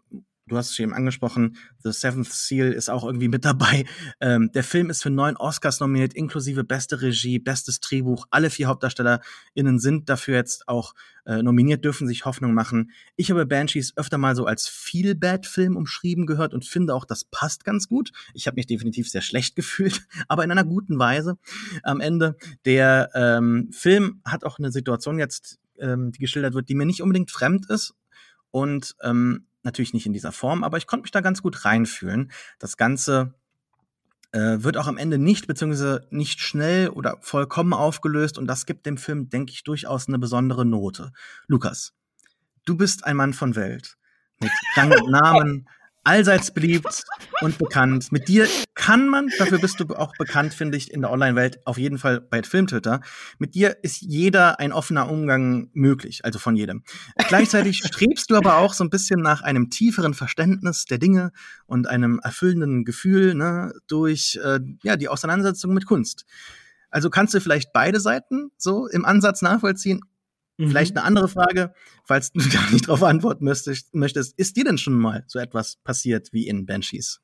du 0.51 0.57
hast 0.57 0.71
es 0.71 0.79
eben 0.79 0.93
angesprochen, 0.93 1.55
The 1.83 1.93
Seventh 1.93 2.31
Seal 2.31 2.73
ist 2.73 2.89
auch 2.89 3.05
irgendwie 3.05 3.29
mit 3.29 3.45
dabei. 3.45 3.85
Ähm, 4.19 4.51
der 4.51 4.65
Film 4.65 4.89
ist 4.89 5.01
für 5.01 5.09
neun 5.09 5.37
Oscars 5.37 5.79
nominiert, 5.79 6.13
inklusive 6.13 6.65
beste 6.65 7.01
Regie, 7.01 7.39
bestes 7.39 7.79
Drehbuch. 7.79 8.27
Alle 8.31 8.49
vier 8.49 8.67
HauptdarstellerInnen 8.67 9.79
sind 9.79 10.09
dafür 10.09 10.35
jetzt 10.35 10.67
auch 10.67 10.93
äh, 11.25 11.41
nominiert, 11.41 11.85
dürfen 11.85 12.05
sich 12.05 12.25
Hoffnung 12.25 12.53
machen. 12.53 12.91
Ich 13.15 13.31
habe 13.31 13.45
Banshees 13.45 13.95
öfter 13.95 14.17
mal 14.17 14.35
so 14.35 14.45
als 14.45 14.67
Feel-Bad-Film 14.67 15.77
umschrieben 15.77 16.25
gehört 16.25 16.53
und 16.53 16.65
finde 16.65 16.95
auch, 16.95 17.05
das 17.05 17.23
passt 17.23 17.63
ganz 17.63 17.87
gut. 17.87 18.11
Ich 18.33 18.45
habe 18.47 18.55
mich 18.55 18.67
definitiv 18.67 19.09
sehr 19.09 19.21
schlecht 19.21 19.55
gefühlt, 19.61 20.05
aber 20.27 20.43
in 20.43 20.51
einer 20.51 20.65
guten 20.65 20.99
Weise 20.99 21.37
am 21.83 22.01
Ende. 22.01 22.35
Der 22.65 23.09
ähm, 23.15 23.69
Film 23.71 24.21
hat 24.25 24.43
auch 24.43 24.59
eine 24.59 24.71
Situation 24.71 25.17
jetzt, 25.17 25.59
ähm, 25.79 26.11
die 26.11 26.19
geschildert 26.19 26.55
wird, 26.55 26.67
die 26.67 26.75
mir 26.75 26.85
nicht 26.85 27.01
unbedingt 27.01 27.31
fremd 27.31 27.69
ist. 27.69 27.93
Und 28.51 28.97
ähm, 29.01 29.45
natürlich 29.63 29.93
nicht 29.93 30.05
in 30.05 30.13
dieser 30.13 30.31
Form, 30.31 30.63
aber 30.63 30.77
ich 30.77 30.87
konnte 30.87 31.03
mich 31.03 31.11
da 31.11 31.21
ganz 31.21 31.41
gut 31.41 31.65
reinfühlen. 31.65 32.31
Das 32.59 32.77
Ganze 32.77 33.33
äh, 34.31 34.63
wird 34.63 34.77
auch 34.77 34.87
am 34.87 34.97
Ende 34.97 35.17
nicht, 35.17 35.47
beziehungsweise 35.47 36.07
nicht 36.09 36.39
schnell 36.39 36.89
oder 36.89 37.17
vollkommen 37.21 37.73
aufgelöst 37.73 38.37
und 38.37 38.47
das 38.47 38.65
gibt 38.65 38.85
dem 38.85 38.97
Film, 38.97 39.29
denke 39.29 39.51
ich, 39.51 39.63
durchaus 39.63 40.07
eine 40.07 40.19
besondere 40.19 40.65
Note. 40.65 41.11
Lukas, 41.47 41.93
du 42.65 42.77
bist 42.77 43.05
ein 43.05 43.17
Mann 43.17 43.33
von 43.33 43.55
Welt 43.55 43.97
mit 44.39 44.51
Rang 44.75 44.91
und 44.91 45.11
Namen, 45.11 45.67
allseits 46.03 46.53
beliebt 46.53 47.03
und 47.41 47.57
bekannt. 47.57 48.11
Mit 48.11 48.27
dir 48.27 48.47
kann 48.73 49.07
man, 49.07 49.29
dafür 49.37 49.59
bist 49.59 49.79
du 49.79 49.85
auch 49.95 50.13
bekannt, 50.17 50.53
finde 50.53 50.77
ich, 50.77 50.91
in 50.91 51.01
der 51.01 51.11
Online-Welt, 51.11 51.59
auf 51.65 51.77
jeden 51.77 51.97
Fall 51.97 52.21
bei 52.21 52.41
Filmtwitter. 52.41 53.01
Mit 53.37 53.55
dir 53.55 53.77
ist 53.83 54.01
jeder 54.01 54.59
ein 54.59 54.71
offener 54.71 55.09
Umgang 55.09 55.69
möglich, 55.73 56.25
also 56.25 56.39
von 56.39 56.55
jedem. 56.55 56.83
Gleichzeitig 57.27 57.77
strebst 57.85 58.31
du 58.31 58.35
aber 58.35 58.57
auch 58.57 58.73
so 58.73 58.83
ein 58.83 58.89
bisschen 58.89 59.21
nach 59.21 59.41
einem 59.41 59.69
tieferen 59.69 60.13
Verständnis 60.13 60.85
der 60.85 60.97
Dinge 60.97 61.31
und 61.65 61.87
einem 61.87 62.19
erfüllenden 62.23 62.83
Gefühl 62.85 63.35
ne, 63.35 63.73
durch 63.87 64.39
äh, 64.43 64.59
ja, 64.83 64.97
die 64.97 65.09
Auseinandersetzung 65.09 65.73
mit 65.73 65.85
Kunst. 65.85 66.25
Also 66.89 67.09
kannst 67.09 67.33
du 67.33 67.39
vielleicht 67.39 67.71
beide 67.73 67.99
Seiten 67.99 68.51
so 68.57 68.87
im 68.87 69.05
Ansatz 69.05 69.41
nachvollziehen 69.41 70.01
Mhm. 70.61 70.69
Vielleicht 70.69 70.95
eine 70.95 71.05
andere 71.05 71.27
Frage, 71.27 71.73
falls 72.05 72.31
du 72.31 72.39
da 72.49 72.61
nicht 72.71 72.87
drauf 72.87 73.03
antworten 73.03 73.45
möchtest. 73.45 74.37
Ist 74.37 74.57
dir 74.57 74.63
denn 74.63 74.77
schon 74.77 74.93
mal 74.93 75.23
so 75.27 75.39
etwas 75.39 75.77
passiert 75.77 76.31
wie 76.33 76.47
in 76.47 76.65
Banshees? 76.65 77.19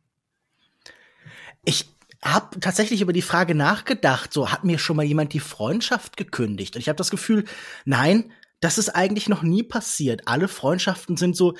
Ich 1.63 1.85
habe 2.23 2.59
tatsächlich 2.59 3.01
über 3.01 3.13
die 3.13 3.21
Frage 3.21 3.53
nachgedacht, 3.53 4.33
so 4.33 4.51
hat 4.51 4.63
mir 4.63 4.79
schon 4.79 4.95
mal 4.95 5.05
jemand 5.05 5.33
die 5.33 5.39
Freundschaft 5.39 6.17
gekündigt. 6.17 6.75
Und 6.75 6.81
ich 6.81 6.89
habe 6.89 6.97
das 6.97 7.11
Gefühl, 7.11 7.45
nein, 7.85 8.31
das 8.59 8.79
ist 8.79 8.89
eigentlich 8.89 9.29
noch 9.29 9.43
nie 9.43 9.61
passiert. 9.61 10.23
Alle 10.25 10.47
Freundschaften 10.47 11.15
sind 11.15 11.35
so 11.35 11.55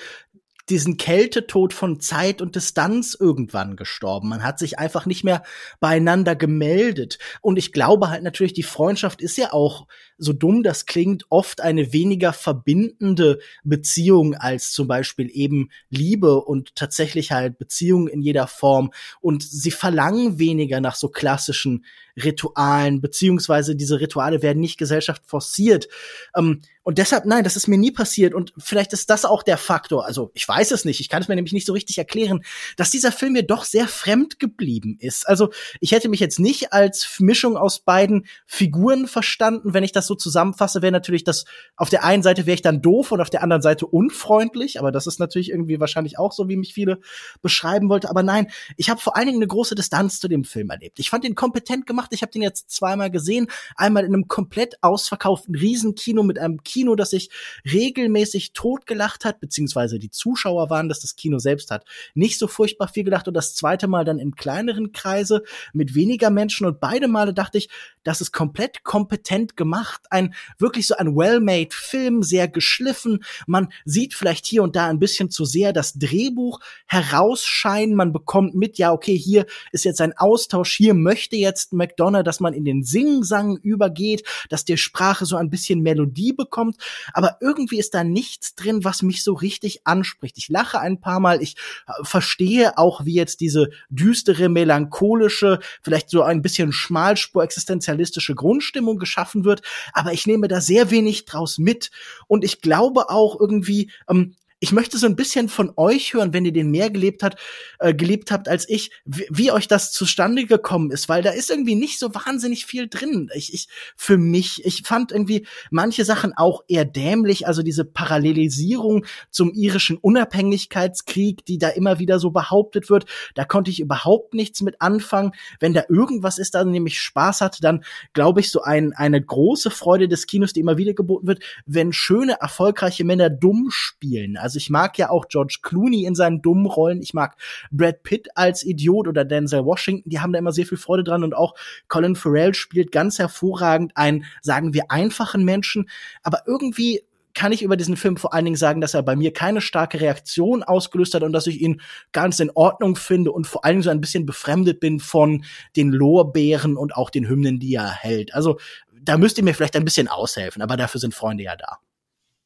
diesen 0.70 0.96
Kältetod 0.96 1.72
von 1.72 2.00
Zeit 2.00 2.42
und 2.42 2.56
Distanz 2.56 3.16
irgendwann 3.18 3.76
gestorben. 3.76 4.28
Man 4.28 4.42
hat 4.42 4.58
sich 4.58 4.78
einfach 4.78 5.06
nicht 5.06 5.24
mehr 5.24 5.42
beieinander 5.80 6.36
gemeldet. 6.36 7.18
Und 7.40 7.58
ich 7.58 7.72
glaube 7.72 8.10
halt 8.10 8.22
natürlich, 8.22 8.52
die 8.52 8.62
Freundschaft 8.62 9.22
ist 9.22 9.36
ja 9.38 9.52
auch, 9.52 9.86
so 10.18 10.32
dumm 10.32 10.62
das 10.64 10.84
klingt, 10.86 11.26
oft 11.30 11.60
eine 11.60 11.92
weniger 11.92 12.32
verbindende 12.32 13.38
Beziehung 13.62 14.34
als 14.34 14.72
zum 14.72 14.88
Beispiel 14.88 15.30
eben 15.32 15.70
Liebe 15.90 16.40
und 16.40 16.74
tatsächlich 16.74 17.30
halt 17.30 17.58
Beziehung 17.58 18.08
in 18.08 18.20
jeder 18.20 18.48
Form. 18.48 18.90
Und 19.20 19.44
sie 19.44 19.70
verlangen 19.70 20.38
weniger 20.38 20.80
nach 20.80 20.96
so 20.96 21.08
klassischen 21.08 21.84
Ritualen, 22.16 23.00
beziehungsweise 23.00 23.76
diese 23.76 24.00
Rituale 24.00 24.42
werden 24.42 24.60
nicht 24.60 24.76
Gesellschaft 24.76 25.22
forciert. 25.24 25.88
Ähm, 26.36 26.62
und 26.88 26.96
deshalb, 26.96 27.26
nein, 27.26 27.44
das 27.44 27.54
ist 27.54 27.68
mir 27.68 27.76
nie 27.76 27.90
passiert. 27.90 28.32
Und 28.32 28.54
vielleicht 28.56 28.94
ist 28.94 29.10
das 29.10 29.26
auch 29.26 29.42
der 29.42 29.58
Faktor. 29.58 30.06
Also 30.06 30.30
ich 30.32 30.48
weiß 30.48 30.70
es 30.70 30.86
nicht. 30.86 31.00
Ich 31.00 31.10
kann 31.10 31.20
es 31.20 31.28
mir 31.28 31.34
nämlich 31.34 31.52
nicht 31.52 31.66
so 31.66 31.74
richtig 31.74 31.98
erklären, 31.98 32.42
dass 32.78 32.90
dieser 32.90 33.12
Film 33.12 33.34
mir 33.34 33.42
doch 33.42 33.64
sehr 33.64 33.86
fremd 33.86 34.38
geblieben 34.38 34.96
ist. 34.98 35.28
Also 35.28 35.50
ich 35.80 35.92
hätte 35.92 36.08
mich 36.08 36.18
jetzt 36.18 36.40
nicht 36.40 36.72
als 36.72 37.18
Mischung 37.20 37.58
aus 37.58 37.80
beiden 37.80 38.24
Figuren 38.46 39.06
verstanden. 39.06 39.74
Wenn 39.74 39.84
ich 39.84 39.92
das 39.92 40.06
so 40.06 40.14
zusammenfasse, 40.14 40.80
wäre 40.80 40.90
natürlich 40.90 41.24
das, 41.24 41.44
auf 41.76 41.90
der 41.90 42.04
einen 42.04 42.22
Seite 42.22 42.46
wäre 42.46 42.54
ich 42.54 42.62
dann 42.62 42.80
doof 42.80 43.12
und 43.12 43.20
auf 43.20 43.28
der 43.28 43.42
anderen 43.42 43.60
Seite 43.60 43.86
unfreundlich. 43.86 44.78
Aber 44.78 44.90
das 44.90 45.06
ist 45.06 45.20
natürlich 45.20 45.50
irgendwie 45.50 45.80
wahrscheinlich 45.80 46.18
auch 46.18 46.32
so, 46.32 46.48
wie 46.48 46.56
mich 46.56 46.72
viele 46.72 47.00
beschreiben 47.42 47.90
wollte. 47.90 48.08
Aber 48.08 48.22
nein, 48.22 48.50
ich 48.78 48.88
habe 48.88 48.98
vor 48.98 49.14
allen 49.14 49.26
Dingen 49.26 49.40
eine 49.40 49.46
große 49.46 49.74
Distanz 49.74 50.20
zu 50.20 50.28
dem 50.28 50.42
Film 50.42 50.70
erlebt. 50.70 50.98
Ich 51.00 51.10
fand 51.10 51.26
ihn 51.26 51.34
kompetent 51.34 51.84
gemacht. 51.84 52.14
Ich 52.14 52.22
habe 52.22 52.32
den 52.32 52.40
jetzt 52.40 52.70
zweimal 52.70 53.10
gesehen. 53.10 53.48
Einmal 53.76 54.06
in 54.06 54.14
einem 54.14 54.26
komplett 54.26 54.82
ausverkauften 54.82 55.54
Riesenkino 55.54 56.22
mit 56.22 56.38
einem 56.38 56.62
Kino 56.62 56.77
Kino, 56.78 56.94
das 56.94 57.10
sich 57.10 57.30
regelmäßig 57.72 58.52
totgelacht 58.52 59.24
hat, 59.24 59.40
beziehungsweise 59.40 59.98
die 59.98 60.10
Zuschauer 60.10 60.70
waren, 60.70 60.88
dass 60.88 61.00
das 61.00 61.16
Kino 61.16 61.40
selbst 61.40 61.72
hat, 61.72 61.84
nicht 62.14 62.38
so 62.38 62.46
furchtbar 62.46 62.86
viel 62.86 63.02
gelacht 63.02 63.26
und 63.26 63.34
das 63.34 63.56
zweite 63.56 63.88
Mal 63.88 64.04
dann 64.04 64.20
in 64.20 64.36
kleineren 64.36 64.92
Kreise 64.92 65.42
mit 65.72 65.96
weniger 65.96 66.30
Menschen. 66.30 66.66
Und 66.68 66.78
beide 66.78 67.08
Male 67.08 67.34
dachte 67.34 67.58
ich, 67.58 67.68
das 68.04 68.20
ist 68.20 68.30
komplett 68.30 68.84
kompetent 68.84 69.56
gemacht, 69.56 70.02
ein 70.10 70.34
wirklich 70.58 70.86
so 70.86 70.94
ein 70.94 71.16
well-made 71.16 71.70
Film, 71.72 72.22
sehr 72.22 72.46
geschliffen. 72.46 73.24
Man 73.48 73.70
sieht 73.84 74.14
vielleicht 74.14 74.46
hier 74.46 74.62
und 74.62 74.76
da 74.76 74.86
ein 74.86 75.00
bisschen 75.00 75.30
zu 75.30 75.44
sehr 75.44 75.72
das 75.72 75.94
Drehbuch 75.94 76.60
herausscheinen. 76.86 77.96
Man 77.96 78.12
bekommt 78.12 78.54
mit, 78.54 78.78
ja, 78.78 78.92
okay, 78.92 79.18
hier 79.18 79.46
ist 79.72 79.84
jetzt 79.84 80.00
ein 80.00 80.16
Austausch, 80.16 80.76
hier 80.76 80.94
möchte 80.94 81.34
jetzt 81.34 81.72
McDonough, 81.72 82.22
dass 82.22 82.38
man 82.38 82.54
in 82.54 82.64
den 82.64 82.84
Singsang 82.84 83.56
übergeht, 83.56 84.22
dass 84.48 84.64
die 84.64 84.76
Sprache 84.76 85.26
so 85.26 85.36
ein 85.36 85.50
bisschen 85.50 85.80
Melodie 85.80 86.32
bekommt 86.32 86.67
kommt, 86.68 86.76
aber 87.12 87.38
irgendwie 87.40 87.78
ist 87.78 87.94
da 87.94 88.04
nichts 88.04 88.54
drin, 88.54 88.84
was 88.84 89.02
mich 89.02 89.22
so 89.22 89.34
richtig 89.34 89.86
anspricht. 89.86 90.36
Ich 90.38 90.48
lache 90.48 90.80
ein 90.80 91.00
paar 91.00 91.20
Mal, 91.20 91.42
ich 91.42 91.56
äh, 91.86 91.92
verstehe 92.02 92.76
auch, 92.78 93.04
wie 93.04 93.14
jetzt 93.14 93.40
diese 93.40 93.70
düstere, 93.88 94.48
melancholische, 94.48 95.58
vielleicht 95.82 96.10
so 96.10 96.22
ein 96.22 96.42
bisschen 96.42 96.72
schmalspur 96.72 97.42
existenzialistische 97.42 98.34
Grundstimmung 98.34 98.98
geschaffen 98.98 99.44
wird, 99.44 99.62
aber 99.92 100.12
ich 100.12 100.26
nehme 100.26 100.48
da 100.48 100.60
sehr 100.60 100.90
wenig 100.90 101.24
draus 101.24 101.58
mit. 101.58 101.90
Und 102.26 102.44
ich 102.44 102.60
glaube 102.60 103.10
auch 103.10 103.38
irgendwie, 103.38 103.90
ähm, 104.08 104.34
ich 104.60 104.72
möchte 104.72 104.98
so 104.98 105.06
ein 105.06 105.14
bisschen 105.14 105.48
von 105.48 105.72
euch 105.76 106.14
hören, 106.14 106.32
wenn 106.32 106.44
ihr 106.44 106.52
den 106.52 106.70
mehr 106.70 106.90
gelebt 106.90 107.22
habt, 107.22 107.38
äh, 107.78 107.94
gelebt 107.94 108.32
habt 108.32 108.48
als 108.48 108.68
ich, 108.68 108.90
wie, 109.04 109.26
wie, 109.30 109.52
euch 109.52 109.68
das 109.68 109.92
zustande 109.92 110.46
gekommen 110.46 110.90
ist, 110.90 111.08
weil 111.08 111.22
da 111.22 111.30
ist 111.30 111.50
irgendwie 111.50 111.76
nicht 111.76 111.98
so 111.98 112.14
wahnsinnig 112.14 112.66
viel 112.66 112.88
drin. 112.88 113.30
Ich, 113.34 113.54
ich 113.54 113.68
für 113.96 114.18
mich, 114.18 114.64
ich 114.64 114.82
fand 114.82 115.12
irgendwie 115.12 115.46
manche 115.70 116.04
Sachen 116.04 116.32
auch 116.36 116.64
eher 116.66 116.84
dämlich, 116.84 117.46
also 117.46 117.62
diese 117.62 117.84
Parallelisierung 117.84 119.06
zum 119.30 119.52
irischen 119.52 119.96
Unabhängigkeitskrieg, 119.96 121.44
die 121.44 121.58
da 121.58 121.68
immer 121.68 122.00
wieder 122.00 122.18
so 122.18 122.30
behauptet 122.30 122.90
wird, 122.90 123.06
da 123.34 123.44
konnte 123.44 123.70
ich 123.70 123.78
überhaupt 123.78 124.34
nichts 124.34 124.60
mit 124.60 124.80
anfangen. 124.80 125.32
Wenn 125.60 125.72
da 125.72 125.84
irgendwas 125.88 126.38
ist, 126.38 126.56
da 126.56 126.64
nämlich 126.64 127.00
Spaß 127.00 127.42
hat, 127.42 127.62
dann 127.62 127.84
glaube 128.12 128.40
ich 128.40 128.50
so 128.50 128.62
ein, 128.62 128.92
eine 128.92 129.22
große 129.22 129.70
Freude 129.70 130.08
des 130.08 130.26
Kinos, 130.26 130.52
die 130.52 130.60
immer 130.60 130.78
wieder 130.78 130.94
geboten 130.94 131.28
wird, 131.28 131.42
wenn 131.64 131.92
schöne 131.92 132.38
erfolgreiche 132.40 133.04
Männer 133.04 133.30
dumm 133.30 133.68
spielen. 133.70 134.36
Also 134.36 134.47
ich 134.56 134.70
mag 134.70 134.98
ja 134.98 135.10
auch 135.10 135.28
George 135.28 135.58
Clooney 135.62 136.04
in 136.04 136.14
seinen 136.14 136.42
dummen 136.42 136.66
Rollen. 136.66 137.02
Ich 137.02 137.14
mag 137.14 137.36
Brad 137.70 138.02
Pitt 138.02 138.28
als 138.34 138.64
Idiot 138.64 139.08
oder 139.08 139.24
Denzel 139.24 139.64
Washington. 139.64 140.08
Die 140.08 140.20
haben 140.20 140.32
da 140.32 140.38
immer 140.38 140.52
sehr 140.52 140.66
viel 140.66 140.78
Freude 140.78 141.04
dran 141.04 141.24
und 141.24 141.34
auch 141.34 141.54
Colin 141.88 142.16
Farrell 142.16 142.54
spielt 142.54 142.92
ganz 142.92 143.18
hervorragend 143.18 143.96
einen, 143.96 144.24
sagen 144.42 144.74
wir, 144.74 144.90
einfachen 144.90 145.44
Menschen. 145.44 145.88
Aber 146.22 146.42
irgendwie 146.46 147.02
kann 147.38 147.52
ich 147.52 147.62
über 147.62 147.76
diesen 147.76 147.96
Film 147.96 148.16
vor 148.16 148.34
allen 148.34 148.46
Dingen 148.46 148.56
sagen, 148.56 148.80
dass 148.80 148.94
er 148.94 149.02
bei 149.04 149.14
mir 149.14 149.32
keine 149.32 149.60
starke 149.60 150.00
Reaktion 150.00 150.64
ausgelöst 150.64 151.14
hat 151.14 151.22
und 151.22 151.32
dass 151.32 151.46
ich 151.46 151.60
ihn 151.60 151.80
ganz 152.10 152.40
in 152.40 152.50
Ordnung 152.50 152.96
finde 152.96 153.30
und 153.30 153.46
vor 153.46 153.64
allen 153.64 153.74
Dingen 153.74 153.82
so 153.84 153.90
ein 153.90 154.00
bisschen 154.00 154.26
befremdet 154.26 154.80
bin 154.80 154.98
von 154.98 155.44
den 155.76 155.92
Lorbeeren 155.92 156.76
und 156.76 156.96
auch 156.96 157.10
den 157.10 157.28
Hymnen, 157.28 157.60
die 157.60 157.74
er 157.74 157.92
hält. 157.92 158.34
Also 158.34 158.58
da 159.00 159.16
müsst 159.18 159.38
ihr 159.38 159.44
mir 159.44 159.54
vielleicht 159.54 159.76
ein 159.76 159.84
bisschen 159.84 160.08
aushelfen, 160.08 160.62
aber 160.62 160.76
dafür 160.76 161.00
sind 161.00 161.14
Freunde 161.14 161.44
ja 161.44 161.54
da. 161.54 161.78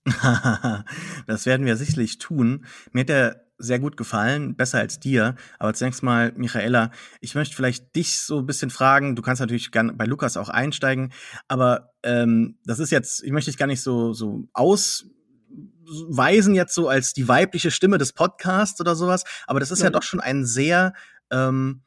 das 1.26 1.46
werden 1.46 1.66
wir 1.66 1.76
sicherlich 1.76 2.18
tun. 2.18 2.64
Mir 2.92 3.00
hat 3.00 3.08
der 3.08 3.42
sehr 3.58 3.78
gut 3.78 3.96
gefallen, 3.96 4.56
besser 4.56 4.78
als 4.78 4.98
dir. 4.98 5.36
Aber 5.58 5.72
zunächst 5.74 6.02
mal, 6.02 6.32
Michaela, 6.36 6.90
ich 7.20 7.34
möchte 7.34 7.54
vielleicht 7.54 7.94
dich 7.94 8.20
so 8.20 8.38
ein 8.38 8.46
bisschen 8.46 8.70
fragen. 8.70 9.14
Du 9.14 9.22
kannst 9.22 9.40
natürlich 9.40 9.70
gerne 9.70 9.92
bei 9.92 10.04
Lukas 10.04 10.36
auch 10.36 10.48
einsteigen, 10.48 11.12
aber 11.48 11.92
ähm, 12.02 12.58
das 12.64 12.80
ist 12.80 12.90
jetzt, 12.90 13.22
ich 13.22 13.30
möchte 13.30 13.50
dich 13.50 13.58
gar 13.58 13.66
nicht 13.66 13.82
so 13.82 14.12
so 14.12 14.48
ausweisen 14.52 16.54
jetzt 16.54 16.74
so 16.74 16.88
als 16.88 17.12
die 17.12 17.28
weibliche 17.28 17.70
Stimme 17.70 17.98
des 17.98 18.12
Podcasts 18.12 18.80
oder 18.80 18.96
sowas. 18.96 19.24
Aber 19.46 19.60
das 19.60 19.70
ist 19.70 19.78
ja, 19.78 19.86
ja 19.86 19.90
doch 19.90 20.02
schon 20.02 20.20
ein 20.20 20.44
sehr 20.44 20.94
ähm, 21.30 21.82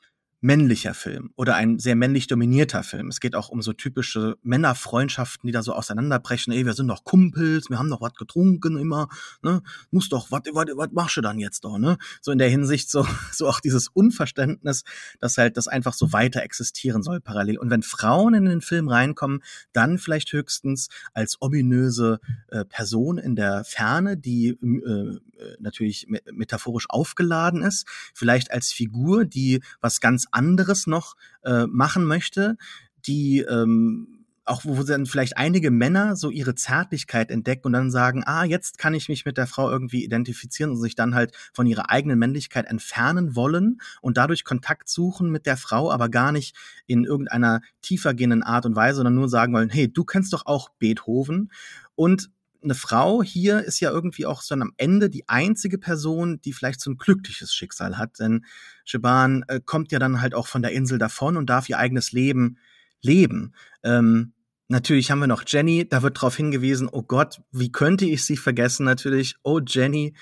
männlicher 0.46 0.94
Film 0.94 1.32
oder 1.36 1.56
ein 1.56 1.80
sehr 1.80 1.96
männlich 1.96 2.28
dominierter 2.28 2.84
Film. 2.84 3.08
Es 3.08 3.20
geht 3.20 3.36
auch 3.36 3.50
um 3.50 3.64
so 3.64 3.74
typische 3.74 4.38
Männerfreundschaften, 4.44 5.48
die 5.48 5.52
da 5.52 5.64
so 5.64 5.74
auseinanderbrechen. 5.74 6.54
Ey, 6.54 6.68
wir 6.68 6.74
sind 6.74 6.88
doch 6.88 7.04
Kumpels, 7.04 7.72
wir 7.72 7.80
haben 7.80 7.90
doch 7.90 8.00
was 8.00 8.14
getrunken 8.14 8.78
immer, 8.78 9.10
ne? 9.42 9.64
Muss 9.90 10.08
doch, 10.08 10.30
was 10.30 10.44
machst 10.92 11.18
du 11.18 11.22
dann 11.22 11.40
jetzt 11.40 11.66
doch, 11.66 11.80
ne? 11.80 11.98
So 12.22 12.32
in 12.32 12.38
der 12.38 12.50
Hinsicht 12.50 12.92
so 12.92 13.08
so 13.32 13.48
auch 13.48 13.60
dieses 13.60 13.88
Unverständnis, 13.88 14.84
dass 15.20 15.38
halt 15.40 15.58
das 15.58 15.68
einfach 15.68 15.94
so 15.94 16.14
weiter 16.14 16.44
existieren 16.44 17.02
soll 17.02 17.22
parallel. 17.22 17.58
Und 17.58 17.72
wenn 17.72 17.82
Frauen 17.82 18.36
in 18.36 18.46
den 18.46 18.62
Film 18.62 18.88
reinkommen, 18.88 19.42
dann 19.74 19.98
vielleicht 19.98 20.32
höchstens 20.32 20.90
als 21.14 21.42
ominöse 21.42 22.20
äh, 22.50 22.66
Person 22.66 23.18
in 23.18 23.36
der 23.36 23.64
Ferne, 23.64 24.16
die 24.16 24.50
äh, 24.50 25.20
natürlich 25.60 26.08
metaphorisch 26.32 26.86
aufgeladen 26.90 27.62
ist, 27.64 27.88
vielleicht 28.14 28.52
als 28.52 28.72
Figur, 28.72 29.26
die 29.26 29.62
was 29.82 30.00
ganz 30.00 30.28
anderes 30.36 30.88
noch 30.88 31.16
äh, 31.44 31.66
machen 31.68 32.06
möchte, 32.06 32.58
die 33.06 33.40
ähm, 33.40 34.26
auch 34.46 34.64
wo 34.64 34.82
dann 34.84 35.08
vielleicht 35.08 35.38
einige 35.38 35.72
Männer 35.72 36.16
so 36.16 36.30
ihre 36.30 36.54
Zärtlichkeit 36.54 37.32
entdecken 37.32 37.66
und 37.66 37.74
dann 37.74 37.90
sagen, 37.90 38.24
ah, 38.26 38.46
jetzt 38.46 38.78
kann 38.78 38.94
ich 38.94 39.10
mich 39.10 39.26
mit 39.26 39.38
der 39.38 39.48
Frau 39.48 39.72
irgendwie 39.72 40.04
identifizieren 40.04 40.72
und 40.72 40.78
sich 40.80 40.94
dann 40.94 41.16
halt 41.16 41.36
von 41.52 41.66
ihrer 41.66 41.90
eigenen 41.90 42.20
Männlichkeit 42.20 42.68
entfernen 42.68 43.36
wollen 43.36 43.80
und 44.02 44.18
dadurch 44.18 44.44
Kontakt 44.44 44.88
suchen 44.88 45.32
mit 45.32 45.48
der 45.48 45.58
Frau, 45.58 45.92
aber 45.92 46.10
gar 46.10 46.32
nicht 46.32 46.56
in 46.86 47.06
irgendeiner 47.06 47.62
tiefergehenden 47.82 48.44
Art 48.44 48.68
und 48.68 48.76
Weise, 48.76 48.98
sondern 48.98 49.16
nur 49.16 49.30
sagen 49.30 49.52
wollen, 49.54 49.70
hey, 49.70 49.92
du 49.92 50.04
kennst 50.06 50.32
doch 50.32 50.46
auch 50.46 50.70
Beethoven. 50.78 51.52
Und 51.96 52.30
eine 52.66 52.76
Frau 52.76 53.24
hier 53.24 53.62
ist 53.62 53.80
ja 53.80 53.92
irgendwie 53.92 54.26
auch 54.26 54.42
so 54.42 54.54
am 54.56 54.74
Ende 54.78 55.10
die 55.10 55.30
einzige 55.30 55.78
Person, 55.78 56.42
die 56.42 56.52
vielleicht 56.52 56.82
so 56.82 56.92
ein 56.92 56.98
glückliches 56.98 57.54
Schicksal 57.54 57.98
hat. 57.98 58.20
Denn 58.20 58.46
Shaban 58.84 59.46
äh, 59.48 59.62
kommt 59.64 59.92
ja 59.92 60.00
dann 60.00 60.22
halt 60.22 60.36
auch 60.36 60.48
von 60.48 60.62
der 60.62 60.72
Insel 60.72 60.98
davon 60.98 61.38
und 61.38 61.50
darf 61.50 61.70
ihr 61.70 61.80
eigenes 61.80 62.12
Leben 62.12 62.58
leben. 63.02 63.54
Ähm, 63.84 64.34
natürlich 64.68 65.12
haben 65.12 65.20
wir 65.20 65.28
noch 65.28 65.44
Jenny, 65.48 65.88
da 65.88 66.02
wird 66.02 66.18
darauf 66.18 66.36
hingewiesen, 66.36 66.90
oh 66.92 67.04
Gott, 67.04 67.42
wie 67.52 67.72
könnte 67.72 68.06
ich 68.06 68.26
sie 68.26 68.38
vergessen? 68.38 68.86
Natürlich, 68.86 69.36
oh 69.44 69.60
Jenny, 69.66 70.16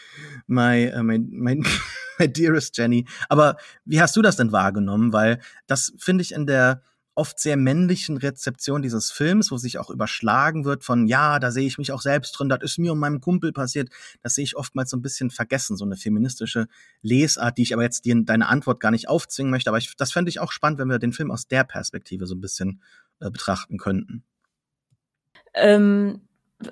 my, 0.48 0.94
uh, 0.96 1.04
my, 1.04 1.18
my, 1.20 1.64
my 2.20 2.32
dearest 2.32 2.78
Jenny. 2.78 3.06
Aber 3.30 3.58
wie 3.86 4.02
hast 4.02 4.16
du 4.16 4.22
das 4.22 4.36
denn 4.36 4.52
wahrgenommen? 4.52 5.14
Weil 5.14 5.40
das 5.68 5.94
finde 5.98 6.22
ich 6.22 6.34
in 6.34 6.46
der 6.46 6.84
oft 7.16 7.40
sehr 7.40 7.58
männlichen 7.58 8.18
Rezeption 8.18 8.82
dieses 8.82 9.12
Films, 9.12 9.52
wo 9.52 9.58
sich 9.58 9.78
auch 9.78 9.90
überschlagen 9.90 10.66
wird 10.66 10.84
von, 10.84 11.08
ja, 11.08 11.40
da 11.40 11.52
sehe 11.52 11.68
ich 11.68 11.78
mich 11.78 11.92
auch 11.92 12.02
selbst 12.02 12.32
drin, 12.32 12.50
das 12.50 12.60
ist 12.64 12.80
mir 12.80 12.92
und 12.92 13.00
meinem 13.00 13.22
Kumpel 13.22 13.54
passiert, 13.54 13.90
das 14.22 14.36
sehe 14.36 14.44
ich 14.44 14.56
oftmals 14.56 14.90
so 14.90 14.98
ein 14.98 15.02
bisschen 15.02 15.30
vergessen, 15.30 15.78
so 15.78 15.86
eine 15.86 15.96
feministische 15.96 16.68
Lesart, 17.02 17.58
die 17.58 17.64
ich 17.64 17.74
aber 17.74 17.84
jetzt 17.84 18.06
dir 18.06 18.16
deine 18.24 18.48
Antwort 18.48 18.80
gar 18.80 18.92
nicht 18.92 19.10
aufzwingen 19.10 19.52
möchte, 19.52 19.70
aber 19.70 19.78
ich, 19.78 19.96
das 19.96 20.12
fände 20.12 20.30
ich 20.30 20.40
auch 20.40 20.52
spannend, 20.52 20.80
wenn 20.80 20.90
wir 20.90 21.00
den 21.00 21.14
Film 21.14 21.32
aus 21.32 21.48
der 21.48 21.64
Perspektive 21.64 22.26
so 22.26 22.36
ein 22.36 22.42
bisschen 22.42 22.82
äh, 23.20 23.30
betrachten 23.30 23.78
könnten. 23.78 24.24
Ähm, 25.54 26.22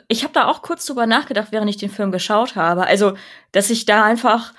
ich 0.08 0.24
habe 0.24 0.34
da 0.34 0.48
auch 0.48 0.62
kurz 0.62 0.86
drüber 0.86 1.06
nachgedacht, 1.06 1.52
während 1.52 1.70
ich 1.70 1.78
den 1.78 1.89
Film 1.89 2.12
geschaut 2.12 2.56
habe. 2.56 2.88
Also, 2.88 3.16
dass 3.52 3.70
ich 3.70 3.86
da 3.86 4.04
einfach 4.06 4.54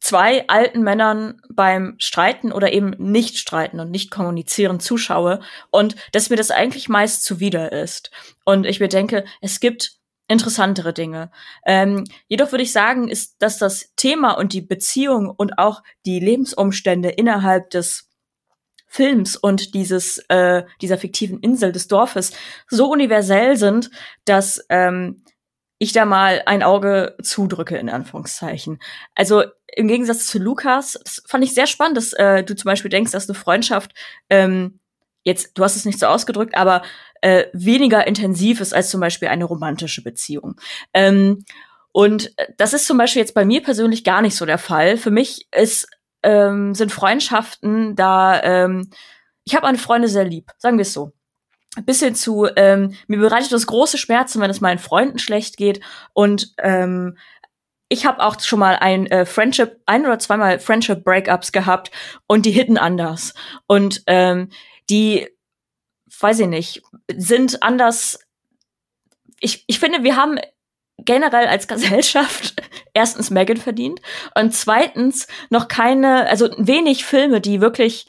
zwei 0.00 0.46
alten 0.48 0.82
Männern 0.82 1.40
beim 1.48 1.94
Streiten 1.98 2.52
oder 2.52 2.72
eben 2.72 2.90
nicht 2.98 3.38
streiten 3.38 3.80
und 3.80 3.90
nicht 3.90 4.10
kommunizieren 4.10 4.80
zuschaue 4.80 5.40
und 5.70 5.96
dass 6.12 6.30
mir 6.30 6.36
das 6.36 6.50
eigentlich 6.50 6.88
meist 6.88 7.24
zuwider 7.24 7.72
ist. 7.72 8.10
Und 8.44 8.66
ich 8.66 8.80
mir 8.80 8.88
denke, 8.88 9.24
es 9.40 9.60
gibt 9.60 9.96
interessantere 10.28 10.92
Dinge. 10.92 11.30
Ähm, 11.64 12.04
jedoch 12.26 12.50
würde 12.52 12.64
ich 12.64 12.72
sagen, 12.72 13.08
ist, 13.08 13.36
dass 13.40 13.58
das 13.58 13.94
Thema 13.96 14.32
und 14.32 14.52
die 14.52 14.60
Beziehung 14.62 15.30
und 15.30 15.58
auch 15.58 15.82
die 16.04 16.18
Lebensumstände 16.18 17.10
innerhalb 17.10 17.70
des 17.70 18.10
Films 18.88 19.36
und 19.36 19.74
dieses 19.74 20.18
äh, 20.28 20.64
dieser 20.80 20.96
fiktiven 20.96 21.40
Insel 21.40 21.72
des 21.72 21.88
Dorfes 21.88 22.32
so 22.68 22.88
universell 22.90 23.56
sind, 23.56 23.90
dass 24.24 24.64
ähm, 24.68 25.22
ich 25.78 25.92
da 25.92 26.04
mal 26.04 26.42
ein 26.46 26.62
Auge 26.62 27.16
zudrücke, 27.22 27.76
in 27.76 27.90
Anführungszeichen. 27.90 28.78
Also 29.14 29.44
im 29.74 29.88
Gegensatz 29.88 30.26
zu 30.26 30.38
Lukas, 30.38 30.98
das 31.04 31.22
fand 31.26 31.44
ich 31.44 31.54
sehr 31.54 31.66
spannend, 31.66 31.96
dass 31.98 32.12
äh, 32.14 32.42
du 32.44 32.56
zum 32.56 32.70
Beispiel 32.70 32.90
denkst, 32.90 33.12
dass 33.12 33.28
eine 33.28 33.38
Freundschaft 33.38 33.92
ähm, 34.30 34.80
jetzt, 35.22 35.58
du 35.58 35.64
hast 35.64 35.76
es 35.76 35.84
nicht 35.84 35.98
so 35.98 36.06
ausgedrückt, 36.06 36.56
aber 36.56 36.82
äh, 37.20 37.46
weniger 37.52 38.06
intensiv 38.06 38.60
ist 38.60 38.72
als 38.72 38.88
zum 38.88 39.00
Beispiel 39.00 39.28
eine 39.28 39.44
romantische 39.44 40.02
Beziehung. 40.02 40.54
Ähm, 40.94 41.44
und 41.92 42.32
das 42.56 42.72
ist 42.72 42.86
zum 42.86 42.98
Beispiel 42.98 43.20
jetzt 43.20 43.34
bei 43.34 43.44
mir 43.44 43.62
persönlich 43.62 44.04
gar 44.04 44.22
nicht 44.22 44.36
so 44.36 44.46
der 44.46 44.58
Fall. 44.58 44.96
Für 44.96 45.10
mich 45.10 45.48
ist, 45.54 45.88
ähm, 46.22 46.74
sind 46.74 46.92
Freundschaften 46.92 47.96
da, 47.96 48.42
ähm, 48.42 48.90
ich 49.44 49.54
habe 49.54 49.66
meine 49.66 49.78
Freunde 49.78 50.08
sehr 50.08 50.24
lieb, 50.24 50.52
sagen 50.58 50.78
wir 50.78 50.82
es 50.82 50.92
so 50.92 51.12
bis 51.84 52.00
hin 52.00 52.14
zu, 52.14 52.46
ähm, 52.56 52.94
mir 53.06 53.18
bereitet 53.18 53.52
das 53.52 53.66
große 53.66 53.98
Schmerzen, 53.98 54.40
wenn 54.40 54.50
es 54.50 54.60
meinen 54.60 54.78
Freunden 54.78 55.18
schlecht 55.18 55.56
geht. 55.56 55.80
Und 56.12 56.54
ähm, 56.58 57.16
ich 57.88 58.06
habe 58.06 58.22
auch 58.24 58.40
schon 58.40 58.58
mal 58.58 58.76
ein 58.76 59.06
äh, 59.06 59.26
Friendship, 59.26 59.80
ein 59.86 60.06
oder 60.06 60.18
zweimal 60.18 60.58
Friendship 60.58 61.04
Breakups 61.04 61.52
gehabt 61.52 61.90
und 62.26 62.46
die 62.46 62.50
hitten 62.50 62.78
anders. 62.78 63.34
Und 63.66 64.02
ähm, 64.06 64.50
die, 64.90 65.28
weiß 66.20 66.40
ich 66.40 66.48
nicht, 66.48 66.82
sind 67.14 67.62
anders. 67.62 68.18
Ich, 69.40 69.64
ich 69.66 69.78
finde, 69.78 70.02
wir 70.02 70.16
haben 70.16 70.38
generell 70.98 71.46
als 71.46 71.68
Gesellschaft 71.68 72.54
erstens 72.94 73.30
Megan 73.30 73.58
verdient 73.58 74.00
und 74.34 74.54
zweitens 74.54 75.26
noch 75.50 75.68
keine, 75.68 76.28
also 76.28 76.50
wenig 76.56 77.04
Filme, 77.04 77.40
die 77.40 77.60
wirklich 77.60 78.06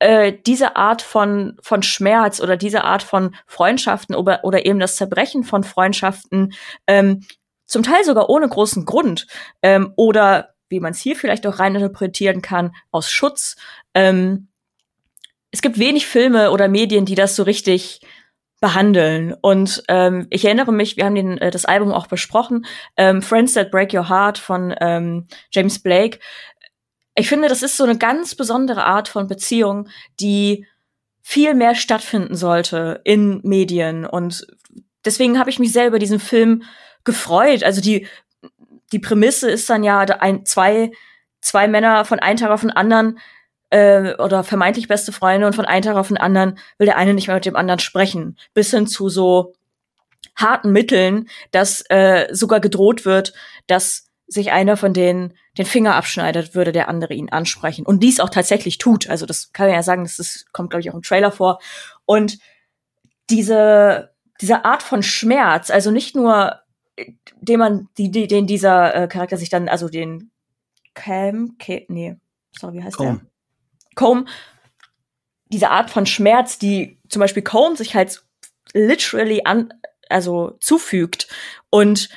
äh, 0.00 0.32
diese 0.46 0.76
Art 0.76 1.02
von, 1.02 1.56
von 1.62 1.82
Schmerz 1.82 2.40
oder 2.40 2.56
diese 2.56 2.84
Art 2.84 3.02
von 3.02 3.36
Freundschaften 3.46 4.16
oder, 4.16 4.40
oder 4.44 4.66
eben 4.66 4.80
das 4.80 4.96
Zerbrechen 4.96 5.44
von 5.44 5.62
Freundschaften, 5.62 6.52
ähm, 6.86 7.24
zum 7.66 7.82
Teil 7.84 8.02
sogar 8.04 8.28
ohne 8.28 8.48
großen 8.48 8.84
Grund 8.84 9.28
ähm, 9.62 9.92
oder 9.96 10.54
wie 10.68 10.80
man 10.80 10.92
es 10.92 11.00
hier 11.00 11.16
vielleicht 11.16 11.46
auch 11.46 11.58
rein 11.58 11.74
interpretieren 11.74 12.42
kann, 12.42 12.74
aus 12.90 13.10
Schutz. 13.10 13.56
Ähm, 13.94 14.48
es 15.50 15.62
gibt 15.62 15.78
wenig 15.78 16.06
Filme 16.06 16.50
oder 16.50 16.68
Medien, 16.68 17.04
die 17.04 17.14
das 17.14 17.36
so 17.36 17.42
richtig 17.42 18.00
behandeln. 18.60 19.34
Und 19.40 19.82
ähm, 19.88 20.26
ich 20.30 20.44
erinnere 20.44 20.72
mich, 20.72 20.96
wir 20.96 21.06
haben 21.06 21.14
den, 21.14 21.38
äh, 21.38 21.50
das 21.50 21.64
Album 21.64 21.92
auch 21.92 22.06
besprochen, 22.06 22.66
ähm, 22.96 23.22
Friends 23.22 23.54
That 23.54 23.70
Break 23.70 23.94
Your 23.94 24.08
Heart 24.08 24.38
von 24.38 24.74
ähm, 24.80 25.26
James 25.50 25.82
Blake 25.82 26.20
ich 27.14 27.28
finde, 27.28 27.48
das 27.48 27.62
ist 27.62 27.76
so 27.76 27.84
eine 27.84 27.98
ganz 27.98 28.34
besondere 28.34 28.84
Art 28.84 29.08
von 29.08 29.26
Beziehung, 29.26 29.88
die 30.20 30.66
viel 31.22 31.54
mehr 31.54 31.74
stattfinden 31.74 32.34
sollte 32.34 33.00
in 33.04 33.40
Medien. 33.42 34.06
Und 34.06 34.46
deswegen 35.04 35.38
habe 35.38 35.50
ich 35.50 35.58
mich 35.58 35.72
sehr 35.72 35.86
über 35.86 35.98
diesen 35.98 36.20
Film 36.20 36.62
gefreut. 37.04 37.62
Also 37.62 37.80
die, 37.80 38.06
die 38.92 38.98
Prämisse 38.98 39.50
ist 39.50 39.68
dann 39.68 39.84
ja 39.84 40.00
ein, 40.00 40.44
zwei, 40.46 40.92
zwei 41.40 41.68
Männer 41.68 42.04
von 42.04 42.18
einem 42.18 42.38
Tag 42.38 42.50
auf 42.50 42.62
den 42.62 42.70
anderen 42.70 43.18
äh, 43.70 44.14
oder 44.16 44.44
vermeintlich 44.44 44.88
beste 44.88 45.12
Freunde 45.12 45.46
und 45.46 45.54
von 45.54 45.64
einem 45.64 45.82
Tag 45.82 45.96
auf 45.96 46.08
den 46.08 46.16
anderen 46.18 46.58
will 46.78 46.86
der 46.86 46.96
eine 46.96 47.14
nicht 47.14 47.28
mehr 47.28 47.36
mit 47.36 47.46
dem 47.46 47.56
anderen 47.56 47.80
sprechen. 47.80 48.36
Bis 48.54 48.70
hin 48.70 48.86
zu 48.86 49.08
so 49.08 49.54
harten 50.36 50.72
Mitteln, 50.72 51.28
dass 51.50 51.84
äh, 51.90 52.28
sogar 52.32 52.60
gedroht 52.60 53.04
wird, 53.04 53.32
dass 53.66 54.06
sich 54.26 54.52
einer 54.52 54.76
von 54.76 54.92
denen 54.92 55.34
den 55.60 55.66
Finger 55.66 55.94
abschneidet, 55.94 56.54
würde 56.54 56.72
der 56.72 56.88
andere 56.88 57.14
ihn 57.14 57.30
ansprechen. 57.30 57.84
Und 57.86 58.02
dies 58.02 58.20
auch 58.20 58.30
tatsächlich 58.30 58.78
tut. 58.78 59.08
Also 59.08 59.26
das 59.26 59.52
kann 59.52 59.66
man 59.66 59.74
ja 59.74 59.82
sagen, 59.82 60.04
das 60.04 60.18
ist, 60.18 60.52
kommt, 60.52 60.70
glaube 60.70 60.80
ich, 60.80 60.90
auch 60.90 60.94
im 60.94 61.02
Trailer 61.02 61.30
vor. 61.30 61.60
Und 62.06 62.38
diese, 63.28 64.14
diese 64.40 64.64
Art 64.64 64.82
von 64.82 65.02
Schmerz, 65.02 65.70
also 65.70 65.90
nicht 65.90 66.16
nur 66.16 66.60
den 67.40 67.58
man, 67.58 67.88
die, 67.96 68.10
den 68.10 68.46
dieser 68.46 68.94
äh, 68.94 69.08
Charakter 69.08 69.36
sich 69.36 69.48
dann, 69.48 69.68
also 69.68 69.88
den 69.88 70.30
Cam, 70.94 71.56
Ke 71.58 71.86
nee, 71.88 72.16
sorry, 72.58 72.78
wie 72.78 72.82
heißt 72.82 72.96
Comb. 72.96 73.20
der? 73.20 73.30
Comb, 73.94 74.28
diese 75.46 75.70
Art 75.70 75.90
von 75.90 76.06
Schmerz, 76.06 76.58
die 76.58 76.98
zum 77.08 77.20
Beispiel 77.20 77.42
Comb 77.42 77.76
sich 77.76 77.94
halt 77.94 78.22
literally 78.72 79.42
an, 79.44 79.72
also 80.08 80.56
zufügt 80.60 81.28
und 81.70 82.08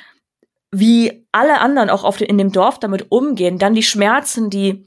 wie 0.78 1.26
alle 1.32 1.60
anderen 1.60 1.90
auch 1.90 2.04
auf 2.04 2.16
den, 2.16 2.28
in 2.28 2.38
dem 2.38 2.52
Dorf 2.52 2.78
damit 2.78 3.10
umgehen, 3.10 3.58
dann 3.58 3.74
die 3.74 3.82
Schmerzen, 3.82 4.50
die 4.50 4.86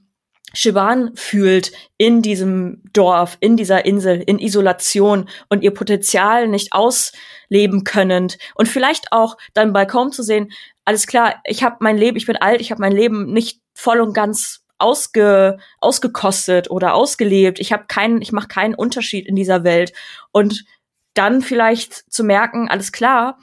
Shivan 0.54 1.12
fühlt 1.16 1.72
in 1.98 2.22
diesem 2.22 2.82
Dorf, 2.94 3.38
in 3.42 3.58
dieser 3.58 3.86
Insel, 3.86 4.22
in 4.22 4.40
Isolation 4.40 5.30
und 5.50 5.62
ihr 5.62 5.74
Potenzial 5.74 6.48
nicht 6.48 6.74
ausleben 6.74 7.84
könnend 7.84 8.38
und 8.56 8.68
vielleicht 8.68 9.12
auch 9.12 9.38
dann 9.54 9.74
bei 9.74 9.86
kaum 9.86 10.12
zu 10.12 10.24
sehen, 10.24 10.52
alles 10.86 11.06
klar, 11.06 11.36
ich 11.46 11.64
habe 11.64 11.78
mein 11.82 11.98
Leben, 11.98 12.18
ich 12.18 12.26
bin 12.26 12.38
alt, 12.38 12.62
ich 12.62 12.72
habe 12.72 12.82
mein 12.82 12.94
Leben 12.94 13.32
nicht 13.34 13.62
voll 13.74 14.00
und 14.00 14.14
ganz 14.14 14.64
ausge, 14.80 15.58
ausgekostet 15.80 16.70
oder 16.72 16.94
ausgelebt. 16.94 17.60
Ich 17.60 17.74
habe 17.74 17.86
keinen, 17.88 18.22
ich 18.22 18.32
mache 18.32 18.48
keinen 18.48 18.76
Unterschied 18.76 19.28
in 19.28 19.36
dieser 19.36 19.64
Welt 19.64 19.92
und 20.32 20.66
dann 21.14 21.42
vielleicht 21.42 22.12
zu 22.12 22.24
merken, 22.24 22.70
alles 22.70 22.92
klar, 22.92 23.40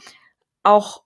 auch 0.63 1.04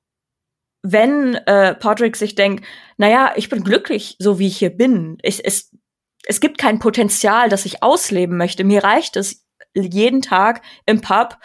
wenn 0.93 1.35
äh, 1.35 1.75
Patrick 1.75 2.17
sich 2.17 2.35
denkt, 2.35 2.65
naja, 2.97 3.33
ich 3.37 3.49
bin 3.49 3.65
glücklich, 3.65 4.17
so 4.19 4.39
wie 4.39 4.47
ich 4.47 4.59
hier 4.59 4.71
bin. 4.71 5.19
Ich, 5.23 5.45
es, 5.45 5.75
es 6.25 6.41
gibt 6.41 6.59
kein 6.59 6.79
Potenzial, 6.79 7.49
das 7.49 7.67
ich 7.67 7.83
ausleben 7.83 8.37
möchte. 8.37 8.65
Mir 8.65 8.85
reicht 8.85 9.17
es, 9.17 9.45
jeden 9.75 10.23
Tag 10.23 10.63
im 10.87 11.01
Pub 11.01 11.39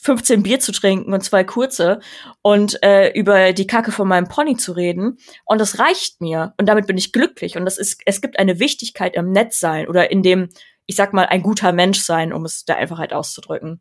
15 0.00 0.42
Bier 0.42 0.60
zu 0.60 0.72
trinken 0.72 1.12
und 1.12 1.22
zwei 1.22 1.44
kurze 1.44 2.00
und 2.42 2.82
äh, 2.82 3.10
über 3.12 3.52
die 3.52 3.66
Kacke 3.66 3.92
von 3.92 4.08
meinem 4.08 4.28
Pony 4.28 4.56
zu 4.56 4.72
reden. 4.72 5.18
Und 5.44 5.60
das 5.60 5.78
reicht 5.78 6.20
mir. 6.20 6.54
Und 6.56 6.68
damit 6.68 6.86
bin 6.86 6.96
ich 6.96 7.12
glücklich. 7.12 7.56
Und 7.56 7.64
das 7.64 7.78
ist, 7.78 8.00
es 8.06 8.20
gibt 8.20 8.38
eine 8.38 8.60
Wichtigkeit 8.60 9.16
im 9.16 9.32
Netzsein 9.32 9.88
oder 9.88 10.10
in 10.10 10.22
dem, 10.22 10.48
ich 10.86 10.96
sag 10.96 11.12
mal, 11.12 11.26
ein 11.26 11.42
guter 11.42 11.72
Mensch 11.72 12.00
sein, 12.00 12.32
um 12.32 12.44
es 12.44 12.64
der 12.64 12.76
Einfachheit 12.76 13.12
auszudrücken. 13.12 13.80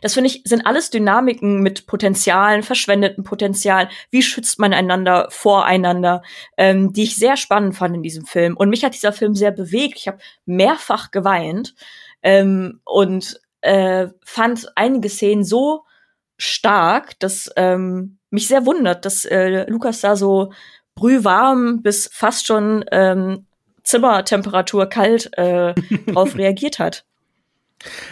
Das 0.00 0.14
finde 0.14 0.28
ich, 0.28 0.42
sind 0.44 0.66
alles 0.66 0.90
Dynamiken 0.90 1.60
mit 1.60 1.86
Potenzialen, 1.86 2.62
verschwendeten 2.62 3.24
Potenzialen. 3.24 3.88
Wie 4.10 4.22
schützt 4.22 4.58
man 4.58 4.72
einander 4.72 5.28
voreinander, 5.30 6.22
ähm, 6.56 6.92
die 6.92 7.04
ich 7.04 7.16
sehr 7.16 7.36
spannend 7.36 7.76
fand 7.76 7.96
in 7.96 8.02
diesem 8.02 8.24
Film. 8.24 8.56
Und 8.56 8.70
mich 8.70 8.84
hat 8.84 8.94
dieser 8.94 9.12
Film 9.12 9.34
sehr 9.34 9.50
bewegt. 9.50 9.98
Ich 9.98 10.08
habe 10.08 10.18
mehrfach 10.46 11.10
geweint 11.10 11.74
ähm, 12.22 12.80
und 12.84 13.40
äh, 13.60 14.08
fand 14.24 14.66
einige 14.76 15.08
Szenen 15.08 15.44
so 15.44 15.84
stark, 16.36 17.18
dass 17.20 17.50
ähm, 17.56 18.18
mich 18.30 18.48
sehr 18.48 18.66
wundert, 18.66 19.04
dass 19.04 19.24
äh, 19.24 19.68
Lukas 19.70 20.00
da 20.00 20.16
so 20.16 20.52
brühwarm 20.94 21.82
bis 21.82 22.08
fast 22.12 22.46
schon 22.46 22.84
ähm, 22.90 23.46
Zimmertemperatur 23.84 24.86
kalt 24.86 25.36
äh, 25.36 25.74
drauf 26.06 26.34
reagiert 26.36 26.78
hat. 26.78 27.04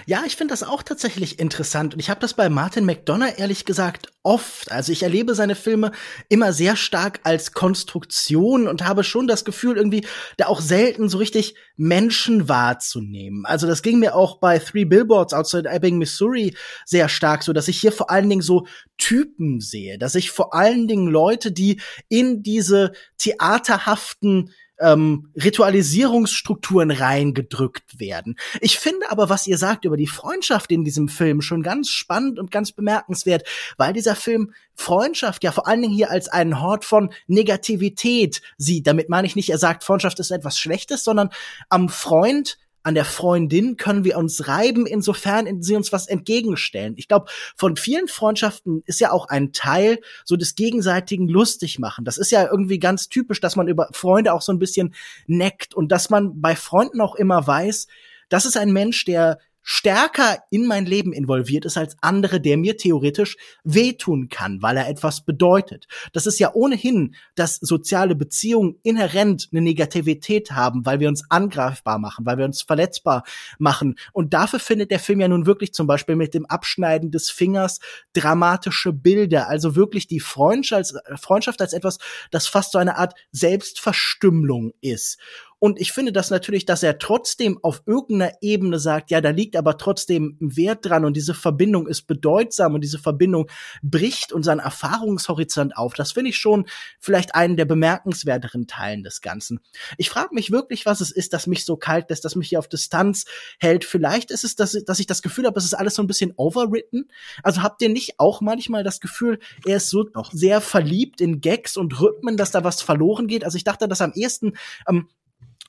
Ja, 0.06 0.22
ich 0.26 0.36
finde 0.36 0.52
das 0.52 0.62
auch 0.62 0.82
tatsächlich 0.82 1.38
interessant 1.38 1.94
und 1.94 2.01
ich 2.01 2.10
habe 2.10 2.20
das 2.20 2.34
bei 2.34 2.48
Martin 2.48 2.84
McDonough 2.84 3.38
ehrlich 3.38 3.64
gesagt 3.64 4.09
oft. 4.22 4.70
Also 4.70 4.92
ich 4.92 5.02
erlebe 5.02 5.34
seine 5.34 5.55
Filme 5.55 5.92
immer 6.28 6.52
sehr 6.52 6.76
stark 6.76 7.20
als 7.24 7.52
Konstruktion 7.52 8.68
und 8.68 8.84
habe 8.84 9.05
schon 9.05 9.26
das 9.26 9.44
Gefühl, 9.44 9.76
irgendwie 9.76 10.06
da 10.36 10.47
auch 10.47 10.60
selten 10.60 11.09
so 11.09 11.18
richtig 11.18 11.55
Menschen 11.76 12.48
wahrzunehmen. 12.48 13.47
Also 13.47 13.66
das 13.66 13.82
ging 13.82 13.98
mir 13.98 14.14
auch 14.14 14.38
bei 14.38 14.59
Three 14.59 14.84
Billboards 14.84 15.32
Outside 15.32 15.68
Ebbing, 15.68 15.98
Missouri 15.98 16.55
sehr 16.84 17.09
stark 17.09 17.42
so, 17.42 17.52
dass 17.52 17.68
ich 17.68 17.80
hier 17.80 17.92
vor 17.92 18.10
allen 18.10 18.28
Dingen 18.28 18.42
so 18.42 18.66
Typen 18.98 19.60
sehe, 19.60 19.98
dass 19.98 20.14
ich 20.14 20.30
vor 20.30 20.55
allen 20.55 20.88
Dingen 20.88 21.09
Leute, 21.09 21.52
die 21.52 21.80
in 22.09 22.42
diese 22.42 22.92
theaterhaften 23.16 24.51
ähm, 24.81 25.28
Ritualisierungsstrukturen 25.36 26.90
reingedrückt 26.90 28.01
werden. 28.01 28.36
Ich 28.61 28.78
finde 28.78 29.11
aber, 29.11 29.28
was 29.28 29.47
ihr 29.47 29.59
sagt 29.59 29.85
über 29.85 29.97
die 29.97 30.07
Freundschaft 30.07 30.73
in 30.73 30.85
diesem 30.85 31.09
Film 31.09 31.43
schon 31.43 31.62
ganz 31.62 31.90
spannend 31.90 32.39
und 32.39 32.51
ganz 32.51 32.73
bemerkenswert, 32.73 33.47
weil 33.77 33.93
dieser 33.93 34.16
Film 34.16 34.52
Freundschaft 34.74 35.44
ja 35.44 35.52
vor 35.52 35.69
allen 35.69 35.82
Dingen 35.82 35.94
hier 35.94 36.11
als 36.11 36.28
einen 36.28 36.61
Hort 36.61 36.85
von 36.85 37.12
Negativität 37.27 38.40
sieht. 38.57 38.86
Damit 38.86 39.09
meine 39.09 39.27
ich 39.27 39.36
nicht, 39.36 39.51
er 39.51 39.59
sagt, 39.59 39.85
Freundschaft 39.85 40.19
ist 40.19 40.31
etwas 40.31 40.59
Schlechtes, 40.59 41.05
sondern 41.05 41.31
am 41.69 41.89
Freund 41.89 42.59
an 42.82 42.94
der 42.94 43.05
Freundin 43.05 43.77
können 43.77 44.05
wir 44.05 44.16
uns 44.16 44.48
reiben, 44.48 44.86
insofern 44.86 45.62
sie 45.62 45.77
uns 45.77 45.93
was 45.93 46.07
entgegenstellen. 46.07 46.94
Ich 46.97 47.09
glaube, 47.09 47.31
von 47.57 47.77
vielen 47.77 48.09
Freundschaften 48.09 48.82
ist 48.86 49.01
ja 49.01 49.12
auch 49.12 49.28
ein 49.28 49.52
Teil 49.52 50.01
so 50.24 50.36
des 50.36 50.55
gegenseitigen 50.55 51.28
lustig 51.28 51.78
machen. 51.78 52.05
Das 52.05 52.19
ist 52.19 52.31
ja 52.31 52.48
irgendwie 52.51 52.78
ganz 52.78 53.09
typisch, 53.09 53.40
dass 53.40 53.57
man 53.57 53.69
über 53.69 53.89
Freunde 53.93 54.32
auch 54.32 54.43
so 54.43 54.52
ein 54.52 54.59
bisschen 54.59 54.94
neckt 55.27 55.74
und 55.74 55.93
dass 55.93 56.11
man 56.11 56.40
bei 56.40 56.57
Freunden 56.57 57.01
auch 57.01 57.15
immer 57.15 57.47
weiß, 57.47 57.86
das 58.31 58.47
ist 58.47 58.57
ein 58.57 58.73
Mensch, 58.73 59.05
der 59.05 59.39
stärker 59.72 60.42
in 60.51 60.66
mein 60.66 60.84
Leben 60.84 61.12
involviert 61.12 61.64
ist 61.64 61.78
als 61.78 61.97
andere, 62.01 62.40
der 62.40 62.56
mir 62.56 62.76
theoretisch 62.76 63.36
wehtun 63.62 64.28
kann, 64.28 64.60
weil 64.62 64.76
er 64.76 64.88
etwas 64.88 65.24
bedeutet. 65.24 65.86
Das 66.12 66.26
ist 66.26 66.40
ja 66.40 66.52
ohnehin, 66.55 67.14
dass 67.36 67.55
soziale 67.55 68.16
Beziehungen 68.16 68.80
inhärent 68.82 69.48
eine 69.52 69.60
Negativität 69.60 70.51
haben, 70.51 70.84
weil 70.86 70.98
wir 70.98 71.06
uns 71.06 71.30
angreifbar 71.30 72.01
machen, 72.01 72.26
weil 72.26 72.36
wir 72.36 72.47
uns 72.47 72.62
verletzbar 72.62 73.22
machen. 73.60 73.94
Und 74.12 74.34
dafür 74.34 74.59
findet 74.59 74.90
der 74.90 74.98
Film 74.98 75.20
ja 75.20 75.28
nun 75.28 75.47
wirklich 75.47 75.72
zum 75.72 75.86
Beispiel 75.86 76.16
mit 76.16 76.34
dem 76.34 76.47
Abschneiden 76.47 77.12
des 77.12 77.30
Fingers 77.30 77.78
dramatische 78.12 78.92
Bilder. 78.92 79.48
Also 79.48 79.76
wirklich 79.76 80.09
die 80.09 80.18
Freundschaft 80.18 80.80
als, 80.80 81.20
Freundschaft 81.20 81.60
als 81.60 81.74
etwas, 81.74 81.98
das 82.32 82.48
fast 82.48 82.72
so 82.72 82.78
eine 82.78 82.97
Art 82.97 83.14
Selbstverstümmelung 83.30 84.72
ist. 84.80 85.18
Und 85.61 85.78
ich 85.78 85.93
finde 85.93 86.12
das 86.12 86.31
natürlich, 86.31 86.65
dass 86.65 86.82
er 86.82 86.99
trotzdem 86.99 87.59
auf 87.62 87.82
irgendeiner 87.87 88.32
Ebene 88.41 88.78
sagt, 88.78 89.11
ja, 89.11 89.20
da 89.20 89.31
liegt 89.31 89.57
aber 89.57 89.77
trotzdem 89.77 90.37
Wert 90.41 90.87
dran 90.87 91.05
und 91.05 91.15
diese 91.15 91.35
Verbindung 91.35 91.87
ist 91.87 92.07
bedeutsam 92.07 92.74
und 92.74 92.81
diese 92.81 92.99
Verbindung 92.99 93.49
bricht 93.82 94.32
unseren 94.32 94.59
Erfahrungshorizont 94.59 95.77
auf. 95.77 95.93
Das 95.95 96.12
finde 96.12 96.31
ich 96.31 96.39
schon 96.39 96.66
vielleicht 96.99 97.35
einen 97.35 97.59
der 97.59 97.66
bemerkenswerteren 97.66 98.66
Teilen 98.66 99.03
des 99.03 99.20
Ganzen. 99.20 99.61
Ich 99.99 100.09
frage 100.09 100.35
mich 100.35 100.51
wirklich, 100.51 100.87
was 100.87 101.03
es 101.03 101.11
ist, 101.11 101.35
das 101.35 101.47
mich 101.47 101.66
so 101.66 101.77
kalt 101.77 102.09
lässt, 102.09 102.24
das 102.24 102.37
mich 102.37 102.49
hier 102.49 102.59
auf 102.59 102.69
Distanz 102.69 103.27
hält. 103.61 103.85
Vielleicht 103.85 104.31
ist 104.31 104.45
es, 104.45 104.57
dass, 104.57 104.73
dass 104.87 104.99
ich 104.99 105.07
das 105.07 105.20
Gefühl 105.20 105.47
habe, 105.47 105.59
es 105.59 105.66
ist 105.66 105.74
alles 105.74 105.95
so 105.95 106.03
ein 106.03 106.07
bisschen 106.07 106.32
overwritten. 106.37 107.11
Also 107.43 107.62
habt 107.62 107.82
ihr 107.82 107.91
nicht 107.91 108.19
auch 108.19 108.41
manchmal 108.41 108.82
das 108.82 108.99
Gefühl, 108.99 109.39
er 109.66 109.77
ist 109.77 109.91
so 109.91 110.05
Doch. 110.05 110.32
sehr 110.32 110.62
verliebt 110.62 111.20
in 111.20 111.43
Gags 111.43 111.77
und 111.77 112.01
Rhythmen, 112.01 112.39
dass 112.39 112.51
da 112.51 112.65
was 112.65 112.81
verloren 112.81 113.27
geht? 113.27 113.45
Also 113.45 113.57
ich 113.57 113.65
dachte, 113.65 113.89
dass 113.89 114.01
am 114.01 114.12
ehesten 114.15 114.55
ähm, 114.89 115.09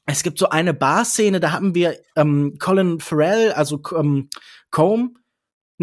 es 0.06 0.24
gibt 0.24 0.40
so 0.40 0.50
eine 0.50 0.74
Bar-Szene, 0.74 1.40
da 1.40 1.52
haben 1.52 1.76
wir 1.76 1.98
ähm, 2.16 2.58
Colin 2.60 3.00
Farrell, 3.00 3.52
also 3.54 3.82
ähm, 3.96 4.30
Combe, 4.72 5.22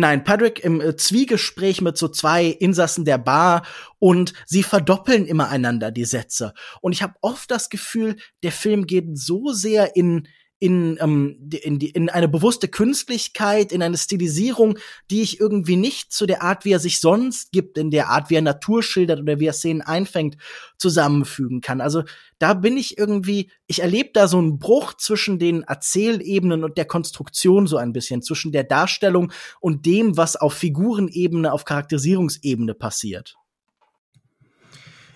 Nein, 0.00 0.22
Patrick 0.22 0.62
im 0.62 0.80
äh, 0.80 0.94
Zwiegespräch 0.94 1.80
mit 1.80 1.98
so 1.98 2.06
zwei 2.06 2.46
Insassen 2.46 3.04
der 3.04 3.18
Bar 3.18 3.66
und 3.98 4.32
sie 4.46 4.62
verdoppeln 4.62 5.26
immer 5.26 5.48
einander 5.48 5.90
die 5.90 6.04
Sätze. 6.04 6.54
Und 6.80 6.92
ich 6.92 7.02
habe 7.02 7.14
oft 7.20 7.50
das 7.50 7.68
Gefühl, 7.68 8.14
der 8.44 8.52
Film 8.52 8.86
geht 8.86 9.18
so 9.18 9.52
sehr 9.52 9.96
in 9.96 10.28
in, 10.60 10.98
ähm, 11.00 11.50
in, 11.62 11.78
die, 11.78 11.90
in 11.90 12.10
eine 12.10 12.28
bewusste 12.28 12.68
Künstlichkeit, 12.68 13.70
in 13.70 13.82
eine 13.82 13.96
Stilisierung, 13.96 14.78
die 15.10 15.22
ich 15.22 15.38
irgendwie 15.38 15.76
nicht 15.76 16.12
zu 16.12 16.26
der 16.26 16.42
Art, 16.42 16.64
wie 16.64 16.72
er 16.72 16.80
sich 16.80 17.00
sonst 17.00 17.52
gibt, 17.52 17.78
in 17.78 17.90
der 17.90 18.08
Art, 18.08 18.28
wie 18.28 18.34
er 18.34 18.42
Natur 18.42 18.82
schildert 18.82 19.20
oder 19.20 19.38
wie 19.38 19.46
er 19.46 19.52
Szenen 19.52 19.82
einfängt, 19.82 20.36
zusammenfügen 20.76 21.60
kann. 21.60 21.80
Also 21.80 22.02
da 22.38 22.54
bin 22.54 22.76
ich 22.76 22.98
irgendwie, 22.98 23.50
ich 23.66 23.82
erlebe 23.82 24.10
da 24.12 24.26
so 24.26 24.38
einen 24.38 24.58
Bruch 24.58 24.94
zwischen 24.94 25.38
den 25.38 25.62
Erzählebenen 25.62 26.64
und 26.64 26.76
der 26.76 26.86
Konstruktion 26.86 27.66
so 27.66 27.76
ein 27.76 27.92
bisschen, 27.92 28.22
zwischen 28.22 28.50
der 28.50 28.64
Darstellung 28.64 29.32
und 29.60 29.86
dem, 29.86 30.16
was 30.16 30.34
auf 30.36 30.54
Figurenebene, 30.54 31.52
auf 31.52 31.64
Charakterisierungsebene 31.64 32.74
passiert. 32.74 33.36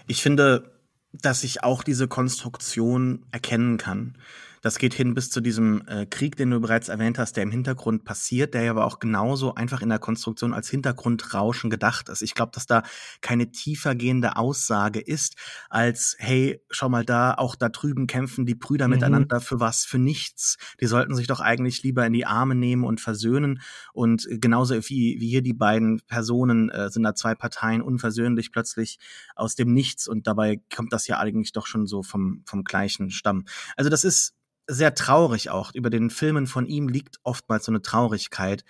Ich 0.07 0.23
finde, 0.23 0.73
dass 1.13 1.45
ich 1.45 1.63
auch 1.63 1.83
diese 1.83 2.09
Konstruktion 2.09 3.27
erkennen 3.33 3.77
kann. 3.77 4.17
Das 4.63 4.79
geht 4.79 4.95
hin 4.95 5.13
bis 5.13 5.29
zu 5.29 5.41
diesem 5.41 5.87
äh, 5.89 6.07
Krieg, 6.07 6.37
den 6.37 6.51
du 6.51 6.61
bereits 6.61 6.89
erwähnt 6.89 7.19
hast, 7.19 7.37
der 7.37 7.43
im 7.43 7.51
Hintergrund 7.51 8.05
passiert, 8.05 8.55
der 8.55 8.63
ja 8.63 8.71
aber 8.71 8.87
auch 8.87 9.01
genauso 9.01 9.55
einfach 9.57 9.83
in 9.83 9.89
der 9.89 9.99
Konstruktion 9.99 10.55
als 10.55 10.71
Hintergrundrauschen 10.71 11.69
gedacht 11.69 12.09
ist. 12.09 12.23
Ich 12.23 12.35
glaube, 12.35 12.53
dass 12.55 12.67
da 12.67 12.85
keine 13.21 13.51
tiefergehende 13.51 14.37
Aussage 14.37 15.01
ist, 15.01 15.37
als, 15.69 16.17
hey, 16.19 16.63
schau 16.71 16.89
mal 16.89 17.05
da, 17.05 17.35
auch 17.35 17.57
da 17.57 17.69
drüben 17.69 18.07
kämpfen 18.07 18.47
die 18.47 18.55
Brüder 18.55 18.87
mhm. 18.87 18.95
miteinander 18.95 19.41
für 19.41 19.59
was, 19.59 19.85
für 19.85 19.99
nichts. 19.99 20.57
Die 20.81 20.87
sollten 20.87 21.17
sich 21.17 21.27
doch 21.27 21.41
eigentlich 21.41 21.83
lieber 21.83 22.07
in 22.07 22.13
die 22.13 22.27
Arme 22.27 22.55
nehmen 22.55 22.85
und 22.85 23.01
versöhnen. 23.01 23.61
Und 23.93 24.29
genauso 24.31 24.77
wie, 24.89 25.21
wie 25.21 25.29
hier 25.29 25.43
die 25.43 25.55
beiden 25.55 26.01
Personen 26.07 26.71
äh, 26.71 26.89
sind 26.89 27.03
da 27.03 27.17
zwei 27.17 27.35
Parteien 27.35 27.83
unversöhnlich 27.83 28.53
plötzlich 28.53 29.01
aus 29.35 29.57
dem 29.57 29.73
Nichts 29.73 30.07
und 30.07 30.29
dabei 30.29 30.61
kommt 30.75 30.93
das 30.93 31.09
ja 31.09 31.19
eigentlich 31.19 31.51
doch 31.51 31.67
schon 31.67 31.87
so 31.87 32.05
vom, 32.05 32.43
vom 32.47 32.63
gleichen 32.63 33.11
Stamm. 33.11 33.45
Also 33.77 33.91
das 33.91 34.05
ist 34.05 34.35
sehr 34.67 34.95
traurig 34.95 35.51
auch. 35.51 35.75
Über 35.75 35.91
den 35.91 36.11
Filmen 36.11 36.47
von 36.47 36.67
ihm 36.67 36.89
liegt 36.89 37.19
oftmals 37.23 37.65
so 37.65 37.73
eine 37.73 37.83
Traurigkeit, 37.83 38.65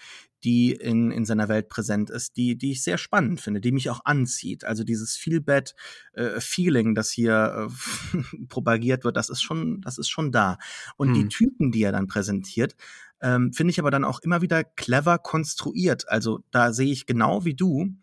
die 0.45 0.73
in, 0.73 1.11
in 1.13 1.25
seiner 1.25 1.49
Welt 1.49 1.69
präsent 1.69 2.11
ist, 2.11 2.37
die, 2.37 2.57
die 2.57 2.73
ich 2.73 2.83
sehr 2.83 2.99
spannend 2.99 3.41
finde, 3.41 3.61
die 3.61 3.73
mich 3.73 3.91
auch 3.91 4.01
anzieht. 4.05 4.65
Also 4.65 4.83
dieses 4.83 5.17
Feel-Bad-Feeling, 5.17 6.91
äh, 6.91 6.95
das 6.95 7.11
hier 7.11 7.69
äh, 7.71 8.45
propagiert 8.49 9.05
wird, 9.05 9.17
das 9.17 9.29
ist 9.29 9.43
schon, 9.43 9.81
das 9.83 9.99
ist 9.99 10.09
schon 10.09 10.33
da. 10.33 10.59
Und 10.97 11.09
hm. 11.09 11.15
die 11.15 11.29
Typen, 11.29 11.71
die 11.71 11.83
er 11.83 11.93
dann 11.93 12.09
präsentiert, 12.09 12.75
ähm, 13.21 13.53
finde 13.53 13.71
ich 13.71 13.79
aber 13.79 13.93
dann 13.93 14.05
auch 14.05 14.21
immer 14.21 14.43
wieder 14.43 14.65
clever 14.65 15.19
konstruiert. 15.19 16.09
Also 16.09 16.41
da 16.51 16.73
sehe 16.73 16.91
ich 16.91 17.07
genau 17.07 17.45
wie 17.45 17.55
du 17.55 17.95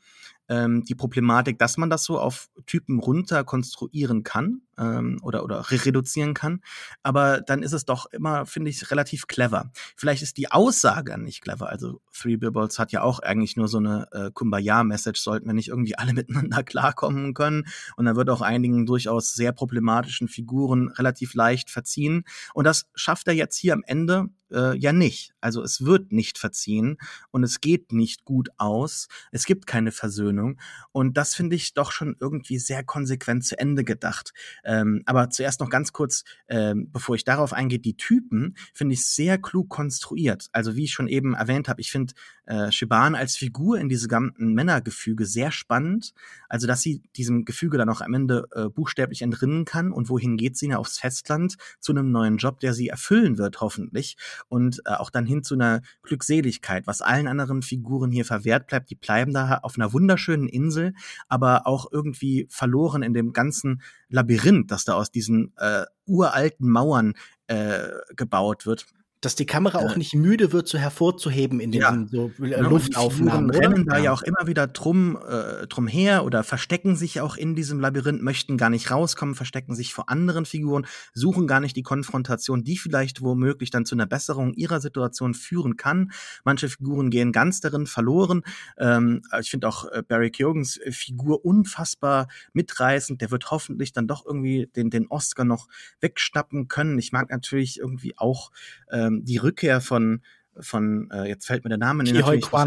ähm, 0.47 0.83
die 0.85 0.95
Problematik, 0.95 1.59
dass 1.59 1.77
man 1.77 1.89
das 1.89 2.05
so 2.05 2.19
auf 2.19 2.49
Typen 2.65 2.99
runter 2.99 3.43
konstruieren 3.43 4.23
kann 4.23 4.61
ähm, 4.79 5.19
oder, 5.21 5.43
oder 5.43 5.69
re 5.69 5.85
reduzieren 5.85 6.33
kann. 6.33 6.61
Aber 7.03 7.41
dann 7.41 7.61
ist 7.61 7.73
es 7.73 7.85
doch 7.85 8.07
immer, 8.07 8.45
finde 8.45 8.69
ich, 8.69 8.89
relativ 8.91 9.27
clever. 9.27 9.71
Vielleicht 9.95 10.23
ist 10.23 10.37
die 10.37 10.51
Aussage 10.51 11.17
nicht 11.17 11.41
clever. 11.41 11.69
Also 11.69 12.01
Three 12.11 12.37
Billboards 12.37 12.79
hat 12.79 12.91
ja 12.91 13.01
auch 13.01 13.19
eigentlich 13.19 13.55
nur 13.55 13.67
so 13.67 13.77
eine 13.77 14.07
äh, 14.11 14.31
Kumbaya-Message, 14.31 15.21
sollten 15.21 15.47
wir 15.47 15.53
nicht 15.53 15.69
irgendwie 15.69 15.95
alle 15.97 16.13
miteinander 16.13 16.63
klarkommen 16.63 17.33
können. 17.33 17.65
Und 17.95 18.05
da 18.05 18.15
wird 18.15 18.29
auch 18.29 18.41
einigen 18.41 18.85
durchaus 18.85 19.33
sehr 19.33 19.51
problematischen 19.51 20.27
Figuren 20.27 20.89
relativ 20.89 21.33
leicht 21.33 21.69
verziehen. 21.69 22.23
Und 22.53 22.65
das 22.65 22.87
schafft 22.95 23.27
er 23.27 23.33
jetzt 23.33 23.57
hier 23.57 23.73
am 23.73 23.83
Ende 23.85 24.29
äh, 24.51 24.77
ja 24.77 24.93
nicht. 24.93 25.33
Also 25.41 25.63
es 25.63 25.85
wird 25.85 26.11
nicht 26.11 26.37
verziehen 26.37 26.97
und 27.31 27.43
es 27.43 27.61
geht 27.61 27.91
nicht 27.91 28.25
gut 28.25 28.49
aus. 28.57 29.07
Es 29.31 29.45
gibt 29.45 29.67
keine 29.67 29.91
Versöhnung. 29.91 30.59
Und 30.91 31.17
das 31.17 31.35
finde 31.35 31.55
ich 31.55 31.73
doch 31.73 31.91
schon 31.91 32.15
irgendwie 32.19 32.59
sehr 32.59 32.83
konsequent 32.83 33.45
zu 33.45 33.57
Ende 33.57 33.83
gedacht. 33.83 34.33
Ähm, 34.69 35.01
aber 35.07 35.31
zuerst 35.31 35.59
noch 35.61 35.69
ganz 35.71 35.93
kurz, 35.93 36.23
ähm, 36.47 36.91
bevor 36.91 37.15
ich 37.15 37.23
darauf 37.23 37.53
eingehe, 37.53 37.79
die 37.79 37.97
Typen 37.97 38.55
finde 38.71 38.93
ich 38.93 39.03
sehr 39.03 39.39
klug 39.39 39.67
konstruiert. 39.67 40.47
Also 40.51 40.75
wie 40.75 40.83
ich 40.83 40.91
schon 40.93 41.07
eben 41.07 41.33
erwähnt 41.33 41.67
habe, 41.67 41.81
ich 41.81 41.89
finde 41.89 42.13
äh, 42.49 42.71
Shiban 42.71 43.13
als 43.13 43.37
Figur 43.37 43.77
in 43.77 43.89
diesem 43.89 44.09
ganzen 44.09 44.53
Männergefüge 44.53 45.27
sehr 45.27 45.51
spannend. 45.51 46.13
Also 46.49 46.65
dass 46.65 46.81
sie 46.81 47.03
diesem 47.15 47.45
Gefüge 47.45 47.77
dann 47.77 47.89
auch 47.89 48.01
am 48.01 48.13
Ende 48.15 48.47
äh, 48.53 48.69
buchstäblich 48.69 49.21
entrinnen 49.21 49.65
kann. 49.65 49.91
Und 49.91 50.09
wohin 50.09 50.35
geht 50.35 50.57
sie? 50.57 50.69
Ja, 50.69 50.77
aufs 50.77 50.97
Festland 50.97 51.57
zu 51.79 51.91
einem 51.91 52.11
neuen 52.11 52.37
Job, 52.37 52.59
der 52.59 52.73
sie 52.73 52.89
erfüllen 52.89 53.37
wird, 53.37 53.61
hoffentlich 53.61 54.17
und 54.47 54.81
äh, 54.85 54.93
auch 54.93 55.11
dann 55.11 55.25
hin 55.25 55.43
zu 55.43 55.53
einer 55.53 55.81
Glückseligkeit, 56.01 56.87
was 56.87 57.01
allen 57.01 57.27
anderen 57.27 57.61
Figuren 57.61 58.11
hier 58.11 58.25
verwehrt 58.25 58.67
bleibt. 58.67 58.89
Die 58.89 58.95
bleiben 58.95 59.31
da 59.31 59.59
auf 59.61 59.75
einer 59.77 59.93
wunderschönen 59.93 60.47
Insel, 60.47 60.93
aber 61.27 61.67
auch 61.67 61.91
irgendwie 61.91 62.47
verloren 62.49 63.03
in 63.03 63.13
dem 63.13 63.31
ganzen 63.31 63.81
Labyrinth, 64.09 64.71
das 64.71 64.85
da 64.85 64.93
aus 64.93 65.11
diesen 65.11 65.53
äh, 65.57 65.85
uralten 66.05 66.67
Mauern 66.67 67.13
äh, 67.47 67.89
gebaut 68.15 68.65
wird 68.65 68.87
dass 69.21 69.35
die 69.35 69.45
Kamera 69.45 69.79
auch 69.79 69.97
nicht 69.97 70.15
müde 70.15 70.53
wird, 70.53 70.69
so 70.69 70.77
hervorzuheben 70.77 71.59
in 71.59 71.71
den 71.71 71.81
ja. 71.81 72.05
so 72.09 72.31
äh, 72.41 72.61
Luftaufnahmen. 72.61 73.51
Die 73.51 73.57
rennen 73.57 73.85
da 73.85 73.97
ja 73.97 74.13
auch 74.13 74.21
immer 74.21 74.47
wieder 74.47 74.67
drum, 74.67 75.17
äh, 75.27 75.67
drum 75.67 75.87
her 75.87 76.23
oder 76.23 76.43
verstecken 76.43 76.95
sich 76.95 77.19
auch 77.19 77.35
in 77.35 77.53
diesem 77.53 77.81
Labyrinth, 77.81 78.21
möchten 78.21 78.55
gar 78.55 78.69
nicht 78.69 78.91
rauskommen, 78.91 79.35
verstecken 79.35 79.75
sich 79.75 79.93
vor 79.93 80.09
anderen 80.09 80.45
Figuren, 80.45 80.85
suchen 81.13 81.47
gar 81.47 81.59
nicht 81.59 81.75
die 81.75 81.83
Konfrontation, 81.83 82.63
die 82.63 82.77
vielleicht 82.77 83.21
womöglich 83.21 83.71
dann 83.71 83.85
zu 83.85 83.95
einer 83.95 84.05
Besserung 84.05 84.53
ihrer 84.53 84.79
Situation 84.79 85.33
führen 85.33 85.75
kann. 85.75 86.11
Manche 86.45 86.69
Figuren 86.69 87.09
gehen 87.09 87.33
ganz 87.33 87.59
darin 87.59 87.87
verloren. 87.87 88.43
Ähm, 88.77 89.21
ich 89.37 89.49
finde 89.49 89.67
auch 89.67 89.85
äh, 89.91 90.01
Barry 90.01 90.31
Keogans 90.31 90.77
äh, 90.77 90.93
Figur 90.93 91.43
unfassbar 91.43 92.29
mitreißend. 92.53 93.19
Der 93.19 93.31
wird 93.31 93.51
hoffentlich 93.51 93.91
dann 93.91 94.07
doch 94.07 94.25
irgendwie 94.25 94.67
den, 94.73 94.89
den 94.89 95.07
Oscar 95.07 95.43
noch 95.43 95.67
wegschnappen 95.99 96.69
können. 96.69 96.97
Ich 96.99 97.11
mag 97.11 97.29
natürlich 97.29 97.79
irgendwie 97.79 98.17
auch 98.17 98.51
äh, 98.87 99.08
ähm, 99.09 99.25
die 99.25 99.37
Rückkehr 99.37 99.81
von 99.81 100.21
von, 100.61 101.09
äh, 101.11 101.27
jetzt 101.27 101.45
fällt 101.45 101.63
mir 101.63 101.69
der 101.69 101.77
Name 101.77 102.03
nicht 102.03 102.13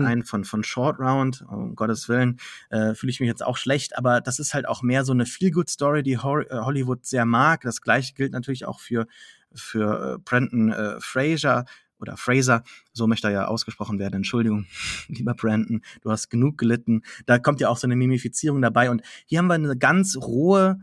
ein, 0.06 0.22
von, 0.22 0.44
von 0.44 0.64
Short 0.64 0.98
Round, 0.98 1.44
um 1.48 1.74
Gottes 1.74 2.08
Willen, 2.08 2.38
äh, 2.70 2.94
fühle 2.94 3.10
ich 3.10 3.20
mich 3.20 3.26
jetzt 3.26 3.44
auch 3.44 3.56
schlecht, 3.56 3.96
aber 3.96 4.20
das 4.20 4.38
ist 4.38 4.54
halt 4.54 4.66
auch 4.66 4.82
mehr 4.82 5.04
so 5.04 5.12
eine 5.12 5.26
Feel-Good-Story, 5.26 6.02
die 6.02 6.18
Ho 6.18 6.38
äh, 6.38 6.46
Hollywood 6.50 7.04
sehr 7.04 7.24
mag. 7.24 7.62
Das 7.62 7.80
gleiche 7.80 8.14
gilt 8.14 8.32
natürlich 8.32 8.64
auch 8.64 8.80
für, 8.80 9.06
für 9.52 10.14
äh, 10.14 10.18
Brandon 10.24 10.72
äh, 10.72 11.00
Fraser 11.00 11.64
oder 11.98 12.16
Fraser, 12.16 12.64
so 12.92 13.06
möchte 13.06 13.28
er 13.28 13.32
ja 13.32 13.44
ausgesprochen 13.46 13.98
werden, 13.98 14.16
Entschuldigung, 14.16 14.66
lieber 15.08 15.34
Brandon, 15.34 15.82
du 16.00 16.10
hast 16.10 16.30
genug 16.30 16.58
gelitten. 16.58 17.02
Da 17.26 17.38
kommt 17.38 17.60
ja 17.60 17.68
auch 17.68 17.76
so 17.76 17.86
eine 17.86 17.96
Mimifizierung 17.96 18.62
dabei 18.62 18.90
und 18.90 19.02
hier 19.26 19.38
haben 19.38 19.48
wir 19.48 19.54
eine 19.54 19.76
ganz 19.76 20.16
rohe, 20.16 20.80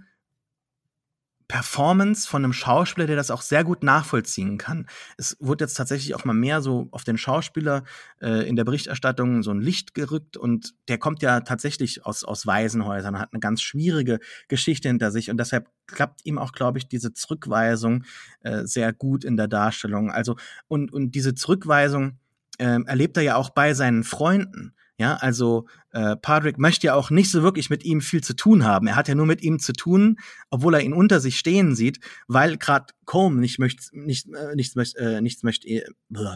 Performance 1.49 2.29
von 2.29 2.43
einem 2.43 2.53
Schauspieler, 2.53 3.07
der 3.07 3.15
das 3.15 3.31
auch 3.31 3.41
sehr 3.41 3.63
gut 3.63 3.81
nachvollziehen 3.81 4.59
kann. 4.59 4.87
Es 5.17 5.35
wurde 5.39 5.65
jetzt 5.65 5.73
tatsächlich 5.73 6.13
auch 6.13 6.23
mal 6.23 6.33
mehr 6.33 6.61
so 6.61 6.87
auf 6.91 7.03
den 7.03 7.17
Schauspieler 7.17 7.83
äh, 8.21 8.47
in 8.47 8.55
der 8.55 8.65
Berichterstattung 8.65 9.41
so 9.41 9.49
ein 9.49 9.59
Licht 9.59 9.95
gerückt 9.95 10.37
und 10.37 10.75
der 10.87 10.99
kommt 10.99 11.23
ja 11.23 11.39
tatsächlich 11.41 12.05
aus, 12.05 12.23
aus 12.23 12.45
Waisenhäusern, 12.45 13.17
hat 13.17 13.33
eine 13.33 13.39
ganz 13.39 13.63
schwierige 13.63 14.19
Geschichte 14.47 14.89
hinter 14.89 15.09
sich 15.09 15.31
und 15.31 15.37
deshalb 15.37 15.69
klappt 15.87 16.23
ihm 16.23 16.37
auch, 16.37 16.51
glaube 16.51 16.77
ich, 16.77 16.87
diese 16.87 17.13
Zurückweisung 17.13 18.03
äh, 18.41 18.65
sehr 18.65 18.93
gut 18.93 19.25
in 19.25 19.35
der 19.35 19.47
Darstellung. 19.47 20.11
Also 20.11 20.35
und, 20.67 20.93
und 20.93 21.15
diese 21.15 21.33
Zurückweisung 21.33 22.19
äh, 22.59 22.79
erlebt 22.85 23.17
er 23.17 23.23
ja 23.23 23.35
auch 23.37 23.49
bei 23.49 23.73
seinen 23.73 24.03
Freunden. 24.03 24.75
Ja, 24.99 25.15
also 25.15 25.65
äh, 25.91 26.15
Patrick 26.15 26.57
möchte 26.57 26.87
ja 26.87 26.95
auch 26.95 27.09
nicht 27.09 27.31
so 27.31 27.43
wirklich 27.43 27.69
mit 27.69 27.83
ihm 27.83 28.01
viel 28.01 28.21
zu 28.21 28.35
tun 28.35 28.63
haben. 28.63 28.87
Er 28.87 28.95
hat 28.95 29.07
ja 29.07 29.15
nur 29.15 29.25
mit 29.25 29.41
ihm 29.41 29.59
zu 29.59 29.73
tun, 29.73 30.17
obwohl 30.49 30.73
er 30.73 30.81
ihn 30.81 30.93
unter 30.93 31.19
sich 31.19 31.37
stehen 31.39 31.75
sieht, 31.75 31.99
weil 32.27 32.57
gerade 32.57 32.93
Combe 33.05 33.39
nicht 33.39 33.59
möchte, 33.59 33.83
nicht, 33.91 34.27
äh, 34.33 34.55
nichts 34.55 34.75
möchte, 34.75 34.99
äh, 34.99 35.21
nichts 35.21 35.43
möchte, 35.43 35.67
äh, 35.67 35.83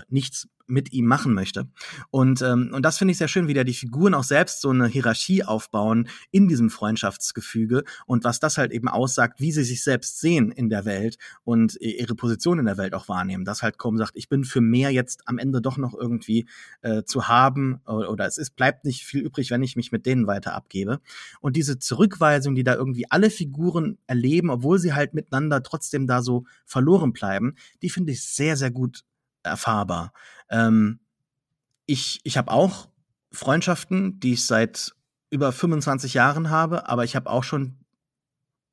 nichts 0.10 0.48
mit 0.68 0.94
ihm 0.94 1.06
machen 1.06 1.34
möchte. 1.34 1.68
Und, 2.10 2.42
ähm, 2.42 2.72
und 2.74 2.84
das 2.84 2.98
finde 2.98 3.12
ich 3.12 3.18
sehr 3.18 3.28
schön, 3.28 3.48
wie 3.48 3.54
da 3.54 3.64
die 3.64 3.74
Figuren 3.74 4.14
auch 4.14 4.24
selbst 4.24 4.62
so 4.62 4.70
eine 4.70 4.88
Hierarchie 4.88 5.44
aufbauen 5.44 6.08
in 6.32 6.48
diesem 6.48 6.70
Freundschaftsgefüge 6.70 7.84
und 8.06 8.24
was 8.24 8.40
das 8.40 8.58
halt 8.58 8.72
eben 8.72 8.88
aussagt, 8.88 9.40
wie 9.40 9.52
sie 9.52 9.64
sich 9.64 9.84
selbst 9.84 10.20
sehen 10.20 10.52
in 10.52 10.70
der 10.70 10.86
Welt 10.86 11.18
und 11.44 11.76
ihre 11.80 12.16
Position 12.16 12.60
in 12.60 12.66
der 12.66 12.78
Welt 12.78 12.94
auch 12.94 13.08
wahrnehmen. 13.08 13.46
Dass 13.46 13.62
halt 13.62 13.78
kaum 13.78 13.98
sagt, 13.98 14.14
ich 14.16 14.30
bin 14.30 14.46
für 14.46 14.62
mehr 14.62 14.92
jetzt 14.92 15.28
am 15.28 15.38
Ende 15.38 15.62
doch 15.62 15.78
noch 15.78 15.94
irgendwie 15.94 16.48
äh, 16.82 17.04
zu 17.04 17.28
haben 17.28 17.82
oder, 17.86 18.10
oder 18.10 18.26
es 18.26 18.38
ist, 18.38 18.56
bleibt 18.56 18.86
nicht 18.86 19.04
viel 19.04 19.22
übrig, 19.22 19.43
wenn 19.52 19.64
ich 19.64 19.76
mich 19.76 19.92
mit 19.92 20.06
denen 20.06 20.28
weiter 20.28 20.54
abgebe. 20.54 21.00
Und 21.42 21.56
diese 21.56 21.80
Zurückweisung, 21.80 22.56
die 22.56 22.64
da 22.64 22.76
irgendwie 22.76 23.10
alle 23.10 23.30
Figuren 23.30 23.98
erleben, 24.08 24.50
obwohl 24.50 24.80
sie 24.80 24.94
halt 24.94 25.14
miteinander 25.14 25.64
trotzdem 25.64 26.08
da 26.08 26.22
so 26.22 26.46
verloren 26.66 27.14
bleiben, 27.14 27.56
die 27.82 27.90
finde 27.90 28.14
ich 28.14 28.24
sehr, 28.24 28.58
sehr 28.58 28.72
gut 28.72 29.04
erfahrbar. 29.44 30.14
Ähm, 30.50 31.00
ich 31.86 32.22
ich 32.24 32.38
habe 32.38 32.52
auch 32.52 32.90
Freundschaften, 33.32 34.20
die 34.20 34.34
ich 34.34 34.46
seit 34.46 34.94
über 35.30 35.52
25 35.52 36.14
Jahren 36.14 36.50
habe, 36.50 36.88
aber 36.88 37.04
ich 37.04 37.16
habe 37.16 37.30
auch 37.30 37.44
schon 37.44 37.78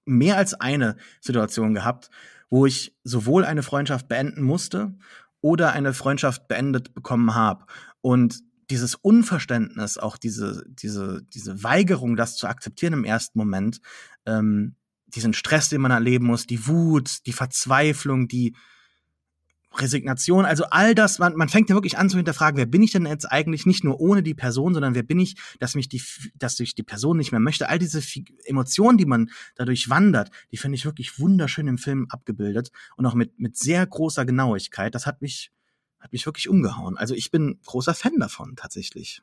mehr 0.05 0.37
als 0.37 0.55
eine 0.55 0.97
Situation 1.21 1.75
gehabt, 1.75 2.11
wo 2.51 2.67
ich 2.67 2.95
sowohl 3.05 3.45
eine 3.45 3.63
Freundschaft 3.63 4.09
beenden 4.09 4.43
musste 4.43 4.95
oder 5.41 5.73
eine 5.73 5.95
Freundschaft 5.95 6.49
beendet 6.49 6.95
bekommen 6.95 7.35
habe. 7.35 7.65
Und 8.03 8.43
dieses 8.71 8.95
Unverständnis, 8.95 9.99
auch 9.99 10.17
diese, 10.17 10.65
diese, 10.69 11.23
diese 11.35 11.63
Weigerung, 11.63 12.17
das 12.17 12.37
zu 12.37 12.47
akzeptieren 12.47 12.93
im 12.93 13.05
ersten 13.05 13.39
Moment, 13.39 13.81
ähm, 14.27 14.77
diesen 15.09 15.35
Stress, 15.35 15.69
den 15.69 15.81
man 15.81 15.91
erleben 15.91 16.27
muss, 16.27 16.47
die 16.47 16.67
Wut, 16.67 17.27
die 17.27 17.33
Verzweiflung, 17.33 18.29
die, 18.29 18.55
Resignation, 19.79 20.45
also 20.45 20.65
all 20.71 20.95
das, 20.95 21.19
man, 21.19 21.37
man 21.37 21.49
fängt 21.49 21.69
ja 21.71 21.77
wirklich 21.77 21.97
an 21.97 22.11
zu 22.11 22.17
hinterfragen, 22.17 22.59
wer 22.59 22.67
bin 22.67 22.83
ich 22.83 22.91
denn 22.91 23.07
jetzt 23.07 23.31
eigentlich 23.31 23.67
nicht 23.67 23.85
nur 23.85 24.01
ohne 24.01 24.23
die 24.23 24.35
Person, 24.35 24.75
sondern 24.75 24.95
wer 24.95 25.05
bin 25.05 25.21
ich, 25.21 25.37
dass 25.61 25.77
mich 25.77 25.89
die, 25.89 26.03
dass 26.35 26.59
ich 26.59 26.75
die 26.75 26.83
Person 26.83 27.17
nicht 27.17 27.31
mehr 27.31 27.41
möchte. 27.41 27.69
All 27.69 27.79
diese 27.79 28.03
Emotionen, 28.45 28.99
die 28.99 29.07
man 29.07 29.31
dadurch 29.55 29.89
wandert, 29.89 30.31
die 30.51 30.57
finde 30.57 30.75
ich 30.75 30.85
wirklich 30.85 31.21
wunderschön 31.21 31.69
im 31.69 31.79
Film 31.79 32.07
abgebildet 32.11 32.73
und 32.97 33.07
auch 33.07 33.15
mit, 33.15 33.39
mit 33.39 33.57
sehr 33.57 33.87
großer 33.87 34.25
Genauigkeit. 34.25 34.95
Das 34.95 35.07
hat 35.07 35.23
mich, 35.23 35.53
hat 36.01 36.13
mich 36.13 36.27
wirklich 36.27 36.49
umgehauen. 36.49 36.97
Also 36.97 37.15
ich 37.15 37.31
bin 37.31 37.61
großer 37.65 37.95
Fan 37.95 38.19
davon, 38.19 38.57
tatsächlich. 38.57 39.23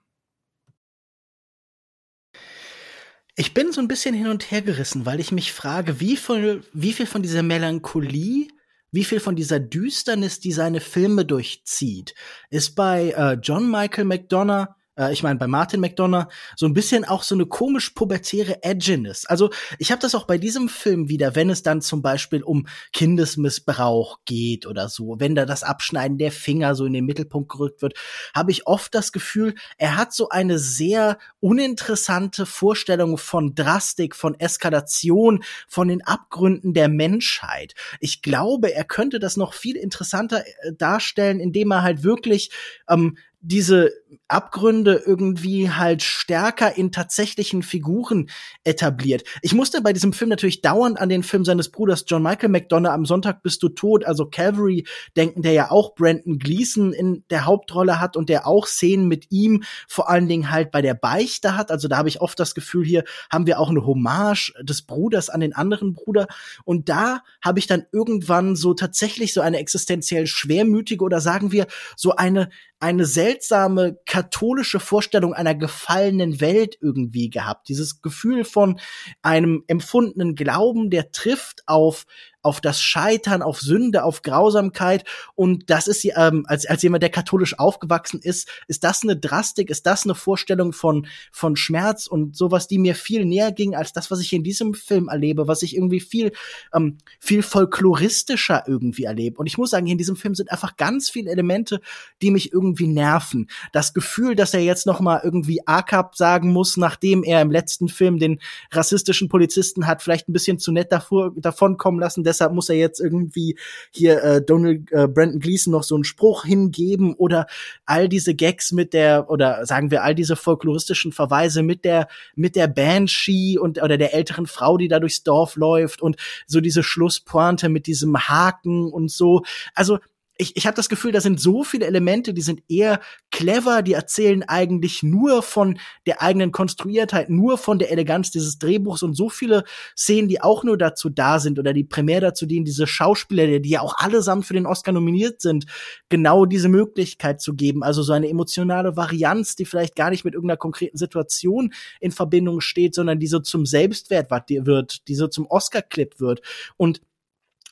Ich 3.36 3.54
bin 3.54 3.72
so 3.72 3.82
ein 3.82 3.88
bisschen 3.88 4.16
hin 4.16 4.28
und 4.28 4.50
her 4.50 4.62
gerissen, 4.62 5.06
weil 5.06 5.20
ich 5.20 5.32
mich 5.32 5.54
frage, 5.54 6.00
wie 6.00 6.18
viel, 6.18 6.64
wie 6.74 6.94
viel 6.94 7.06
von 7.06 7.22
dieser 7.22 7.44
Melancholie 7.44 8.48
wie 8.92 9.04
viel 9.04 9.20
von 9.20 9.36
dieser 9.36 9.60
Düsternis, 9.60 10.40
die 10.40 10.52
seine 10.52 10.80
Filme 10.80 11.26
durchzieht, 11.26 12.16
ist 12.50 12.76
bei 12.76 13.12
äh, 13.12 13.34
John 13.34 13.70
Michael 13.70 14.06
McDonough 14.06 14.70
äh, 14.98 15.14
ich 15.14 15.24
meine 15.24 15.40
bei 15.40 15.48
Martin 15.48 15.80
McDonough, 15.80 16.28
so 16.56 16.66
ein 16.66 16.74
bisschen 16.74 17.06
auch 17.06 17.24
so 17.24 17.36
eine 17.36 17.46
komisch 17.46 17.92
pubertäre 17.92 18.64
Edginess. 18.64 19.26
Also 19.26 19.50
ich 19.80 19.92
habe 19.92 20.02
das 20.02 20.16
auch 20.16 20.26
bei 20.26 20.38
diesem 20.38 20.70
Film 20.70 21.10
wieder, 21.10 21.36
wenn 21.36 21.50
es 21.50 21.64
dann 21.64 21.82
zum 21.82 22.02
Beispiel 22.02 22.44
um 22.44 22.68
Kindesmissbrauch 22.94 24.20
geht 24.26 24.66
oder 24.66 24.90
so, 24.90 25.16
wenn 25.20 25.36
da 25.36 25.46
das 25.46 25.64
Abschneiden 25.64 26.18
der 26.18 26.32
Finger 26.32 26.76
so 26.76 26.86
in 26.86 26.94
den 26.94 27.06
Mittelpunkt 27.06 27.50
gerückt 27.52 27.82
wird, 27.82 27.94
habe 28.36 28.52
ich 28.52 28.68
oft 28.68 28.94
das 28.94 29.12
Gefühl, 29.12 29.56
er 29.78 29.98
hat 29.98 30.14
so 30.14 30.30
eine 30.30 30.60
sehr 30.60 31.18
uninteressante 31.40 32.46
Vorstellung 32.46 33.18
von 33.18 33.56
Drastik, 33.56 34.16
von 34.16 34.40
Eskalation, 34.40 35.44
von 35.68 35.88
den 35.88 36.04
Abgründen 36.04 36.74
der 36.74 36.90
Menschheit. 36.90 37.76
Ich 38.00 38.22
glaube, 38.22 38.74
er 38.74 38.84
könnte 38.84 39.20
das 39.20 39.38
noch 39.38 39.54
viel 39.54 39.76
interessanter 39.76 40.44
äh, 40.46 40.74
darstellen, 40.78 41.40
indem 41.40 41.72
er 41.72 41.84
halt 41.84 42.04
wirklich 42.04 42.52
ähm, 42.90 43.18
diese 43.48 43.92
Abgründe 44.28 45.04
irgendwie 45.06 45.70
halt 45.70 46.04
stärker 46.04 46.78
in 46.78 46.92
tatsächlichen 46.92 47.64
Figuren 47.64 48.30
etabliert. 48.66 49.24
Ich 49.42 49.54
musste 49.54 49.82
bei 49.82 49.94
diesem 49.94 50.12
Film 50.12 50.30
natürlich 50.30 50.62
dauernd 50.62 51.00
an 51.00 51.08
den 51.08 51.24
Film 51.24 51.46
seines 51.46 51.70
Bruders 51.70 52.04
John 52.08 52.24
Michael 52.24 52.50
McDonough 52.50 52.92
am 52.92 53.06
Sonntag 53.06 53.42
bist 53.44 53.64
du 53.64 53.70
tot, 53.70 54.04
also 54.04 54.26
Calvary 54.26 54.86
denken, 55.16 55.44
der 55.44 55.54
ja 55.54 55.72
auch 55.72 55.96
Brandon 55.96 56.40
Gleason 56.40 56.92
in 56.92 57.24
der 57.30 57.46
Hauptrolle 57.46 58.02
hat 58.02 58.18
und 58.18 58.28
der 58.28 58.48
auch 58.48 58.68
Szenen 58.68 59.08
mit 59.08 59.32
ihm 59.32 59.64
vor 59.88 60.10
allen 60.10 60.28
Dingen 60.28 60.52
halt 60.52 60.72
bei 60.72 60.82
der 60.82 60.94
Beichte 60.94 61.56
hat. 61.56 61.72
Also 61.72 61.88
da 61.88 61.98
habe 61.98 62.10
ich 62.10 62.20
oft 62.20 62.38
das 62.40 62.54
Gefühl, 62.54 62.86
hier 62.86 63.06
haben 63.32 63.48
wir 63.48 63.60
auch 63.60 63.70
eine 63.70 63.86
Hommage 63.86 64.54
des 64.62 64.82
Bruders 64.82 65.30
an 65.30 65.40
den 65.40 65.54
anderen 65.54 65.94
Bruder. 65.94 66.28
Und 66.66 66.90
da 66.90 67.24
habe 67.42 67.60
ich 67.60 67.68
dann 67.68 67.86
irgendwann 67.94 68.58
so 68.58 68.74
tatsächlich 68.74 69.34
so 69.34 69.40
eine 69.40 69.60
existenziell 69.60 70.28
schwermütige 70.28 71.04
oder 71.04 71.22
sagen 71.22 71.54
wir 71.54 71.68
so 71.96 72.14
eine 72.16 72.50
eine 72.80 73.06
seltsame 73.06 74.00
katholische 74.06 74.80
Vorstellung 74.80 75.34
einer 75.34 75.56
gefallenen 75.56 76.40
Welt 76.42 76.78
irgendwie 76.82 77.30
gehabt. 77.30 77.70
Dieses 77.70 78.02
Gefühl 78.02 78.44
von 78.44 78.80
einem 79.22 79.64
empfundenen 79.68 80.36
Glauben, 80.36 80.90
der 80.90 81.12
trifft 81.12 81.64
auf 81.66 82.06
auf 82.48 82.62
das 82.62 82.82
Scheitern, 82.82 83.42
auf 83.42 83.60
Sünde, 83.60 84.06
auf 84.06 84.22
Grausamkeit. 84.22 85.04
Und 85.36 85.70
das 85.70 85.88
ist 85.88 86.06
ähm, 86.06 86.46
als, 86.48 86.66
als 86.66 86.82
jemand, 86.82 87.04
der 87.04 87.10
katholisch 87.10 87.60
aufgewachsen 87.60 88.22
ist, 88.22 88.48
ist 88.68 88.86
das 88.86 89.04
eine 89.04 89.18
Drastik, 89.18 89.70
ist 89.70 89.86
das 89.86 90.06
eine 90.06 90.16
Vorstellung 90.16 90.72
von, 90.72 91.08
von 91.34 91.58
Schmerz 91.58 92.08
und 92.08 92.38
sowas, 92.38 92.70
die 92.70 92.78
mir 92.78 92.96
viel 92.96 93.26
näher 93.26 93.52
ging 93.52 93.76
als 93.76 93.92
das, 93.92 94.10
was 94.12 94.22
ich 94.22 94.32
in 94.32 94.44
diesem 94.44 94.74
Film 94.74 95.10
erlebe, 95.10 95.50
was 95.50 95.62
ich 95.62 95.76
irgendwie 95.76 96.00
viel, 96.00 96.32
ähm, 96.74 97.00
viel 97.20 97.44
folkloristischer 97.44 98.64
irgendwie 98.66 99.04
erlebe. 99.04 99.38
Und 99.38 99.48
ich 99.48 99.58
muss 99.58 99.72
sagen, 99.72 99.88
in 99.88 99.98
diesem 99.98 100.16
Film 100.16 100.34
sind 100.34 100.50
einfach 100.50 100.78
ganz 100.78 101.10
viele 101.10 101.32
Elemente, 101.32 101.82
die 102.22 102.32
mich 102.32 102.54
irgendwie 102.54 102.88
nerven. 102.88 103.50
Das 103.74 103.94
Gefühl, 103.94 104.36
dass 104.36 104.54
er 104.54 104.62
jetzt 104.62 104.86
noch 104.86 105.02
mal 105.02 105.20
irgendwie 105.22 105.68
ACAP 105.68 106.16
sagen 106.16 106.54
muss, 106.54 106.78
nachdem 106.78 107.24
er 107.24 107.42
im 107.42 107.52
letzten 107.52 107.90
Film 107.90 108.20
den 108.20 108.40
rassistischen 108.72 109.28
Polizisten 109.28 109.86
hat 109.86 110.02
vielleicht 110.02 110.30
ein 110.30 110.34
bisschen 110.34 110.60
zu 110.60 110.72
nett 110.72 110.94
davor, 110.94 111.34
davon 111.36 111.76
kommen 111.76 112.00
lassen, 112.00 112.24
deshalb 112.38 112.54
muss 112.54 112.70
er 112.70 112.76
jetzt 112.76 113.00
irgendwie 113.00 113.58
hier 113.92 114.24
äh, 114.24 114.42
Donald 114.42 114.92
äh, 114.92 115.08
Brandon 115.08 115.40
Gleason 115.40 115.72
noch 115.72 115.84
so 115.84 115.96
einen 115.96 116.04
Spruch 116.04 116.46
hingeben 116.46 117.16
oder 117.16 117.48
all 117.86 118.08
diese 118.08 118.36
Gags 118.36 118.72
mit 118.72 118.94
der 118.94 119.30
oder 119.30 119.66
sagen 119.66 119.90
wir 119.90 120.04
all 120.04 120.14
diese 120.14 120.36
folkloristischen 120.36 121.12
Verweise 121.12 121.64
mit 121.64 121.84
der 121.84 122.08
mit 122.36 122.56
der 122.56 122.68
Banshee 122.68 123.58
und 123.58 123.82
oder 123.82 123.98
der 123.98 124.14
älteren 124.14 124.46
Frau, 124.46 124.78
die 124.78 124.88
da 124.88 125.00
durchs 125.00 125.24
Dorf 125.24 125.56
läuft 125.56 126.02
und 126.02 126.18
so 126.46 126.62
diese 126.62 126.84
Schlusspointe 126.84 127.70
mit 127.70 127.88
diesem 127.88 128.16
Haken 128.18 128.92
und 128.92 129.10
so. 129.12 129.44
Also 129.74 130.00
ich, 130.38 130.56
ich 130.56 130.68
habe 130.68 130.76
das 130.76 130.90
Gefühl, 130.90 131.12
da 131.12 131.22
sind 131.22 131.40
so 131.40 131.64
viele 131.64 131.86
Elemente, 131.86 132.34
die 132.34 132.42
sind 132.42 132.62
eher 132.68 133.00
clever, 133.32 133.82
die 133.82 133.94
erzählen 133.94 134.44
eigentlich 134.44 135.02
nur 135.02 135.42
von 135.42 135.80
der 136.06 136.22
eigenen 136.22 136.52
Konstruiertheit, 136.52 137.30
nur 137.30 137.58
von 137.58 137.80
der 137.80 137.92
Eleganz 137.92 138.32
dieses 138.32 138.60
Drehbuchs 138.60 139.04
und 139.04 139.16
so 139.16 139.30
viele 139.30 139.64
Szenen, 139.98 140.28
die 140.28 140.42
auch 140.42 140.64
nur 140.64 140.78
dazu 140.78 141.10
da 141.10 141.40
sind 141.40 141.58
oder 141.58 141.74
die 141.74 141.84
primär 141.84 142.22
dazu 142.22 142.46
dienen, 142.46 142.66
diese 142.66 142.88
Schauspieler, 142.88 143.60
die 143.60 143.70
ja 143.70 143.82
auch 143.82 143.98
allesamt 143.98 144.46
für 144.46 144.54
den 144.54 144.66
Oscar 144.66 144.92
nominiert 144.92 145.42
sind, 145.42 145.66
genau 146.10 146.46
diese 146.46 146.70
Möglichkeit 146.70 147.42
zu 147.42 147.56
geben. 147.56 147.84
Also 147.84 148.04
so 148.04 148.14
eine 148.14 148.30
emotionale 148.30 148.96
Varianz, 148.96 149.56
die 149.56 149.66
vielleicht 149.66 149.96
gar 149.96 150.12
nicht 150.12 150.24
mit 150.24 150.36
irgendeiner 150.36 150.58
konkreten 150.58 150.98
Situation 150.98 151.74
in 152.00 152.12
Verbindung 152.12 152.62
steht, 152.62 152.94
sondern 152.94 153.20
die 153.20 153.28
so 153.28 153.40
zum 153.40 153.66
Selbstwert 153.66 154.30
wird, 154.30 155.08
die 155.08 155.16
so 155.16 155.28
zum 155.28 155.48
Oscar-Clip 155.48 156.20
wird. 156.20 156.42
Und 156.78 157.02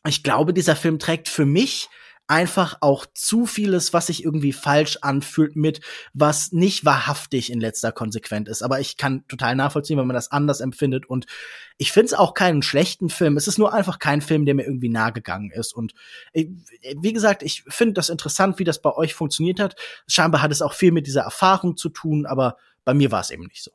ich 0.08 0.24
glaube, 0.24 0.54
dieser 0.54 0.76
Film 0.76 1.00
trägt 1.00 1.30
für 1.30 1.46
mich 1.46 1.90
einfach 2.28 2.78
auch 2.82 3.06
zu 3.14 3.46
vieles, 3.46 3.94
was 3.94 4.08
sich 4.08 4.24
irgendwie 4.24 4.54
falsch 4.54 4.98
anfühlt 5.02 5.56
mit, 5.56 5.82
was 6.14 6.52
nicht 6.52 6.84
wahrhaftig 6.84 7.52
in 7.52 7.60
letzter 7.60 7.92
Konsequenz 7.92 8.50
ist. 8.50 8.64
Aber 8.64 8.80
ich 8.80 8.98
kann 8.98 9.28
total 9.28 9.56
nachvollziehen, 9.56 9.98
wenn 9.98 10.08
man 10.08 10.16
das 10.16 10.32
anders 10.32 10.60
empfindet. 10.60 11.06
Und 11.06 11.26
ich 11.78 11.92
finde 11.92 12.08
es 12.08 12.14
auch 12.14 12.34
keinen 12.34 12.64
schlechten 12.64 13.10
Film. 13.10 13.38
Es 13.38 13.48
ist 13.48 13.60
nur 13.60 13.74
einfach 13.74 14.00
kein 14.00 14.22
Film, 14.22 14.46
der 14.46 14.56
mir 14.56 14.66
irgendwie 14.66 14.90
nahe 14.90 15.12
gegangen 15.12 15.52
ist. 15.52 15.74
Und 15.74 15.94
äh, 16.34 16.48
wie 16.98 17.14
gesagt, 17.14 17.44
ich 17.44 17.64
finde 17.68 17.94
das 17.94 18.10
interessant, 18.10 18.58
wie 18.58 18.64
das 18.64 18.82
bei 18.82 18.92
euch 18.92 19.14
funktioniert 19.14 19.60
hat. 19.60 19.76
Scheinbar 20.08 20.42
hat 20.42 20.52
es 20.52 20.62
auch 20.62 20.74
viel 20.74 20.92
mit 20.92 21.08
dieser 21.08 21.22
Erfahrung 21.22 21.78
zu 21.78 21.90
tun, 21.90 22.26
aber 22.26 22.58
bei 22.84 22.94
mir 22.94 23.12
war 23.12 23.22
es 23.22 23.30
eben 23.30 23.44
nicht 23.44 23.64
so. 23.64 23.72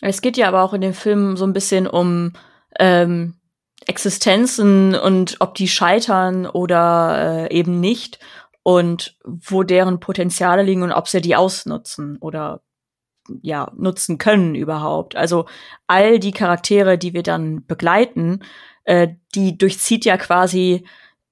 Es 0.00 0.20
geht 0.20 0.36
ja 0.36 0.48
aber 0.48 0.62
auch 0.62 0.74
in 0.74 0.80
dem 0.80 0.94
Film 0.94 1.36
so 1.36 1.44
ein 1.44 1.52
bisschen 1.52 1.86
um 1.86 2.32
ähm, 2.78 3.37
Existenzen 3.86 4.94
und 4.94 5.36
ob 5.40 5.54
die 5.54 5.68
scheitern 5.68 6.46
oder 6.46 7.48
äh, 7.50 7.56
eben 7.56 7.80
nicht 7.80 8.18
und 8.62 9.16
wo 9.24 9.62
deren 9.62 10.00
Potenziale 10.00 10.62
liegen 10.62 10.82
und 10.82 10.92
ob 10.92 11.08
sie 11.08 11.20
die 11.20 11.36
ausnutzen 11.36 12.18
oder 12.20 12.60
ja 13.42 13.70
nutzen 13.76 14.18
können 14.18 14.54
überhaupt. 14.54 15.16
Also 15.16 15.46
all 15.86 16.18
die 16.18 16.32
Charaktere, 16.32 16.98
die 16.98 17.14
wir 17.14 17.22
dann 17.22 17.64
begleiten, 17.66 18.40
äh, 18.84 19.08
die 19.34 19.56
durchzieht 19.56 20.04
ja 20.04 20.16
quasi 20.16 20.84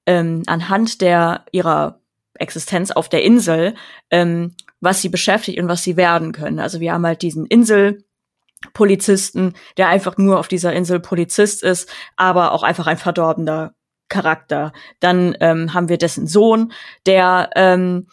ähm, 0.06 0.42
anhand 0.46 1.00
der 1.00 1.44
ihrer 1.52 2.00
Existenz 2.34 2.90
auf 2.90 3.08
der 3.08 3.22
Insel, 3.22 3.74
ähm, 4.10 4.54
was 4.80 5.02
sie 5.02 5.08
beschäftigt 5.08 5.58
und 5.58 5.68
was 5.68 5.82
sie 5.82 5.96
werden 5.96 6.32
können. 6.32 6.60
Also 6.60 6.80
wir 6.80 6.92
haben 6.92 7.06
halt 7.06 7.22
diesen 7.22 7.46
Insel 7.46 8.04
Polizisten, 8.72 9.54
der 9.76 9.88
einfach 9.88 10.16
nur 10.16 10.38
auf 10.38 10.48
dieser 10.48 10.72
Insel 10.72 11.00
Polizist 11.00 11.62
ist, 11.62 11.90
aber 12.16 12.52
auch 12.52 12.62
einfach 12.62 12.86
ein 12.86 12.98
verdorbener 12.98 13.74
Charakter. 14.08 14.72
Dann 15.00 15.36
ähm, 15.40 15.74
haben 15.74 15.88
wir 15.88 15.98
dessen 15.98 16.26
Sohn, 16.26 16.72
der 17.06 17.50
ähm, 17.54 18.08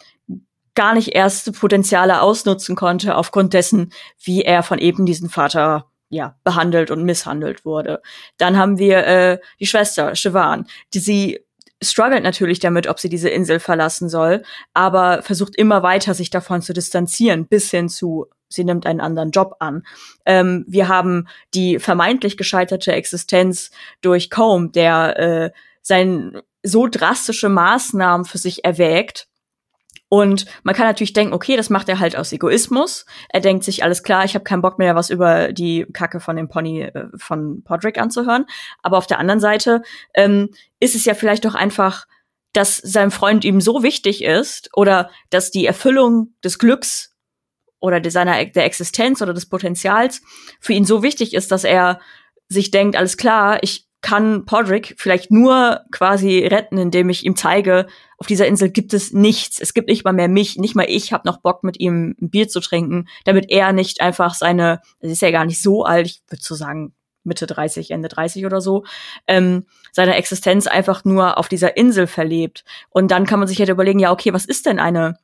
gar 0.74 0.94
nicht 0.94 1.14
erste 1.14 1.52
Potenziale 1.52 2.20
ausnutzen 2.20 2.76
konnte, 2.76 3.16
aufgrund 3.16 3.52
dessen, 3.54 3.92
wie 4.22 4.42
er 4.42 4.62
von 4.62 4.78
eben 4.78 5.06
diesem 5.06 5.30
Vater 5.30 5.90
ja, 6.08 6.36
behandelt 6.44 6.90
und 6.90 7.04
misshandelt 7.04 7.64
wurde. 7.64 8.02
Dann 8.38 8.56
haben 8.56 8.78
wir 8.78 9.06
äh, 9.06 9.38
die 9.60 9.66
Schwester, 9.66 10.14
Siobhan, 10.14 10.66
die 10.92 10.98
sie 10.98 11.40
struggelt 11.82 12.22
natürlich 12.22 12.60
damit, 12.60 12.86
ob 12.86 12.98
sie 12.98 13.08
diese 13.08 13.28
Insel 13.28 13.60
verlassen 13.60 14.08
soll, 14.08 14.42
aber 14.72 15.22
versucht 15.22 15.56
immer 15.56 15.82
weiter, 15.82 16.14
sich 16.14 16.30
davon 16.30 16.62
zu 16.62 16.72
distanzieren, 16.72 17.46
bis 17.46 17.70
hin 17.70 17.88
zu 17.88 18.26
sie 18.48 18.64
nimmt 18.64 18.86
einen 18.86 19.00
anderen 19.00 19.30
Job 19.30 19.56
an. 19.58 19.84
Ähm, 20.26 20.64
wir 20.68 20.88
haben 20.88 21.28
die 21.54 21.78
vermeintlich 21.78 22.36
gescheiterte 22.36 22.92
Existenz 22.92 23.70
durch 24.00 24.30
Combe, 24.30 24.72
der 24.72 25.18
äh, 25.18 25.50
sein 25.82 26.40
so 26.62 26.86
drastische 26.86 27.48
Maßnahmen 27.48 28.24
für 28.24 28.38
sich 28.38 28.64
erwägt. 28.64 29.28
Und 30.08 30.46
man 30.62 30.74
kann 30.74 30.86
natürlich 30.86 31.12
denken, 31.12 31.34
okay, 31.34 31.56
das 31.56 31.70
macht 31.70 31.88
er 31.88 31.98
halt 31.98 32.16
aus 32.16 32.32
Egoismus. 32.32 33.04
Er 33.30 33.40
denkt 33.40 33.64
sich, 33.64 33.82
alles 33.82 34.02
klar, 34.02 34.24
ich 34.24 34.34
habe 34.34 34.44
keinen 34.44 34.62
Bock 34.62 34.78
mehr, 34.78 34.94
was 34.94 35.10
über 35.10 35.52
die 35.52 35.86
Kacke 35.92 36.20
von 36.20 36.36
dem 36.36 36.48
Pony 36.48 36.82
äh, 36.82 37.08
von 37.16 37.64
Podrick 37.64 37.98
anzuhören. 37.98 38.46
Aber 38.82 38.98
auf 38.98 39.06
der 39.06 39.18
anderen 39.18 39.40
Seite 39.40 39.82
ähm, 40.14 40.50
ist 40.78 40.94
es 40.94 41.04
ja 41.04 41.14
vielleicht 41.14 41.44
doch 41.44 41.54
einfach, 41.54 42.06
dass 42.52 42.76
sein 42.76 43.10
Freund 43.10 43.44
ihm 43.44 43.60
so 43.60 43.82
wichtig 43.82 44.22
ist 44.22 44.70
oder 44.74 45.10
dass 45.30 45.50
die 45.50 45.66
Erfüllung 45.66 46.34
des 46.44 46.58
Glücks 46.58 47.13
oder 47.84 48.10
seiner 48.10 48.44
der 48.44 48.64
Existenz 48.64 49.22
oder 49.22 49.34
des 49.34 49.46
Potenzials 49.46 50.22
für 50.60 50.72
ihn 50.72 50.84
so 50.84 51.02
wichtig 51.02 51.34
ist, 51.34 51.52
dass 51.52 51.64
er 51.64 52.00
sich 52.48 52.70
denkt, 52.70 52.96
alles 52.96 53.16
klar, 53.16 53.58
ich 53.62 53.86
kann 54.00 54.44
Podrick 54.44 54.94
vielleicht 54.98 55.30
nur 55.30 55.80
quasi 55.90 56.46
retten, 56.46 56.76
indem 56.76 57.08
ich 57.08 57.24
ihm 57.24 57.36
zeige, 57.36 57.86
auf 58.18 58.26
dieser 58.26 58.46
Insel 58.46 58.68
gibt 58.68 58.92
es 58.92 59.12
nichts. 59.12 59.58
Es 59.58 59.72
gibt 59.72 59.88
nicht 59.88 60.04
mal 60.04 60.12
mehr 60.12 60.28
mich, 60.28 60.56
nicht 60.56 60.74
mal 60.74 60.86
ich 60.88 61.12
habe 61.12 61.26
noch 61.26 61.38
Bock 61.38 61.64
mit 61.64 61.80
ihm 61.80 62.14
ein 62.20 62.28
Bier 62.28 62.48
zu 62.48 62.60
trinken, 62.60 63.08
damit 63.24 63.50
er 63.50 63.72
nicht 63.72 64.02
einfach 64.02 64.34
seine, 64.34 64.80
es 65.00 65.10
ist 65.10 65.22
ja 65.22 65.30
gar 65.30 65.46
nicht 65.46 65.62
so 65.62 65.84
alt, 65.84 66.06
ich 66.06 66.22
würde 66.28 66.42
so 66.42 66.54
sagen 66.54 66.94
Mitte 67.24 67.46
30, 67.46 67.90
Ende 67.90 68.08
30 68.08 68.44
oder 68.44 68.60
so, 68.60 68.84
ähm, 69.26 69.64
seine 69.92 70.16
Existenz 70.16 70.66
einfach 70.66 71.04
nur 71.04 71.38
auf 71.38 71.48
dieser 71.48 71.76
Insel 71.76 72.06
verlebt. 72.06 72.64
Und 72.90 73.10
dann 73.10 73.24
kann 73.24 73.38
man 73.38 73.48
sich 73.48 73.58
halt 73.58 73.70
überlegen, 73.70 73.98
ja, 73.98 74.12
okay, 74.12 74.34
was 74.34 74.44
ist 74.44 74.66
denn 74.66 74.78
eine 74.78 75.18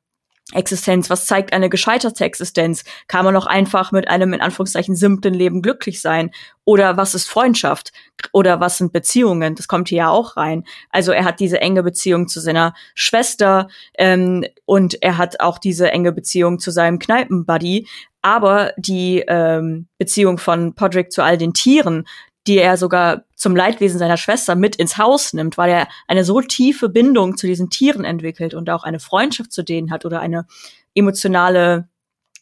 Existenz? 0.52 1.10
Was 1.10 1.26
zeigt 1.26 1.52
eine 1.52 1.68
gescheiterte 1.68 2.24
Existenz? 2.24 2.84
Kann 3.08 3.24
man 3.24 3.34
noch 3.34 3.46
einfach 3.46 3.92
mit 3.92 4.08
einem 4.08 4.32
in 4.32 4.40
Anführungszeichen 4.40 4.96
simplen 4.96 5.34
Leben 5.34 5.62
glücklich 5.62 6.00
sein? 6.00 6.30
Oder 6.64 6.96
was 6.96 7.14
ist 7.14 7.28
Freundschaft? 7.28 7.92
Oder 8.32 8.60
was 8.60 8.78
sind 8.78 8.92
Beziehungen? 8.92 9.54
Das 9.54 9.68
kommt 9.68 9.88
hier 9.88 9.98
ja 9.98 10.10
auch 10.10 10.36
rein. 10.36 10.64
Also 10.90 11.12
er 11.12 11.24
hat 11.24 11.40
diese 11.40 11.60
enge 11.60 11.82
Beziehung 11.82 12.28
zu 12.28 12.40
seiner 12.40 12.74
Schwester 12.94 13.68
ähm, 13.98 14.44
und 14.64 15.02
er 15.02 15.18
hat 15.18 15.40
auch 15.40 15.58
diese 15.58 15.90
enge 15.90 16.12
Beziehung 16.12 16.58
zu 16.58 16.70
seinem 16.70 16.98
Kneipenbuddy. 16.98 17.86
Aber 18.22 18.72
die 18.76 19.24
ähm, 19.26 19.86
Beziehung 19.96 20.36
von 20.36 20.74
Podrick 20.74 21.10
zu 21.10 21.22
all 21.22 21.38
den 21.38 21.54
Tieren, 21.54 22.06
die 22.46 22.58
er 22.58 22.76
sogar 22.76 23.24
zum 23.36 23.54
Leidwesen 23.54 23.98
seiner 23.98 24.16
Schwester 24.16 24.54
mit 24.54 24.76
ins 24.76 24.96
Haus 24.96 25.32
nimmt, 25.32 25.58
weil 25.58 25.70
er 25.70 25.88
eine 26.08 26.24
so 26.24 26.40
tiefe 26.40 26.88
Bindung 26.88 27.36
zu 27.36 27.46
diesen 27.46 27.70
Tieren 27.70 28.04
entwickelt 28.04 28.54
und 28.54 28.70
auch 28.70 28.84
eine 28.84 29.00
Freundschaft 29.00 29.52
zu 29.52 29.62
denen 29.62 29.90
hat 29.90 30.04
oder 30.04 30.20
eine 30.20 30.46
emotionale, 30.94 31.88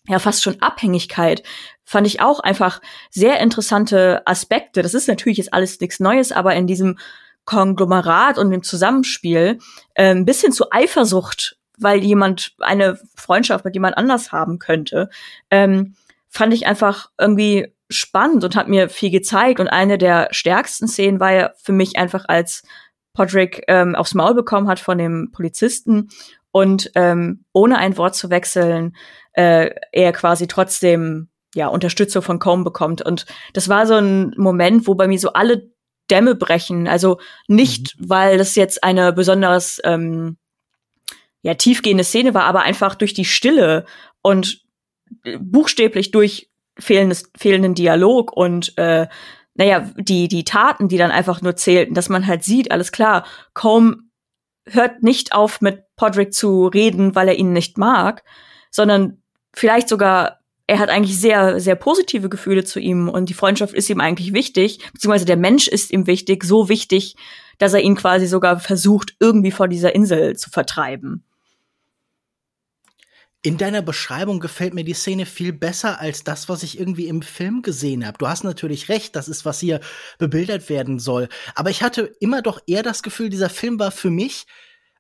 ja 0.07 0.19
fast 0.19 0.43
schon 0.43 0.61
Abhängigkeit, 0.63 1.43
fand 1.85 2.07
ich 2.07 2.21
auch 2.21 2.41
einfach 2.41 2.81
sehr 3.11 3.41
interessante 3.41 4.23
Aspekte. 4.27 4.83
Das 4.83 4.95
ist 4.95 5.09
natürlich 5.09 5.39
jetzt 5.39 5.53
alles 5.53 5.81
nichts 5.81 6.01
Neues, 6.01 6.33
aber 6.33 6.55
in 6.55 6.67
diesem 6.67 6.99
Konglomerat 7.45 8.39
und 8.39 8.51
dem 8.51 8.63
Zusammenspiel 8.63 9.59
äh, 9.95 10.11
ein 10.11 10.27
bisschen 10.27 10.53
zu 10.53 10.71
Eifersucht, 10.71 11.57
weil 11.79 12.05
jemand 12.05 12.55
eine 12.59 13.01
Freundschaft 13.17 13.65
mit 13.65 13.75
jemand 13.75 13.97
anders 13.97 14.33
haben 14.33 14.59
könnte, 14.59 15.09
ähm, 15.51 15.95
fand 16.29 16.53
ich 16.53 16.67
einfach 16.67 17.11
irgendwie 17.19 17.73
spannend 17.89 18.45
und 18.45 18.57
hat 18.57 18.69
mir 18.69 18.89
viel 18.89 19.11
gezeigt. 19.11 19.61
Und 19.61 19.69
eine 19.69 19.99
der 19.99 20.29
stärksten 20.31 20.89
Szenen 20.89 21.21
war 21.21 21.33
ja 21.33 21.51
für 21.63 21.73
mich 21.73 21.97
einfach, 21.97 22.25
als 22.29 22.63
Podrick 23.15 23.65
ähm, 23.69 23.95
aufs 23.95 24.15
Maul 24.15 24.35
bekommen 24.35 24.69
hat 24.69 24.79
von 24.79 24.99
dem 24.99 25.31
Polizisten 25.33 26.11
und 26.53 26.91
ähm, 26.95 27.45
ohne 27.53 27.79
ein 27.79 27.97
Wort 27.97 28.15
zu 28.15 28.31
wechseln, 28.31 28.97
äh, 29.33 29.71
er 29.93 30.13
quasi 30.13 30.47
trotzdem 30.47 31.29
ja 31.55 31.69
Unterstützung 31.69 32.23
von 32.23 32.39
Combe 32.39 32.65
bekommt. 32.65 33.03
Und 33.03 33.27
das 33.53 33.69
war 33.69 33.87
so 33.87 33.95
ein 33.95 34.35
Moment, 34.37 34.87
wo 34.87 34.95
bei 34.95 35.09
mir 35.09 35.19
so 35.19 35.33
alle 35.33 35.71
Dämme 36.11 36.35
brechen. 36.35 36.89
Also 36.89 37.19
nicht, 37.47 37.99
mhm. 37.99 38.09
weil 38.09 38.39
das 38.39 38.55
jetzt 38.55 38.85
eine 38.85 39.13
besonders 39.13 39.81
ähm, 39.85 40.37
ja 41.43 41.55
tiefgehende 41.55 42.05
Szene 42.05 42.35
war, 42.35 42.45
aber 42.45 42.63
einfach 42.63 42.95
durch 42.95 43.15
die 43.15 43.25
Stille 43.25 43.85
und 44.23 44.65
buchstäblich 45.41 46.11
durch 46.11 46.51
fehlendes, 46.79 47.31
fehlenden 47.37 47.75
Dialog 47.75 48.33
und 48.33 48.77
äh, 48.79 49.07
naja, 49.55 49.91
die, 49.97 50.29
die 50.29 50.45
Taten, 50.45 50.89
die 50.89 50.99
dann 50.99 51.11
einfach 51.11 51.43
nur 51.43 51.57
zählten, 51.57 51.95
dass 51.95 52.09
man 52.09 52.27
halt 52.27 52.45
sieht, 52.45 52.71
alles 52.71 52.93
klar, 52.93 53.27
Combe 53.55 53.99
hört 54.67 55.03
nicht 55.03 55.33
auf, 55.33 55.61
mit 55.61 55.83
Podrick 55.97 56.33
zu 56.33 56.67
reden, 56.67 57.15
weil 57.15 57.29
er 57.29 57.37
ihn 57.37 57.53
nicht 57.53 57.79
mag, 57.79 58.23
sondern 58.71 59.23
vielleicht 59.53 59.89
sogar, 59.89 60.39
er 60.67 60.79
hat 60.79 60.91
eigentlich 60.91 61.19
sehr, 61.19 61.59
sehr 61.61 61.75
positive 61.75 62.29
Gefühle 62.29 62.65
zu 62.65 62.79
ihm 62.79 63.09
und 63.09 63.29
die 63.31 63.35
Freundschaft 63.35 63.75
ist 63.75 63.91
ihm 63.91 64.01
eigentlich 64.01 64.33
wichtig, 64.33 64.79
beziehungsweise 64.93 65.25
der 65.25 65.37
Mensch 65.37 65.67
ist 65.67 65.91
ihm 65.91 66.07
wichtig, 66.07 66.45
so 66.45 66.69
wichtig, 66.69 67.17
dass 67.59 67.75
er 67.75 67.81
ihn 67.81 67.97
quasi 67.97 68.27
sogar 68.27 68.61
versucht, 68.61 69.17
irgendwie 69.19 69.51
vor 69.51 69.67
dieser 69.67 69.95
Insel 69.95 70.37
zu 70.37 70.51
vertreiben. 70.51 71.25
In 73.43 73.57
deiner 73.57 73.83
Beschreibung 73.83 74.41
gefällt 74.41 74.75
mir 74.75 74.83
die 74.83 74.95
Szene 74.95 75.25
viel 75.25 75.53
besser 75.53 76.01
als 76.01 76.25
das, 76.25 76.49
was 76.49 76.65
ich 76.65 76.79
irgendwie 76.79 77.07
im 77.07 77.23
Film 77.23 77.63
gesehen 77.63 78.05
habe. 78.05 78.19
Du 78.19 78.27
hast 78.27 78.43
natürlich 78.43 78.89
recht, 78.89 79.15
das 79.15 79.29
ist, 79.29 79.45
was 79.45 79.61
hier 79.61 79.81
bebildert 80.19 80.69
werden 80.69 80.99
soll. 80.99 81.29
Aber 81.55 81.71
ich 81.71 81.83
hatte 81.83 82.17
immer 82.19 82.43
doch 82.43 82.61
eher 82.67 82.83
das 82.83 83.05
Gefühl, 83.05 83.29
dieser 83.29 83.49
Film 83.49 83.79
war 83.79 83.93
für 83.93 84.11
mich, 84.11 84.47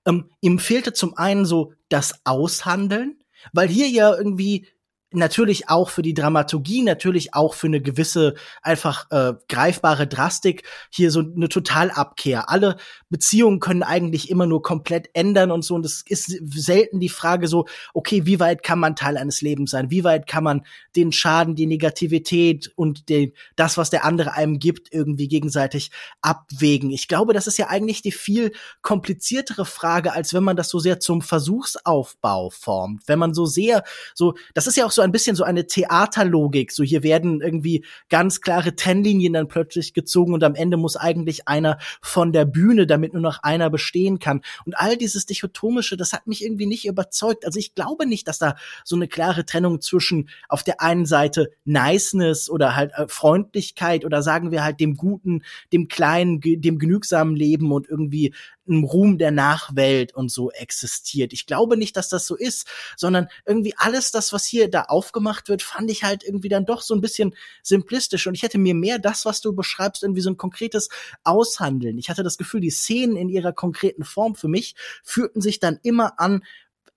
ähm, 0.06 0.31
ihm 0.40 0.60
fehlte 0.60 0.93
zum 0.93 1.16
einen 1.16 1.44
so 1.44 1.73
das 1.89 2.20
Aushandeln, 2.24 3.19
weil 3.52 3.69
hier 3.69 3.89
ja 3.89 4.16
irgendwie 4.16 4.69
natürlich 5.10 5.70
auch 5.70 5.89
für 5.89 6.02
die 6.02 6.12
Dramaturgie, 6.12 6.82
natürlich 6.82 7.32
auch 7.35 7.55
für 7.55 7.66
eine 7.66 7.80
gewisse 7.80 8.35
einfach 8.62 9.10
äh, 9.10 9.35
greifbare 9.48 10.06
Drastik 10.06 10.64
hier 10.90 11.10
so 11.10 11.20
eine 11.20 11.48
Totalabkehr. 11.48 12.51
Alle 12.51 12.76
Beziehungen 13.09 13.59
können 13.59 13.82
eigentlich 13.82 14.30
immer 14.30 14.47
nur 14.47 14.62
komplett 14.62 15.09
ändern 15.14 15.51
und 15.51 15.64
so. 15.64 15.74
Und 15.74 15.86
es 15.86 16.02
ist 16.06 16.30
selten 16.52 17.01
die 17.01 17.09
Frage 17.09 17.48
so, 17.48 17.66
okay, 17.94 18.26
wie 18.26 18.39
weit 18.39 18.62
kann 18.62 18.78
man 18.78 18.97
Teil 18.97 19.16
eines 19.16 19.40
Lebens 19.40 19.70
sein? 19.70 19.90
Wie 19.90 20.05
weit 20.05 20.26
kann 20.26 20.44
man 20.44 20.66
den 20.94 21.10
Schaden, 21.12 21.55
die 21.55 21.66
Negativität 21.66 22.70
und 22.76 23.09
den, 23.09 23.32
das, 23.56 23.78
was 23.78 23.89
der 23.89 24.05
andere 24.05 24.35
einem 24.35 24.59
gibt, 24.59 24.93
irgendwie 24.93 25.28
gegenseitig 25.28 25.90
abwägen? 26.20 26.90
Ich 26.90 27.09
glaube, 27.09 27.32
das 27.32 27.47
ist 27.47 27.56
ja 27.56 27.68
eigentlich 27.68 28.02
die 28.02 28.12
viel 28.12 28.52
kompliziertere 28.82 29.64
Frage, 29.64 30.12
als 30.12 30.35
wenn 30.35 30.44
man 30.44 30.56
das 30.56 30.68
so 30.68 30.78
sehr 30.78 31.01
zum 31.01 31.22
Versuchsaufbau 31.22 32.51
formt. 32.51 33.05
Wenn 33.06 33.18
man 33.18 33.32
so 33.32 33.47
sehr, 33.47 33.85
so, 34.14 34.35
das 34.52 34.66
ist 34.66 34.76
ja 34.76 34.85
auch 34.85 34.90
so 34.90 34.98
ein 35.03 35.12
bisschen 35.12 35.37
so 35.37 35.45
eine 35.45 35.66
Theaterlogik. 35.66 36.73
So 36.73 36.83
hier 36.83 37.03
werden 37.03 37.41
irgendwie 37.41 37.85
ganz 38.09 38.41
klare 38.41 38.75
Trennlinien 38.75 39.33
dann 39.33 39.49
plötzlich 39.49 39.95
gezogen 39.95 40.35
und 40.35 40.45
am 40.45 40.55
Ende 40.55 40.77
muss 40.77 40.97
eigentlich 40.97 41.49
einer 41.49 41.79
von 42.01 42.33
der 42.33 42.45
Bühne, 42.45 42.87
damit 42.87 43.12
nur 43.12 43.23
noch 43.23 43.43
einer 43.43 43.70
bestehen 43.70 44.19
kann. 44.19 44.43
Und 44.65 44.77
all 44.77 44.97
dieses 44.97 45.27
Dichotomische, 45.27 45.97
das 45.97 46.12
hat 46.12 46.27
mich 46.27 46.45
irgendwie 46.45 46.66
nicht 46.66 46.87
überzeugt. 46.87 47.45
Also 47.45 47.59
ich 47.59 47.75
glaube 47.75 48.07
nicht, 48.07 48.29
dass 48.29 48.39
da 48.39 48.57
so 48.85 48.97
eine 48.97 49.09
klare 49.09 49.45
Trennung 49.45 49.81
zwischen 49.81 50.29
auf 50.49 50.62
der 50.62 50.81
einen 50.81 51.07
Seite 51.07 51.51
Niceness 51.65 52.51
oder 52.51 52.77
halt 52.77 52.93
äh, 52.95 53.07
Freundlichkeit 53.09 54.05
oder 54.05 54.23
sagen 54.23 54.51
wir 54.51 54.65
halt 54.65 54.81
dem 54.81 54.97
guten, 54.97 55.43
dem 55.73 55.89
kleinen, 55.89 56.41
dem 56.41 56.79
genügsamen 56.79 57.37
Leben 57.37 57.73
und 57.73 57.89
irgendwie 57.89 58.35
einem 58.69 58.85
Ruhm 58.85 59.19
der 59.19 59.31
Nachwelt 59.31 60.15
und 60.15 60.31
so 60.31 60.51
existiert. 60.51 61.32
Ich 61.32 61.47
glaube 61.47 61.77
nicht, 61.77 61.97
dass 61.97 62.09
das 62.09 62.27
so 62.27 62.36
ist, 62.36 62.66
sondern 62.97 63.28
irgendwie 63.47 63.74
alles 63.77 64.11
das, 64.11 64.32
was 64.32 64.45
hier 64.45 64.70
da 64.70 64.82
aufgemacht 64.82 65.49
wird, 65.49 65.62
fand 65.62 65.90
ich 65.90 66.05
halt 66.05 66.24
irgendwie 66.24 66.49
dann 66.49 66.66
doch 66.66 66.82
so 66.82 66.95
ein 66.95 67.01
bisschen 67.01 67.35
simplistisch 67.62 68.27
und 68.27 68.35
ich 68.35 68.43
hätte 68.43 68.59
mir 68.59 68.74
mehr 68.74 68.99
das, 68.99 69.24
was 69.24 69.40
du 69.40 69.53
beschreibst, 69.53 70.03
irgendwie 70.03 70.20
so 70.20 70.31
ein 70.31 70.36
konkretes 70.36 70.89
Aushandeln. 71.24 71.99
Ich 71.99 72.11
hatte 72.11 72.23
das 72.23 72.39
Gefühl, 72.39 72.61
die 72.61 72.70
Szenen 72.70 73.16
in 73.16 73.28
ihrer 73.28 73.53
konkreten 73.53 74.05
Form 74.05 74.35
für 74.35 74.49
mich 74.49 74.74
fühlten 75.03 75.40
sich 75.40 75.61
dann 75.61 75.78
immer 75.82 76.20
an 76.20 76.43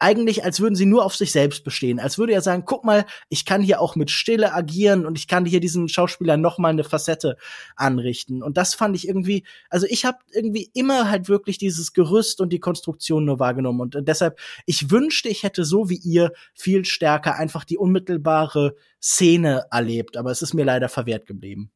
eigentlich, 0.02 0.44
als 0.44 0.60
würden 0.60 0.76
sie 0.76 0.88
nur 0.88 1.06
auf 1.06 1.16
sich 1.16 1.32
selbst 1.32 1.64
bestehen. 1.64 2.00
Als 2.00 2.18
würde 2.18 2.34
er 2.34 2.42
sagen, 2.42 2.64
guck 2.66 2.84
mal, 2.84 3.06
ich 3.30 3.46
kann 3.46 3.62
hier 3.62 3.80
auch 3.80 3.96
mit 3.96 4.10
Stille 4.10 4.52
agieren 4.54 5.06
und 5.06 5.18
ich 5.18 5.28
kann 5.28 5.46
hier 5.46 5.60
diesen 5.60 5.90
Schauspieler 5.90 6.38
noch 6.38 6.58
mal 6.58 6.70
eine 6.70 6.84
Facette 6.84 7.38
anrichten. 7.76 8.42
Und 8.42 8.58
das 8.58 8.74
fand 8.74 8.96
ich 8.96 9.08
irgendwie, 9.08 9.46
also 9.70 9.86
ich 9.88 10.04
habe 10.04 10.18
irgendwie 10.32 10.72
immer 10.74 11.10
halt 11.10 11.30
wirklich 11.30 11.60
dieses 11.60 11.94
Gerüst 11.94 12.42
und 12.42 12.52
die 12.52 12.60
Konstruktion 12.60 13.26
nur 13.26 13.40
wahrgenommen. 13.40 13.80
Und 13.82 14.08
deshalb, 14.08 14.40
ich 14.66 14.90
wünschte, 14.90 15.30
ich 15.30 15.44
hätte 15.44 15.66
so 15.66 15.90
wie 15.90 16.00
ihr 16.04 16.32
viel 16.56 16.84
stärker 16.84 17.36
einfach 17.36 17.64
die 17.64 17.78
unmittelbare 17.78 18.76
Szene 19.00 19.66
erlebt. 19.70 20.18
Aber 20.18 20.32
es 20.32 20.42
ist 20.42 20.56
mir 20.56 20.66
leider 20.66 20.90
verwehrt 20.90 21.28
geblieben. 21.28 21.72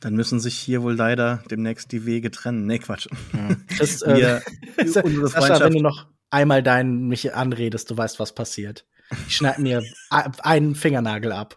Dann 0.00 0.14
müssen 0.14 0.40
sich 0.40 0.58
hier 0.58 0.82
wohl 0.82 0.94
leider 0.94 1.42
demnächst 1.50 1.92
die 1.92 2.04
Wege 2.04 2.30
trennen. 2.30 2.66
Nee, 2.66 2.78
Quatsch. 2.80 3.08
Ja. 3.32 3.56
Das, 3.78 4.02
äh, 4.02 4.16
Wir, 4.16 4.42
unsere 5.04 5.28
Sascha, 5.28 5.60
wenn 5.60 5.72
du 5.72 5.80
noch 5.80 6.06
einmal 6.30 6.62
deinen 6.62 7.08
mich 7.08 7.34
anredest, 7.34 7.90
du 7.90 7.96
weißt, 7.96 8.20
was 8.20 8.34
passiert. 8.34 8.86
Ich 9.26 9.36
schneide 9.36 9.60
mir 9.60 9.82
einen 10.10 10.74
Fingernagel 10.74 11.32
ab. 11.32 11.56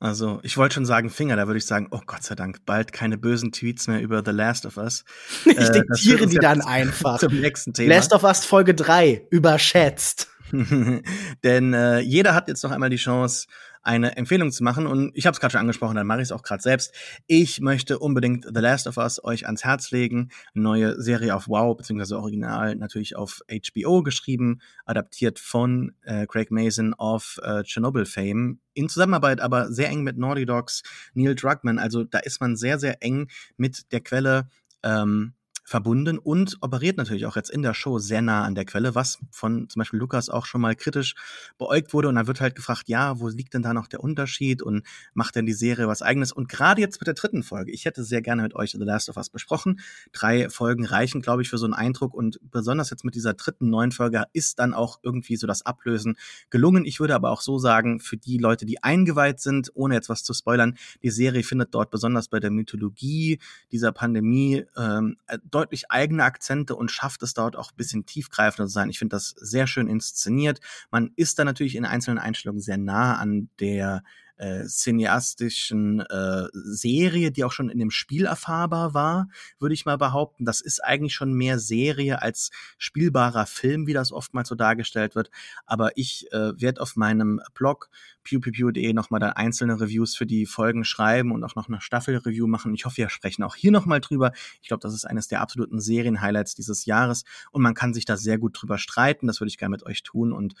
Also, 0.00 0.38
ich 0.44 0.56
wollte 0.56 0.74
schon 0.74 0.86
sagen 0.86 1.10
Finger, 1.10 1.34
da 1.34 1.48
würde 1.48 1.58
ich 1.58 1.66
sagen, 1.66 1.88
oh 1.90 2.00
Gott 2.06 2.22
sei 2.22 2.36
Dank, 2.36 2.64
bald 2.64 2.92
keine 2.92 3.18
bösen 3.18 3.50
Tweets 3.50 3.88
mehr 3.88 4.00
über 4.00 4.22
The 4.24 4.30
Last 4.30 4.64
of 4.64 4.76
Us. 4.76 5.04
ich 5.44 5.56
äh, 5.56 5.72
diktiere 5.72 6.26
die 6.26 6.36
dann 6.36 6.60
einfach. 6.64 7.18
Zum 7.18 7.40
nächsten 7.40 7.72
Thema. 7.72 7.94
Last 7.94 8.12
of 8.12 8.22
Us 8.22 8.44
Folge 8.44 8.74
3, 8.74 9.26
überschätzt. 9.30 10.28
Denn 11.44 11.74
äh, 11.74 11.98
jeder 11.98 12.34
hat 12.34 12.48
jetzt 12.48 12.62
noch 12.62 12.70
einmal 12.70 12.90
die 12.90 12.96
Chance, 12.96 13.48
eine 13.88 14.18
Empfehlung 14.18 14.52
zu 14.52 14.62
machen. 14.62 14.86
Und 14.86 15.12
ich 15.14 15.26
habe 15.26 15.32
es 15.32 15.40
gerade 15.40 15.52
schon 15.52 15.62
angesprochen, 15.62 15.96
dann 15.96 16.06
mache 16.06 16.18
ich 16.18 16.24
es 16.24 16.32
auch 16.32 16.42
gerade 16.42 16.62
selbst. 16.62 16.94
Ich 17.26 17.60
möchte 17.60 17.98
unbedingt 17.98 18.44
The 18.44 18.60
Last 18.60 18.86
of 18.86 18.98
Us 18.98 19.24
euch 19.24 19.46
ans 19.46 19.64
Herz 19.64 19.90
legen. 19.90 20.28
neue 20.52 21.00
Serie 21.00 21.34
auf 21.34 21.48
Wow, 21.48 21.74
beziehungsweise 21.74 22.18
original 22.18 22.76
natürlich 22.76 23.16
auf 23.16 23.40
HBO 23.48 24.02
geschrieben, 24.02 24.60
adaptiert 24.84 25.38
von 25.38 25.92
äh, 26.02 26.26
Craig 26.26 26.50
Mason 26.50 26.92
of 26.92 27.40
äh, 27.42 27.64
Chernobyl 27.64 28.04
Fame. 28.04 28.60
In 28.74 28.90
Zusammenarbeit 28.90 29.40
aber 29.40 29.72
sehr 29.72 29.88
eng 29.88 30.02
mit 30.02 30.18
Naughty 30.18 30.44
Dogs, 30.44 30.82
Neil 31.14 31.34
Druckmann. 31.34 31.78
Also 31.78 32.04
da 32.04 32.18
ist 32.18 32.42
man 32.42 32.56
sehr, 32.56 32.78
sehr 32.78 33.02
eng 33.02 33.28
mit 33.56 33.90
der 33.90 34.00
Quelle. 34.00 34.50
Ähm, 34.82 35.32
verbunden 35.68 36.18
und 36.18 36.56
operiert 36.62 36.96
natürlich 36.96 37.26
auch 37.26 37.36
jetzt 37.36 37.50
in 37.50 37.60
der 37.60 37.74
Show 37.74 37.98
sehr 37.98 38.22
nah 38.22 38.44
an 38.44 38.54
der 38.54 38.64
Quelle, 38.64 38.94
was 38.94 39.18
von 39.30 39.68
zum 39.68 39.80
Beispiel 39.80 39.98
Lukas 39.98 40.30
auch 40.30 40.46
schon 40.46 40.62
mal 40.62 40.74
kritisch 40.74 41.14
beäugt 41.58 41.92
wurde. 41.92 42.08
Und 42.08 42.14
da 42.14 42.26
wird 42.26 42.40
halt 42.40 42.56
gefragt, 42.56 42.84
ja, 42.88 43.20
wo 43.20 43.28
liegt 43.28 43.52
denn 43.52 43.62
da 43.62 43.74
noch 43.74 43.86
der 43.86 44.00
Unterschied 44.00 44.62
und 44.62 44.82
macht 45.12 45.36
denn 45.36 45.44
die 45.44 45.52
Serie 45.52 45.86
was 45.86 46.00
eigenes? 46.00 46.32
Und 46.32 46.48
gerade 46.48 46.80
jetzt 46.80 47.00
mit 47.00 47.06
der 47.06 47.12
dritten 47.12 47.42
Folge, 47.42 47.70
ich 47.70 47.84
hätte 47.84 48.02
sehr 48.02 48.22
gerne 48.22 48.42
mit 48.42 48.54
euch 48.54 48.70
The 48.70 48.78
Last 48.78 49.10
of 49.10 49.18
Us 49.18 49.28
besprochen. 49.28 49.80
Drei 50.12 50.48
Folgen 50.48 50.86
reichen, 50.86 51.20
glaube 51.20 51.42
ich, 51.42 51.50
für 51.50 51.58
so 51.58 51.66
einen 51.66 51.74
Eindruck 51.74 52.14
und 52.14 52.40
besonders 52.50 52.88
jetzt 52.88 53.04
mit 53.04 53.14
dieser 53.14 53.34
dritten 53.34 53.68
neuen 53.68 53.92
Folge 53.92 54.24
ist 54.32 54.58
dann 54.60 54.72
auch 54.72 55.00
irgendwie 55.02 55.36
so 55.36 55.46
das 55.46 55.66
Ablösen 55.66 56.16
gelungen. 56.48 56.86
Ich 56.86 56.98
würde 56.98 57.14
aber 57.14 57.30
auch 57.30 57.42
so 57.42 57.58
sagen, 57.58 58.00
für 58.00 58.16
die 58.16 58.38
Leute, 58.38 58.64
die 58.64 58.82
eingeweiht 58.82 59.40
sind, 59.40 59.70
ohne 59.74 59.96
jetzt 59.96 60.08
was 60.08 60.24
zu 60.24 60.32
spoilern, 60.32 60.78
die 61.02 61.10
Serie 61.10 61.42
findet 61.42 61.74
dort 61.74 61.90
besonders 61.90 62.28
bei 62.28 62.40
der 62.40 62.50
Mythologie 62.50 63.38
dieser 63.70 63.92
Pandemie 63.92 64.64
ähm, 64.78 65.18
deutlich 65.58 65.90
eigene 65.90 66.22
Akzente 66.22 66.76
und 66.76 66.90
schafft 66.90 67.22
es 67.24 67.34
dort 67.34 67.56
auch 67.56 67.72
ein 67.72 67.76
bisschen 67.76 68.06
tiefgreifender 68.06 68.68
zu 68.68 68.72
sein. 68.72 68.90
Ich 68.90 68.98
finde 68.98 69.16
das 69.16 69.30
sehr 69.30 69.66
schön 69.66 69.88
inszeniert. 69.88 70.60
Man 70.90 71.10
ist 71.16 71.38
da 71.38 71.44
natürlich 71.44 71.74
in 71.74 71.84
einzelnen 71.84 72.18
Einstellungen 72.18 72.60
sehr 72.60 72.78
nah 72.78 73.16
an 73.16 73.48
der 73.58 74.04
äh, 74.38 74.64
cineastischen 74.64 76.00
äh, 76.00 76.46
Serie, 76.52 77.30
die 77.30 77.44
auch 77.44 77.52
schon 77.52 77.70
in 77.70 77.78
dem 77.78 77.90
Spiel 77.90 78.24
erfahrbar 78.24 78.94
war, 78.94 79.28
würde 79.58 79.74
ich 79.74 79.84
mal 79.84 79.98
behaupten. 79.98 80.44
Das 80.44 80.60
ist 80.60 80.82
eigentlich 80.82 81.14
schon 81.14 81.32
mehr 81.32 81.58
Serie 81.58 82.22
als 82.22 82.50
spielbarer 82.78 83.46
Film, 83.46 83.86
wie 83.86 83.92
das 83.92 84.12
oftmals 84.12 84.48
so 84.48 84.54
dargestellt 84.54 85.14
wird. 85.14 85.30
Aber 85.66 85.96
ich 85.96 86.32
äh, 86.32 86.60
werde 86.60 86.80
auf 86.80 86.96
meinem 86.96 87.40
Blog 87.54 87.90
pewpew.de 88.24 88.92
nochmal 88.92 89.20
dann 89.20 89.32
einzelne 89.32 89.80
Reviews 89.80 90.16
für 90.16 90.26
die 90.26 90.46
Folgen 90.46 90.84
schreiben 90.84 91.32
und 91.32 91.42
auch 91.44 91.54
noch 91.54 91.68
eine 91.68 91.80
Staffelreview 91.80 92.46
machen. 92.46 92.74
Ich 92.74 92.84
hoffe, 92.84 92.98
wir 92.98 93.08
sprechen 93.08 93.42
auch 93.42 93.56
hier 93.56 93.70
nochmal 93.72 94.00
drüber. 94.00 94.32
Ich 94.60 94.68
glaube, 94.68 94.80
das 94.80 94.94
ist 94.94 95.06
eines 95.06 95.28
der 95.28 95.40
absoluten 95.40 95.80
Serien-Highlights 95.80 96.54
dieses 96.54 96.84
Jahres 96.84 97.24
und 97.50 97.62
man 97.62 97.74
kann 97.74 97.94
sich 97.94 98.04
da 98.04 98.16
sehr 98.16 98.38
gut 98.38 98.60
drüber 98.60 98.78
streiten. 98.78 99.26
Das 99.26 99.40
würde 99.40 99.48
ich 99.48 99.58
gerne 99.58 99.72
mit 99.72 99.84
euch 99.84 100.02
tun 100.02 100.32
und 100.32 100.54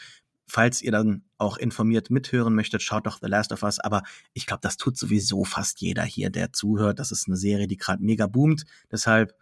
falls 0.48 0.82
ihr 0.82 0.90
dann 0.90 1.22
auch 1.36 1.56
informiert 1.56 2.10
mithören 2.10 2.54
möchtet, 2.54 2.82
schaut 2.82 3.06
doch 3.06 3.18
The 3.20 3.28
Last 3.28 3.52
of 3.52 3.62
Us. 3.62 3.78
Aber 3.78 4.02
ich 4.32 4.46
glaube, 4.46 4.60
das 4.62 4.76
tut 4.76 4.96
sowieso 4.96 5.44
fast 5.44 5.80
jeder 5.80 6.02
hier, 6.02 6.30
der 6.30 6.52
zuhört. 6.52 6.98
Das 6.98 7.12
ist 7.12 7.28
eine 7.28 7.36
Serie, 7.36 7.68
die 7.68 7.76
gerade 7.76 8.02
mega 8.02 8.26
boomt. 8.26 8.64
Deshalb 8.90 9.34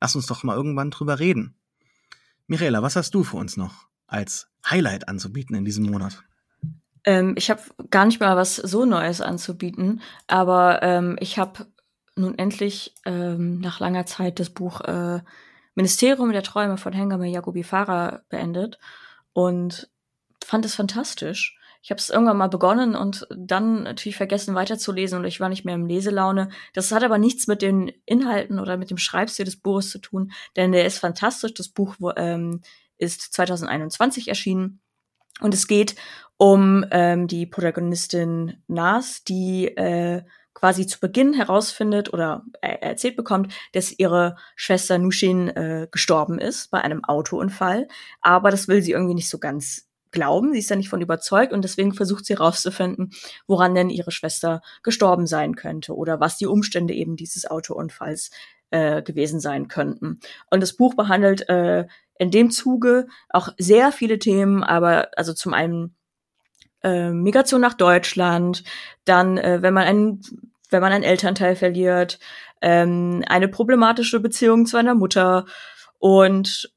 lass 0.00 0.16
uns 0.16 0.26
doch 0.26 0.42
mal 0.42 0.56
irgendwann 0.56 0.90
drüber 0.90 1.18
reden. 1.18 1.56
Mirela, 2.46 2.82
was 2.82 2.96
hast 2.96 3.14
du 3.14 3.24
für 3.24 3.36
uns 3.36 3.56
noch 3.56 3.86
als 4.06 4.48
Highlight 4.68 5.08
anzubieten 5.08 5.56
in 5.56 5.64
diesem 5.64 5.84
Monat? 5.90 6.22
Ähm, 7.04 7.34
ich 7.38 7.48
habe 7.50 7.62
gar 7.90 8.04
nicht 8.04 8.20
mal 8.20 8.36
was 8.36 8.56
so 8.56 8.84
Neues 8.84 9.20
anzubieten, 9.20 10.02
aber 10.26 10.82
ähm, 10.82 11.16
ich 11.20 11.38
habe 11.38 11.66
nun 12.16 12.38
endlich 12.38 12.94
ähm, 13.04 13.60
nach 13.60 13.80
langer 13.80 14.06
Zeit 14.06 14.40
das 14.40 14.50
Buch 14.50 14.80
äh, 14.82 15.20
Ministerium 15.74 16.32
der 16.32 16.42
Träume 16.42 16.76
von 16.76 16.92
Hengame 16.92 17.28
Jacobi 17.28 17.62
Farah 17.62 18.22
beendet. 18.28 18.78
Und 19.32 19.90
fand 20.44 20.64
es 20.64 20.74
fantastisch. 20.74 21.58
Ich 21.82 21.90
habe 21.90 21.98
es 21.98 22.08
irgendwann 22.08 22.38
mal 22.38 22.48
begonnen 22.48 22.96
und 22.96 23.26
dann 23.36 23.82
natürlich 23.82 24.16
vergessen 24.16 24.54
weiterzulesen 24.54 25.18
und 25.18 25.26
ich 25.26 25.38
war 25.38 25.50
nicht 25.50 25.66
mehr 25.66 25.74
im 25.74 25.86
Leselaune. 25.86 26.48
Das 26.72 26.90
hat 26.92 27.04
aber 27.04 27.18
nichts 27.18 27.46
mit 27.46 27.60
den 27.60 27.92
Inhalten 28.06 28.58
oder 28.58 28.78
mit 28.78 28.90
dem 28.90 28.96
Schreibstil 28.96 29.44
des 29.44 29.56
Buches 29.56 29.90
zu 29.90 29.98
tun, 29.98 30.32
denn 30.56 30.72
der 30.72 30.86
ist 30.86 30.98
fantastisch. 30.98 31.52
Das 31.52 31.68
Buch 31.68 31.96
ähm, 32.16 32.62
ist 32.96 33.20
2021 33.34 34.28
erschienen 34.28 34.80
und 35.40 35.52
es 35.52 35.66
geht 35.66 35.94
um 36.36 36.86
ähm, 36.90 37.28
die 37.28 37.46
Protagonistin 37.46 38.62
Nas, 38.66 39.22
die 39.24 39.66
äh, 39.68 40.22
quasi 40.54 40.86
zu 40.86 41.00
Beginn 41.00 41.34
herausfindet 41.34 42.12
oder 42.12 42.44
äh, 42.62 42.78
erzählt 42.80 43.16
bekommt, 43.16 43.52
dass 43.72 43.92
ihre 43.92 44.36
Schwester 44.56 44.96
Nushin 44.98 45.48
äh, 45.48 45.88
gestorben 45.90 46.38
ist 46.38 46.70
bei 46.70 46.80
einem 46.80 47.04
Autounfall. 47.04 47.88
Aber 48.22 48.50
das 48.50 48.68
will 48.68 48.80
sie 48.80 48.92
irgendwie 48.92 49.14
nicht 49.14 49.28
so 49.28 49.38
ganz 49.38 49.86
glauben. 50.14 50.52
Sie 50.52 50.60
ist 50.60 50.70
da 50.70 50.76
nicht 50.76 50.88
von 50.88 51.02
überzeugt 51.02 51.52
und 51.52 51.62
deswegen 51.62 51.92
versucht 51.92 52.24
sie 52.24 52.34
herauszufinden, 52.34 53.10
woran 53.46 53.74
denn 53.74 53.90
ihre 53.90 54.10
Schwester 54.10 54.62
gestorben 54.82 55.26
sein 55.26 55.54
könnte 55.56 55.94
oder 55.94 56.20
was 56.20 56.38
die 56.38 56.46
Umstände 56.46 56.94
eben 56.94 57.16
dieses 57.16 57.50
Autounfalls 57.50 58.30
äh, 58.70 59.02
gewesen 59.02 59.40
sein 59.40 59.68
könnten. 59.68 60.20
Und 60.50 60.62
das 60.62 60.72
Buch 60.72 60.94
behandelt 60.94 61.48
äh, 61.50 61.86
in 62.18 62.30
dem 62.30 62.50
Zuge 62.50 63.08
auch 63.28 63.50
sehr 63.58 63.92
viele 63.92 64.18
Themen, 64.18 64.64
aber 64.64 65.10
also 65.16 65.34
zum 65.34 65.52
einen 65.52 65.94
äh, 66.82 67.10
Migration 67.10 67.60
nach 67.60 67.74
Deutschland, 67.74 68.64
dann 69.04 69.36
äh, 69.36 69.60
wenn 69.60 69.74
man 69.74 69.84
einen 69.84 70.22
wenn 70.70 70.80
man 70.80 70.92
einen 70.92 71.04
Elternteil 71.04 71.54
verliert, 71.54 72.18
ähm, 72.60 73.22
eine 73.28 73.48
problematische 73.48 74.18
Beziehung 74.18 74.66
zu 74.66 74.76
einer 74.76 74.94
Mutter 74.94 75.44
und 75.98 76.73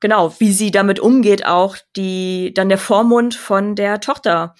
genau, 0.00 0.34
wie 0.38 0.52
sie 0.52 0.70
damit 0.70 0.98
umgeht, 0.98 1.46
auch 1.46 1.76
die, 1.96 2.52
dann 2.54 2.68
der 2.68 2.78
Vormund 2.78 3.34
von 3.34 3.76
der 3.76 4.00
Tochter 4.00 4.54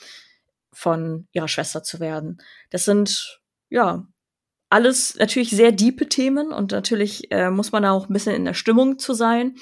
von 0.72 1.26
ihrer 1.32 1.48
Schwester 1.48 1.82
zu 1.82 2.00
werden. 2.00 2.38
Das 2.70 2.84
sind, 2.84 3.40
ja, 3.68 4.06
alles 4.70 5.16
natürlich 5.16 5.50
sehr 5.50 5.72
diepe 5.72 6.08
Themen 6.08 6.52
und 6.52 6.70
natürlich 6.70 7.30
äh, 7.32 7.50
muss 7.50 7.72
man 7.72 7.84
auch 7.84 8.08
ein 8.08 8.12
bisschen 8.12 8.36
in 8.36 8.44
der 8.44 8.54
Stimmung 8.54 8.98
zu 8.98 9.14
sein. 9.14 9.56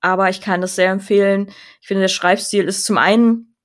Aber 0.00 0.30
ich 0.30 0.40
kann 0.40 0.60
das 0.60 0.76
sehr 0.76 0.90
empfehlen. 0.90 1.50
Ich 1.80 1.88
finde, 1.88 2.02
der 2.02 2.08
Schreibstil 2.08 2.64
ist 2.64 2.84
zum 2.84 2.98
einen 2.98 3.56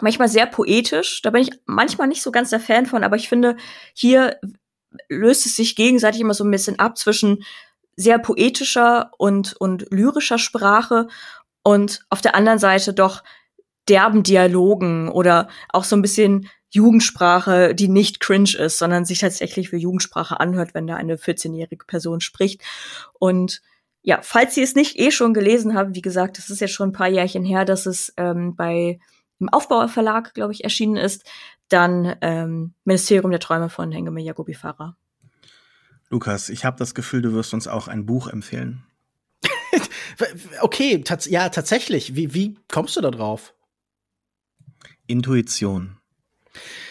manchmal 0.00 0.28
sehr 0.28 0.46
poetisch. 0.46 1.22
Da 1.22 1.30
bin 1.30 1.42
ich 1.42 1.50
manchmal 1.66 2.08
nicht 2.08 2.22
so 2.22 2.30
ganz 2.30 2.50
der 2.50 2.60
Fan 2.60 2.86
von, 2.86 3.04
aber 3.04 3.16
ich 3.16 3.28
finde, 3.28 3.56
hier 3.94 4.38
löst 5.08 5.46
es 5.46 5.56
sich 5.56 5.76
gegenseitig 5.76 6.20
immer 6.20 6.34
so 6.34 6.44
ein 6.44 6.50
bisschen 6.50 6.78
ab 6.78 6.96
zwischen 6.96 7.44
sehr 7.96 8.18
poetischer 8.18 9.10
und, 9.18 9.54
und 9.58 9.86
lyrischer 9.90 10.38
Sprache 10.38 11.08
und 11.62 12.04
auf 12.10 12.20
der 12.20 12.34
anderen 12.34 12.58
Seite 12.58 12.92
doch 12.92 13.24
derben 13.88 14.22
Dialogen 14.22 15.08
oder 15.08 15.48
auch 15.70 15.84
so 15.84 15.96
ein 15.96 16.02
bisschen 16.02 16.48
Jugendsprache, 16.70 17.74
die 17.74 17.88
nicht 17.88 18.20
cringe 18.20 18.56
ist, 18.58 18.78
sondern 18.78 19.04
sich 19.04 19.20
tatsächlich 19.20 19.70
für 19.70 19.76
Jugendsprache 19.76 20.38
anhört, 20.40 20.74
wenn 20.74 20.86
da 20.86 20.96
eine 20.96 21.16
14-jährige 21.16 21.86
Person 21.86 22.20
spricht. 22.20 22.62
Und 23.18 23.62
ja, 24.02 24.20
falls 24.22 24.56
ihr 24.56 24.64
es 24.64 24.74
nicht 24.74 24.98
eh 24.98 25.10
schon 25.10 25.32
gelesen 25.34 25.74
habt, 25.74 25.94
wie 25.94 26.02
gesagt, 26.02 26.38
das 26.38 26.50
ist 26.50 26.60
ja 26.60 26.68
schon 26.68 26.90
ein 26.90 26.92
paar 26.92 27.08
Jährchen 27.08 27.44
her, 27.44 27.64
dass 27.64 27.86
es 27.86 28.12
ähm, 28.16 28.54
bei 28.54 28.98
im 29.38 29.48
Aufbauer 29.48 29.88
Verlag, 29.88 30.34
glaube 30.34 30.52
ich, 30.52 30.64
erschienen 30.64 30.96
ist, 30.96 31.28
dann 31.68 32.16
ähm, 32.20 32.74
Ministerium 32.84 33.30
der 33.30 33.40
Träume 33.40 33.68
von 33.68 33.92
Hengeme 33.92 34.22
Jagobi 34.22 34.54
Farah. 34.54 34.96
Lukas, 36.08 36.48
ich 36.48 36.64
habe 36.64 36.78
das 36.78 36.94
Gefühl, 36.94 37.22
du 37.22 37.32
wirst 37.32 37.52
uns 37.52 37.66
auch 37.66 37.88
ein 37.88 38.06
Buch 38.06 38.28
empfehlen. 38.28 38.84
okay, 40.60 41.02
tats 41.02 41.26
ja, 41.26 41.48
tatsächlich. 41.48 42.14
Wie, 42.14 42.32
wie 42.34 42.58
kommst 42.68 42.96
du 42.96 43.00
da 43.00 43.10
drauf? 43.10 43.54
Intuition. 45.06 45.98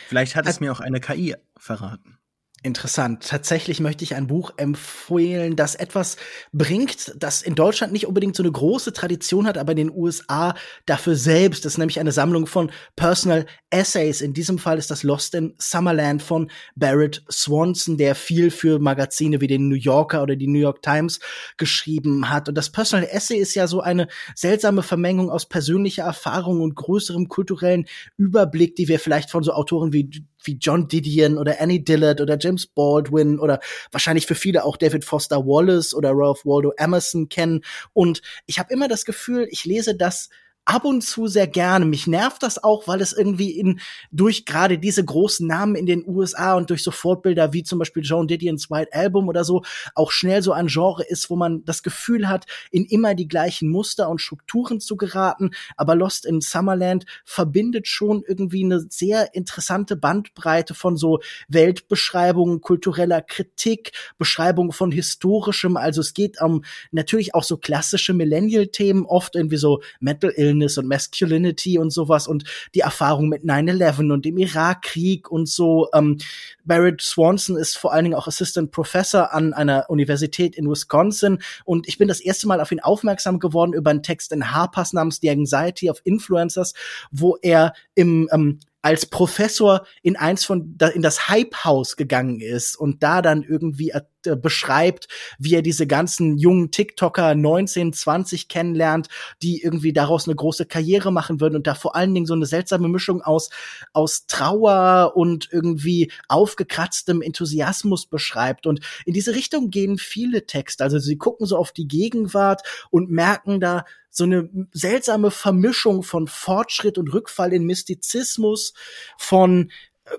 Vielleicht 0.08 0.36
hat 0.36 0.48
es 0.48 0.60
mir 0.60 0.72
auch 0.72 0.80
eine 0.80 1.00
KI 1.00 1.36
verraten. 1.58 2.18
Interessant. 2.66 3.28
Tatsächlich 3.28 3.80
möchte 3.80 4.04
ich 4.04 4.16
ein 4.16 4.26
Buch 4.26 4.52
empfehlen, 4.58 5.56
das 5.56 5.76
etwas 5.76 6.18
bringt, 6.52 7.14
das 7.16 7.44
in 7.44 7.54
Deutschland 7.54 7.94
nicht 7.94 8.08
unbedingt 8.08 8.36
so 8.36 8.42
eine 8.42 8.52
große 8.52 8.92
Tradition 8.92 9.46
hat, 9.46 9.60
aber 9.60 9.74
in 9.74 9.78
den 9.78 9.92
USA 9.92 10.56
dafür 10.88 11.16
selbst. 11.16 11.64
Das 11.64 11.74
ist 11.74 11.78
nämlich 11.78 12.00
eine 12.00 12.12
Sammlung 12.12 12.48
von 12.48 12.72
Personal 12.96 13.46
Essays. 13.70 14.22
In 14.22 14.34
diesem 14.34 14.58
Fall 14.58 14.80
ist 14.80 14.90
das 14.90 15.04
Lost 15.04 15.36
in 15.36 15.54
Summerland 15.60 16.24
von 16.24 16.50
Barrett 16.76 17.24
Swanson, 17.32 17.98
der 17.98 18.16
viel 18.16 18.50
für 18.50 18.80
Magazine 18.80 19.42
wie 19.42 19.48
den 19.48 19.70
New 19.70 19.76
Yorker 19.76 20.24
oder 20.24 20.36
die 20.36 20.48
New 20.48 20.58
York 20.58 20.82
Times 20.82 21.20
geschrieben 21.58 22.32
hat. 22.32 22.50
Und 22.50 22.56
das 22.56 22.72
Personal 22.72 23.08
Essay 23.12 23.38
ist 23.38 23.54
ja 23.54 23.68
so 23.68 23.82
eine 23.82 24.08
seltsame 24.34 24.82
Vermengung 24.82 25.30
aus 25.30 25.48
persönlicher 25.48 26.06
Erfahrung 26.06 26.62
und 26.62 26.74
größerem 26.74 27.28
kulturellen 27.30 27.86
Überblick, 28.18 28.76
die 28.76 28.88
wir 28.88 28.98
vielleicht 28.98 29.30
von 29.30 29.44
so 29.44 29.54
Autoren 29.54 29.94
wie 29.94 30.26
wie 30.46 30.58
John 30.60 30.88
Didion 30.88 31.38
oder 31.38 31.62
Annie 31.62 31.84
Dillard 31.84 32.22
oder 32.22 32.38
James 32.40 32.68
Baldwin 32.68 33.40
oder 33.40 33.60
wahrscheinlich 33.92 34.26
für 34.26 34.36
viele 34.36 34.64
auch 34.64 34.78
David 34.78 35.06
Foster 35.06 35.46
Wallace 35.46 35.94
oder 35.94 36.12
Ralph 36.14 36.46
Waldo 36.46 36.74
Emerson 36.78 37.30
kennen. 37.30 37.62
Und 37.94 38.22
ich 38.46 38.60
habe 38.60 38.74
immer 38.74 38.88
das 38.88 39.06
Gefühl, 39.06 39.48
ich 39.50 39.66
lese 39.66 39.96
das 39.96 40.30
ab 40.66 40.84
und 40.84 41.02
zu 41.02 41.28
sehr 41.28 41.48
gerne. 41.48 41.86
Mich 41.86 42.08
nervt 42.08 42.42
das 42.42 42.64
auch, 42.64 42.88
weil 42.88 43.00
es 43.00 43.14
irgendwie 43.14 43.52
in 43.52 43.80
durch 44.12 44.46
gerade 44.46 44.80
diese 44.80 45.06
großen 45.06 45.48
Namen 45.48 45.76
in 45.76 45.86
den 45.86 46.04
USA 46.08 46.56
und 46.56 46.72
durch 46.72 46.84
so 46.84 46.90
Fortbilder 46.90 47.54
wie 47.54 47.64
zum 47.64 47.78
Beispiel 47.78 48.04
Joan 48.04 48.28
Didions 48.28 48.72
White 48.72 48.92
Album 48.92 49.30
oder 49.30 49.44
so 49.44 49.64
auch 49.94 50.12
schnell 50.12 50.42
so 50.42 50.52
ein 50.54 50.68
Genre 50.68 51.04
ist, 51.04 51.30
wo 51.30 51.36
man 51.36 51.64
das 51.66 51.84
Gefühl 51.84 52.28
hat, 52.28 52.46
in 52.72 52.86
immer 52.86 53.14
die 53.14 53.28
gleichen 53.28 53.70
Muster 53.70 54.10
und 54.10 54.20
Strukturen 54.20 54.80
zu 54.80 54.98
geraten. 54.98 55.52
Aber 55.78 55.96
Lost 55.96 56.26
in 56.26 56.42
Summerland 56.42 57.06
verbindet 57.24 57.88
schon 57.88 58.24
irgendwie 58.28 58.64
eine 58.64 58.86
sehr 58.90 59.36
interessante 59.36 59.96
Bandbreite 59.96 60.74
von 60.74 60.98
so 60.98 61.20
Weltbeschreibungen, 61.48 62.62
kultureller 62.62 63.22
Kritik, 63.22 63.92
Beschreibung 64.18 64.72
von 64.72 64.92
historischem. 64.92 65.78
Also 65.78 66.02
es 66.02 66.16
geht 66.16 66.42
um 66.42 66.64
natürlich 66.92 67.36
auch 67.36 67.44
so 67.44 67.58
klassische 67.58 68.14
Millennial-Themen, 68.14 69.06
oft 69.06 69.36
irgendwie 69.36 69.58
so 69.58 69.82
Mental 70.00 70.32
Illness 70.36 70.55
Illness 70.56 70.78
und 70.78 70.88
Masculinity 70.88 71.78
und 71.78 71.92
sowas 71.92 72.28
und 72.28 72.44
die 72.74 72.80
Erfahrung 72.80 73.30
mit 73.30 73.44
9-11 73.44 74.12
und 74.12 74.26
dem 74.26 74.38
Irakkrieg 74.38 75.30
und 75.30 75.48
so. 75.48 75.90
Ähm, 75.94 76.18
Barrett 76.64 77.02
Swanson 77.02 77.58
ist 77.58 77.78
vor 77.78 77.94
allen 77.94 78.06
Dingen 78.06 78.16
auch 78.16 78.28
Assistant 78.28 78.72
Professor 78.72 79.34
an 79.34 79.54
einer 79.54 79.86
Universität 79.90 80.56
in 80.56 80.70
Wisconsin 80.70 81.40
und 81.66 81.88
ich 81.88 81.98
bin 81.98 82.08
das 82.08 82.20
erste 82.20 82.48
Mal 82.48 82.62
auf 82.62 82.72
ihn 82.72 82.80
aufmerksam 82.80 83.40
geworden 83.40 83.74
über 83.74 83.92
einen 83.92 84.04
Text 84.04 84.32
in 84.32 84.52
Harper's 84.52 84.94
namens 84.94 85.20
The 85.22 85.30
Anxiety 85.30 85.90
of 85.90 86.02
Influencers, 86.04 86.74
wo 87.12 87.38
er 87.42 87.74
im 87.94 88.28
ähm, 88.32 88.60
als 88.86 89.08
Professor 89.08 89.84
in 90.04 90.16
eins 90.16 90.46
von 90.46 90.78
in 90.94 91.02
das 91.02 91.28
Hype 91.28 91.64
House 91.64 91.96
gegangen 91.96 92.40
ist 92.40 92.76
und 92.76 93.02
da 93.02 93.24
dann 93.24 93.42
irgendwie 93.42 93.90
äh, 93.90 94.36
beschreibt, 94.36 95.08
wie 95.40 95.56
er 95.56 95.64
diese 95.64 95.88
ganzen 95.88 96.38
jungen 96.38 96.70
TikToker 96.70 97.34
19, 97.34 97.94
20 97.94 98.48
kennenlernt, 98.48 99.08
die 99.42 99.64
irgendwie 99.64 99.92
daraus 99.92 100.28
eine 100.28 100.36
große 100.36 100.68
Karriere 100.68 101.12
machen 101.12 101.42
würden 101.42 101.56
und 101.56 101.66
da 101.66 101.74
vor 101.74 101.96
allen 101.96 102.14
Dingen 102.14 102.28
so 102.28 102.36
eine 102.36 102.46
seltsame 102.46 102.88
Mischung 102.88 103.24
aus, 103.24 103.50
aus 103.92 104.28
Trauer 104.28 105.14
und 105.16 105.50
irgendwie 105.52 106.12
aufgekratztem 106.28 107.24
Enthusiasmus 107.24 108.06
beschreibt. 108.06 108.68
Und 108.68 108.82
in 109.06 109.16
diese 109.16 109.34
Richtung 109.34 109.72
gehen 109.72 109.98
viele 109.98 110.46
Texte. 110.46 110.84
Also 110.84 111.00
sie 111.00 111.18
gucken 111.18 111.48
so 111.48 111.58
auf 111.58 111.72
die 111.72 111.88
Gegenwart 111.88 112.62
und 112.92 113.10
merken 113.10 113.60
da, 113.60 113.84
so 114.16 114.24
eine 114.24 114.50
seltsame 114.72 115.30
Vermischung 115.30 116.02
von 116.02 116.28
Fortschritt 116.28 116.98
und 116.98 117.14
Rückfall 117.14 117.52
in 117.52 117.66
Mystizismus, 117.66 118.74
von 119.18 119.72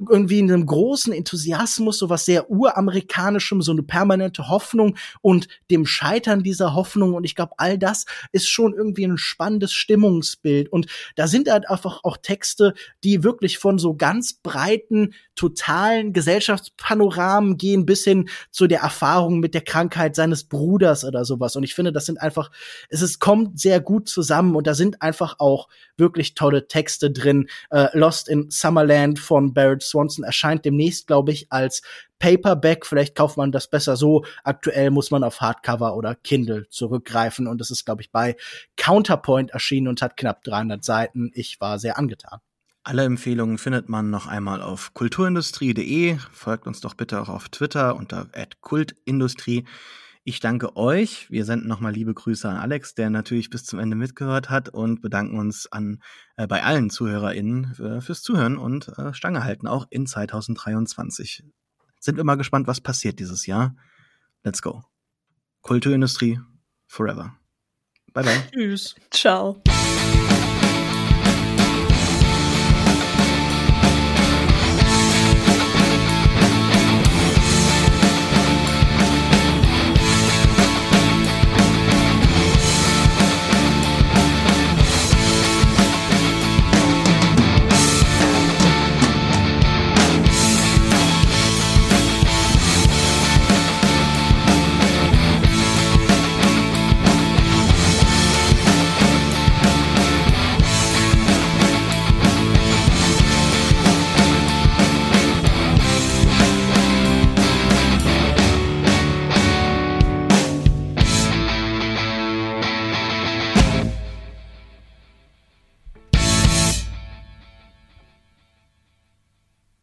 irgendwie 0.09 0.41
in 0.41 0.51
einem 0.51 0.67
großen 0.67 1.13
Enthusiasmus, 1.13 1.99
so 1.99 2.11
was 2.11 2.25
sehr 2.25 2.51
uramerikanischem, 2.51 3.63
so 3.63 3.73
eine 3.73 3.83
permanente 3.83 4.49
Hoffnung 4.49 4.97
und 5.21 5.49
dem 5.71 5.87
Scheitern 5.87 6.43
dieser 6.43 6.75
Hoffnung. 6.75 7.15
Und 7.15 7.25
ich 7.25 7.35
glaube, 7.35 7.53
all 7.59 7.79
das 7.79 8.05
ist 8.33 8.49
schon 8.49 8.75
irgendwie 8.75 9.05
ein 9.05 9.19
spannendes 9.19 9.73
Stimmungsbild. 9.73 10.73
Und 10.73 10.87
da 11.15 11.27
sind 11.29 11.51
halt 11.51 11.71
einfach 11.71 12.01
auch 12.03 12.17
Texte, 12.17 12.75
die 13.05 13.23
wirklich 13.23 13.59
von 13.59 13.79
so 13.79 13.95
ganz 13.95 14.33
breiten, 14.35 15.15
totalen 15.37 16.13
Gesellschaftspanoramen 16.13 17.57
gehen 17.57 17.87
bis 17.87 18.05
hin 18.05 18.29
zu 18.51 18.67
der 18.67 18.81
Erfahrung 18.81 19.39
mit 19.39 19.55
der 19.55 19.63
Krankheit 19.63 20.17
seines 20.17 20.45
Bruders 20.45 21.05
oder 21.05 21.25
sowas. 21.25 21.55
Und 21.57 21.63
ich 21.63 21.75
finde, 21.75 21.93
das 21.93 22.07
sind 22.07 22.21
einfach, 22.21 22.51
es 22.89 23.03
ist, 23.03 23.21
kommt 23.21 23.61
sehr 23.61 23.81
gut 23.81 24.09
zusammen 24.09 24.57
und 24.57 24.67
da 24.67 24.75
sind 24.75 25.03
einfach 25.03 25.37
auch 25.39 25.69
wirklich 25.99 26.35
tolle 26.35 26.69
Texte 26.69 27.11
drin. 27.11 27.49
Äh, 27.71 27.89
Lost 27.97 28.29
in 28.29 28.51
Summerland 28.51 29.19
von 29.19 29.53
Jared 29.55 29.83
Swanson 29.83 30.25
erscheint 30.25 30.65
demnächst, 30.65 31.07
glaube 31.07 31.33
ich, 31.33 31.51
als 31.51 31.83
Paperback. 32.19 32.87
Vielleicht 32.87 33.15
kauft 33.15 33.37
man 33.37 33.53
das 33.53 33.69
besser 33.69 33.97
so. 33.97 34.25
Aktuell 34.45 34.91
muss 34.91 35.11
man 35.11 35.25
auf 35.25 35.41
Hardcover 35.41 35.97
oder 35.97 36.15
Kindle 36.15 36.69
zurückgreifen 36.69 37.47
und 37.47 37.61
das 37.61 37.71
ist, 37.71 37.85
glaube 37.85 38.03
ich, 38.03 38.11
bei 38.11 38.37
Counterpoint 38.77 39.51
erschienen 39.51 39.89
und 39.89 40.03
hat 40.03 40.17
knapp 40.17 40.43
300 40.45 40.85
Seiten. 40.85 41.31
Ich 41.35 41.61
war 41.61 41.79
sehr 41.79 41.99
angetan. 41.99 42.41
Alle 42.85 43.05
Empfehlungen 43.05 43.59
findet 43.59 43.89
man 43.89 44.11
noch 44.11 44.29
einmal 44.29 44.63
auf 44.63 44.95
kulturindustrie.de. 44.95 46.19
Folgt 46.31 46.69
uns 46.69 46.81
doch 46.81 46.95
bitte 46.95 47.21
auch 47.21 47.29
auf 47.29 47.49
Twitter 47.49 47.97
unter 47.97 48.29
@kultindustrie. 48.61 49.65
Ich 50.29 50.41
danke 50.41 50.77
euch. 50.77 51.31
Wir 51.31 51.45
senden 51.45 51.69
nochmal 51.69 51.93
liebe 51.93 52.13
Grüße 52.13 52.49
an 52.49 52.57
Alex, 52.57 52.97
der 52.97 53.11
natürlich 53.11 53.49
bis 53.49 53.65
zum 53.65 53.79
Ende 53.79 53.95
mitgehört 53.95 54.51
hat 54.51 54.69
und 54.69 55.01
bedanken 55.01 55.39
uns 55.39 55.71
an 55.71 56.03
äh, 56.37 56.49
bei 56.49 56.65
allen 56.65 56.91
ZuhörerInnen 56.91 57.77
äh, 57.79 58.01
fürs 58.01 58.23
Zuhören 58.23 58.59
und 58.59 58.89
äh, 58.99 59.15
Stange 59.15 59.45
halten, 59.45 59.69
auch 59.69 59.87
in 59.89 60.05
2023. 60.05 61.45
Sind 62.01 62.17
wir 62.17 62.25
mal 62.25 62.35
gespannt, 62.35 62.67
was 62.67 62.81
passiert 62.81 63.21
dieses 63.21 63.47
Jahr. 63.47 63.77
Let's 64.43 64.63
go. 64.63 64.83
Kulturindustrie 65.61 66.41
forever. 66.89 67.37
Bye 68.13 68.25
bye. 68.25 68.43
Tschüss. 68.51 68.97
Ciao. 69.13 69.63